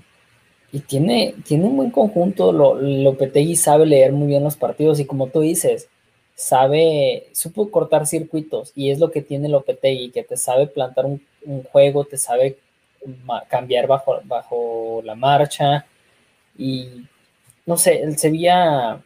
tiene, 0.80 1.34
tiene 1.44 1.64
un 1.64 1.76
buen 1.76 1.90
conjunto. 1.90 2.52
Lo, 2.52 2.74
Lopetegui 2.74 3.56
sabe 3.56 3.86
leer 3.86 4.12
muy 4.12 4.28
bien 4.28 4.44
los 4.44 4.56
partidos 4.56 5.00
y 5.00 5.04
como 5.04 5.28
tú 5.28 5.40
dices, 5.40 5.88
sabe, 6.34 7.28
supo 7.32 7.70
cortar 7.70 8.06
circuitos 8.06 8.72
y 8.74 8.90
es 8.90 8.98
lo 8.98 9.10
que 9.10 9.22
tiene 9.22 9.48
Lopetegui, 9.48 10.10
que 10.10 10.24
te 10.24 10.36
sabe 10.36 10.66
plantar 10.66 11.06
un, 11.06 11.20
juego, 11.72 12.04
te 12.04 12.18
sabe 12.18 12.58
cambiar 13.48 13.88
bajo, 13.88 14.20
bajo 14.24 15.02
la 15.04 15.16
marcha 15.16 15.86
y 16.56 17.04
no 17.66 17.76
sé, 17.76 18.00
el 18.00 18.16
Sevilla 18.18 19.02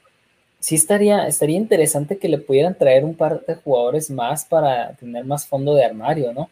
sí 0.61 0.75
estaría, 0.75 1.27
estaría 1.27 1.57
interesante 1.57 2.19
que 2.19 2.29
le 2.29 2.39
pudieran 2.39 2.77
traer 2.77 3.05
un 3.05 3.15
par 3.15 3.45
de 3.45 3.55
jugadores 3.55 4.11
más 4.11 4.45
para 4.45 4.93
tener 4.95 5.25
más 5.25 5.47
fondo 5.47 5.75
de 5.75 5.85
armario, 5.85 6.33
¿no? 6.33 6.51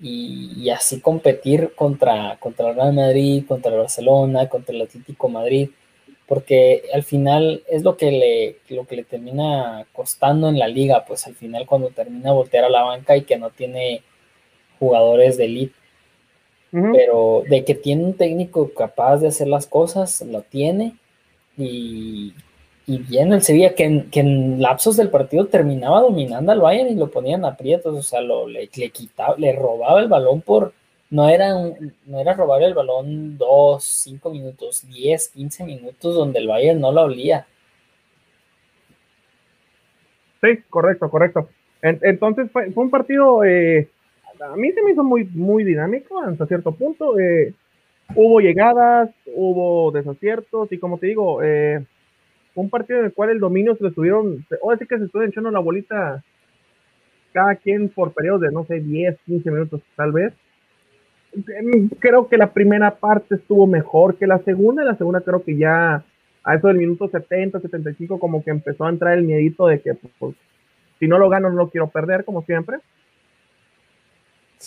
Y, 0.00 0.68
así 0.70 1.00
competir 1.00 1.72
contra, 1.74 2.36
contra 2.38 2.68
el 2.70 2.76
Real 2.76 2.92
Madrid, 2.92 3.44
contra 3.46 3.72
el 3.72 3.78
Barcelona, 3.78 4.48
contra 4.48 4.74
el 4.74 4.82
Atlético 4.82 5.28
Madrid, 5.28 5.70
porque 6.26 6.82
al 6.92 7.02
final 7.02 7.62
es 7.68 7.82
lo 7.82 7.96
que 7.96 8.10
le, 8.10 8.74
lo 8.74 8.86
que 8.86 8.96
le 8.96 9.04
termina 9.04 9.86
costando 9.92 10.48
en 10.48 10.58
la 10.58 10.68
liga, 10.68 11.04
pues 11.06 11.26
al 11.26 11.34
final 11.34 11.66
cuando 11.66 11.88
termina 11.88 12.32
voltear 12.32 12.64
a 12.64 12.68
la 12.68 12.82
banca 12.82 13.16
y 13.16 13.22
que 13.22 13.38
no 13.38 13.50
tiene 13.50 14.02
jugadores 14.78 15.36
de 15.36 15.44
elite. 15.46 15.74
Pero 16.70 17.42
de 17.48 17.64
que 17.64 17.74
tiene 17.74 18.04
un 18.04 18.14
técnico 18.14 18.70
capaz 18.74 19.18
de 19.18 19.28
hacer 19.28 19.48
las 19.48 19.66
cosas, 19.66 20.20
lo 20.20 20.42
tiene. 20.42 20.94
Y, 21.56 22.34
y 22.86 22.98
bien 22.98 23.32
el 23.32 23.42
Sevilla, 23.42 23.74
que 23.74 23.84
en, 23.84 24.10
que 24.10 24.20
en 24.20 24.62
lapsos 24.62 24.96
del 24.96 25.10
partido 25.10 25.46
terminaba 25.46 26.00
dominando 26.00 26.52
al 26.52 26.60
Bayern 26.60 26.88
y 26.88 26.94
lo 26.94 27.10
ponían 27.10 27.44
aprietos, 27.44 27.96
o 27.96 28.02
sea, 28.02 28.20
le, 28.20 28.70
le 28.74 28.90
quitaba, 28.90 29.34
le 29.36 29.52
robaba 29.52 30.00
el 30.00 30.08
balón 30.08 30.40
por, 30.40 30.72
no 31.10 31.28
era, 31.28 31.48
no 32.06 32.20
era 32.20 32.34
robar 32.34 32.62
el 32.62 32.74
balón 32.74 33.38
dos, 33.38 33.84
cinco 33.84 34.30
minutos, 34.30 34.86
diez, 34.88 35.28
quince 35.30 35.64
minutos 35.64 36.14
donde 36.14 36.38
el 36.38 36.48
Bayern 36.48 36.80
no 36.80 36.92
la 36.92 37.02
olía. 37.02 37.46
Sí, 40.40 40.62
correcto, 40.68 41.10
correcto. 41.10 41.48
entonces 41.82 42.50
fue, 42.52 42.70
un 42.74 42.90
partido, 42.90 43.44
eh, 43.44 43.88
a 44.40 44.56
mí 44.56 44.70
se 44.72 44.82
me 44.82 44.92
hizo 44.92 45.02
muy, 45.02 45.24
muy 45.24 45.64
dinámico 45.64 46.20
hasta 46.20 46.46
cierto 46.46 46.72
punto. 46.72 47.18
Eh, 47.18 47.54
hubo 48.14 48.40
llegadas, 48.40 49.10
hubo 49.34 49.90
desaciertos 49.90 50.70
y 50.72 50.78
como 50.78 50.98
te 50.98 51.06
digo, 51.06 51.42
eh, 51.42 51.84
un 52.62 52.70
partido 52.70 53.00
en 53.00 53.06
el 53.06 53.12
cual 53.12 53.30
el 53.30 53.40
dominio 53.40 53.76
se 53.76 53.82
lo 53.82 53.90
estuvieron, 53.90 54.46
o 54.62 54.70
decir 54.70 54.88
que 54.88 54.98
se 54.98 55.04
estuvieron 55.04 55.30
echando 55.30 55.50
la 55.50 55.60
bolita 55.60 56.22
cada 57.32 57.54
quien 57.54 57.88
por 57.90 58.12
periodos 58.12 58.40
de, 58.40 58.50
no 58.50 58.64
sé, 58.64 58.80
10, 58.80 59.18
15 59.26 59.50
minutos 59.50 59.82
tal 59.94 60.12
vez. 60.12 60.32
Creo 61.98 62.28
que 62.28 62.38
la 62.38 62.52
primera 62.52 62.96
parte 62.96 63.34
estuvo 63.34 63.66
mejor 63.66 64.16
que 64.16 64.26
la 64.26 64.38
segunda, 64.38 64.84
la 64.84 64.96
segunda 64.96 65.20
creo 65.20 65.44
que 65.44 65.56
ya 65.56 66.02
a 66.42 66.54
eso 66.54 66.68
del 66.68 66.78
minuto 66.78 67.08
70, 67.08 67.60
75 67.60 68.18
como 68.18 68.42
que 68.42 68.50
empezó 68.50 68.84
a 68.84 68.88
entrar 68.88 69.18
el 69.18 69.24
miedito 69.24 69.66
de 69.66 69.80
que 69.80 69.94
pues, 69.94 70.12
pues, 70.18 70.36
si 70.98 71.08
no 71.08 71.18
lo 71.18 71.28
gano 71.28 71.50
no 71.50 71.56
lo 71.56 71.68
quiero 71.68 71.88
perder 71.88 72.24
como 72.24 72.42
siempre. 72.42 72.78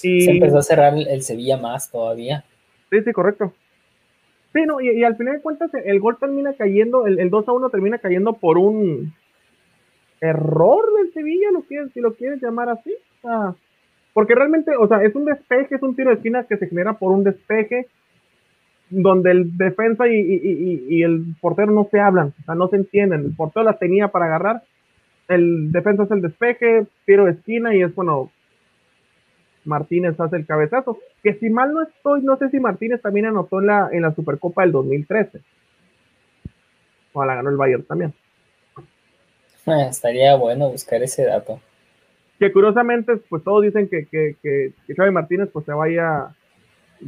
Y... 0.03 0.22
Se 0.22 0.32
empezó 0.32 0.60
a 0.60 0.61
cerrar 0.61 0.94
el 0.95 1.24
Sevilla 1.24 1.57
más 1.57 1.90
todavía. 1.90 2.44
Sí, 2.91 3.02
sí, 3.03 3.11
correcto. 3.11 3.53
Sí, 4.53 4.61
no, 4.65 4.81
y, 4.81 5.03
al 5.03 5.15
final 5.15 5.35
de 5.35 5.41
cuentas 5.41 5.69
el 5.73 5.99
gol 5.99 6.17
termina 6.19 6.53
cayendo, 6.53 7.05
el, 7.05 7.30
2 7.30 7.47
a 7.47 7.51
1 7.51 7.69
termina 7.69 7.99
cayendo 7.99 8.34
por 8.34 8.57
un 8.57 9.13
error 10.21 10.85
del 10.97 11.13
Sevilla, 11.13 11.51
lo 11.51 11.61
quieres, 11.61 11.91
si 11.93 12.01
lo 12.01 12.15
quieres 12.15 12.41
llamar 12.41 12.69
así. 12.69 12.93
porque 14.13 14.35
realmente, 14.35 14.76
o 14.76 14.88
sea, 14.88 15.03
es 15.03 15.15
un 15.15 15.26
despeje, 15.26 15.76
es 15.76 15.84
un 15.84 15.95
tiro 15.95 16.09
de 16.09 16.15
esquina 16.15 16.45
que 16.45 16.57
se 16.57 16.67
genera 16.67 16.93
por 16.93 17.11
un 17.11 17.23
despeje 17.23 17.88
donde 18.89 19.31
el 19.31 19.55
defensa 19.55 20.07
y, 20.07 21.03
el 21.03 21.35
portero 21.39 21.71
no 21.71 21.88
se 21.91 21.99
hablan, 21.99 22.34
o 22.41 22.43
sea, 22.43 22.55
no 22.55 22.67
se 22.69 22.77
entienden. 22.77 23.26
El 23.26 23.35
portero 23.35 23.63
la 23.63 23.77
tenía 23.77 24.07
para 24.07 24.26
agarrar, 24.26 24.63
el 25.27 25.71
defensa 25.71 26.03
es 26.03 26.11
el 26.11 26.21
despeje, 26.21 26.88
tiro 27.05 27.26
de 27.26 27.31
esquina 27.31 27.76
y 27.76 27.84
es, 27.84 27.93
bueno, 27.93 28.31
Martínez 29.65 30.19
hace 30.19 30.38
el 30.38 30.45
cabezazo. 30.45 30.99
Que 31.23 31.34
si 31.36 31.49
mal 31.49 31.73
no 31.73 31.84
estoy, 31.84 32.22
no 32.22 32.38
sé 32.38 32.49
si 32.49 32.60
Martínez 32.60 33.02
también 33.02 33.26
anotó 33.26 33.60
en 33.60 33.68
la, 33.68 33.90
en 33.91 34.02
la 34.02 34.14
Supercopa 34.14 34.61
del 34.61 34.72
2013. 34.72 35.41
O 37.14 37.26
la 37.26 37.36
ganó 37.36 37.49
el 37.49 37.57
Bayern 37.57 37.84
también. 37.84 38.14
Ah, 39.65 39.88
estaría 39.90 40.36
bueno 40.36 40.69
buscar 40.69 41.02
ese 41.03 41.26
dato. 41.26 41.60
Que 42.40 42.52
curiosamente, 42.52 43.18
pues 43.18 43.44
todos 43.44 43.64
dicen 43.64 43.90
que, 43.90 44.07
que, 44.07 44.36
que, 44.41 44.73
Xavi 44.95 45.11
Martínez 45.11 45.49
pues 45.52 45.65
se 45.65 45.73
vaya, 45.73 46.34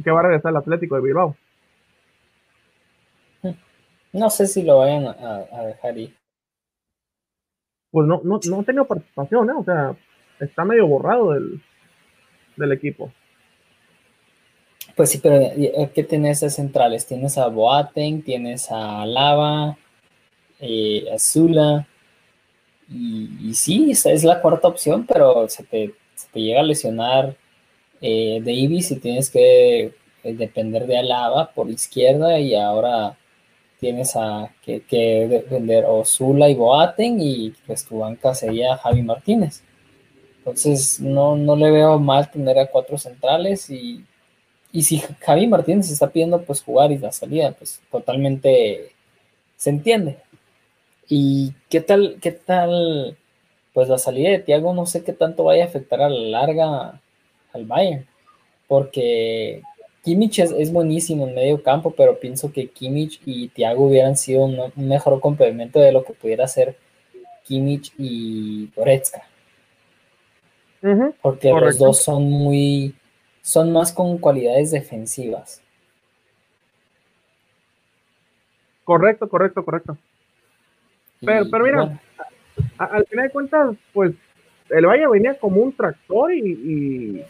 que 0.04 0.10
va 0.10 0.20
a 0.20 0.24
regresar 0.24 0.50
al 0.50 0.58
Atlético 0.58 0.96
de 0.96 1.02
Bilbao. 1.02 1.36
No 4.12 4.28
sé 4.28 4.46
si 4.46 4.62
lo 4.62 4.78
vayan 4.78 5.06
a, 5.06 5.62
dejar 5.64 5.96
ir. 5.96 6.14
Pues 7.90 8.06
no, 8.06 8.20
no, 8.24 8.38
no 8.46 8.60
ha 8.60 8.62
tenido 8.62 8.84
participación, 8.84 9.48
¿eh? 9.50 9.54
O 9.56 9.64
sea, 9.64 9.96
está 10.38 10.64
medio 10.64 10.86
borrado 10.86 11.32
del, 11.32 11.62
del 12.56 12.72
equipo. 12.72 13.12
Pues 14.96 15.10
sí, 15.10 15.18
pero 15.22 15.40
¿qué 15.94 16.04
tienes 16.04 16.40
de 16.40 16.50
centrales? 16.50 17.06
Tienes 17.06 17.38
a 17.38 17.46
Boateng, 17.48 18.22
tienes 18.22 18.70
a 18.70 19.06
Lava, 19.06 19.78
eh, 20.60 21.06
a 21.12 21.18
Zula, 21.18 21.86
y, 22.94 23.54
sí, 23.54 23.90
esa 23.90 24.10
es 24.12 24.24
la 24.24 24.40
cuarta 24.40 24.68
opción, 24.68 25.06
pero 25.06 25.48
se 25.48 25.64
te, 25.64 25.94
llega 26.34 26.60
a 26.60 26.64
lesionar 26.64 27.36
eh, 28.00 28.40
Davis 28.44 28.90
y 28.90 28.96
tienes 28.96 29.30
que 29.30 29.94
eh, 30.24 30.34
depender 30.34 30.86
de 30.86 30.98
Alaba 30.98 31.50
por 31.52 31.70
izquierda 31.70 32.38
y 32.38 32.54
ahora 32.54 33.16
tienes 33.80 34.14
a 34.16 34.54
que, 34.62 34.82
que 34.82 35.26
defender 35.28 35.84
Zula 36.04 36.48
y 36.50 36.54
Boateng 36.54 37.20
y 37.20 37.54
pues 37.66 37.84
tu 37.84 37.98
banca 37.98 38.34
sería 38.34 38.76
Javi 38.76 39.02
Martínez. 39.02 39.62
Entonces 40.42 40.98
no, 40.98 41.36
no 41.36 41.54
le 41.54 41.70
veo 41.70 42.00
mal 42.00 42.28
tener 42.30 42.58
a 42.58 42.66
cuatro 42.66 42.98
centrales 42.98 43.70
y, 43.70 44.04
y 44.72 44.82
si 44.82 44.98
Javi 45.20 45.46
Martínez 45.46 45.88
está 45.88 46.08
pidiendo 46.08 46.42
pues 46.42 46.62
jugar 46.62 46.90
y 46.90 46.98
la 46.98 47.12
salida, 47.12 47.52
pues 47.52 47.80
totalmente 47.90 48.90
se 49.56 49.70
entiende. 49.70 50.18
¿Y 51.08 51.52
qué 51.68 51.80
tal, 51.80 52.18
qué 52.20 52.32
tal? 52.32 53.16
Pues 53.72 53.88
la 53.88 53.98
salida 53.98 54.30
de 54.30 54.40
Thiago 54.40 54.74
no 54.74 54.86
sé 54.86 55.04
qué 55.04 55.12
tanto 55.12 55.44
vaya 55.44 55.64
a 55.64 55.66
afectar 55.68 56.02
a 56.02 56.08
la 56.08 56.40
larga 56.40 57.00
al 57.52 57.66
Bayern, 57.66 58.06
porque 58.66 59.62
Kimmich 60.02 60.40
es, 60.40 60.72
buenísimo 60.72 61.28
en 61.28 61.34
medio 61.34 61.62
campo, 61.62 61.92
pero 61.96 62.18
pienso 62.18 62.50
que 62.52 62.68
Kimmich 62.68 63.20
y 63.24 63.48
Thiago 63.48 63.86
hubieran 63.86 64.16
sido 64.16 64.42
un, 64.44 64.72
mejor 64.74 65.20
complemento 65.20 65.78
de 65.78 65.92
lo 65.92 66.04
que 66.04 66.12
pudiera 66.12 66.48
ser 66.48 66.76
Kimmich 67.44 67.92
y 67.98 68.68
Goretzka. 68.74 69.28
Porque 71.22 71.50
los 71.50 71.78
dos 71.78 72.02
son 72.02 72.24
muy, 72.24 72.94
son 73.40 73.72
más 73.72 73.92
con 73.92 74.18
cualidades 74.18 74.72
defensivas. 74.72 75.62
Correcto, 78.84 79.28
correcto, 79.28 79.64
correcto. 79.64 79.96
Pero, 81.24 81.44
pero 81.50 81.64
mira, 81.64 82.00
al 82.78 83.06
final 83.06 83.26
de 83.26 83.32
cuentas, 83.32 83.76
pues 83.92 84.12
el 84.70 84.86
Valle 84.86 85.06
venía 85.06 85.38
como 85.38 85.60
un 85.60 85.72
tractor 85.72 86.32
y, 86.34 87.24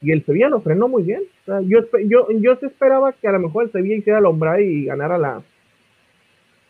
y, 0.00 0.10
el 0.10 0.24
Sevilla 0.24 0.48
lo 0.48 0.60
frenó 0.60 0.88
muy 0.88 1.04
bien. 1.04 1.22
yo, 1.46 1.80
yo, 2.04 2.28
yo 2.30 2.52
esperaba 2.62 3.12
que 3.12 3.28
a 3.28 3.32
lo 3.32 3.40
mejor 3.40 3.64
el 3.64 3.72
Sevilla 3.72 3.96
hiciera 3.96 4.18
el 4.18 4.26
hombre 4.26 4.64
y 4.64 4.84
ganara 4.86 5.18
la, 5.18 5.42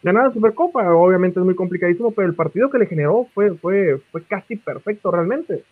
ganara 0.02 0.28
la 0.28 0.34
Supercopa. 0.34 0.94
Obviamente 0.94 1.40
es 1.40 1.44
muy 1.44 1.54
complicadísimo, 1.54 2.10
pero 2.12 2.28
el 2.28 2.34
partido 2.34 2.70
que 2.70 2.78
le 2.78 2.86
generó 2.86 3.26
fue, 3.34 3.54
fue, 3.56 3.98
fue 4.10 4.22
casi 4.24 4.56
perfecto 4.56 5.10
realmente. 5.10 5.64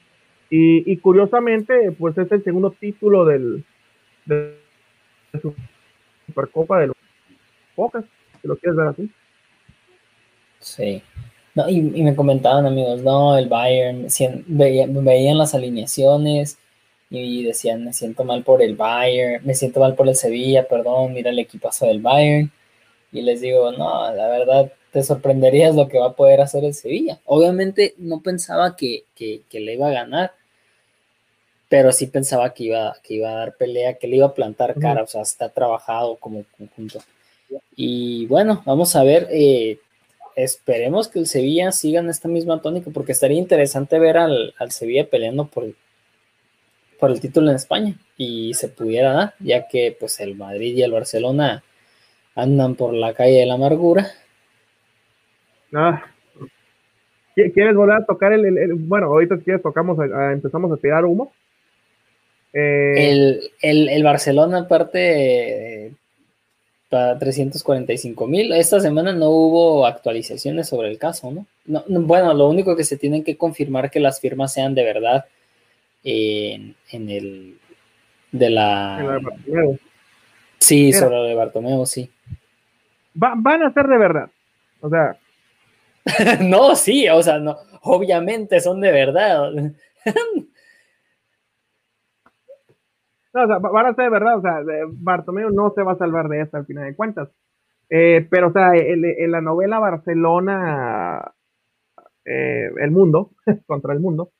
Y, 0.50 0.96
curiosamente, 0.98 1.90
pues 1.92 2.16
es 2.16 2.30
el 2.30 2.44
segundo 2.44 2.70
título 2.70 3.24
del, 3.24 3.64
de, 4.24 4.56
Supercopa 6.26 6.80
de 6.80 6.88
los 6.88 6.96
pocas, 7.74 8.04
si 8.40 8.48
lo 8.48 8.56
quieres 8.56 8.76
ver 8.76 8.86
así. 8.86 9.10
Sí. 10.60 11.02
No, 11.54 11.68
y, 11.68 11.80
me 11.80 12.14
comentaban 12.14 12.66
amigos, 12.66 13.02
no, 13.02 13.36
el 13.36 13.48
Bayern, 13.48 14.06
veían, 14.46 15.38
las 15.38 15.54
alineaciones 15.54 16.58
y 17.10 17.44
decían, 17.44 17.84
me 17.84 17.92
siento 17.92 18.24
mal 18.24 18.42
por 18.42 18.62
el 18.62 18.76
Bayern, 18.76 19.44
me 19.44 19.54
siento 19.54 19.80
mal 19.80 19.94
por 19.94 20.08
el 20.08 20.16
Sevilla, 20.16 20.66
perdón, 20.68 21.14
mira 21.14 21.30
el 21.30 21.38
equipazo 21.38 21.86
del 21.86 22.00
Bayern. 22.00 22.50
Y 23.12 23.22
les 23.22 23.40
digo, 23.40 23.70
no, 23.72 24.12
la 24.12 24.28
verdad, 24.28 24.72
te 24.94 25.02
sorprenderías 25.02 25.74
lo 25.74 25.88
que 25.88 25.98
va 25.98 26.06
a 26.06 26.12
poder 26.12 26.40
hacer 26.40 26.62
el 26.62 26.72
Sevilla. 26.72 27.18
Obviamente 27.24 27.96
no 27.98 28.20
pensaba 28.20 28.76
que, 28.76 29.02
que, 29.16 29.42
que 29.50 29.58
le 29.58 29.74
iba 29.74 29.88
a 29.88 29.92
ganar, 29.92 30.34
pero 31.68 31.90
sí 31.90 32.06
pensaba 32.06 32.54
que 32.54 32.62
iba, 32.62 32.96
que 33.02 33.14
iba 33.14 33.28
a 33.30 33.34
dar 33.34 33.56
pelea, 33.56 33.94
que 33.94 34.06
le 34.06 34.18
iba 34.18 34.26
a 34.26 34.34
plantar 34.34 34.78
cara, 34.78 35.02
o 35.02 35.06
sea, 35.08 35.22
está 35.22 35.48
trabajado 35.48 36.14
como 36.14 36.44
conjunto. 36.56 37.00
Y 37.74 38.26
bueno, 38.26 38.62
vamos 38.64 38.94
a 38.94 39.02
ver, 39.02 39.26
eh, 39.32 39.80
esperemos 40.36 41.08
que 41.08 41.18
el 41.18 41.26
Sevilla 41.26 41.72
siga 41.72 41.98
en 41.98 42.08
esta 42.08 42.28
misma 42.28 42.62
tónica, 42.62 42.92
porque 42.94 43.10
estaría 43.10 43.38
interesante 43.38 43.98
ver 43.98 44.16
al, 44.16 44.54
Sevilla 44.68 45.10
peleando 45.10 45.48
por, 45.48 45.74
por 47.00 47.10
el 47.10 47.18
título 47.18 47.50
en 47.50 47.56
España 47.56 47.98
y 48.16 48.54
se 48.54 48.68
pudiera 48.68 49.12
dar, 49.12 49.34
ya 49.40 49.66
que 49.66 49.96
pues 49.98 50.20
el 50.20 50.36
Madrid 50.36 50.76
y 50.76 50.82
el 50.82 50.92
Barcelona 50.92 51.64
andan 52.36 52.76
por 52.76 52.94
la 52.94 53.12
calle 53.12 53.40
de 53.40 53.46
la 53.46 53.54
amargura. 53.54 54.12
Ah, 55.74 56.04
¿Quieres 57.34 57.74
volver 57.74 57.96
a 57.96 58.04
tocar 58.04 58.32
el, 58.32 58.74
bueno, 58.74 59.06
ahorita 59.06 59.36
si 59.38 59.42
quieres 59.42 59.62
tocamos, 59.62 59.98
empezamos 60.32 60.70
a 60.70 60.76
tirar 60.76 61.04
humo? 61.04 61.32
Eh, 62.52 63.40
el, 63.60 64.02
Barcelona, 64.04 64.60
aparte, 64.60 65.92
para 66.88 67.18
345 67.18 68.26
mil. 68.28 68.52
Esta 68.52 68.78
semana 68.78 69.12
no 69.12 69.30
hubo 69.30 69.84
actualizaciones 69.84 70.68
sobre 70.68 70.90
el 70.90 70.98
caso, 70.98 71.32
¿no? 71.32 71.46
Bueno, 71.88 72.32
lo 72.34 72.48
único 72.48 72.76
que 72.76 72.84
se 72.84 72.96
tienen 72.96 73.24
que 73.24 73.36
confirmar 73.36 73.90
que 73.90 73.98
las 73.98 74.20
firmas 74.20 74.52
sean 74.52 74.76
de 74.76 74.84
verdad 74.84 75.24
en, 76.04 76.76
el 76.92 77.58
de 78.30 78.50
la. 78.50 79.20
Sí, 80.58 80.92
sobre 80.92 81.16
lo 81.16 81.24
de 81.24 81.34
Bartomeu, 81.34 81.84
sí. 81.84 82.08
van 83.14 83.62
a 83.64 83.72
ser 83.72 83.88
de 83.88 83.98
verdad. 83.98 84.30
O 84.80 84.88
sea. 84.88 85.16
no, 86.42 86.74
sí, 86.76 87.08
o 87.08 87.22
sea, 87.22 87.38
no, 87.38 87.56
obviamente 87.82 88.60
son 88.60 88.80
de 88.80 88.92
verdad. 88.92 89.52
No, 93.32 93.42
o 93.42 93.46
sea, 93.48 93.58
van 93.58 93.86
a 93.86 93.94
ser 93.94 94.04
de 94.04 94.10
verdad, 94.10 94.38
o 94.38 94.42
sea, 94.42 94.60
Bartomeu 94.92 95.50
no 95.50 95.72
se 95.74 95.82
va 95.82 95.92
a 95.92 95.98
salvar 95.98 96.28
de 96.28 96.42
esta 96.42 96.58
al 96.58 96.66
final 96.66 96.84
de 96.84 96.94
cuentas. 96.94 97.28
Eh, 97.90 98.26
pero, 98.30 98.48
o 98.48 98.52
sea, 98.52 98.74
en, 98.76 99.30
la 99.30 99.40
novela 99.40 99.78
Barcelona, 99.78 101.34
eh, 102.24 102.70
el 102.80 102.90
mundo, 102.90 103.32
contra 103.66 103.92
el 103.92 104.00
mundo, 104.00 104.30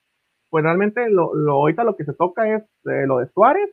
pues 0.50 0.64
realmente 0.64 1.10
lo, 1.10 1.34
lo, 1.34 1.54
ahorita 1.54 1.84
lo 1.84 1.96
que 1.96 2.04
se 2.04 2.14
toca 2.14 2.54
es 2.54 2.62
eh, 2.84 3.06
lo 3.06 3.18
de 3.18 3.28
Suárez, 3.28 3.70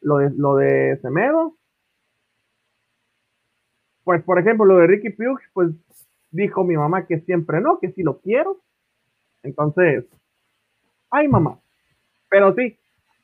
lo 0.00 0.18
de, 0.18 0.30
lo 0.30 0.56
de 0.56 0.98
Semedo. 1.02 1.56
Pues, 4.04 4.22
por 4.24 4.38
ejemplo, 4.38 4.64
lo 4.64 4.78
de 4.78 4.86
Ricky 4.86 5.10
Puig, 5.10 5.38
pues 5.52 5.68
dijo 6.30 6.64
mi 6.64 6.76
mamá 6.76 7.06
que 7.06 7.20
siempre 7.20 7.60
no, 7.60 7.78
que 7.78 7.92
sí 7.92 8.02
lo 8.02 8.20
quiero. 8.20 8.58
Entonces, 9.42 10.04
ay 11.10 11.28
mamá. 11.28 11.58
Pero 12.28 12.54
sí, 12.54 12.78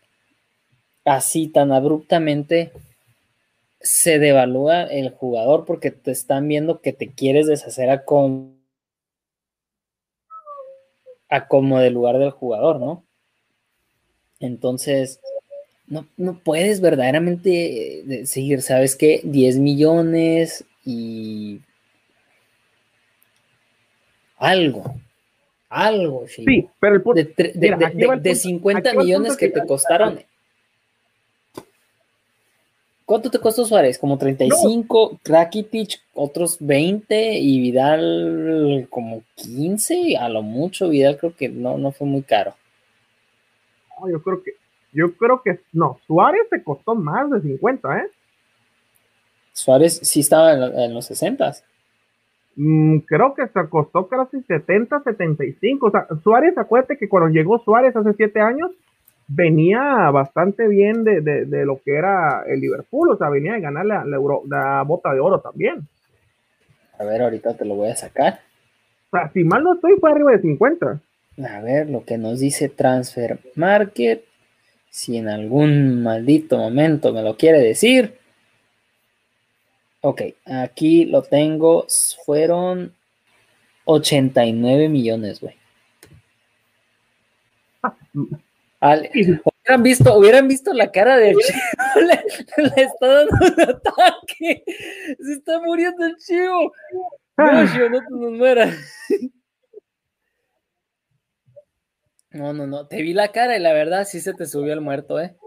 así 1.06 1.48
tan 1.48 1.72
abruptamente, 1.72 2.72
se 3.80 4.18
devalúa 4.20 4.84
el 4.84 5.10
jugador 5.10 5.66
porque 5.66 5.92
te 5.92 6.12
están 6.12 6.48
viendo 6.48 6.82
que 6.82 6.94
te 6.94 7.10
quieres 7.12 7.48
deshacer 7.48 7.90
a 7.90 8.06
como, 8.06 8.56
a 11.30 11.48
como 11.48 11.80
del 11.80 11.94
lugar 11.94 12.18
del 12.18 12.32
jugador, 12.32 12.80
¿no? 12.80 13.04
Entonces, 14.40 15.20
no, 15.88 16.08
no 16.16 16.40
puedes 16.40 16.80
verdaderamente 16.80 18.26
seguir, 18.26 18.62
¿sabes 18.62 18.96
qué? 18.96 19.22
10 19.24 19.60
millones 19.60 20.66
y 20.86 21.62
algo, 24.38 24.96
algo, 25.70 26.26
sí. 26.28 26.70
pero 26.80 26.96
el 26.96 27.34
de, 27.36 28.18
de, 28.22 28.36
50 28.36 28.94
millones 28.94 29.38
que 29.38 29.50
te 29.50 29.66
costaron 29.66 30.20
¿Cuánto 33.14 33.30
te 33.30 33.38
costó 33.38 33.64
Suárez? 33.64 34.00
Como 34.00 34.18
35, 34.18 35.10
no. 35.12 35.20
Rakitic 35.24 36.02
otros 36.16 36.58
20 36.60 37.38
y 37.38 37.60
Vidal 37.60 38.88
como 38.90 39.22
15, 39.36 40.18
a 40.18 40.30
lo 40.30 40.42
mucho 40.42 40.90
Vidal 40.90 41.20
creo 41.20 41.36
que 41.36 41.48
no, 41.48 41.78
no 41.78 41.92
fue 41.92 42.08
muy 42.08 42.24
caro. 42.24 42.56
No, 44.02 44.10
yo 44.10 44.20
creo 44.24 44.42
que, 44.42 44.54
yo 44.94 45.16
creo 45.16 45.44
que, 45.44 45.60
no, 45.74 46.00
Suárez 46.08 46.50
te 46.50 46.64
costó 46.64 46.96
más 46.96 47.30
de 47.30 47.42
50, 47.42 48.00
¿eh? 48.00 48.08
Suárez 49.52 50.00
sí 50.02 50.22
estaba 50.22 50.54
en, 50.54 50.96
los 50.96 51.06
60. 51.06 51.54
Mm, 52.56 52.98
creo 52.98 53.36
que 53.36 53.48
se 53.48 53.70
costó 53.70 54.08
casi 54.08 54.42
70, 54.42 55.04
75. 55.04 55.86
O 55.86 55.92
sea, 55.92 56.08
Suárez, 56.24 56.58
acuérdate 56.58 56.98
que 56.98 57.08
cuando 57.08 57.30
llegó 57.30 57.60
Suárez 57.64 57.96
hace 57.96 58.12
7 58.12 58.42
años, 58.42 58.72
venía 59.28 60.10
bastante 60.12 60.68
bien 60.68 61.04
de, 61.04 61.22
de, 61.22 61.66
lo 61.66 61.82
que 61.84 61.96
era 61.96 62.44
el 62.48 62.60
Liverpool, 62.60 63.12
o 63.12 63.18
sea, 63.18 63.30
venía 63.30 63.54
de 63.54 63.62
ganar 63.62 63.86
la, 63.86 64.06
la, 64.06 64.84
bota 64.84 65.14
de 65.14 65.20
oro 65.20 65.40
también. 65.40 65.88
A 67.00 67.04
ver, 67.04 67.22
ahorita 67.22 67.56
te 67.56 67.66
lo 67.66 67.76
voy 67.76 67.90
a 67.90 67.96
sacar. 67.96 68.42
O 69.12 69.18
sea, 69.18 69.32
si 69.32 69.44
mal 69.44 69.64
no 69.64 69.76
estoy, 69.76 69.94
fue 70.00 70.12
arriba 70.12 70.32
de 70.32 70.42
50. 70.42 71.02
A 71.46 71.62
ver, 71.62 71.90
lo 71.90 72.04
que 72.06 72.18
nos 72.18 72.40
dice 72.40 72.70
Transfer 72.70 73.40
Market, 73.56 74.24
si 74.90 75.18
en 75.18 75.28
algún 75.28 76.04
maldito 76.04 76.58
momento 76.58 77.14
me 77.14 77.24
lo 77.24 77.36
quiere 77.36 77.60
decir. 77.60 78.18
Ok, 80.02 80.22
aquí 80.46 81.06
lo 81.06 81.24
tengo, 81.24 81.88
fueron 82.26 82.94
89 83.86 84.90
millones, 84.90 85.40
güey. 85.40 85.56
Ah, 88.86 88.98
hubieran 88.98 89.82
visto, 89.82 90.18
hubieran 90.18 90.46
visto 90.46 90.74
la 90.74 90.92
cara 90.92 91.16
del 91.16 91.38
chivo, 91.38 92.06
le, 92.06 92.84
está 92.84 93.08
dando 93.08 93.32
un 93.32 93.62
ataque, 93.62 94.66
se 95.24 95.34
está 95.36 95.62
muriendo 95.62 96.06
el 96.06 96.18
chivo. 96.18 96.74
No, 96.92 97.06
ah. 97.38 97.66
chivo, 97.72 97.88
no 97.88 98.00
te 98.00 98.08
nos 98.10 98.32
mueras. 98.34 98.76
No, 102.32 102.52
no, 102.52 102.68
no, 102.68 102.86
te 102.86 103.02
vi 103.02 103.14
la 103.14 103.32
cara 103.32 103.56
y 103.56 103.62
la 103.62 103.72
verdad 103.72 104.04
sí 104.06 104.20
se 104.20 104.34
te 104.34 104.46
subió 104.46 104.74
el 104.74 104.82
muerto, 104.82 105.18
eh. 105.18 105.38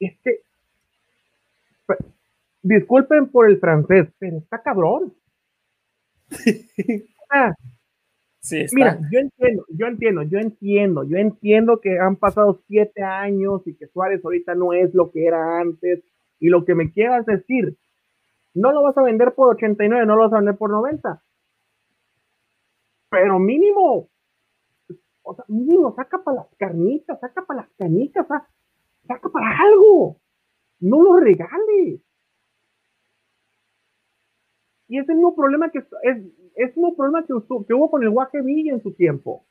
Este, 0.00 0.42
disculpen 2.60 3.28
por 3.28 3.48
el 3.48 3.60
francés, 3.60 4.08
pero 4.18 4.38
está 4.38 4.60
cabrón. 4.60 5.14
Mira, 8.72 8.98
yo 9.10 9.18
entiendo, 9.18 9.64
yo 9.68 9.86
entiendo, 9.86 10.22
yo 10.22 10.38
entiendo, 10.38 11.04
yo 11.04 11.16
entiendo 11.16 11.80
que 11.80 11.98
han 11.98 12.16
pasado 12.16 12.60
siete 12.68 13.02
años 13.02 13.66
y 13.66 13.74
que 13.74 13.86
Suárez 13.88 14.24
ahorita 14.24 14.54
no 14.54 14.72
es 14.72 14.94
lo 14.94 15.10
que 15.10 15.26
era 15.26 15.60
antes 15.60 16.04
y 16.38 16.48
lo 16.48 16.64
que 16.64 16.74
me 16.74 16.92
quieras 16.92 17.26
decir, 17.26 17.76
no 18.54 18.72
lo 18.72 18.82
vas 18.82 18.96
a 18.96 19.02
vender 19.02 19.34
por 19.34 19.54
89, 19.54 20.06
no 20.06 20.16
lo 20.16 20.22
vas 20.22 20.32
a 20.32 20.36
vender 20.36 20.56
por 20.56 20.70
90. 20.70 21.22
Pero 23.10 23.38
mínimo, 23.38 24.08
o 25.22 25.34
sea, 25.34 25.44
mínimo, 25.48 25.94
saca 25.94 26.22
para 26.22 26.38
las 26.38 26.46
carnitas, 26.56 27.18
saca 27.20 27.44
para 27.44 27.62
las 27.62 27.70
canicas, 27.76 28.26
saca 28.26 29.28
para 29.28 29.58
algo. 29.58 30.16
No 30.80 31.02
lo 31.02 31.16
regales. 31.18 32.00
Y 34.88 34.98
es 34.98 35.08
el 35.08 35.16
mismo 35.16 35.34
problema 35.34 35.70
que 35.70 35.78
es, 35.78 36.18
es 36.54 36.72
un 36.76 36.96
problema 36.96 37.24
que, 37.24 37.32
hubo 37.32 37.90
con 37.90 38.02
el 38.02 38.10
Guaje 38.10 38.40
Villa 38.42 38.72
en 38.72 38.82
su 38.82 38.92
tiempo. 38.92 39.44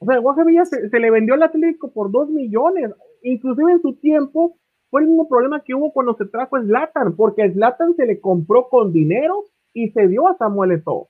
O 0.00 0.06
sea, 0.06 0.16
el 0.16 0.20
Guaje 0.20 0.44
Villa 0.44 0.64
se, 0.64 0.88
le 0.88 1.10
vendió 1.10 1.34
al 1.34 1.42
Atlético 1.42 1.90
por 1.90 2.10
2 2.10 2.30
millones. 2.30 2.90
Inclusive 3.22 3.72
en 3.72 3.82
su 3.82 3.94
tiempo 3.94 4.56
fue 4.90 5.02
el 5.02 5.08
mismo 5.08 5.28
problema 5.28 5.62
que 5.62 5.74
hubo 5.74 5.92
cuando 5.92 6.14
se 6.16 6.26
trajo 6.26 6.56
a 6.56 6.62
Zlatan, 6.62 7.14
porque 7.16 7.42
a 7.42 7.52
Zlatan 7.52 7.94
se 7.94 8.06
le 8.06 8.20
compró 8.20 8.68
con 8.68 8.92
dinero 8.92 9.44
y 9.74 9.90
se 9.90 10.08
dio 10.08 10.28
a 10.28 10.36
Samuel 10.36 10.72
Eto'o. 10.72 11.08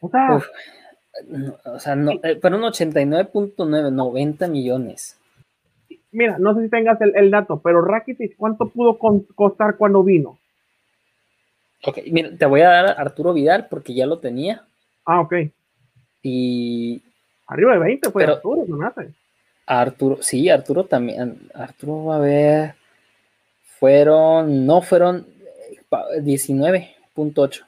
O 0.00 0.08
sea, 0.10 0.40
o 1.64 1.78
sea 1.78 1.96
no, 1.96 2.12
eh, 2.22 2.38
fueron 2.40 2.60
89.9, 2.62 3.92
90 3.92 4.48
millones 4.48 5.18
mira, 6.12 6.38
no 6.38 6.54
sé 6.54 6.62
si 6.62 6.68
tengas 6.68 6.98
el, 7.00 7.30
dato, 7.30 7.60
pero 7.60 7.82
Rakitic, 7.82 8.36
¿cuánto 8.36 8.68
pudo 8.68 8.98
costar 9.34 9.76
cuando 9.76 10.02
vino? 10.02 10.38
Ok, 11.84 11.98
mira, 12.10 12.30
te 12.36 12.46
voy 12.46 12.62
a 12.62 12.68
dar 12.68 12.86
a 12.86 12.92
Arturo 12.92 13.32
Vidal 13.32 13.68
porque 13.68 13.94
ya 13.94 14.06
lo 14.06 14.18
tenía. 14.18 14.64
Ah, 15.04 15.20
ok. 15.20 15.34
Y. 16.22 17.02
Arriba 17.46 17.72
de 17.72 17.78
20 17.78 18.10
fue 18.10 18.24
Arturo, 18.24 18.64
no 18.66 18.76
me 18.76 18.86
hace. 18.86 19.14
Arturo, 19.64 20.18
sí, 20.20 20.48
Arturo 20.50 20.84
también. 20.84 21.48
Arturo, 21.54 22.12
a 22.12 22.18
ver. 22.18 22.74
Fueron, 23.78 24.66
no 24.66 24.82
fueron 24.82 25.26
19.8. 25.90 27.64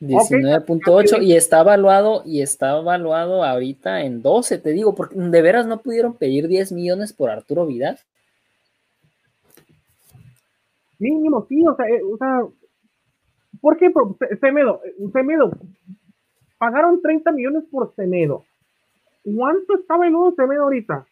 19.8 0.00 1.22
y 1.22 1.34
está 1.34 1.60
evaluado 1.60 2.22
y 2.24 2.40
está 2.40 2.78
evaluado 2.78 3.44
ahorita 3.44 4.02
en 4.02 4.22
12, 4.22 4.58
te 4.58 4.70
digo, 4.70 4.94
porque 4.94 5.14
de 5.16 5.42
veras 5.42 5.66
no 5.66 5.82
pudieron 5.82 6.14
pedir 6.14 6.48
10 6.48 6.72
millones 6.72 7.12
por 7.12 7.30
Arturo 7.30 7.66
Vidal. 7.66 7.98
Mínimo, 10.98 11.46
sí, 11.48 11.62
o 11.66 11.76
sea, 11.76 11.86
eh, 11.86 12.02
o 12.02 12.16
sea 12.16 12.42
¿por 13.60 13.76
qué 13.76 13.92
Semedo, 14.40 14.80
Semedo, 15.12 15.50
pagaron 16.58 17.00
30 17.00 17.32
millones 17.32 17.64
por 17.70 17.94
Semedo. 17.94 18.44
¿Cuánto 19.22 19.74
está 19.74 19.96
evaluado 19.96 20.34
Semedo 20.34 20.64
ahorita? 20.64 21.06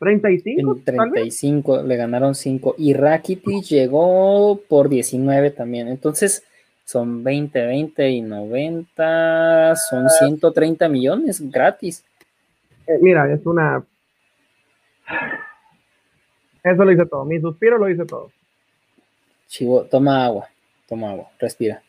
35. 0.00 0.72
En 0.72 0.84
35 0.84 1.82
le 1.82 1.96
ganaron 1.96 2.34
5 2.34 2.74
y 2.78 2.94
Rakitic 2.94 3.62
llegó 3.62 4.60
por 4.68 4.88
19 4.88 5.52
también. 5.52 5.86
Entonces, 5.86 6.44
son 6.84 7.22
20, 7.22 7.66
20 7.66 8.10
y 8.10 8.20
90, 8.20 9.76
son 9.76 10.08
130 10.08 10.88
millones 10.88 11.40
gratis. 11.50 12.04
Eh, 12.86 12.98
mira, 13.00 13.32
es 13.32 13.44
una... 13.46 13.84
Eso 16.62 16.84
lo 16.84 16.92
hice 16.92 17.06
todo, 17.06 17.24
mi 17.24 17.40
suspiro 17.40 17.78
lo 17.78 17.88
hice 17.88 18.04
todo. 18.04 18.30
Chivo, 19.48 19.84
toma 19.84 20.24
agua, 20.24 20.48
toma 20.88 21.10
agua, 21.10 21.30
respira. 21.38 21.82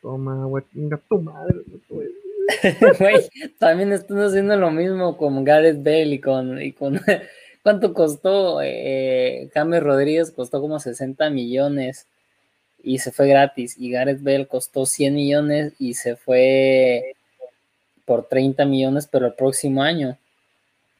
Toma 0.00 0.42
agua, 0.42 0.62
chinga 0.72 0.98
tu 1.08 1.20
madre. 1.20 1.60
Güey, 2.98 3.28
también 3.58 3.92
están 3.92 4.18
haciendo 4.18 4.56
lo 4.56 4.70
mismo 4.70 5.16
con 5.16 5.44
Gareth 5.44 5.84
Bale 5.84 6.14
y 6.14 6.20
con, 6.20 6.60
y 6.60 6.72
con 6.72 7.00
¿cuánto 7.62 7.92
costó? 7.94 8.60
Eh, 8.62 9.50
James 9.54 9.82
Rodríguez 9.82 10.30
costó 10.32 10.60
como 10.60 10.78
60 10.78 11.30
millones 11.30 12.06
y 12.82 12.98
se 12.98 13.12
fue 13.12 13.28
gratis. 13.28 13.76
Y 13.78 13.90
Gareth 13.90 14.22
Bell 14.22 14.48
costó 14.48 14.86
100 14.86 15.14
millones 15.14 15.72
y 15.78 15.94
se 15.94 16.16
fue 16.16 17.14
por 18.04 18.26
30 18.28 18.64
millones, 18.64 19.06
pero 19.06 19.26
el 19.26 19.34
próximo 19.34 19.82
año. 19.82 20.18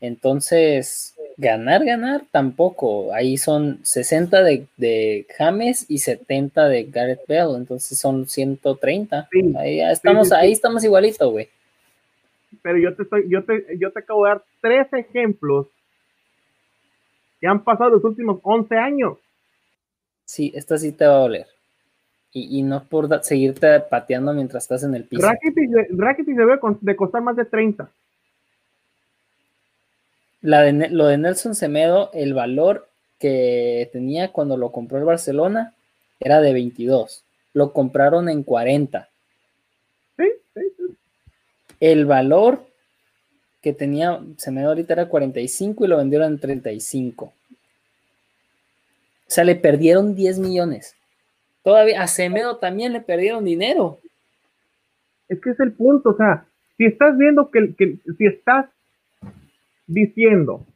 Entonces, 0.01 1.15
ganar, 1.36 1.85
ganar 1.85 2.23
tampoco. 2.31 3.12
Ahí 3.12 3.36
son 3.36 3.81
60 3.82 4.43
de, 4.43 4.66
de 4.77 5.27
James 5.36 5.86
y 5.89 5.98
70 5.98 6.69
de 6.69 6.85
Gareth 6.85 7.27
Bell, 7.27 7.57
entonces 7.57 7.98
son 7.98 8.28
130. 8.28 9.28
ahí 9.59 9.81
estamos, 9.81 10.32
ahí 10.32 10.52
estamos 10.52 10.85
igualito, 10.85 11.31
güey. 11.31 11.48
Pero 12.62 12.78
yo 12.78 12.94
te 12.94 13.05
estoy, 13.05 13.28
yo 13.28 13.44
te, 13.44 13.78
yo 13.78 13.93
te 13.93 14.01
acabo 14.01 14.24
de 14.24 14.31
dar 14.31 14.44
tres 14.61 14.93
ejemplos 14.93 15.66
que 17.40 17.47
han 17.47 17.65
pasado 17.65 17.90
los 17.90 18.05
últimos 18.05 18.40
11 18.43 18.77
años. 18.77 19.19
Sí, 20.24 20.52
esta 20.55 20.78
sí 20.78 20.93
te 20.93 21.07
va 21.07 21.15
a 21.15 21.20
doler. 21.20 21.47
Y, 22.32 22.62
no 22.62 22.85
por 22.85 23.24
seguirte 23.24 23.81
pateando 23.81 24.32
mientras 24.32 24.62
estás 24.62 24.85
en 24.85 24.94
el 24.94 25.05
piso. 25.05 25.27
Rakitic, 25.27 26.36
debe 26.36 26.59
de 26.81 26.97
costar 26.97 27.23
más 27.23 27.35
de 27.35 27.44
30. 27.44 27.90
La 30.43 30.62
de, 30.62 30.89
lo 30.90 31.07
de 31.07 31.19
Nelson 31.19 31.57
Semedo, 31.57 32.11
el 32.15 32.32
valor 32.32 32.89
que 33.19 33.90
tenía 33.93 34.32
cuando 34.32 34.57
lo 34.57 34.70
compró 34.70 34.98
el 34.98 35.05
Barcelona 35.05 35.74
era 36.20 36.40
de 36.40 36.52
22. 36.52 37.24
Lo 37.52 37.73
compraron 37.73 38.28
en 38.28 38.44
40. 38.44 39.09
Sí, 40.16 40.24
sí, 40.55 40.61
sí. 40.77 40.97
El 41.81 42.07
valor 42.07 42.65
que 43.61 43.73
tenía, 43.73 44.20
se 44.36 44.51
me 44.51 44.65
ahorita 44.65 44.94
era 44.94 45.09
45 45.09 45.85
y 45.85 45.89
lo 45.89 45.97
vendieron 45.97 46.32
en 46.32 46.39
35. 46.39 47.24
O 47.24 47.32
sea, 49.27 49.44
le 49.44 49.57
perdieron 49.57 50.15
10 50.15 50.39
millones. 50.39 50.94
Todavía 51.62 52.03
a 52.03 52.07
Semedo 52.07 52.59
también 52.59 52.93
le 52.93 53.01
perdieron 53.01 53.45
dinero. 53.45 53.99
Es 55.28 55.41
que 55.41 55.51
es 55.51 55.61
el 55.61 55.73
punto, 55.73 56.11
o 56.11 56.16
sea, 56.16 56.47
si 56.77 56.87
estás 56.87 57.16
viendo 57.16 57.51
que, 57.51 57.74
que 57.74 57.99
si 58.16 58.27
estás 58.27 58.66
diciendo 59.87 60.66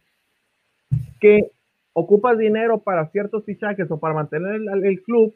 que 1.20 1.50
ocupas 1.94 2.36
dinero 2.36 2.78
para 2.78 3.08
ciertos 3.10 3.44
fichajes 3.44 3.90
o 3.90 3.98
para 3.98 4.14
mantener 4.14 4.60
el, 4.84 5.02
club 5.02 5.34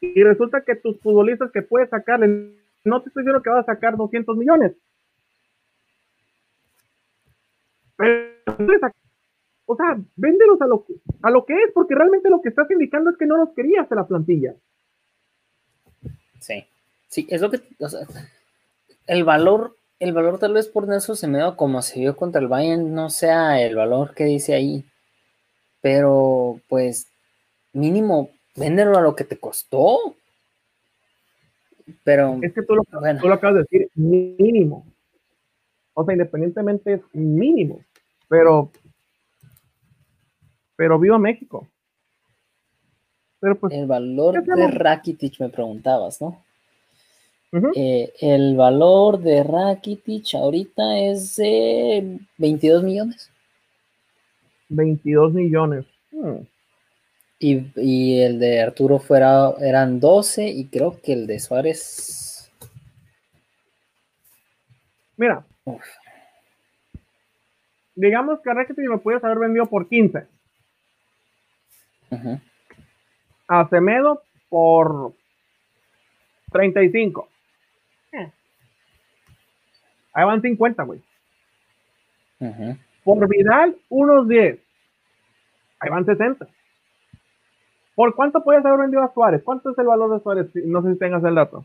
y 0.00 0.22
resulta 0.22 0.62
que 0.62 0.76
tus 0.76 0.98
futbolistas 1.00 1.50
que 1.50 1.62
puedes 1.62 1.90
sacar, 1.90 2.20
no 2.20 3.02
te 3.02 3.08
estoy 3.08 3.22
diciendo 3.22 3.42
que 3.42 3.50
vas 3.50 3.68
a 3.68 3.74
sacar 3.74 3.96
200 3.96 4.36
millones. 4.36 4.72
o 9.66 9.76
sea, 9.76 9.98
véndelos 10.16 10.60
a 10.62 10.66
lo, 10.66 10.86
a 11.20 11.30
lo 11.30 11.44
que 11.44 11.52
es, 11.52 11.72
porque 11.74 11.94
realmente 11.94 12.30
lo 12.30 12.40
que 12.40 12.48
estás 12.48 12.70
indicando 12.70 13.10
es 13.10 13.16
que 13.18 13.26
no 13.26 13.36
los 13.36 13.50
querías 13.50 13.90
en 13.90 13.96
la 13.96 14.06
plantilla. 14.06 14.54
Sí, 16.40 16.64
sí, 17.08 17.26
es 17.30 17.40
lo 17.40 17.50
que, 17.50 17.60
o 17.80 17.88
sea, 17.88 18.00
el 19.06 19.24
valor, 19.24 19.76
el 20.00 20.12
valor 20.12 20.38
tal 20.38 20.52
vez 20.54 20.68
por 20.68 20.86
Nelson 20.86 21.16
Semedo 21.16 21.56
como 21.56 21.82
se 21.82 22.00
vio 22.00 22.16
contra 22.16 22.40
el 22.40 22.48
Bayern 22.48 22.94
no 22.94 23.10
sea 23.10 23.60
el 23.60 23.74
valor 23.74 24.14
que 24.14 24.24
dice 24.24 24.54
ahí, 24.54 24.84
pero 25.80 26.60
pues 26.68 27.08
mínimo 27.72 28.30
véndelo 28.56 28.98
a 28.98 29.02
lo 29.02 29.16
que 29.16 29.24
te 29.24 29.38
costó. 29.38 30.16
Pero 32.04 32.38
es 32.42 32.52
que 32.52 32.62
tú 32.62 32.74
lo, 32.74 32.82
tú 33.20 33.28
lo 33.28 33.34
acabas 33.34 33.56
de 33.56 33.62
decir, 33.62 33.90
mínimo. 33.94 34.84
O 35.94 36.04
sea, 36.04 36.12
independientemente 36.12 36.94
es 36.94 37.00
mínimo, 37.12 37.80
pero 38.28 38.70
pero 40.76 40.98
viva 40.98 41.18
México. 41.18 41.66
Pero 43.40 43.54
pues, 43.56 43.72
el 43.72 43.86
valor 43.86 44.42
de 44.42 44.68
Rakitic 44.68 45.40
me 45.40 45.48
preguntabas, 45.48 46.20
¿no? 46.20 46.42
Eh, 47.74 48.12
el 48.20 48.56
valor 48.56 49.20
de 49.20 49.42
Rakitic 49.42 50.34
ahorita 50.34 50.98
es 50.98 51.36
de 51.36 52.18
22 52.36 52.82
millones. 52.82 53.30
22 54.68 55.32
millones. 55.32 55.86
Hmm. 56.10 56.42
Y, 57.40 58.20
el 58.20 58.40
de 58.40 58.60
Arturo 58.60 58.98
fuera, 58.98 59.54
eran 59.60 60.00
12 60.00 60.48
y 60.48 60.66
creo 60.66 61.00
que 61.00 61.12
el 61.12 61.26
de 61.26 61.38
Suárez... 61.38 62.50
Mira. 65.16 65.44
Digamos 67.94 68.40
que 68.40 68.52
Rakitic 68.52 68.88
me 68.88 68.98
puedes 68.98 69.22
haber 69.24 69.38
vendido 69.38 69.66
por 69.66 69.88
15. 69.88 70.26
A 73.48 73.68
Semedo 73.68 74.22
por 74.48 75.12
35. 76.52 77.28
Ahí 80.12 80.24
van 80.24 80.42
50, 80.42 80.82
güey. 80.82 81.02
Por 83.04 83.28
Vidal, 83.28 83.76
unos 83.88 84.28
10. 84.28 84.58
Ahí 85.80 85.90
van 85.90 86.04
60. 86.04 86.46
¿Por 87.94 88.14
cuánto 88.14 88.44
puedes 88.44 88.64
haber 88.64 88.80
vendido 88.80 89.02
a 89.02 89.12
Suárez? 89.12 89.42
¿Cuánto 89.42 89.70
es 89.70 89.78
el 89.78 89.86
valor 89.86 90.14
de 90.14 90.22
Suárez? 90.22 90.46
No 90.54 90.82
sé 90.82 90.92
si 90.92 90.98
tengas 90.98 91.24
el 91.24 91.34
dato. 91.34 91.64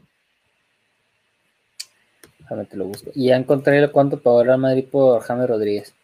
Ahora 2.49 2.65
te 2.65 2.75
lo 2.77 2.85
busco. 2.85 3.11
Y 3.13 3.27
ya 3.27 3.35
encontré 3.35 3.89
cuánto 3.91 4.19
pagó 4.19 4.41
el 4.41 4.57
Madrid 4.57 4.87
por 4.91 5.21
James 5.21 5.47
Rodríguez. 5.47 5.95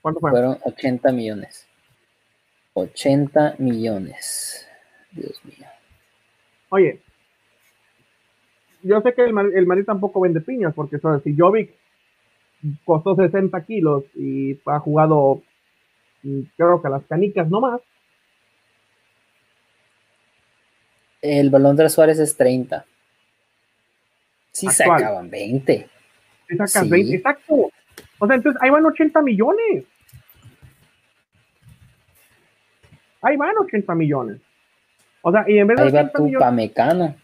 ¿Cuánto 0.00 0.20
fue? 0.20 0.30
Fueron 0.30 0.58
80 0.62 1.12
millones. 1.12 1.66
80 2.74 3.56
millones. 3.58 4.68
Dios 5.12 5.40
mío. 5.44 5.66
Oye, 6.68 7.00
yo 8.82 9.00
sé 9.00 9.14
que 9.14 9.24
el, 9.24 9.38
el 9.54 9.66
Madrid 9.66 9.84
tampoco 9.84 10.20
vende 10.20 10.40
piñas, 10.40 10.74
porque 10.74 10.98
si 11.22 11.36
Jovic 11.36 11.72
costó 12.84 13.14
60 13.14 13.64
kilos 13.64 14.04
y 14.14 14.58
ha 14.66 14.78
jugado, 14.78 15.42
mm, 16.22 16.40
creo 16.56 16.80
que 16.80 16.88
a 16.88 16.90
las 16.90 17.04
canicas 17.04 17.48
no 17.48 17.60
más. 17.60 17.80
El 21.22 21.48
balón 21.50 21.76
de 21.76 21.88
Suárez 21.88 22.18
es 22.18 22.36
30. 22.36 22.84
Sí 24.52 24.68
sacaban 24.68 25.30
20. 25.30 25.88
Sí 26.48 26.56
sacan 26.56 26.90
20, 26.90 27.16
exacto. 27.16 27.70
O 28.18 28.26
sea, 28.26 28.36
entonces 28.36 28.60
ahí 28.62 28.70
van 28.70 28.84
80 28.84 29.22
millones. 29.22 29.84
Ahí 33.24 33.36
van 33.36 33.56
80 33.56 33.94
millones. 33.94 34.40
O 35.22 35.32
sea, 35.32 35.44
y 35.48 35.58
en 35.58 35.66
vez 35.66 35.78
de 35.78 35.82
ahí 35.84 35.88
80 35.88 36.02
va 36.02 36.12
tu 36.12 36.24
millones, 36.24 36.46
Pamecano. 36.46 37.16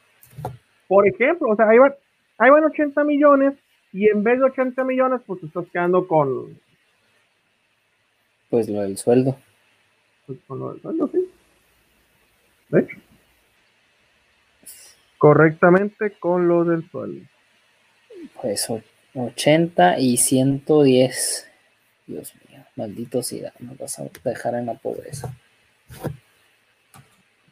Por 0.88 1.06
ejemplo, 1.06 1.50
o 1.50 1.56
sea, 1.56 1.68
ahí 1.68 1.78
van, 1.78 1.94
ahí 2.38 2.50
van 2.50 2.64
80 2.64 3.04
millones 3.04 3.54
y 3.92 4.08
en 4.08 4.22
vez 4.22 4.38
de 4.38 4.46
80 4.46 4.82
millones, 4.84 5.20
pues 5.26 5.40
te 5.40 5.46
estás 5.46 5.66
quedando 5.70 6.08
con. 6.08 6.58
Pues 8.48 8.68
lo 8.70 8.80
del 8.80 8.96
sueldo. 8.96 9.36
Pues 10.26 10.38
con 10.46 10.58
lo 10.58 10.72
del 10.72 10.80
sueldo, 10.80 11.08
sí. 11.08 11.30
De 12.70 12.80
hecho. 12.80 12.96
Correctamente 15.18 16.12
con 16.18 16.48
lo 16.48 16.64
del 16.64 16.88
sueldo. 16.90 17.26
Pues 18.40 18.66
80 19.14 19.98
y 19.98 20.16
110. 20.16 21.50
Dios 22.06 22.34
mío, 22.48 22.64
maldito 22.76 23.22
SIDA, 23.22 23.52
nos 23.58 23.76
vas 23.76 23.98
a 23.98 24.08
dejar 24.24 24.54
en 24.54 24.66
la 24.66 24.74
pobreza. 24.74 25.36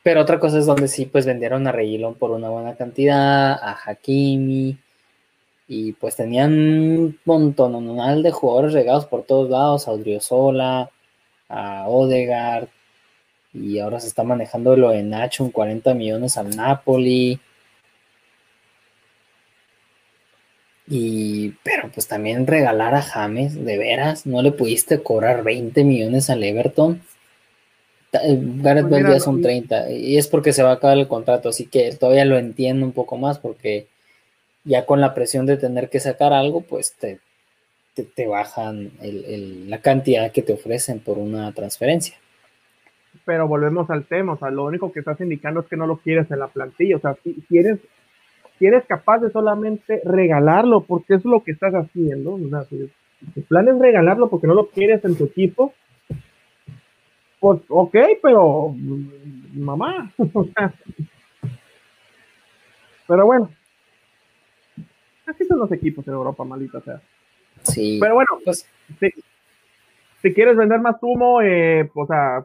Pero 0.02 0.22
otra 0.22 0.38
cosa 0.40 0.58
es 0.58 0.66
donde 0.66 0.88
sí, 0.88 1.06
pues 1.06 1.26
vendieron 1.26 1.66
a 1.66 1.72
Reguilón 1.72 2.14
por 2.14 2.30
una 2.30 2.48
buena 2.48 2.76
cantidad, 2.76 3.52
a 3.52 3.78
Hakimi, 3.84 4.78
y 5.68 5.92
pues 5.92 6.16
tenían 6.16 6.52
un 6.52 7.18
montón 7.24 8.22
de 8.22 8.30
jugadores 8.30 8.72
regados 8.72 9.06
por 9.06 9.24
todos 9.24 9.50
lados, 9.50 9.86
a 9.86 9.92
Odriozola, 9.92 10.90
a 11.48 11.88
Odegaard, 11.88 12.68
y 13.52 13.78
ahora 13.78 14.00
se 14.00 14.08
está 14.08 14.24
manejando 14.24 14.76
lo 14.76 14.90
de 14.90 15.02
Nacho, 15.02 15.44
un 15.44 15.50
40 15.50 15.94
millones 15.94 16.36
al 16.38 16.56
Napoli. 16.56 17.40
Y, 20.86 21.50
pero 21.62 21.90
pues 21.92 22.08
también 22.08 22.46
regalar 22.46 22.94
a 22.94 23.02
James, 23.02 23.62
de 23.62 23.76
veras, 23.76 24.24
no 24.26 24.40
le 24.42 24.52
pudiste 24.52 25.02
cobrar 25.02 25.42
20 25.42 25.84
millones 25.84 26.30
al 26.30 26.42
Everton. 26.42 27.02
Eh, 28.12 28.38
Gareth 28.40 28.88
pues 28.88 29.02
Bale 29.02 29.14
ya 29.14 29.20
son 29.20 29.42
30 29.42 29.90
y 29.90 30.16
es 30.16 30.28
porque 30.28 30.54
se 30.54 30.62
va 30.62 30.70
a 30.70 30.74
acabar 30.74 30.96
el 30.96 31.08
contrato, 31.08 31.50
así 31.50 31.66
que 31.66 31.94
todavía 31.94 32.24
lo 32.24 32.38
entiendo 32.38 32.86
un 32.86 32.92
poco 32.92 33.18
más 33.18 33.38
porque 33.38 33.86
ya 34.64 34.86
con 34.86 35.00
la 35.00 35.14
presión 35.14 35.44
de 35.44 35.58
tener 35.58 35.90
que 35.90 36.00
sacar 36.00 36.32
algo, 36.32 36.62
pues 36.62 36.94
te, 36.94 37.20
te, 37.94 38.26
bajan 38.26 38.90
la 39.00 39.80
cantidad 39.80 40.32
que 40.32 40.42
te 40.42 40.54
ofrecen 40.54 41.00
por 41.00 41.18
una 41.18 41.52
transferencia. 41.52 42.16
Pero 43.24 43.46
volvemos 43.46 43.90
al 43.90 44.04
tema, 44.04 44.34
o 44.34 44.38
sea, 44.38 44.50
lo 44.50 44.64
único 44.64 44.90
que 44.90 45.00
estás 45.00 45.20
indicando 45.20 45.60
es 45.60 45.66
que 45.66 45.76
no 45.76 45.86
lo 45.86 45.98
quieres 45.98 46.30
en 46.30 46.38
la 46.38 46.48
plantilla, 46.48 46.96
o 46.96 47.00
sea, 47.00 47.16
si, 47.22 47.58
eres, 47.58 47.78
eres 48.60 48.84
capaz 48.86 49.18
de 49.18 49.30
solamente 49.30 50.00
regalarlo, 50.04 50.82
porque 50.82 51.14
es 51.14 51.24
lo 51.24 51.42
que 51.42 51.52
estás 51.52 51.74
haciendo, 51.74 52.34
o 52.34 52.48
sea, 52.48 52.64
si 52.64 52.90
tu 53.34 53.42
plan 53.42 53.68
es 53.68 53.78
regalarlo 53.78 54.28
porque 54.28 54.46
no 54.46 54.54
lo 54.54 54.68
quieres 54.68 55.04
en 55.04 55.16
tu 55.16 55.24
equipo, 55.24 55.74
pues, 57.40 57.60
ok, 57.68 57.96
pero 58.22 58.74
mamá. 59.52 60.12
pero 63.06 63.26
bueno. 63.26 63.50
Así 65.26 65.44
son 65.44 65.58
los 65.58 65.70
equipos 65.72 66.06
en 66.08 66.14
Europa, 66.14 66.44
maldita 66.44 66.80
sea. 66.80 67.02
Sí. 67.62 67.98
Pero 68.00 68.14
bueno, 68.14 68.30
pues, 68.44 68.66
si, 70.22 70.32
quieres 70.32 70.56
vender 70.56 70.80
más 70.80 70.96
humo, 71.02 71.42
eh, 71.42 71.90
o 71.94 72.06
sea. 72.06 72.44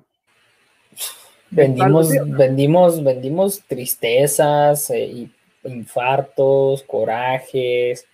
Vendimos, 1.49 2.09
vendimos, 2.25 3.03
vendimos 3.03 3.61
tristezas, 3.67 4.89
eh, 4.89 5.29
infartos, 5.63 6.83
corajes, 6.83 8.07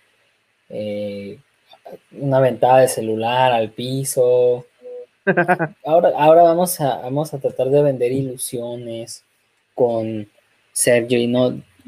eh, 0.68 1.38
una 2.12 2.40
ventada 2.40 2.80
de 2.80 2.88
celular 2.88 3.52
al 3.52 3.70
piso, 3.70 4.66
ahora, 5.84 6.10
ahora 6.16 6.42
vamos 6.42 6.80
a, 6.80 6.96
vamos 6.98 7.32
a 7.34 7.38
tratar 7.38 7.68
de 7.70 7.82
vender 7.82 8.12
ilusiones 8.12 9.24
con 9.74 10.28
Sergio 10.72 11.18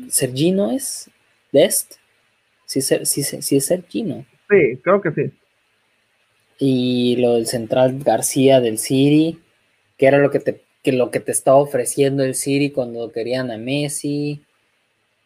Sergino 0.08 0.70
es 0.70 1.10
Dest. 1.52 1.94
Sí, 2.66 2.80
sí, 2.80 3.04
sí, 3.04 3.56
es 3.56 3.66
Sergino. 3.66 4.24
Sí, 4.48 4.78
creo 4.82 5.00
que 5.00 5.12
sí. 5.12 5.32
Y 6.58 7.16
lo 7.16 7.34
del 7.34 7.46
central 7.46 7.98
García 8.02 8.60
del 8.60 8.78
City, 8.78 9.38
que 9.98 10.06
era 10.06 10.18
lo 10.18 10.30
que 10.30 10.40
te, 10.40 10.62
que 10.82 10.92
lo 10.92 11.10
que 11.10 11.20
te 11.20 11.32
estaba 11.32 11.58
ofreciendo 11.58 12.24
el 12.24 12.34
City 12.34 12.70
cuando 12.70 13.12
querían 13.12 13.50
a 13.50 13.58
Messi. 13.58 14.42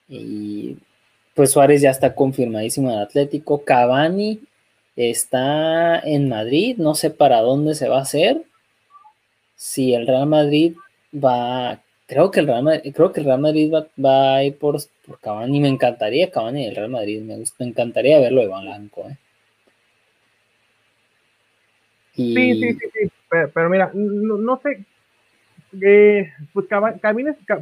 Y 0.08 0.78
pues 1.34 1.52
Suárez 1.52 1.82
ya 1.82 1.90
está 1.90 2.14
confirmadísimo 2.14 2.90
en 2.90 2.98
Atlético. 2.98 3.64
Cavani 3.64 4.40
está 4.97 5.98
en 6.01 6.28
Madrid, 6.28 6.77
no 6.78 6.94
sé 6.94 7.10
para 7.10 7.40
dónde 7.40 7.74
se 7.74 7.89
va 7.89 7.98
a 7.98 8.02
hacer. 8.02 8.43
Si 9.55 9.94
el 9.94 10.06
Real 10.06 10.27
Madrid 10.27 10.74
va, 11.12 11.81
creo 12.06 12.31
que 12.31 12.40
el 12.40 12.47
Real 12.47 12.62
Madrid, 12.62 12.93
creo 12.94 13.12
que 13.12 13.20
el 13.20 13.27
Real 13.27 13.40
Madrid 13.40 13.73
va, 13.73 14.36
a 14.36 14.44
ir 14.44 14.59
por, 14.59 14.77
por 15.06 15.20
Cavani, 15.20 15.60
me 15.60 15.68
encantaría 15.68 16.31
Cavani 16.31 16.64
y 16.64 16.68
el 16.68 16.77
Real 16.77 16.90
Madrid, 16.90 17.23
me, 17.23 17.43
encantaría 17.60 18.18
verlo 18.18 18.40
de 18.40 18.48
blanco. 18.48 19.09
¿eh? 19.09 19.16
Sí, 22.14 22.35
sí, 22.35 22.73
sí, 22.73 22.86
sí, 22.94 23.10
pero, 23.52 23.68
mira, 23.68 23.90
no, 23.93 24.60
sé, 24.62 24.85
eh, 25.82 26.32
pues 26.55 26.66
Cavani, 26.66 26.98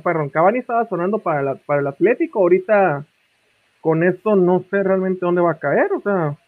perdón, 0.02 0.31
Cavani 0.31 0.59
estaba 0.61 0.89
sonando 0.89 1.19
para, 1.19 1.56
para 1.56 1.81
el 1.81 1.86
Atlético, 1.89 2.40
ahorita 2.40 3.05
con 3.81 4.02
esto 4.02 4.35
no 4.35 4.65
sé 4.70 4.82
realmente 4.82 5.20
dónde 5.20 5.43
va 5.43 5.52
a 5.52 5.59
caer, 5.59 5.93
o 5.93 6.01
sea. 6.01 6.39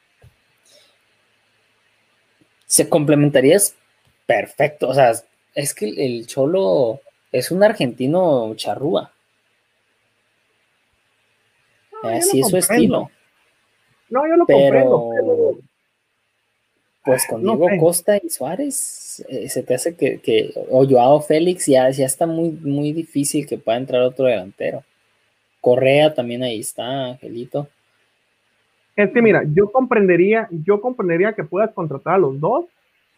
Se 2.67 2.89
complementaría 2.89 3.59
perfecto, 4.27 4.89
o 4.89 4.95
sea, 4.95 5.13
es 5.55 5.75
que 5.75 5.87
el 5.87 6.27
Cholo 6.27 7.01
es 7.33 7.51
un 7.51 7.63
argentino 7.63 8.55
charrúa. 8.57 9.13
Así 12.03 12.41
es 12.41 12.49
su 12.49 12.57
estilo. 12.57 13.11
No, 14.11 14.27
yo 14.29 14.37
lo 14.37 14.47
comprendo. 14.47 15.59
Pues 17.05 17.25
con 17.29 17.41
Diego 17.41 17.69
Costa 17.79 18.19
y 18.21 18.29
Suárez, 18.29 19.25
eh, 19.29 19.49
se 19.49 19.63
te 19.63 19.75
hace 19.75 19.95
que, 19.95 20.19
que, 20.19 20.53
o 20.71 20.85
Joao 20.85 21.21
Félix, 21.21 21.67
ya, 21.67 21.89
ya 21.91 22.05
está 22.05 22.27
muy, 22.27 22.51
muy 22.51 22.93
difícil 22.93 23.47
que 23.47 23.59
pueda 23.59 23.79
entrar 23.79 24.03
otro 24.03 24.27
delantero. 24.27 24.83
Correa 25.61 26.15
también 26.15 26.43
ahí 26.43 26.61
está, 26.61 27.07
Angelito. 27.07 27.69
Es 28.97 29.11
que 29.13 29.21
mira, 29.21 29.43
yo 29.53 29.71
comprendería, 29.71 30.49
yo 30.51 30.81
comprendería 30.81 31.35
que 31.35 31.45
puedas 31.45 31.73
contratar 31.73 32.15
a 32.15 32.19
los 32.19 32.41
dos 32.41 32.65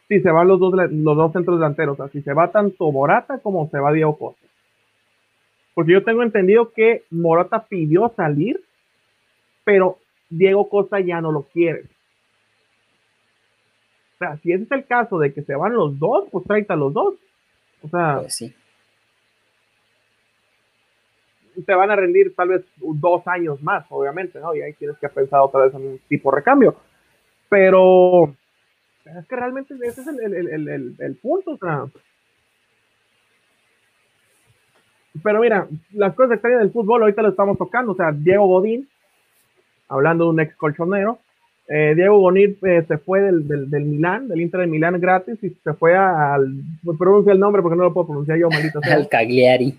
si 0.08 0.20
se 0.20 0.30
van 0.30 0.48
los 0.48 0.58
dos, 0.58 0.72
los 0.90 1.16
dos 1.16 1.32
centros 1.32 1.58
delanteros, 1.58 2.00
o 2.00 2.02
sea, 2.02 2.10
si 2.10 2.22
se 2.22 2.32
va 2.32 2.50
tanto 2.50 2.90
Morata 2.90 3.38
como 3.40 3.68
se 3.68 3.78
va 3.78 3.92
Diego 3.92 4.16
Costa. 4.16 4.46
Porque 5.74 5.92
yo 5.92 6.02
tengo 6.02 6.22
entendido 6.22 6.72
que 6.72 7.04
Morata 7.10 7.66
pidió 7.68 8.10
salir, 8.16 8.58
pero 9.64 9.98
Diego 10.30 10.68
Costa 10.70 10.98
ya 11.00 11.20
no 11.20 11.30
lo 11.30 11.42
quiere. 11.42 11.82
O 14.14 14.18
sea, 14.18 14.38
si 14.38 14.50
ese 14.50 14.64
es 14.64 14.72
el 14.72 14.86
caso 14.86 15.18
de 15.18 15.32
que 15.34 15.42
se 15.42 15.54
van 15.54 15.74
los 15.74 15.98
dos, 15.98 16.26
pues 16.32 16.44
tráete 16.46 16.72
a 16.72 16.76
los 16.76 16.92
dos. 16.92 17.14
O 17.82 17.88
sea, 17.88 18.20
pues 18.20 18.34
sí 18.34 18.54
te 21.64 21.74
van 21.74 21.90
a 21.90 21.96
rendir 21.96 22.34
tal 22.34 22.48
vez 22.48 22.64
dos 22.76 23.26
años 23.26 23.62
más, 23.62 23.84
obviamente, 23.90 24.38
¿no? 24.40 24.54
Y 24.54 24.62
ahí 24.62 24.72
tienes 24.74 24.98
que 24.98 25.08
pensar 25.08 25.40
otra 25.40 25.64
vez 25.64 25.74
en 25.74 25.82
un 25.82 26.00
tipo 26.08 26.30
de 26.30 26.36
recambio. 26.36 26.76
Pero 27.48 28.34
es 29.04 29.26
que 29.26 29.36
realmente 29.36 29.74
ese 29.82 30.02
es 30.02 30.06
el, 30.08 31.18
punto, 31.20 31.52
o 31.52 31.56
sea. 31.56 31.86
Pero 35.22 35.40
mira, 35.40 35.66
las 35.92 36.14
cosas 36.14 36.34
extrañas 36.34 36.60
del 36.60 36.70
fútbol 36.70 37.02
ahorita 37.02 37.22
lo 37.22 37.30
estamos 37.30 37.58
tocando, 37.58 37.92
o 37.92 37.96
sea, 37.96 38.12
Diego 38.12 38.46
Godín, 38.46 38.88
hablando 39.88 40.24
de 40.24 40.30
un 40.30 40.40
ex 40.40 40.54
colchonero, 40.54 41.18
eh, 41.66 41.94
Diego 41.96 42.20
Godín 42.20 42.56
eh, 42.62 42.84
se 42.86 42.98
fue 42.98 43.20
del, 43.22 43.48
del, 43.48 43.68
del, 43.68 43.84
Milán, 43.84 44.28
del 44.28 44.40
Inter 44.40 44.60
de 44.60 44.66
Milán 44.68 45.00
gratis 45.00 45.42
y 45.42 45.50
se 45.50 45.74
fue 45.74 45.96
al, 45.96 46.62
pronuncia 46.98 47.32
el 47.32 47.40
nombre 47.40 47.62
porque 47.62 47.76
no 47.76 47.84
lo 47.84 47.92
puedo 47.92 48.06
pronunciar 48.06 48.38
yo, 48.38 48.48
maldito. 48.48 48.80
Al 48.84 49.08
Cagliari 49.08 49.74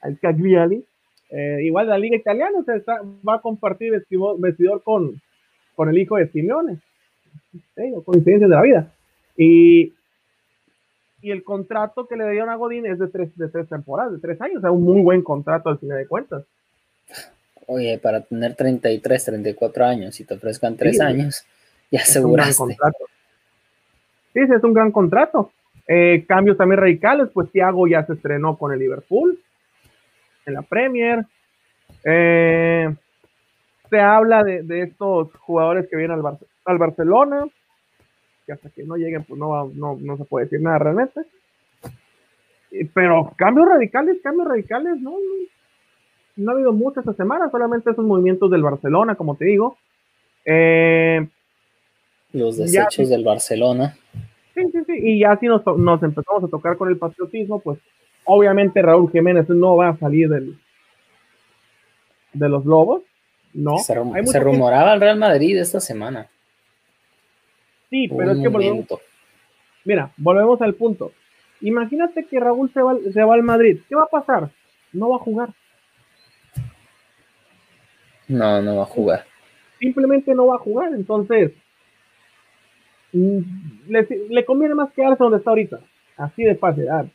al 0.00 0.18
Cagliari. 0.18 0.84
Eh, 1.30 1.60
igual 1.64 1.88
la 1.88 1.98
liga 1.98 2.16
italiana 2.16 2.58
se 2.64 2.82
va 3.26 3.34
a 3.34 3.40
compartir 3.40 3.92
vestidor, 4.38 4.82
con, 4.82 5.20
con 5.74 5.88
el 5.88 5.98
hijo 5.98 6.16
de 6.16 6.28
Simeone. 6.28 6.78
coincidencia 8.04 8.48
de 8.48 8.54
la 8.54 8.62
vida. 8.62 8.92
Y, 9.36 9.92
y 11.20 11.30
el 11.30 11.44
contrato 11.44 12.06
que 12.06 12.16
le 12.16 12.30
dieron 12.30 12.48
a 12.48 12.56
Godín 12.56 12.86
es 12.86 12.98
de 12.98 13.08
tres, 13.08 13.36
de 13.36 13.48
tres 13.48 13.68
temporadas, 13.68 14.12
de 14.12 14.18
tres 14.18 14.40
años, 14.40 14.58
o 14.58 14.60
sea, 14.60 14.70
un 14.70 14.82
muy 14.82 15.02
buen 15.02 15.22
contrato 15.22 15.68
al 15.68 15.78
final 15.78 15.98
de 15.98 16.06
cuentas. 16.06 16.44
Oye, 17.66 17.98
para 17.98 18.22
tener 18.22 18.54
33, 18.54 19.24
34 19.24 19.84
años 19.84 20.18
y 20.18 20.24
te 20.24 20.34
ofrezcan 20.34 20.76
tres 20.76 21.00
años, 21.00 21.44
ya 21.90 22.00
aseguraste. 22.00 22.76
Sí, 24.32 24.46
sí, 24.46 24.52
es 24.56 24.64
un 24.64 24.72
gran 24.72 24.90
contrato. 24.90 25.52
Eh, 25.86 26.24
cambios 26.26 26.56
también 26.56 26.80
radicales, 26.80 27.28
pues 27.32 27.50
Thiago 27.50 27.86
ya 27.86 28.04
se 28.06 28.14
estrenó 28.14 28.56
con 28.56 28.72
el 28.72 28.78
Liverpool 28.78 29.38
en 30.48 30.54
la 30.54 30.62
Premier. 30.62 31.24
Eh, 32.04 32.94
se 33.88 34.00
habla 34.00 34.42
de, 34.42 34.82
estos 34.82 35.32
jugadores 35.36 35.86
que 35.88 35.96
vienen 35.96 36.20
al, 36.64 36.78
Barcelona, 36.78 37.46
que 38.44 38.52
hasta 38.52 38.68
que 38.70 38.84
no 38.84 38.96
lleguen, 38.96 39.24
pues 39.24 39.38
no, 39.38 39.70
no, 39.74 40.16
se 40.16 40.24
puede 40.24 40.46
decir 40.46 40.60
nada 40.60 40.78
realmente. 40.78 41.22
Pero 42.92 43.32
cambios 43.36 43.68
radicales, 43.68 44.18
cambios 44.22 44.48
radicales, 44.48 45.00
no, 45.00 45.14
no, 46.36 46.50
ha 46.50 46.54
habido 46.54 46.72
mucho 46.72 47.00
esta 47.00 47.14
semana, 47.14 47.50
solamente 47.50 47.90
esos 47.90 48.04
movimientos 48.04 48.50
del 48.50 48.62
Barcelona, 48.62 49.14
como 49.14 49.36
te 49.36 49.46
digo. 49.46 49.78
Eh, 50.44 51.26
Los 52.32 52.58
desechos 52.58 53.08
del 53.08 53.24
Barcelona. 53.24 53.96
Sí, 54.54 54.62
sí, 54.72 54.84
sí, 54.86 54.92
y 54.92 55.20
ya 55.20 55.36
si 55.36 55.46
nos, 55.46 55.64
nos 55.64 56.02
empezamos 56.02 56.44
a 56.44 56.48
tocar 56.48 56.76
con 56.76 56.88
el 56.88 56.98
patriotismo, 56.98 57.60
pues 57.60 57.78
Obviamente 58.30 58.82
Raúl 58.82 59.10
Jiménez 59.10 59.48
no 59.48 59.76
va 59.76 59.88
a 59.88 59.96
salir 59.96 60.28
del, 60.28 60.58
de 62.34 62.48
los 62.50 62.66
Lobos, 62.66 63.02
¿no? 63.54 63.78
Se, 63.78 63.94
rumoraba 63.94 64.92
el 64.92 65.00
Real 65.00 65.18
Madrid 65.18 65.56
esta 65.56 65.80
semana. 65.80 66.28
Sí, 67.88 68.06
pero 68.06 68.32
es 68.32 68.38
que 68.38 68.48
volvemos, 68.48 68.86
mira, 69.86 70.12
volvemos 70.18 70.60
al 70.60 70.74
punto. 70.74 71.12
Imagínate 71.62 72.26
que 72.26 72.38
Raúl 72.38 72.70
se 72.74 72.82
va, 72.82 72.96
se 73.10 73.24
va 73.24 73.32
al 73.32 73.42
Madrid. 73.42 73.80
¿Qué 73.88 73.94
va 73.94 74.02
a 74.02 74.08
pasar? 74.08 74.50
No 74.92 75.08
va 75.08 75.16
a 75.16 75.20
jugar. 75.20 75.48
No, 78.28 78.60
no 78.60 78.76
va 78.76 78.82
a 78.82 78.86
jugar. 78.86 79.24
Simplemente 79.78 80.34
no 80.34 80.48
va 80.48 80.56
a 80.56 80.58
jugar. 80.58 80.92
Entonces, 80.92 81.52
mm, 83.14 83.38
le, 83.88 84.06
le 84.28 84.44
conviene 84.44 84.74
más 84.74 84.92
quedarse 84.92 85.24
donde 85.24 85.38
está 85.38 85.48
ahorita. 85.48 85.80
Así 86.18 86.42
de 86.44 86.56
fácil. 86.56 86.90
Ah, 86.90 87.06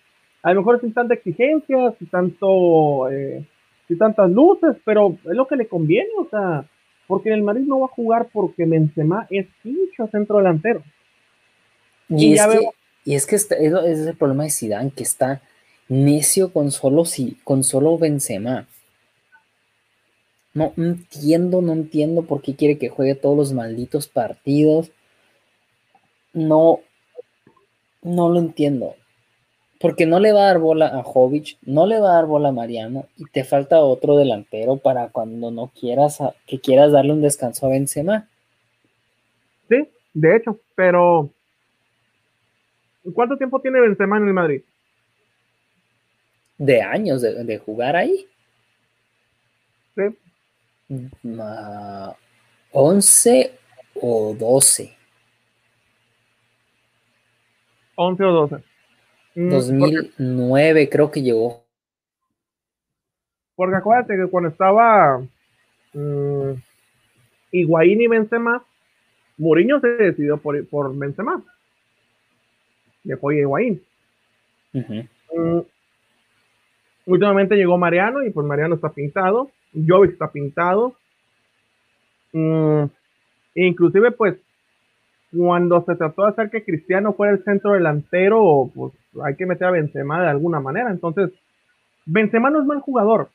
a 0.44 0.54
lo 0.54 0.62
mejor 0.62 0.82
sin 0.82 0.94
tanta 0.94 1.14
exigencia, 1.14 1.96
sin 1.98 2.08
tanto, 2.10 3.10
eh, 3.10 3.46
sin 3.88 3.98
tantas 3.98 4.30
luces, 4.30 4.76
pero 4.84 5.18
es 5.24 5.36
lo 5.36 5.48
que 5.48 5.56
le 5.56 5.68
conviene, 5.68 6.10
o 6.20 6.28
sea, 6.30 6.66
porque 7.08 7.34
el 7.34 7.44
Madrid 7.44 7.64
no 7.66 7.80
va 7.80 7.86
a 7.86 7.96
jugar 7.96 8.28
porque 8.32 8.66
Benzema 8.66 9.26
es 9.30 9.48
pincho 9.64 10.08
centro 10.12 10.38
delantero. 10.38 10.84
Y, 12.10 12.34
es, 12.34 12.46
que, 12.46 12.70
y 13.06 13.16
es 13.16 13.26
que 13.26 13.38
es 13.38 13.50
el 13.50 14.16
problema 14.18 14.44
de 14.44 14.52
Zidane, 14.52 14.92
que 14.92 15.04
está 15.04 15.42
necio 15.88 16.52
con 16.52 16.72
solo, 16.72 17.06
si, 17.06 17.38
con 17.46 17.64
solo 17.64 17.98
Benzema. 17.98 18.68
No 20.54 20.74
entiendo, 20.76 21.62
no 21.62 21.72
entiendo 21.72 22.24
por 22.24 22.42
qué 22.42 22.56
quiere 22.56 22.78
que 22.78 22.90
juegue 22.90 23.16
todos 23.16 23.38
los 23.38 23.54
malditos 23.54 24.08
partidos. 24.08 24.92
No, 26.34 26.82
no 28.04 28.30
lo 28.30 28.40
entiendo. 28.40 28.96
Porque 29.84 30.06
no 30.06 30.22
le 30.22 30.32
va 30.32 30.44
a 30.44 30.46
dar 30.46 30.60
bola 30.60 30.88
a 30.98 31.04
Jovic, 31.04 31.58
no 31.64 31.86
le 31.86 32.00
va 32.00 32.12
a 32.12 32.14
dar 32.14 32.26
bola 32.26 32.48
a 32.48 32.52
Mariano 32.54 33.10
y 33.18 33.26
te 33.26 33.44
falta 33.44 33.82
otro 33.82 34.16
delantero 34.16 34.78
para 34.78 35.10
cuando 35.10 35.52
no 35.52 35.74
quieras 35.78 36.20
que 36.48 36.62
quieras 36.62 36.94
darle 36.94 37.12
un 37.12 37.22
descanso 37.22 37.66
a 37.66 37.70
Benzema. 37.70 38.30
Sí, 39.68 39.86
de 40.14 40.38
hecho, 40.38 40.58
pero 40.74 41.30
¿cuánto 43.14 43.36
tiempo 43.36 43.60
tiene 43.60 43.82
Benzema 43.82 44.16
en 44.16 44.28
el 44.28 44.34
Madrid? 44.34 44.62
De 46.58 46.82
años 46.82 47.22
de, 47.22 47.58
jugar 47.58 47.98
ahí. 47.98 48.26
Sí. 49.96 50.04
11 52.72 53.60
o 53.96 54.34
12. 54.34 54.96
11 57.96 58.24
o 58.24 58.32
12. 58.32 58.73
2009 59.36 60.86
mm, 60.86 60.90
creo 60.90 61.12
que 61.12 61.22
llegó. 61.22 61.64
Porque 63.56 63.76
acuérdate 63.76 64.16
que 64.16 64.28
cuando 64.28 64.50
estaba 64.50 65.18
um, 65.94 66.56
Higuaín 67.52 68.02
y 68.02 68.08
Benzema, 68.08 68.64
Mourinho 69.38 69.80
se 69.80 69.88
decidió 69.88 70.38
por, 70.38 70.68
por 70.68 70.96
Benzema. 70.98 71.44
Dejó 73.04 73.30
a 73.30 73.36
Higuaín. 73.36 73.82
Mm, 74.72 75.60
últimamente 77.06 77.56
llegó 77.56 77.78
Mariano 77.78 78.24
y 78.24 78.30
pues 78.32 78.46
Mariano 78.46 78.76
está 78.76 78.90
pintado. 78.90 79.52
Jovic 79.74 80.14
está 80.14 80.32
pintado. 80.32 80.96
Inclusive 83.56 84.12
pues 84.12 84.36
cuando 85.36 85.84
se 85.86 85.96
trató 85.96 86.24
de 86.24 86.30
hacer 86.30 86.50
que 86.50 86.64
Cristiano 86.64 87.14
fuera 87.14 87.34
el 87.34 87.44
centro 87.44 87.74
delantero, 87.74 88.72
pues 88.74 88.94
hay 89.24 89.36
que 89.36 89.46
meter 89.46 89.68
a 89.68 89.72
Benzema 89.72 90.22
de 90.22 90.30
alguna 90.30 90.60
manera. 90.60 90.90
Entonces, 90.92 91.32
Benzema 92.06 92.50
no 92.50 92.62
es 92.62 92.66
mal 92.66 92.80
jugador. 92.82 93.30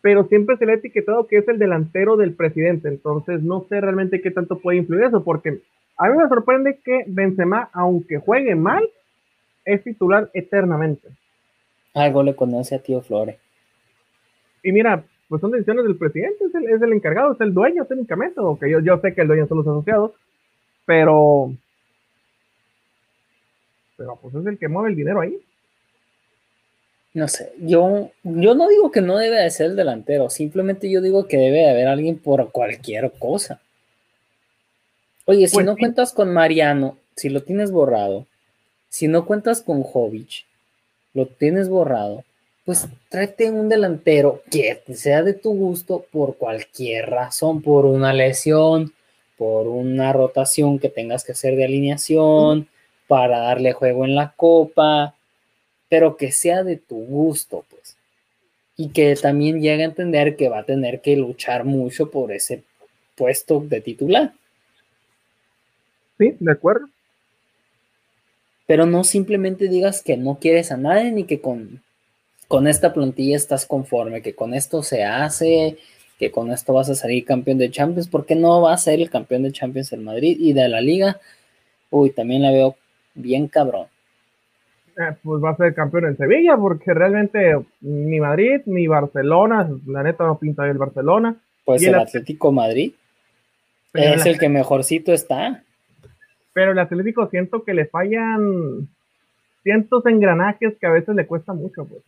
pero 0.00 0.24
siempre 0.28 0.56
se 0.56 0.64
le 0.64 0.72
ha 0.72 0.76
etiquetado 0.76 1.26
que 1.26 1.38
es 1.38 1.48
el 1.48 1.58
delantero 1.58 2.16
del 2.16 2.34
presidente, 2.34 2.88
entonces 2.88 3.42
no 3.42 3.66
sé 3.68 3.80
realmente 3.80 4.20
qué 4.20 4.30
tanto 4.30 4.58
puede 4.58 4.78
influir 4.78 5.04
eso, 5.04 5.24
porque 5.24 5.60
a 5.96 6.08
mí 6.08 6.16
me 6.16 6.28
sorprende 6.28 6.78
que 6.84 7.04
Benzema, 7.08 7.68
aunque 7.72 8.18
juegue 8.18 8.54
mal, 8.54 8.88
es 9.64 9.82
titular 9.82 10.30
eternamente. 10.32 11.08
Algo 11.94 12.22
le 12.22 12.36
conoce 12.36 12.76
a 12.76 12.78
Tío 12.82 13.00
Flore. 13.02 13.38
Y 14.62 14.72
mira, 14.72 15.02
pues 15.28 15.40
son 15.40 15.50
decisiones 15.50 15.84
del 15.84 15.96
presidente, 15.96 16.44
es 16.44 16.54
el, 16.54 16.68
es 16.68 16.80
el 16.80 16.92
encargado, 16.92 17.32
es 17.32 17.40
el 17.40 17.52
dueño 17.52 17.84
técnicamente, 17.84 18.40
aunque 18.40 18.70
yo, 18.70 18.78
yo 18.80 18.98
sé 19.00 19.14
que 19.14 19.22
el 19.22 19.28
dueño 19.28 19.46
son 19.46 19.58
los 19.58 19.66
asociados, 19.66 20.12
pero 20.86 21.52
pero 23.98 24.16
pues 24.16 24.34
es 24.36 24.46
el 24.46 24.56
que 24.56 24.68
mueve 24.68 24.90
el 24.90 24.96
dinero 24.96 25.20
ahí. 25.20 25.38
No 27.12 27.26
sé, 27.26 27.52
yo, 27.60 28.10
yo 28.22 28.54
no 28.54 28.68
digo 28.68 28.92
que 28.92 29.00
no 29.00 29.18
debe 29.18 29.42
de 29.42 29.50
ser 29.50 29.66
el 29.66 29.76
delantero, 29.76 30.30
simplemente 30.30 30.88
yo 30.88 31.02
digo 31.02 31.26
que 31.26 31.36
debe 31.36 31.58
de 31.58 31.70
haber 31.70 31.88
alguien 31.88 32.16
por 32.16 32.52
cualquier 32.52 33.10
cosa. 33.18 33.60
Oye, 35.24 35.48
si 35.48 35.54
pues 35.54 35.66
no 35.66 35.76
cuentas 35.76 36.12
con 36.12 36.32
Mariano, 36.32 36.96
si 37.16 37.28
lo 37.28 37.42
tienes 37.42 37.72
borrado, 37.72 38.26
si 38.88 39.08
no 39.08 39.26
cuentas 39.26 39.62
con 39.62 39.82
Jovic, 39.82 40.46
lo 41.12 41.26
tienes 41.26 41.68
borrado, 41.68 42.24
pues 42.64 42.86
tráete 43.08 43.50
un 43.50 43.68
delantero 43.68 44.42
que 44.50 44.80
sea 44.94 45.22
de 45.22 45.34
tu 45.34 45.54
gusto 45.54 46.06
por 46.12 46.36
cualquier 46.36 47.10
razón, 47.10 47.62
por 47.62 47.84
una 47.84 48.12
lesión, 48.12 48.92
por 49.36 49.66
una 49.66 50.12
rotación 50.12 50.78
que 50.78 50.88
tengas 50.88 51.24
que 51.24 51.32
hacer 51.32 51.56
de 51.56 51.64
alineación, 51.64 52.68
para 53.08 53.40
darle 53.40 53.72
juego 53.72 54.04
en 54.04 54.14
la 54.14 54.32
copa, 54.36 55.14
pero 55.88 56.16
que 56.16 56.30
sea 56.30 56.62
de 56.62 56.76
tu 56.76 56.96
gusto, 56.96 57.64
pues. 57.68 57.96
Y 58.76 58.90
que 58.90 59.16
también 59.16 59.60
llegue 59.60 59.82
a 59.82 59.86
entender 59.86 60.36
que 60.36 60.48
va 60.48 60.60
a 60.60 60.64
tener 60.64 61.00
que 61.00 61.16
luchar 61.16 61.64
mucho 61.64 62.10
por 62.10 62.30
ese 62.30 62.62
puesto 63.16 63.60
de 63.60 63.80
titular. 63.80 64.32
Sí, 66.18 66.36
de 66.38 66.52
acuerdo. 66.52 66.88
Pero 68.66 68.86
no 68.86 69.02
simplemente 69.02 69.68
digas 69.68 70.02
que 70.02 70.16
no 70.16 70.38
quieres 70.38 70.70
a 70.70 70.76
nadie 70.76 71.10
ni 71.10 71.24
que 71.24 71.40
con, 71.40 71.82
con 72.46 72.68
esta 72.68 72.92
plantilla 72.92 73.36
estás 73.36 73.64
conforme, 73.64 74.20
que 74.20 74.34
con 74.34 74.52
esto 74.52 74.82
se 74.82 75.04
hace, 75.04 75.78
que 76.18 76.30
con 76.30 76.52
esto 76.52 76.74
vas 76.74 76.90
a 76.90 76.94
salir 76.94 77.24
campeón 77.24 77.56
de 77.58 77.70
Champions, 77.70 78.08
porque 78.08 78.34
no 78.34 78.60
va 78.60 78.74
a 78.74 78.78
ser 78.78 79.00
el 79.00 79.08
campeón 79.08 79.44
de 79.44 79.52
Champions 79.52 79.92
en 79.92 80.04
Madrid 80.04 80.36
y 80.38 80.52
de 80.52 80.68
la 80.68 80.82
liga. 80.82 81.18
Uy, 81.90 82.10
también 82.10 82.42
la 82.42 82.50
veo 82.50 82.76
bien 83.18 83.48
cabrón. 83.48 83.86
Eh, 84.96 85.14
pues 85.22 85.42
va 85.42 85.50
a 85.50 85.56
ser 85.56 85.74
campeón 85.74 86.06
en 86.06 86.16
Sevilla, 86.16 86.56
porque 86.56 86.92
realmente 86.92 87.56
ni 87.82 88.18
Madrid 88.18 88.62
ni 88.66 88.86
Barcelona, 88.86 89.68
la 89.86 90.02
neta 90.02 90.24
no 90.24 90.38
pinta 90.38 90.68
el 90.68 90.78
Barcelona. 90.78 91.36
Pues 91.64 91.82
el, 91.82 91.94
Atlético 91.94 92.50
Madrid 92.50 92.92
es 93.94 94.26
el, 94.26 94.38
que 94.38 94.48
mejorcito 94.48 95.12
está. 95.12 95.62
Pero 96.52 96.72
el 96.72 96.78
Atlético 96.78 97.28
siento 97.28 97.62
que 97.62 97.74
le 97.74 97.86
fallan 97.86 98.88
cientos 99.62 100.04
engranajes 100.06 100.74
que 100.80 100.86
a 100.86 100.90
veces 100.90 101.14
le 101.14 101.26
cuesta 101.26 101.52
mucho, 101.52 101.84
pues. 101.84 102.02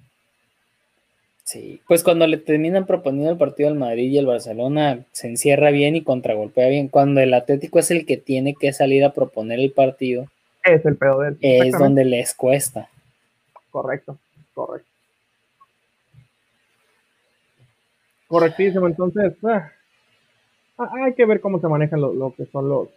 Sí, 1.45 1.81
pues 1.89 2.05
cuando 2.05 2.27
le 2.27 2.37
terminan 2.37 2.87
proponiendo 2.87 3.33
el 3.33 3.39
partido 3.39 3.69
al 3.69 3.75
Madrid 3.75 4.11
y 4.11 4.19
el 4.19 4.27
Barcelona, 4.27 5.01
se 5.11 5.29
encierra 5.29 5.71
bien 5.71 5.97
y 5.97 6.03
contragolpea 6.03 6.69
bien. 6.69 6.89
Cuando 6.89 7.21
el 7.21 7.35
Atlético 7.35 7.81
es 7.81 7.91
el 7.91 8.07
que 8.07 8.17
tiene 8.17 8.55
que 8.55 8.73
salir 8.73 9.05
a 9.05 9.13
proponer 9.13 9.59
el 9.59 9.73
partido, 9.73 10.27
es 10.65 10.85
el 10.85 10.97
pedo 10.97 11.21
de 11.21 11.29
él. 11.29 11.39
Es 11.41 11.79
donde 11.79 12.05
les 12.05 12.35
cuesta. 12.35 12.89
Correcto, 13.71 14.19
correcto. 14.55 14.89
Correctísimo, 18.29 18.87
entonces 18.87 19.33
ah, 19.45 19.73
ah, 20.79 20.91
hay 21.05 21.15
que 21.15 21.27
ver 21.27 21.41
cómo 21.41 21.61
se 21.61 21.67
manejan 21.67 22.01
lo, 22.01 22.33
que 22.37 22.47
son 22.47 22.69
los, 22.69 22.89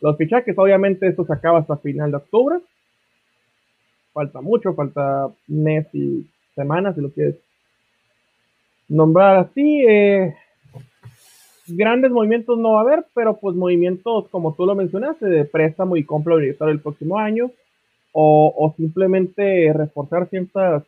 los 0.00 0.16
fichajes. 0.16 0.58
Obviamente 0.58 1.06
esto 1.06 1.24
se 1.24 1.32
acaba 1.32 1.60
hasta 1.60 1.76
final 1.76 2.10
de 2.10 2.16
octubre. 2.16 2.58
Falta 4.12 4.40
mucho, 4.40 4.74
falta 4.74 5.28
mes 5.46 5.86
y 5.92 6.26
semanas, 6.54 6.94
si 6.94 7.00
lo 7.00 7.10
quieres 7.10 7.36
nombrar 8.88 9.36
así. 9.36 9.84
Eh, 9.86 10.34
grandes 11.68 12.10
movimientos 12.10 12.58
no 12.58 12.72
va 12.72 12.78
a 12.80 12.82
haber, 12.82 13.06
pero 13.14 13.36
pues 13.38 13.56
movimientos, 13.56 14.28
como 14.28 14.54
tú 14.54 14.66
lo 14.66 14.74
mencionaste, 14.74 15.26
de 15.26 15.44
préstamo 15.44 15.96
y 15.96 16.04
compra 16.04 16.34
obligatoria 16.34 16.72
el 16.72 16.80
próximo 16.80 17.18
año, 17.18 17.50
o, 18.12 18.72
simplemente 18.76 19.72
reforzar 19.74 20.28
ciertas, 20.30 20.84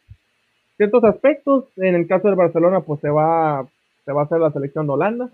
ciertos 0.78 1.04
aspectos. 1.04 1.66
En 1.76 1.94
el 1.94 2.06
caso 2.06 2.28
del 2.28 2.36
Barcelona, 2.36 2.80
pues 2.80 3.00
se 3.00 3.10
va, 3.10 3.68
se 4.06 4.12
va 4.12 4.22
a 4.22 4.24
hacer 4.24 4.40
la 4.40 4.50
selección 4.50 4.86
de 4.86 4.92
Holanda. 4.94 5.30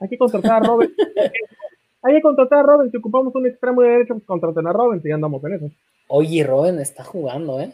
Hay 0.00 0.08
que 0.08 0.18
contratar 0.18 0.62
a 0.62 0.66
Robin. 0.66 0.94
Hay 2.02 2.14
que 2.14 2.22
contratar 2.22 2.58
a 2.60 2.62
Robin. 2.64 2.90
Si 2.90 2.98
ocupamos 2.98 3.34
un 3.34 3.46
extremo 3.46 3.80
de 3.80 3.88
derecho, 3.88 4.14
pues 4.14 4.26
contraten 4.26 4.66
a 4.66 4.72
Robin, 4.72 5.00
y 5.02 5.08
ya 5.08 5.14
andamos 5.14 5.42
en 5.44 5.54
eso. 5.54 5.70
Oye, 6.08 6.44
Robin 6.44 6.78
está 6.78 7.02
jugando, 7.02 7.60
¿eh? 7.60 7.72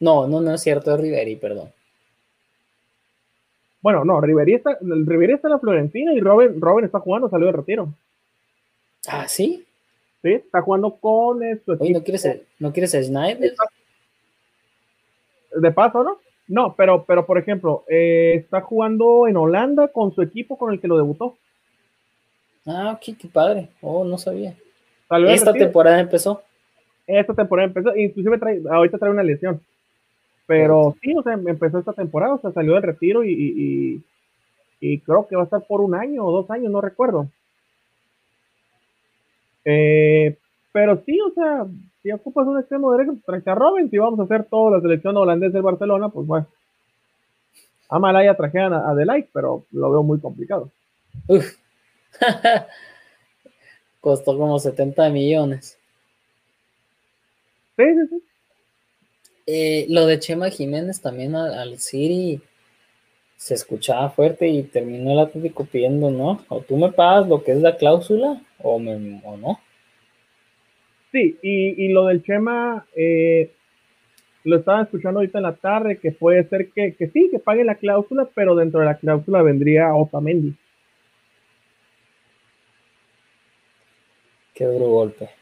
No, 0.00 0.26
no, 0.26 0.40
no 0.40 0.54
es 0.54 0.60
cierto, 0.62 0.92
es 0.94 1.00
Riveri, 1.00 1.36
perdón. 1.36 1.68
Bueno, 3.82 4.04
no, 4.04 4.20
Riverí 4.20 4.54
está, 4.54 4.72
está 4.72 5.48
en 5.48 5.52
la 5.52 5.58
Florentina 5.58 6.14
y 6.14 6.20
Robin, 6.20 6.60
Robin 6.60 6.84
está 6.84 7.00
jugando, 7.00 7.28
salió 7.28 7.46
de 7.46 7.52
retiro. 7.52 7.92
Ah, 9.08 9.26
¿sí? 9.26 9.66
Sí, 10.22 10.34
está 10.34 10.62
jugando 10.62 10.94
con 10.94 11.42
esto. 11.42 11.76
Oye, 11.78 11.92
¿no 11.92 12.02
quieres, 12.02 12.42
¿no 12.60 12.72
quieres 12.72 12.92
Snyder? 12.92 13.54
De 15.56 15.70
paso, 15.72 16.04
¿no? 16.04 16.18
No, 16.46 16.74
pero, 16.76 17.04
pero 17.04 17.26
por 17.26 17.38
ejemplo, 17.38 17.84
eh, 17.88 18.34
está 18.36 18.60
jugando 18.60 19.26
en 19.26 19.36
Holanda 19.36 19.88
con 19.88 20.14
su 20.14 20.22
equipo 20.22 20.56
con 20.56 20.72
el 20.72 20.80
que 20.80 20.88
lo 20.88 20.96
debutó. 20.96 21.36
Ah, 22.64 22.98
qué, 23.02 23.16
qué 23.16 23.26
padre. 23.26 23.68
Oh, 23.80 24.04
no 24.04 24.16
sabía. 24.16 24.54
¿Esta 25.28 25.52
temporada 25.52 25.98
empezó? 25.98 26.42
Esta 27.06 27.34
temporada 27.34 27.66
empezó, 27.66 27.94
inclusive 27.96 28.38
trae, 28.38 28.62
ahorita 28.70 28.98
trae 28.98 29.10
una 29.10 29.24
lesión. 29.24 29.60
Pero 30.46 30.96
sí, 31.00 31.14
o 31.16 31.22
sea, 31.22 31.34
empezó 31.34 31.78
esta 31.78 31.92
temporada, 31.92 32.34
o 32.34 32.40
sea, 32.40 32.52
salió 32.52 32.74
del 32.74 32.82
retiro 32.82 33.24
y, 33.24 34.02
creo 35.04 35.26
que 35.28 35.36
va 35.36 35.42
a 35.42 35.44
estar 35.44 35.64
por 35.66 35.80
un 35.80 35.94
año 35.94 36.24
o 36.24 36.32
dos 36.32 36.50
años, 36.50 36.70
no 36.70 36.80
recuerdo. 36.80 37.28
Eh, 39.64 40.36
pero 40.72 41.02
sí, 41.04 41.20
o 41.20 41.30
sea, 41.32 41.66
si 42.02 42.10
ocupas 42.10 42.46
un 42.46 42.58
extremo 42.58 42.90
derecho, 42.92 43.16
pues 43.24 43.44
trae 43.44 43.54
a 43.54 43.58
Robin, 43.58 43.88
si 43.88 43.98
vamos 43.98 44.18
a 44.18 44.24
hacer 44.24 44.44
toda 44.44 44.76
la 44.76 44.80
selección 44.80 45.16
holandesa 45.16 45.52
del 45.52 45.62
Barcelona, 45.62 46.08
pues 46.08 46.26
bueno. 46.26 46.46
A 47.88 47.98
Malaya 47.98 48.34
trajeron 48.36 48.72
a 48.72 48.88
Adelaide, 48.88 49.28
pero 49.32 49.66
lo 49.70 49.90
veo 49.90 50.02
muy 50.02 50.18
complicado. 50.18 50.70
Costó 54.00 54.36
como 54.36 54.58
70 54.58 55.10
millones. 55.10 55.78
Sí, 57.76 57.84
sí, 57.84 58.06
sí. 58.10 58.31
Eh, 59.46 59.86
lo 59.88 60.06
de 60.06 60.18
Chema 60.18 60.50
Jiménez 60.50 61.00
también 61.00 61.34
al, 61.34 61.78
City 61.78 62.40
se 63.36 63.54
escuchaba 63.54 64.10
fuerte 64.10 64.46
y 64.46 64.62
terminó 64.62 65.12
el 65.12 65.18
Atlético 65.18 65.64
pidiendo, 65.64 66.10
¿no? 66.10 66.44
O 66.48 66.60
tú 66.60 66.76
me 66.76 66.92
pagas 66.92 67.28
lo 67.28 67.42
que 67.42 67.52
es 67.52 67.60
la 67.60 67.76
cláusula 67.76 68.40
o, 68.58 68.78
me, 68.78 68.96
no. 68.96 69.58
Sí, 71.10 71.36
y, 71.42 71.88
lo 71.88 72.06
del 72.06 72.22
Chema, 72.22 72.86
eh, 72.94 73.50
lo 74.44 74.58
estaba 74.58 74.82
escuchando 74.82 75.18
ahorita 75.18 75.38
en 75.38 75.44
la 75.44 75.56
tarde, 75.56 75.98
que 75.98 76.12
puede 76.12 76.48
ser 76.48 76.70
que, 76.70 76.94
que 76.94 77.08
sí, 77.08 77.28
que 77.30 77.40
pague 77.40 77.64
la 77.64 77.74
cláusula, 77.74 78.28
pero 78.32 78.54
dentro 78.54 78.80
de 78.80 78.86
la 78.86 78.96
cláusula 78.96 79.42
vendría 79.42 79.94
Otamendi. 79.94 80.54
Qué 84.54 84.64
duro 84.66 84.86
golpe. 84.86 85.41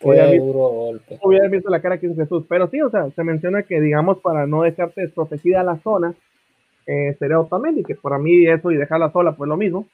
Hubiera 0.00 1.48
visto 1.48 1.70
la 1.70 1.82
cara 1.82 1.98
que 1.98 2.06
hizo 2.06 2.14
Jesús. 2.14 2.44
Pero 2.48 2.68
sí, 2.68 2.80
o 2.80 2.90
sea, 2.90 3.10
se 3.10 3.24
menciona 3.24 3.62
que, 3.62 3.80
digamos, 3.80 4.18
para 4.18 4.46
no 4.46 4.62
dejarte 4.62 5.00
desprotegida 5.02 5.62
la 5.62 5.78
zona, 5.78 6.14
eh, 6.86 7.16
sería 7.18 7.40
Otamendi, 7.40 7.84
que 7.84 7.96
para 7.96 8.18
mí 8.18 8.46
eso 8.46 8.70
y 8.70 8.76
dejarla 8.76 9.10
sola, 9.10 9.36
pues 9.36 9.48
lo 9.48 9.56
mismo. 9.56 9.86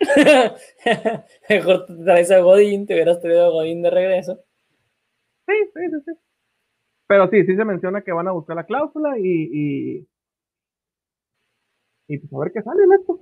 Mejor 1.48 1.86
te 1.86 1.94
traes 2.04 2.30
a 2.30 2.40
Godín, 2.40 2.86
te 2.86 2.94
hubieras 2.94 3.20
traído 3.20 3.46
a 3.46 3.50
Godín 3.50 3.82
de 3.82 3.90
regreso. 3.90 4.38
Sí, 5.46 5.54
sí, 5.74 5.80
sí, 5.90 5.96
sí. 6.04 6.12
Pero 7.08 7.28
sí, 7.30 7.44
sí 7.44 7.56
se 7.56 7.64
menciona 7.64 8.02
que 8.02 8.12
van 8.12 8.28
a 8.28 8.32
buscar 8.32 8.56
la 8.56 8.64
cláusula 8.64 9.18
y. 9.18 9.48
Y, 9.52 10.08
y 12.08 12.18
pues 12.18 12.32
a 12.32 12.38
ver 12.38 12.52
qué 12.52 12.62
sale 12.62 12.82
en 12.84 12.92
esto. 12.92 13.20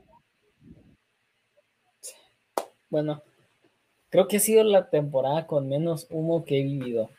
Bueno, 2.91 3.23
Creo 4.15 4.29
que 4.29 4.37
ha 4.37 4.41
sido 4.41 4.63
la 4.63 4.91
temporada 4.91 5.45
con 5.45 5.69
menos 5.69 6.07
humo 6.09 6.45
que 6.45 6.61
he 6.61 6.63
vivido. 6.63 7.11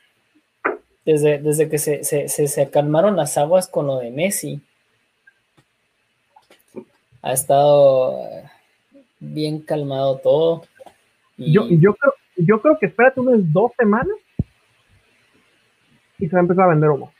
Desde, 1.03 1.39
desde 1.39 1.67
que 1.67 1.77
se, 1.77 2.05
se, 2.05 2.69
calmaron 2.69 3.17
las 3.17 3.37
aguas 3.37 3.67
con 3.67 3.85
lo 3.85 3.97
de 3.97 4.11
Messi. 4.11 4.61
Ha 7.21 7.33
estado 7.33 8.25
eh, 8.29 8.49
bien 9.19 9.59
calmado 9.59 10.19
todo. 10.19 10.63
Yo, 11.35 11.67
yo, 11.67 11.95
creo, 11.95 12.13
yo 12.37 12.61
creo 12.61 12.79
que 12.79 12.85
espérate 12.85 13.19
unas 13.19 13.51
dos 13.51 13.73
semanas 13.77 14.15
y 16.17 16.29
se 16.29 16.33
va 16.33 16.39
a 16.39 16.43
empezar 16.43 16.63
a 16.63 16.69
vender 16.69 16.91
humo. 16.91 17.11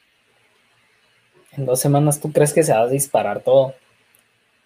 En 1.57 1.65
dos 1.65 1.81
semanas, 1.81 2.21
¿tú 2.21 2.31
crees 2.31 2.53
que 2.53 2.63
se 2.63 2.71
va 2.71 2.83
a 2.83 2.87
disparar 2.87 3.41
todo? 3.41 3.73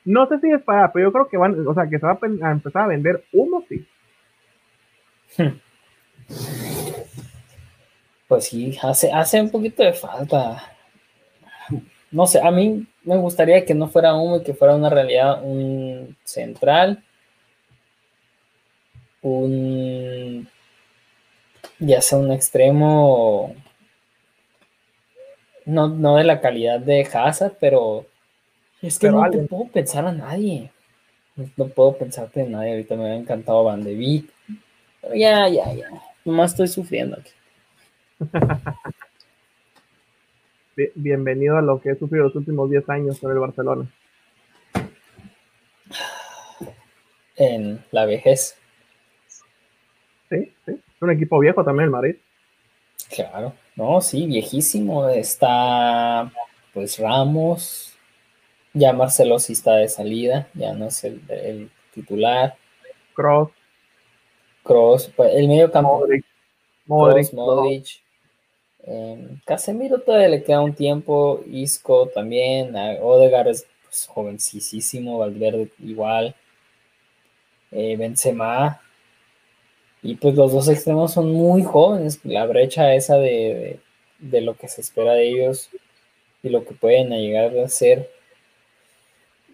No 0.06 0.28
sé 0.28 0.40
si 0.40 0.52
es 0.52 0.62
para, 0.62 0.94
pero 0.94 1.08
yo 1.08 1.12
creo 1.12 1.28
que 1.28 1.38
van, 1.38 1.68
o 1.68 1.74
sea, 1.74 1.90
que 1.90 1.98
se 1.98 2.06
va 2.06 2.20
a 2.44 2.52
empezar 2.52 2.84
a 2.84 2.88
vender 2.88 3.24
uno, 3.34 3.64
sí. 3.68 3.88
Pues 8.28 8.46
sí, 8.46 8.78
hace, 8.82 9.12
hace 9.12 9.42
un 9.42 9.50
poquito 9.50 9.82
de 9.82 9.94
falta. 9.94 10.62
No 12.12 12.28
sé, 12.28 12.40
a 12.42 12.52
mí 12.52 12.86
me 13.04 13.18
gustaría 13.18 13.66
que 13.66 13.74
no 13.74 13.88
fuera 13.88 14.14
uno 14.16 14.38
y 14.38 14.44
que 14.44 14.54
fuera 14.54 14.76
una 14.76 14.90
realidad, 14.90 15.44
un 15.44 16.16
central, 16.24 17.04
un 19.22 20.48
ya 21.80 22.02
sea 22.02 22.18
un 22.18 22.32
extremo 22.32 23.56
no, 25.66 25.88
no 25.88 26.18
de 26.18 26.24
la 26.24 26.42
calidad 26.42 26.80
de 26.80 27.02
Hazard, 27.02 27.58
pero 27.60 28.06
es 28.82 28.98
que 29.00 29.10
no 29.10 29.24
puedo 29.50 29.68
pensar 29.68 30.06
a 30.06 30.12
nadie. 30.12 30.72
No, 31.36 31.68
puedo 31.68 31.98
pensarte 31.98 32.42
en 32.42 32.52
nadie. 32.52 32.72
Ahorita 32.72 32.96
me 32.96 33.06
había 33.06 33.16
encantado 33.16 33.64
Van 33.64 33.84
de 33.84 33.96
Beek. 33.96 34.34
Pero 35.10 35.20
ya, 35.20 35.50
ya, 35.50 35.74
ya. 35.74 35.90
Nomás 36.24 36.52
estoy 36.52 36.68
sufriendo 36.68 37.18
aquí. 37.18 37.32
Bienvenido 40.94 41.58
a 41.58 41.64
lo 41.64 41.82
que 41.82 41.90
he 41.90 41.96
sufrido 41.96 42.26
los 42.26 42.36
últimos 42.36 42.70
10 42.70 42.88
años 42.90 43.20
con 43.20 43.32
el 43.32 43.40
Barcelona. 43.40 43.90
En 47.36 47.84
la 47.90 48.06
vejez. 48.06 48.56
Sí, 50.30 50.54
sí. 50.66 50.74
Es 50.74 51.02
un 51.02 51.10
equipo 51.10 51.40
viejo 51.40 51.64
también 51.64 51.86
el 51.86 51.92
Madrid. 51.92 52.18
Claro. 53.10 53.56
No, 53.76 54.00
sí, 54.02 54.28
viejísimo. 54.28 55.10
Está 55.10 56.32
pues 56.72 57.00
Ramos. 57.00 57.98
Ya 58.74 58.94
Marcelo 58.94 59.40
sí 59.40 59.54
está 59.54 59.78
de 59.78 59.90
salida. 59.90 60.50
Ya 60.54 60.74
no 60.74 60.86
es 60.86 61.04
el, 61.04 61.72
titular. 61.96 62.56
Cross. 63.16 63.50
Cross. 64.70 65.12
Pues, 65.16 65.34
el 65.34 65.48
medio 65.48 65.72
campo. 65.72 66.06
Modric. 66.86 67.34
Modric. 67.34 68.02
Em, 68.84 69.40
Casemiro 69.46 70.00
todavía 70.00 70.30
le 70.30 70.44
queda 70.44 70.62
un 70.62 70.74
tiempo, 70.74 71.44
Isco 71.48 72.08
también, 72.08 72.76
Odegaard 72.76 73.50
es 73.50 73.68
pues, 73.84 74.08
jovencísimo, 74.08 75.18
Valverde 75.18 75.70
igual, 75.80 76.34
eh, 77.72 77.96
Benzema, 77.98 78.82
y 80.02 80.16
pues 80.16 80.34
los 80.36 80.54
dos 80.54 80.70
extremos 80.70 81.14
son 81.14 81.32
muy 81.32 81.62
jóvenes, 81.62 82.20
la 82.24 82.46
brecha 82.46 82.96
esa 82.96 83.18
de, 83.18 83.80
lo 84.20 84.56
que 84.56 84.70
se 84.70 84.82
espera 84.82 85.14
de 85.14 85.28
ellos 85.28 85.70
y 86.42 86.50
lo 86.50 86.64
que 86.64 86.74
pueden 86.74 87.10
llegar 87.10 87.56
a 87.60 87.68
ser, 87.68 88.10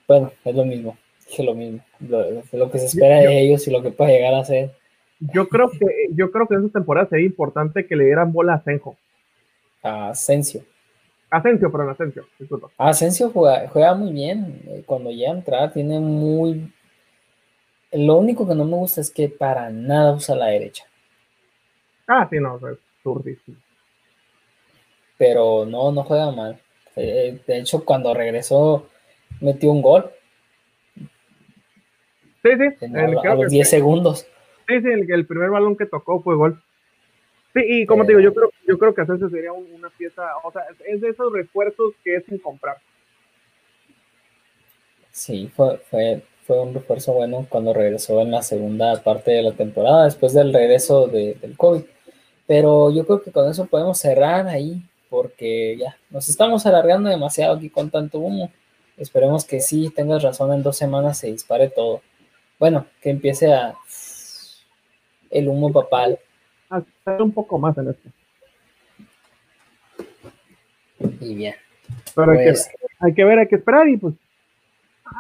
bueno, 0.08 0.32
es 0.46 0.56
lo 0.56 0.66
mismo, 0.66 0.98
dije 1.28 1.44
lo 1.44 1.56
mismo, 1.56 1.84
lo, 2.00 2.72
que 2.72 2.78
se 2.80 2.86
espera 2.86 3.22
de 3.22 3.42
ellos 3.42 3.68
y 3.68 3.72
lo 3.72 3.82
que 3.82 3.92
puede 3.92 4.14
llegar 4.14 4.36
a 4.36 4.46
ser. 4.46 4.72
Yo 5.20 5.48
creo 5.48 5.70
que, 5.70 6.08
yo 6.12 6.32
creo 6.32 6.48
que 6.48 6.56
en 6.56 6.66
esta 6.66 6.80
temporada 6.80 7.08
sería 7.08 7.26
importante 7.26 7.88
que 7.88 7.96
le 7.96 8.06
dieran 8.06 8.34
bola 8.34 8.56
a 8.56 8.64
Senjo. 8.64 8.98
Asensio. 9.82 10.64
Asensio, 11.30 11.72
perdón, 11.72 11.90
Asensio, 11.90 12.26
disculpa. 12.40 12.70
Asensio 12.78 13.30
juega, 13.30 13.68
juega 13.70 13.94
muy 13.94 14.12
bien. 14.14 14.62
Eh, 14.68 14.84
cuando 14.86 15.12
llega 15.12 15.32
a 15.32 15.36
entrar, 15.36 15.74
tiene 15.74 16.00
muy. 16.00 16.72
Lo 17.92 18.18
único 18.18 18.48
que 18.48 18.56
no 18.56 18.66
me 18.66 18.76
gusta 18.76 19.02
es 19.02 19.12
que 19.12 19.30
para 19.30 19.70
nada 19.70 20.14
usa 20.14 20.36
la 20.36 20.48
derecha. 20.48 20.86
Ah, 22.08 22.28
sí, 22.30 22.40
no, 22.40 22.58
es 22.58 22.78
zurdísimo. 23.02 23.58
Pero 25.18 25.66
no, 25.66 25.92
no 25.92 26.04
juega 26.04 26.32
mal. 26.32 26.60
Eh, 26.96 27.40
de 27.46 27.60
hecho, 27.60 27.84
cuando 27.84 28.14
regresó, 28.14 28.88
metió 29.42 29.72
un 29.72 29.82
gol. 29.82 30.12
Sí, 32.44 32.50
sí. 32.80 32.86
a, 32.96 33.36
los 33.36 33.50
10 33.50 33.70
segundos. 33.70 34.28
Sí, 34.68 34.82
sí, 34.82 34.88
el 35.10 35.26
primer 35.26 35.50
balón 35.50 35.76
que 35.76 35.86
tocó 35.86 36.22
fue 36.22 36.36
gol. 36.36 36.62
Sí, 37.56 37.62
y 37.64 37.86
como 37.86 38.04
te 38.04 38.12
digo, 38.12 38.20
yo 38.20 38.34
creo, 38.34 38.52
yo 38.68 38.78
creo 38.78 38.94
que 38.94 39.02
hacerse 39.02 39.30
sería 39.30 39.54
una 39.54 39.90
pieza, 39.90 40.24
o 40.44 40.52
sea, 40.52 40.64
es 40.86 41.00
de 41.00 41.10
esos 41.10 41.32
refuerzos 41.32 41.94
que 42.04 42.18
es 42.18 42.26
sin 42.26 42.38
comprar. 42.38 42.78
Sí, 45.12 45.50
fue, 45.56 45.78
fue, 45.90 46.22
fue 46.46 46.62
un 46.62 46.74
refuerzo 46.74 47.14
bueno 47.14 47.48
cuando 47.50 47.74
regresó 47.74 48.20
en 48.20 48.32
la 48.32 48.42
segunda 48.42 49.02
parte 49.02 49.32
de 49.32 49.42
la 49.42 49.54
temporada, 49.54 50.04
después 50.04 50.34
del 50.34 50.54
regreso 50.54 51.08
de, 51.08 51.36
del 51.36 51.56
COVID. 51.56 51.84
Pero 52.46 52.92
yo 52.92 53.06
creo 53.06 53.22
que 53.22 53.32
con 53.32 53.50
eso 53.50 53.68
podemos 53.68 54.00
cerrar 54.00 54.48
ahí, 54.48 54.84
porque 55.10 55.78
ya 55.78 55.98
nos 56.10 56.28
estamos 56.28 56.66
alargando 56.66 57.10
demasiado 57.10 57.56
aquí 57.56 57.70
con 57.70 57.90
tanto 57.90 58.20
humo. 58.20 58.52
Esperemos 58.98 59.46
que 59.46 59.62
sí 59.62 59.90
tengas 59.96 60.24
razón, 60.24 60.52
en 60.54 60.62
dos 60.62 60.76
semanas 60.76 61.20
se 61.20 61.28
dispare 61.28 61.70
todo. 61.70 62.02
Bueno, 62.60 62.86
que 63.02 63.12
empiece 63.12 63.54
a 63.54 63.76
el 65.38 65.48
humo 65.48 65.72
papal 65.72 66.20
hacer 66.70 67.22
un 67.22 67.32
poco 67.32 67.58
más 67.60 67.78
en 67.78 67.90
esto. 67.90 68.10
Y 71.20 71.36
bien. 71.36 71.56
Pero 72.16 72.34
pues 72.34 72.70
hay, 73.00 73.14
que, 73.14 73.24
ver, 73.24 73.40
hay 73.40 73.48
que 73.48 73.56
esperar 73.56 73.88
y 73.88 73.98
pues 73.98 74.16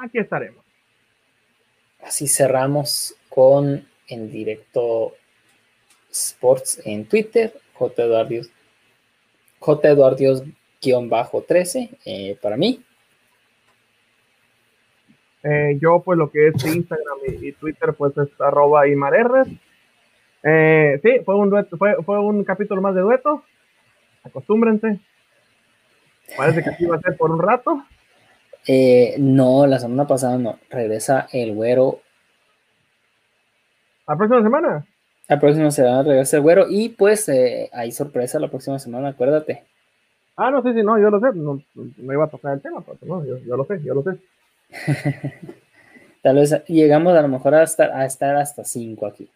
aquí 0.03 0.17
estaremos. 0.19 0.63
Así 2.01 2.27
cerramos 2.27 3.15
con 3.29 3.87
en 4.07 4.31
directo 4.31 5.15
Sports 6.11 6.81
en 6.85 7.05
Twitter, 7.05 7.53
J. 7.73 8.03
Eduardios, 8.03 8.49
J. 9.59 9.89
Eduardios 9.89 10.43
bajo 11.07 11.41
13 11.41 11.89
eh, 12.05 12.37
para 12.41 12.57
mí. 12.57 12.83
Eh, 15.43 15.77
yo 15.79 16.01
pues 16.03 16.17
lo 16.17 16.29
que 16.29 16.47
es 16.47 16.65
Instagram 16.65 17.19
y, 17.27 17.51
Twitter 17.53 17.93
pues 17.93 18.17
es 18.17 18.29
arroba 18.39 18.87
imarerres 18.87 19.47
eh, 20.47 20.99
sí, 21.01 21.21
fue 21.25 21.35
un 21.35 21.49
dueto, 21.49 21.75
fue, 21.75 21.95
fue 22.03 22.19
un 22.19 22.43
capítulo 22.43 22.79
más 22.79 22.93
de 22.93 23.01
dueto. 23.01 23.43
Acostúmbrense. 24.23 24.99
Parece 26.37 26.63
que 26.63 26.69
así 26.69 26.85
va 26.85 26.97
a 26.97 27.01
ser 27.01 27.17
por 27.17 27.31
un 27.31 27.41
rato. 27.41 27.83
Eh, 28.67 29.15
no, 29.17 29.65
la 29.65 29.79
semana 29.79 30.05
pasada 30.05 30.37
no. 30.37 30.59
Regresa 30.69 31.27
el 31.31 31.53
güero. 31.53 31.99
¿La 34.07 34.15
próxima 34.15 34.43
semana? 34.43 34.85
La 35.27 35.39
próxima 35.39 35.71
semana 35.71 36.03
regresa 36.03 36.37
el 36.37 36.43
güero. 36.43 36.65
Y 36.69 36.89
pues 36.89 37.27
eh, 37.29 37.69
hay 37.73 37.91
sorpresa 37.91 38.39
la 38.39 38.49
próxima 38.49 38.77
semana, 38.77 39.09
acuérdate. 39.09 39.63
Ah, 40.35 40.51
no, 40.51 40.61
sí, 40.61 40.73
sí, 40.73 40.83
no, 40.83 40.99
yo 40.99 41.09
lo 41.09 41.19
sé. 41.19 41.27
No, 41.33 41.59
no 41.73 42.13
iba 42.13 42.25
a 42.25 42.29
tocar 42.29 42.53
el 42.53 42.61
tema, 42.61 42.83
pero 42.85 42.97
no, 43.01 43.25
yo, 43.25 43.39
yo 43.39 43.57
lo 43.57 43.65
sé, 43.65 43.81
yo 43.83 43.95
lo 43.95 44.03
sé. 44.03 44.19
Tal 46.21 46.35
vez 46.35 46.63
llegamos 46.67 47.15
a 47.15 47.21
lo 47.23 47.29
mejor 47.29 47.55
a 47.55 47.63
estar, 47.63 47.91
a 47.91 48.05
estar 48.05 48.35
hasta 48.35 48.63
5 48.63 49.07
aquí. 49.07 49.27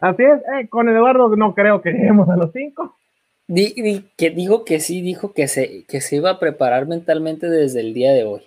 Así 0.00 0.22
es, 0.22 0.40
eh, 0.54 0.68
con 0.68 0.88
Eduardo 0.88 1.34
no 1.36 1.54
creo 1.54 1.80
que 1.80 1.92
lleguemos 1.92 2.28
a 2.28 2.36
los 2.36 2.52
cinco. 2.52 2.96
que 4.16 4.30
dijo 4.30 4.64
que 4.64 4.80
sí, 4.80 5.00
dijo 5.00 5.32
que 5.32 5.48
se, 5.48 5.84
que 5.84 6.00
se 6.00 6.16
iba 6.16 6.30
a 6.30 6.38
preparar 6.38 6.86
mentalmente 6.86 7.48
desde 7.48 7.80
el 7.80 7.94
día 7.94 8.12
de 8.12 8.24
hoy. 8.24 8.42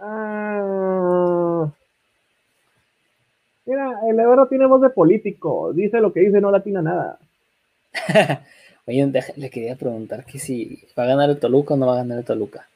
Ah, 0.00 1.70
mira, 3.64 3.92
el 4.08 4.18
Eduardo 4.20 4.46
tiene 4.48 4.66
voz 4.66 4.82
de 4.82 4.90
político, 4.90 5.72
dice 5.72 6.00
lo 6.00 6.12
que 6.12 6.20
dice, 6.20 6.40
no 6.40 6.50
latina 6.50 6.82
nada. 6.82 7.18
Oye, 8.86 9.12
le 9.36 9.50
quería 9.50 9.76
preguntar 9.76 10.24
que 10.24 10.38
si 10.38 10.82
va 10.98 11.04
a 11.04 11.08
ganar 11.08 11.30
el 11.30 11.38
Toluca 11.38 11.74
o 11.74 11.76
no 11.76 11.86
va 11.86 11.94
a 11.94 11.98
ganar 11.98 12.18
el 12.18 12.24
Toluca. 12.24 12.66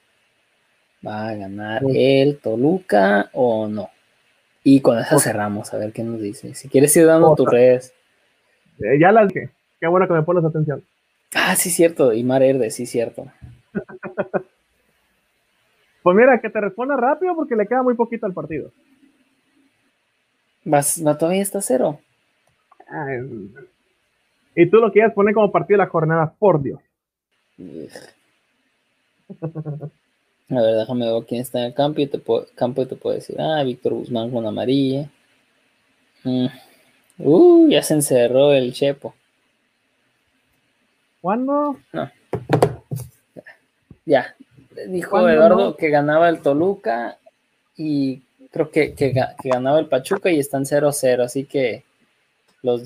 ¿Va 1.06 1.30
a 1.30 1.34
ganar 1.34 1.82
el 1.94 2.38
Toluca 2.38 3.30
o 3.32 3.66
no? 3.66 3.90
Y 4.64 4.80
con 4.80 4.98
esa 4.98 5.18
cerramos, 5.18 5.74
a 5.74 5.78
ver 5.78 5.92
qué 5.92 6.04
nos 6.04 6.20
dice. 6.20 6.54
Si 6.54 6.68
quieres 6.68 6.96
ir 6.96 7.06
dando 7.06 7.34
tus 7.34 7.48
redes. 7.48 7.92
Eh, 8.78 8.98
ya 8.98 9.10
las 9.10 9.28
dije. 9.28 9.50
Qué 9.80 9.88
bueno 9.88 10.06
que 10.06 10.14
me 10.14 10.22
pones 10.22 10.44
atención. 10.44 10.84
Ah, 11.34 11.56
sí, 11.56 11.70
cierto. 11.70 12.12
Y 12.12 12.22
Mar 12.22 12.42
Herde, 12.42 12.70
sí, 12.70 12.86
cierto. 12.86 13.26
pues 16.02 16.16
mira, 16.16 16.40
que 16.40 16.50
te 16.50 16.60
responda 16.60 16.96
rápido 16.96 17.34
porque 17.34 17.56
le 17.56 17.66
queda 17.66 17.82
muy 17.82 17.94
poquito 17.94 18.26
al 18.26 18.34
partido. 18.34 18.70
¿Vas, 20.64 20.98
¿No 20.98 21.16
todavía 21.16 21.42
está 21.42 21.60
cero? 21.60 21.98
y 24.54 24.68
tú 24.68 24.76
lo 24.76 24.92
quieres 24.92 25.14
poner 25.14 25.32
como 25.32 25.50
partido 25.50 25.78
de 25.78 25.84
la 25.84 25.90
jornada, 25.90 26.34
por 26.38 26.62
Dios. 26.62 26.78
A 30.52 30.60
ver, 30.60 30.76
déjame 30.76 31.10
ver 31.10 31.24
quién 31.24 31.40
está 31.40 31.60
en 31.60 31.64
el 31.66 31.74
campo 31.74 32.00
y 32.00 32.06
te 32.06 32.18
puedo, 32.18 32.46
campo 32.54 32.82
y 32.82 32.86
te 32.86 32.94
puedo 32.94 33.16
decir, 33.16 33.40
ah, 33.40 33.62
Víctor 33.62 33.94
Guzmán 33.94 34.30
con 34.30 34.46
amarilla. 34.46 35.08
Mm. 36.24 36.46
Uh, 37.18 37.68
ya 37.70 37.82
se 37.82 37.94
encerró 37.94 38.52
el 38.52 38.72
Chepo. 38.74 39.14
¿Cuándo? 41.22 41.78
No. 41.92 42.10
Ya. 44.04 44.34
Dijo 44.88 45.28
Eduardo 45.28 45.76
que 45.76 45.88
ganaba 45.88 46.28
el 46.28 46.40
Toluca 46.40 47.16
y 47.76 48.22
creo 48.50 48.70
que, 48.70 48.94
que, 48.94 49.12
ganaba 49.44 49.78
el 49.78 49.86
Pachuca 49.86 50.30
y 50.30 50.38
están 50.38 50.64
0-0, 50.64 51.22
así 51.22 51.44
que 51.44 51.84
los 52.62 52.82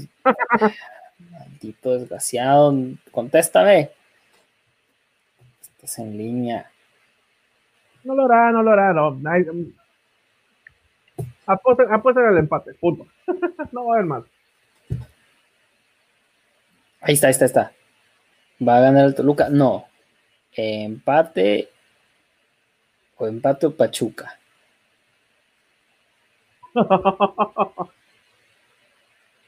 maldito 1.19 1.99
desgraciado, 1.99 2.75
contéstame. 3.11 3.91
Estás 5.61 5.99
en 5.99 6.17
línea. 6.17 6.71
No 8.07 8.15
lo 8.15 8.25
hará, 8.27 8.53
no 8.53 8.63
lo 8.63 8.71
hará, 8.71 8.93
no. 8.93 9.19
Apuesta 11.45 12.31
el 12.31 12.39
empate, 12.39 12.75
punto. 12.75 13.05
no 13.73 13.87
va 13.87 13.95
a 13.95 13.97
haber 13.97 14.07
más. 14.07 14.23
Ahí 17.01 17.15
está, 17.15 17.27
ahí 17.27 17.33
está, 17.33 17.47
está. 17.47 17.73
¿Va 18.67 18.79
a 18.79 18.81
ganar 18.81 19.07
el 19.07 19.17
Toluca? 19.17 19.49
No. 19.49 19.87
Empate 20.53 21.69
o 23.17 23.27
empate 23.27 23.67
o 23.67 23.77
Pachuca. 23.77 24.39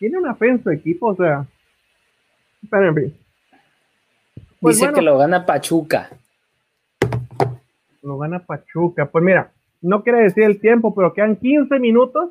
Tiene 0.00 0.18
una 0.18 0.32
ofensa 0.32 0.72
equipo, 0.72 1.10
o 1.10 1.16
sea. 1.16 1.46
Pero 2.68 2.88
en 2.88 2.94
fin. 2.96 3.16
Pues 4.60 4.80
Dice 4.80 4.92
que 4.92 5.02
lo 5.02 5.16
gana 5.16 5.46
Pachuca. 5.46 6.10
Lo 8.02 8.18
gana 8.18 8.44
Pachuca. 8.44 9.06
Pues 9.06 9.24
mira, 9.24 9.52
no 9.80 10.02
quiere 10.02 10.22
decir 10.22 10.44
el 10.44 10.60
tiempo, 10.60 10.94
pero 10.94 11.12
quedan 11.12 11.36
15 11.36 11.78
minutos. 11.78 12.30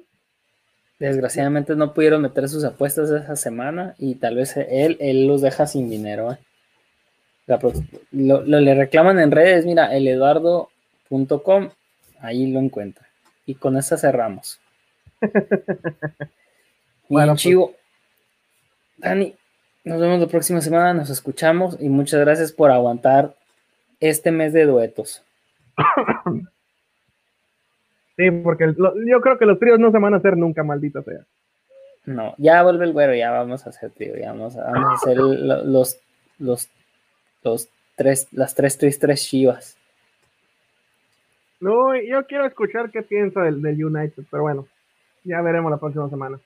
Desgraciadamente 0.99 1.75
no 1.75 1.93
pudieron 1.93 2.23
meter 2.23 2.49
sus 2.49 2.63
apuestas 2.63 3.11
esa 3.11 3.35
semana 3.35 3.93
y 3.99 4.15
tal 4.15 4.35
vez 4.35 4.57
él, 4.57 4.97
él 4.99 5.27
los 5.27 5.41
deja 5.41 5.67
sin 5.67 5.89
dinero. 5.89 6.31
¿eh? 6.31 6.37
Lo, 8.11 8.41
le 8.43 8.75
reclaman 8.75 9.19
en 9.19 9.31
redes, 9.31 9.65
mira, 9.65 9.95
eleduardo.com, 9.95 11.69
ahí 12.19 12.51
lo 12.51 12.59
encuentra. 12.59 13.07
Y 13.45 13.55
con 13.55 13.77
esta 13.77 13.95
cerramos. 13.95 14.59
bueno, 17.09 17.33
pues. 17.33 17.41
chivo. 17.41 17.73
Dani, 18.97 19.35
nos 19.85 20.01
vemos 20.01 20.19
la 20.19 20.27
próxima 20.27 20.59
semana, 20.59 20.93
nos 20.93 21.09
escuchamos 21.09 21.77
y 21.79 21.87
muchas 21.87 22.19
gracias 22.19 22.51
por 22.51 22.71
aguantar 22.71 23.35
este 23.99 24.31
mes 24.31 24.51
de 24.51 24.65
duetos. 24.65 25.23
Sí, 28.17 28.31
porque 28.31 28.73
yo 29.05 29.21
creo 29.21 29.37
que 29.37 29.45
los 29.45 29.59
tríos 29.59 29.77
no 29.79 29.91
se 29.91 29.99
van 29.99 30.15
a 30.15 30.17
hacer 30.17 30.35
nunca, 30.35 30.63
maldita 30.63 31.03
sea. 31.03 31.23
No, 32.05 32.33
ya 32.37 32.63
vuelve 32.63 32.85
el 32.85 32.93
güero, 32.93 33.13
ya 33.13 33.31
vamos 33.31 33.65
a 33.65 33.69
hacer 33.69 33.91
trío, 33.91 34.15
ya 34.15 34.31
vamos 34.31 34.57
a, 34.57 34.71
hacer 34.93 35.17
los, 35.17 35.99
los, 36.39 36.69
los 37.43 37.69
tres, 37.95 38.27
las 38.31 38.55
tres 38.55 38.77
tres 38.77 38.97
tres 38.97 39.23
chivas. 39.23 39.77
No, 41.59 41.95
yo 41.95 42.25
quiero 42.25 42.45
escuchar 42.45 42.89
qué 42.91 43.03
piensa 43.03 43.41
del, 43.41 43.61
del 43.61 43.83
United, 43.83 44.23
pero 44.31 44.43
bueno, 44.43 44.67
ya 45.23 45.41
veremos 45.41 45.69
la 45.69 45.77
próxima 45.77 46.09
semana. 46.09 46.39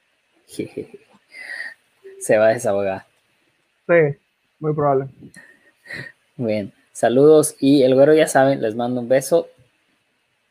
Se 2.20 2.38
va 2.38 2.48
a 2.48 2.54
desahogar. 2.54 3.06
Sí, 3.88 4.18
muy 4.60 4.74
probable. 4.74 5.08
Bien, 6.38 6.74
saludos 6.94 7.56
y 7.60 7.84
el 7.84 7.96
güero 7.96 8.14
ya 8.14 8.28
saben, 8.28 8.62
les 8.62 8.76
mando 8.76 9.02
un 9.02 9.10
beso 9.10 9.50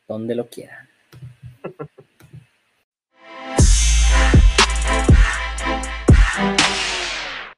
donde 0.07 0.35
lo 0.35 0.49
quieran. 0.49 0.90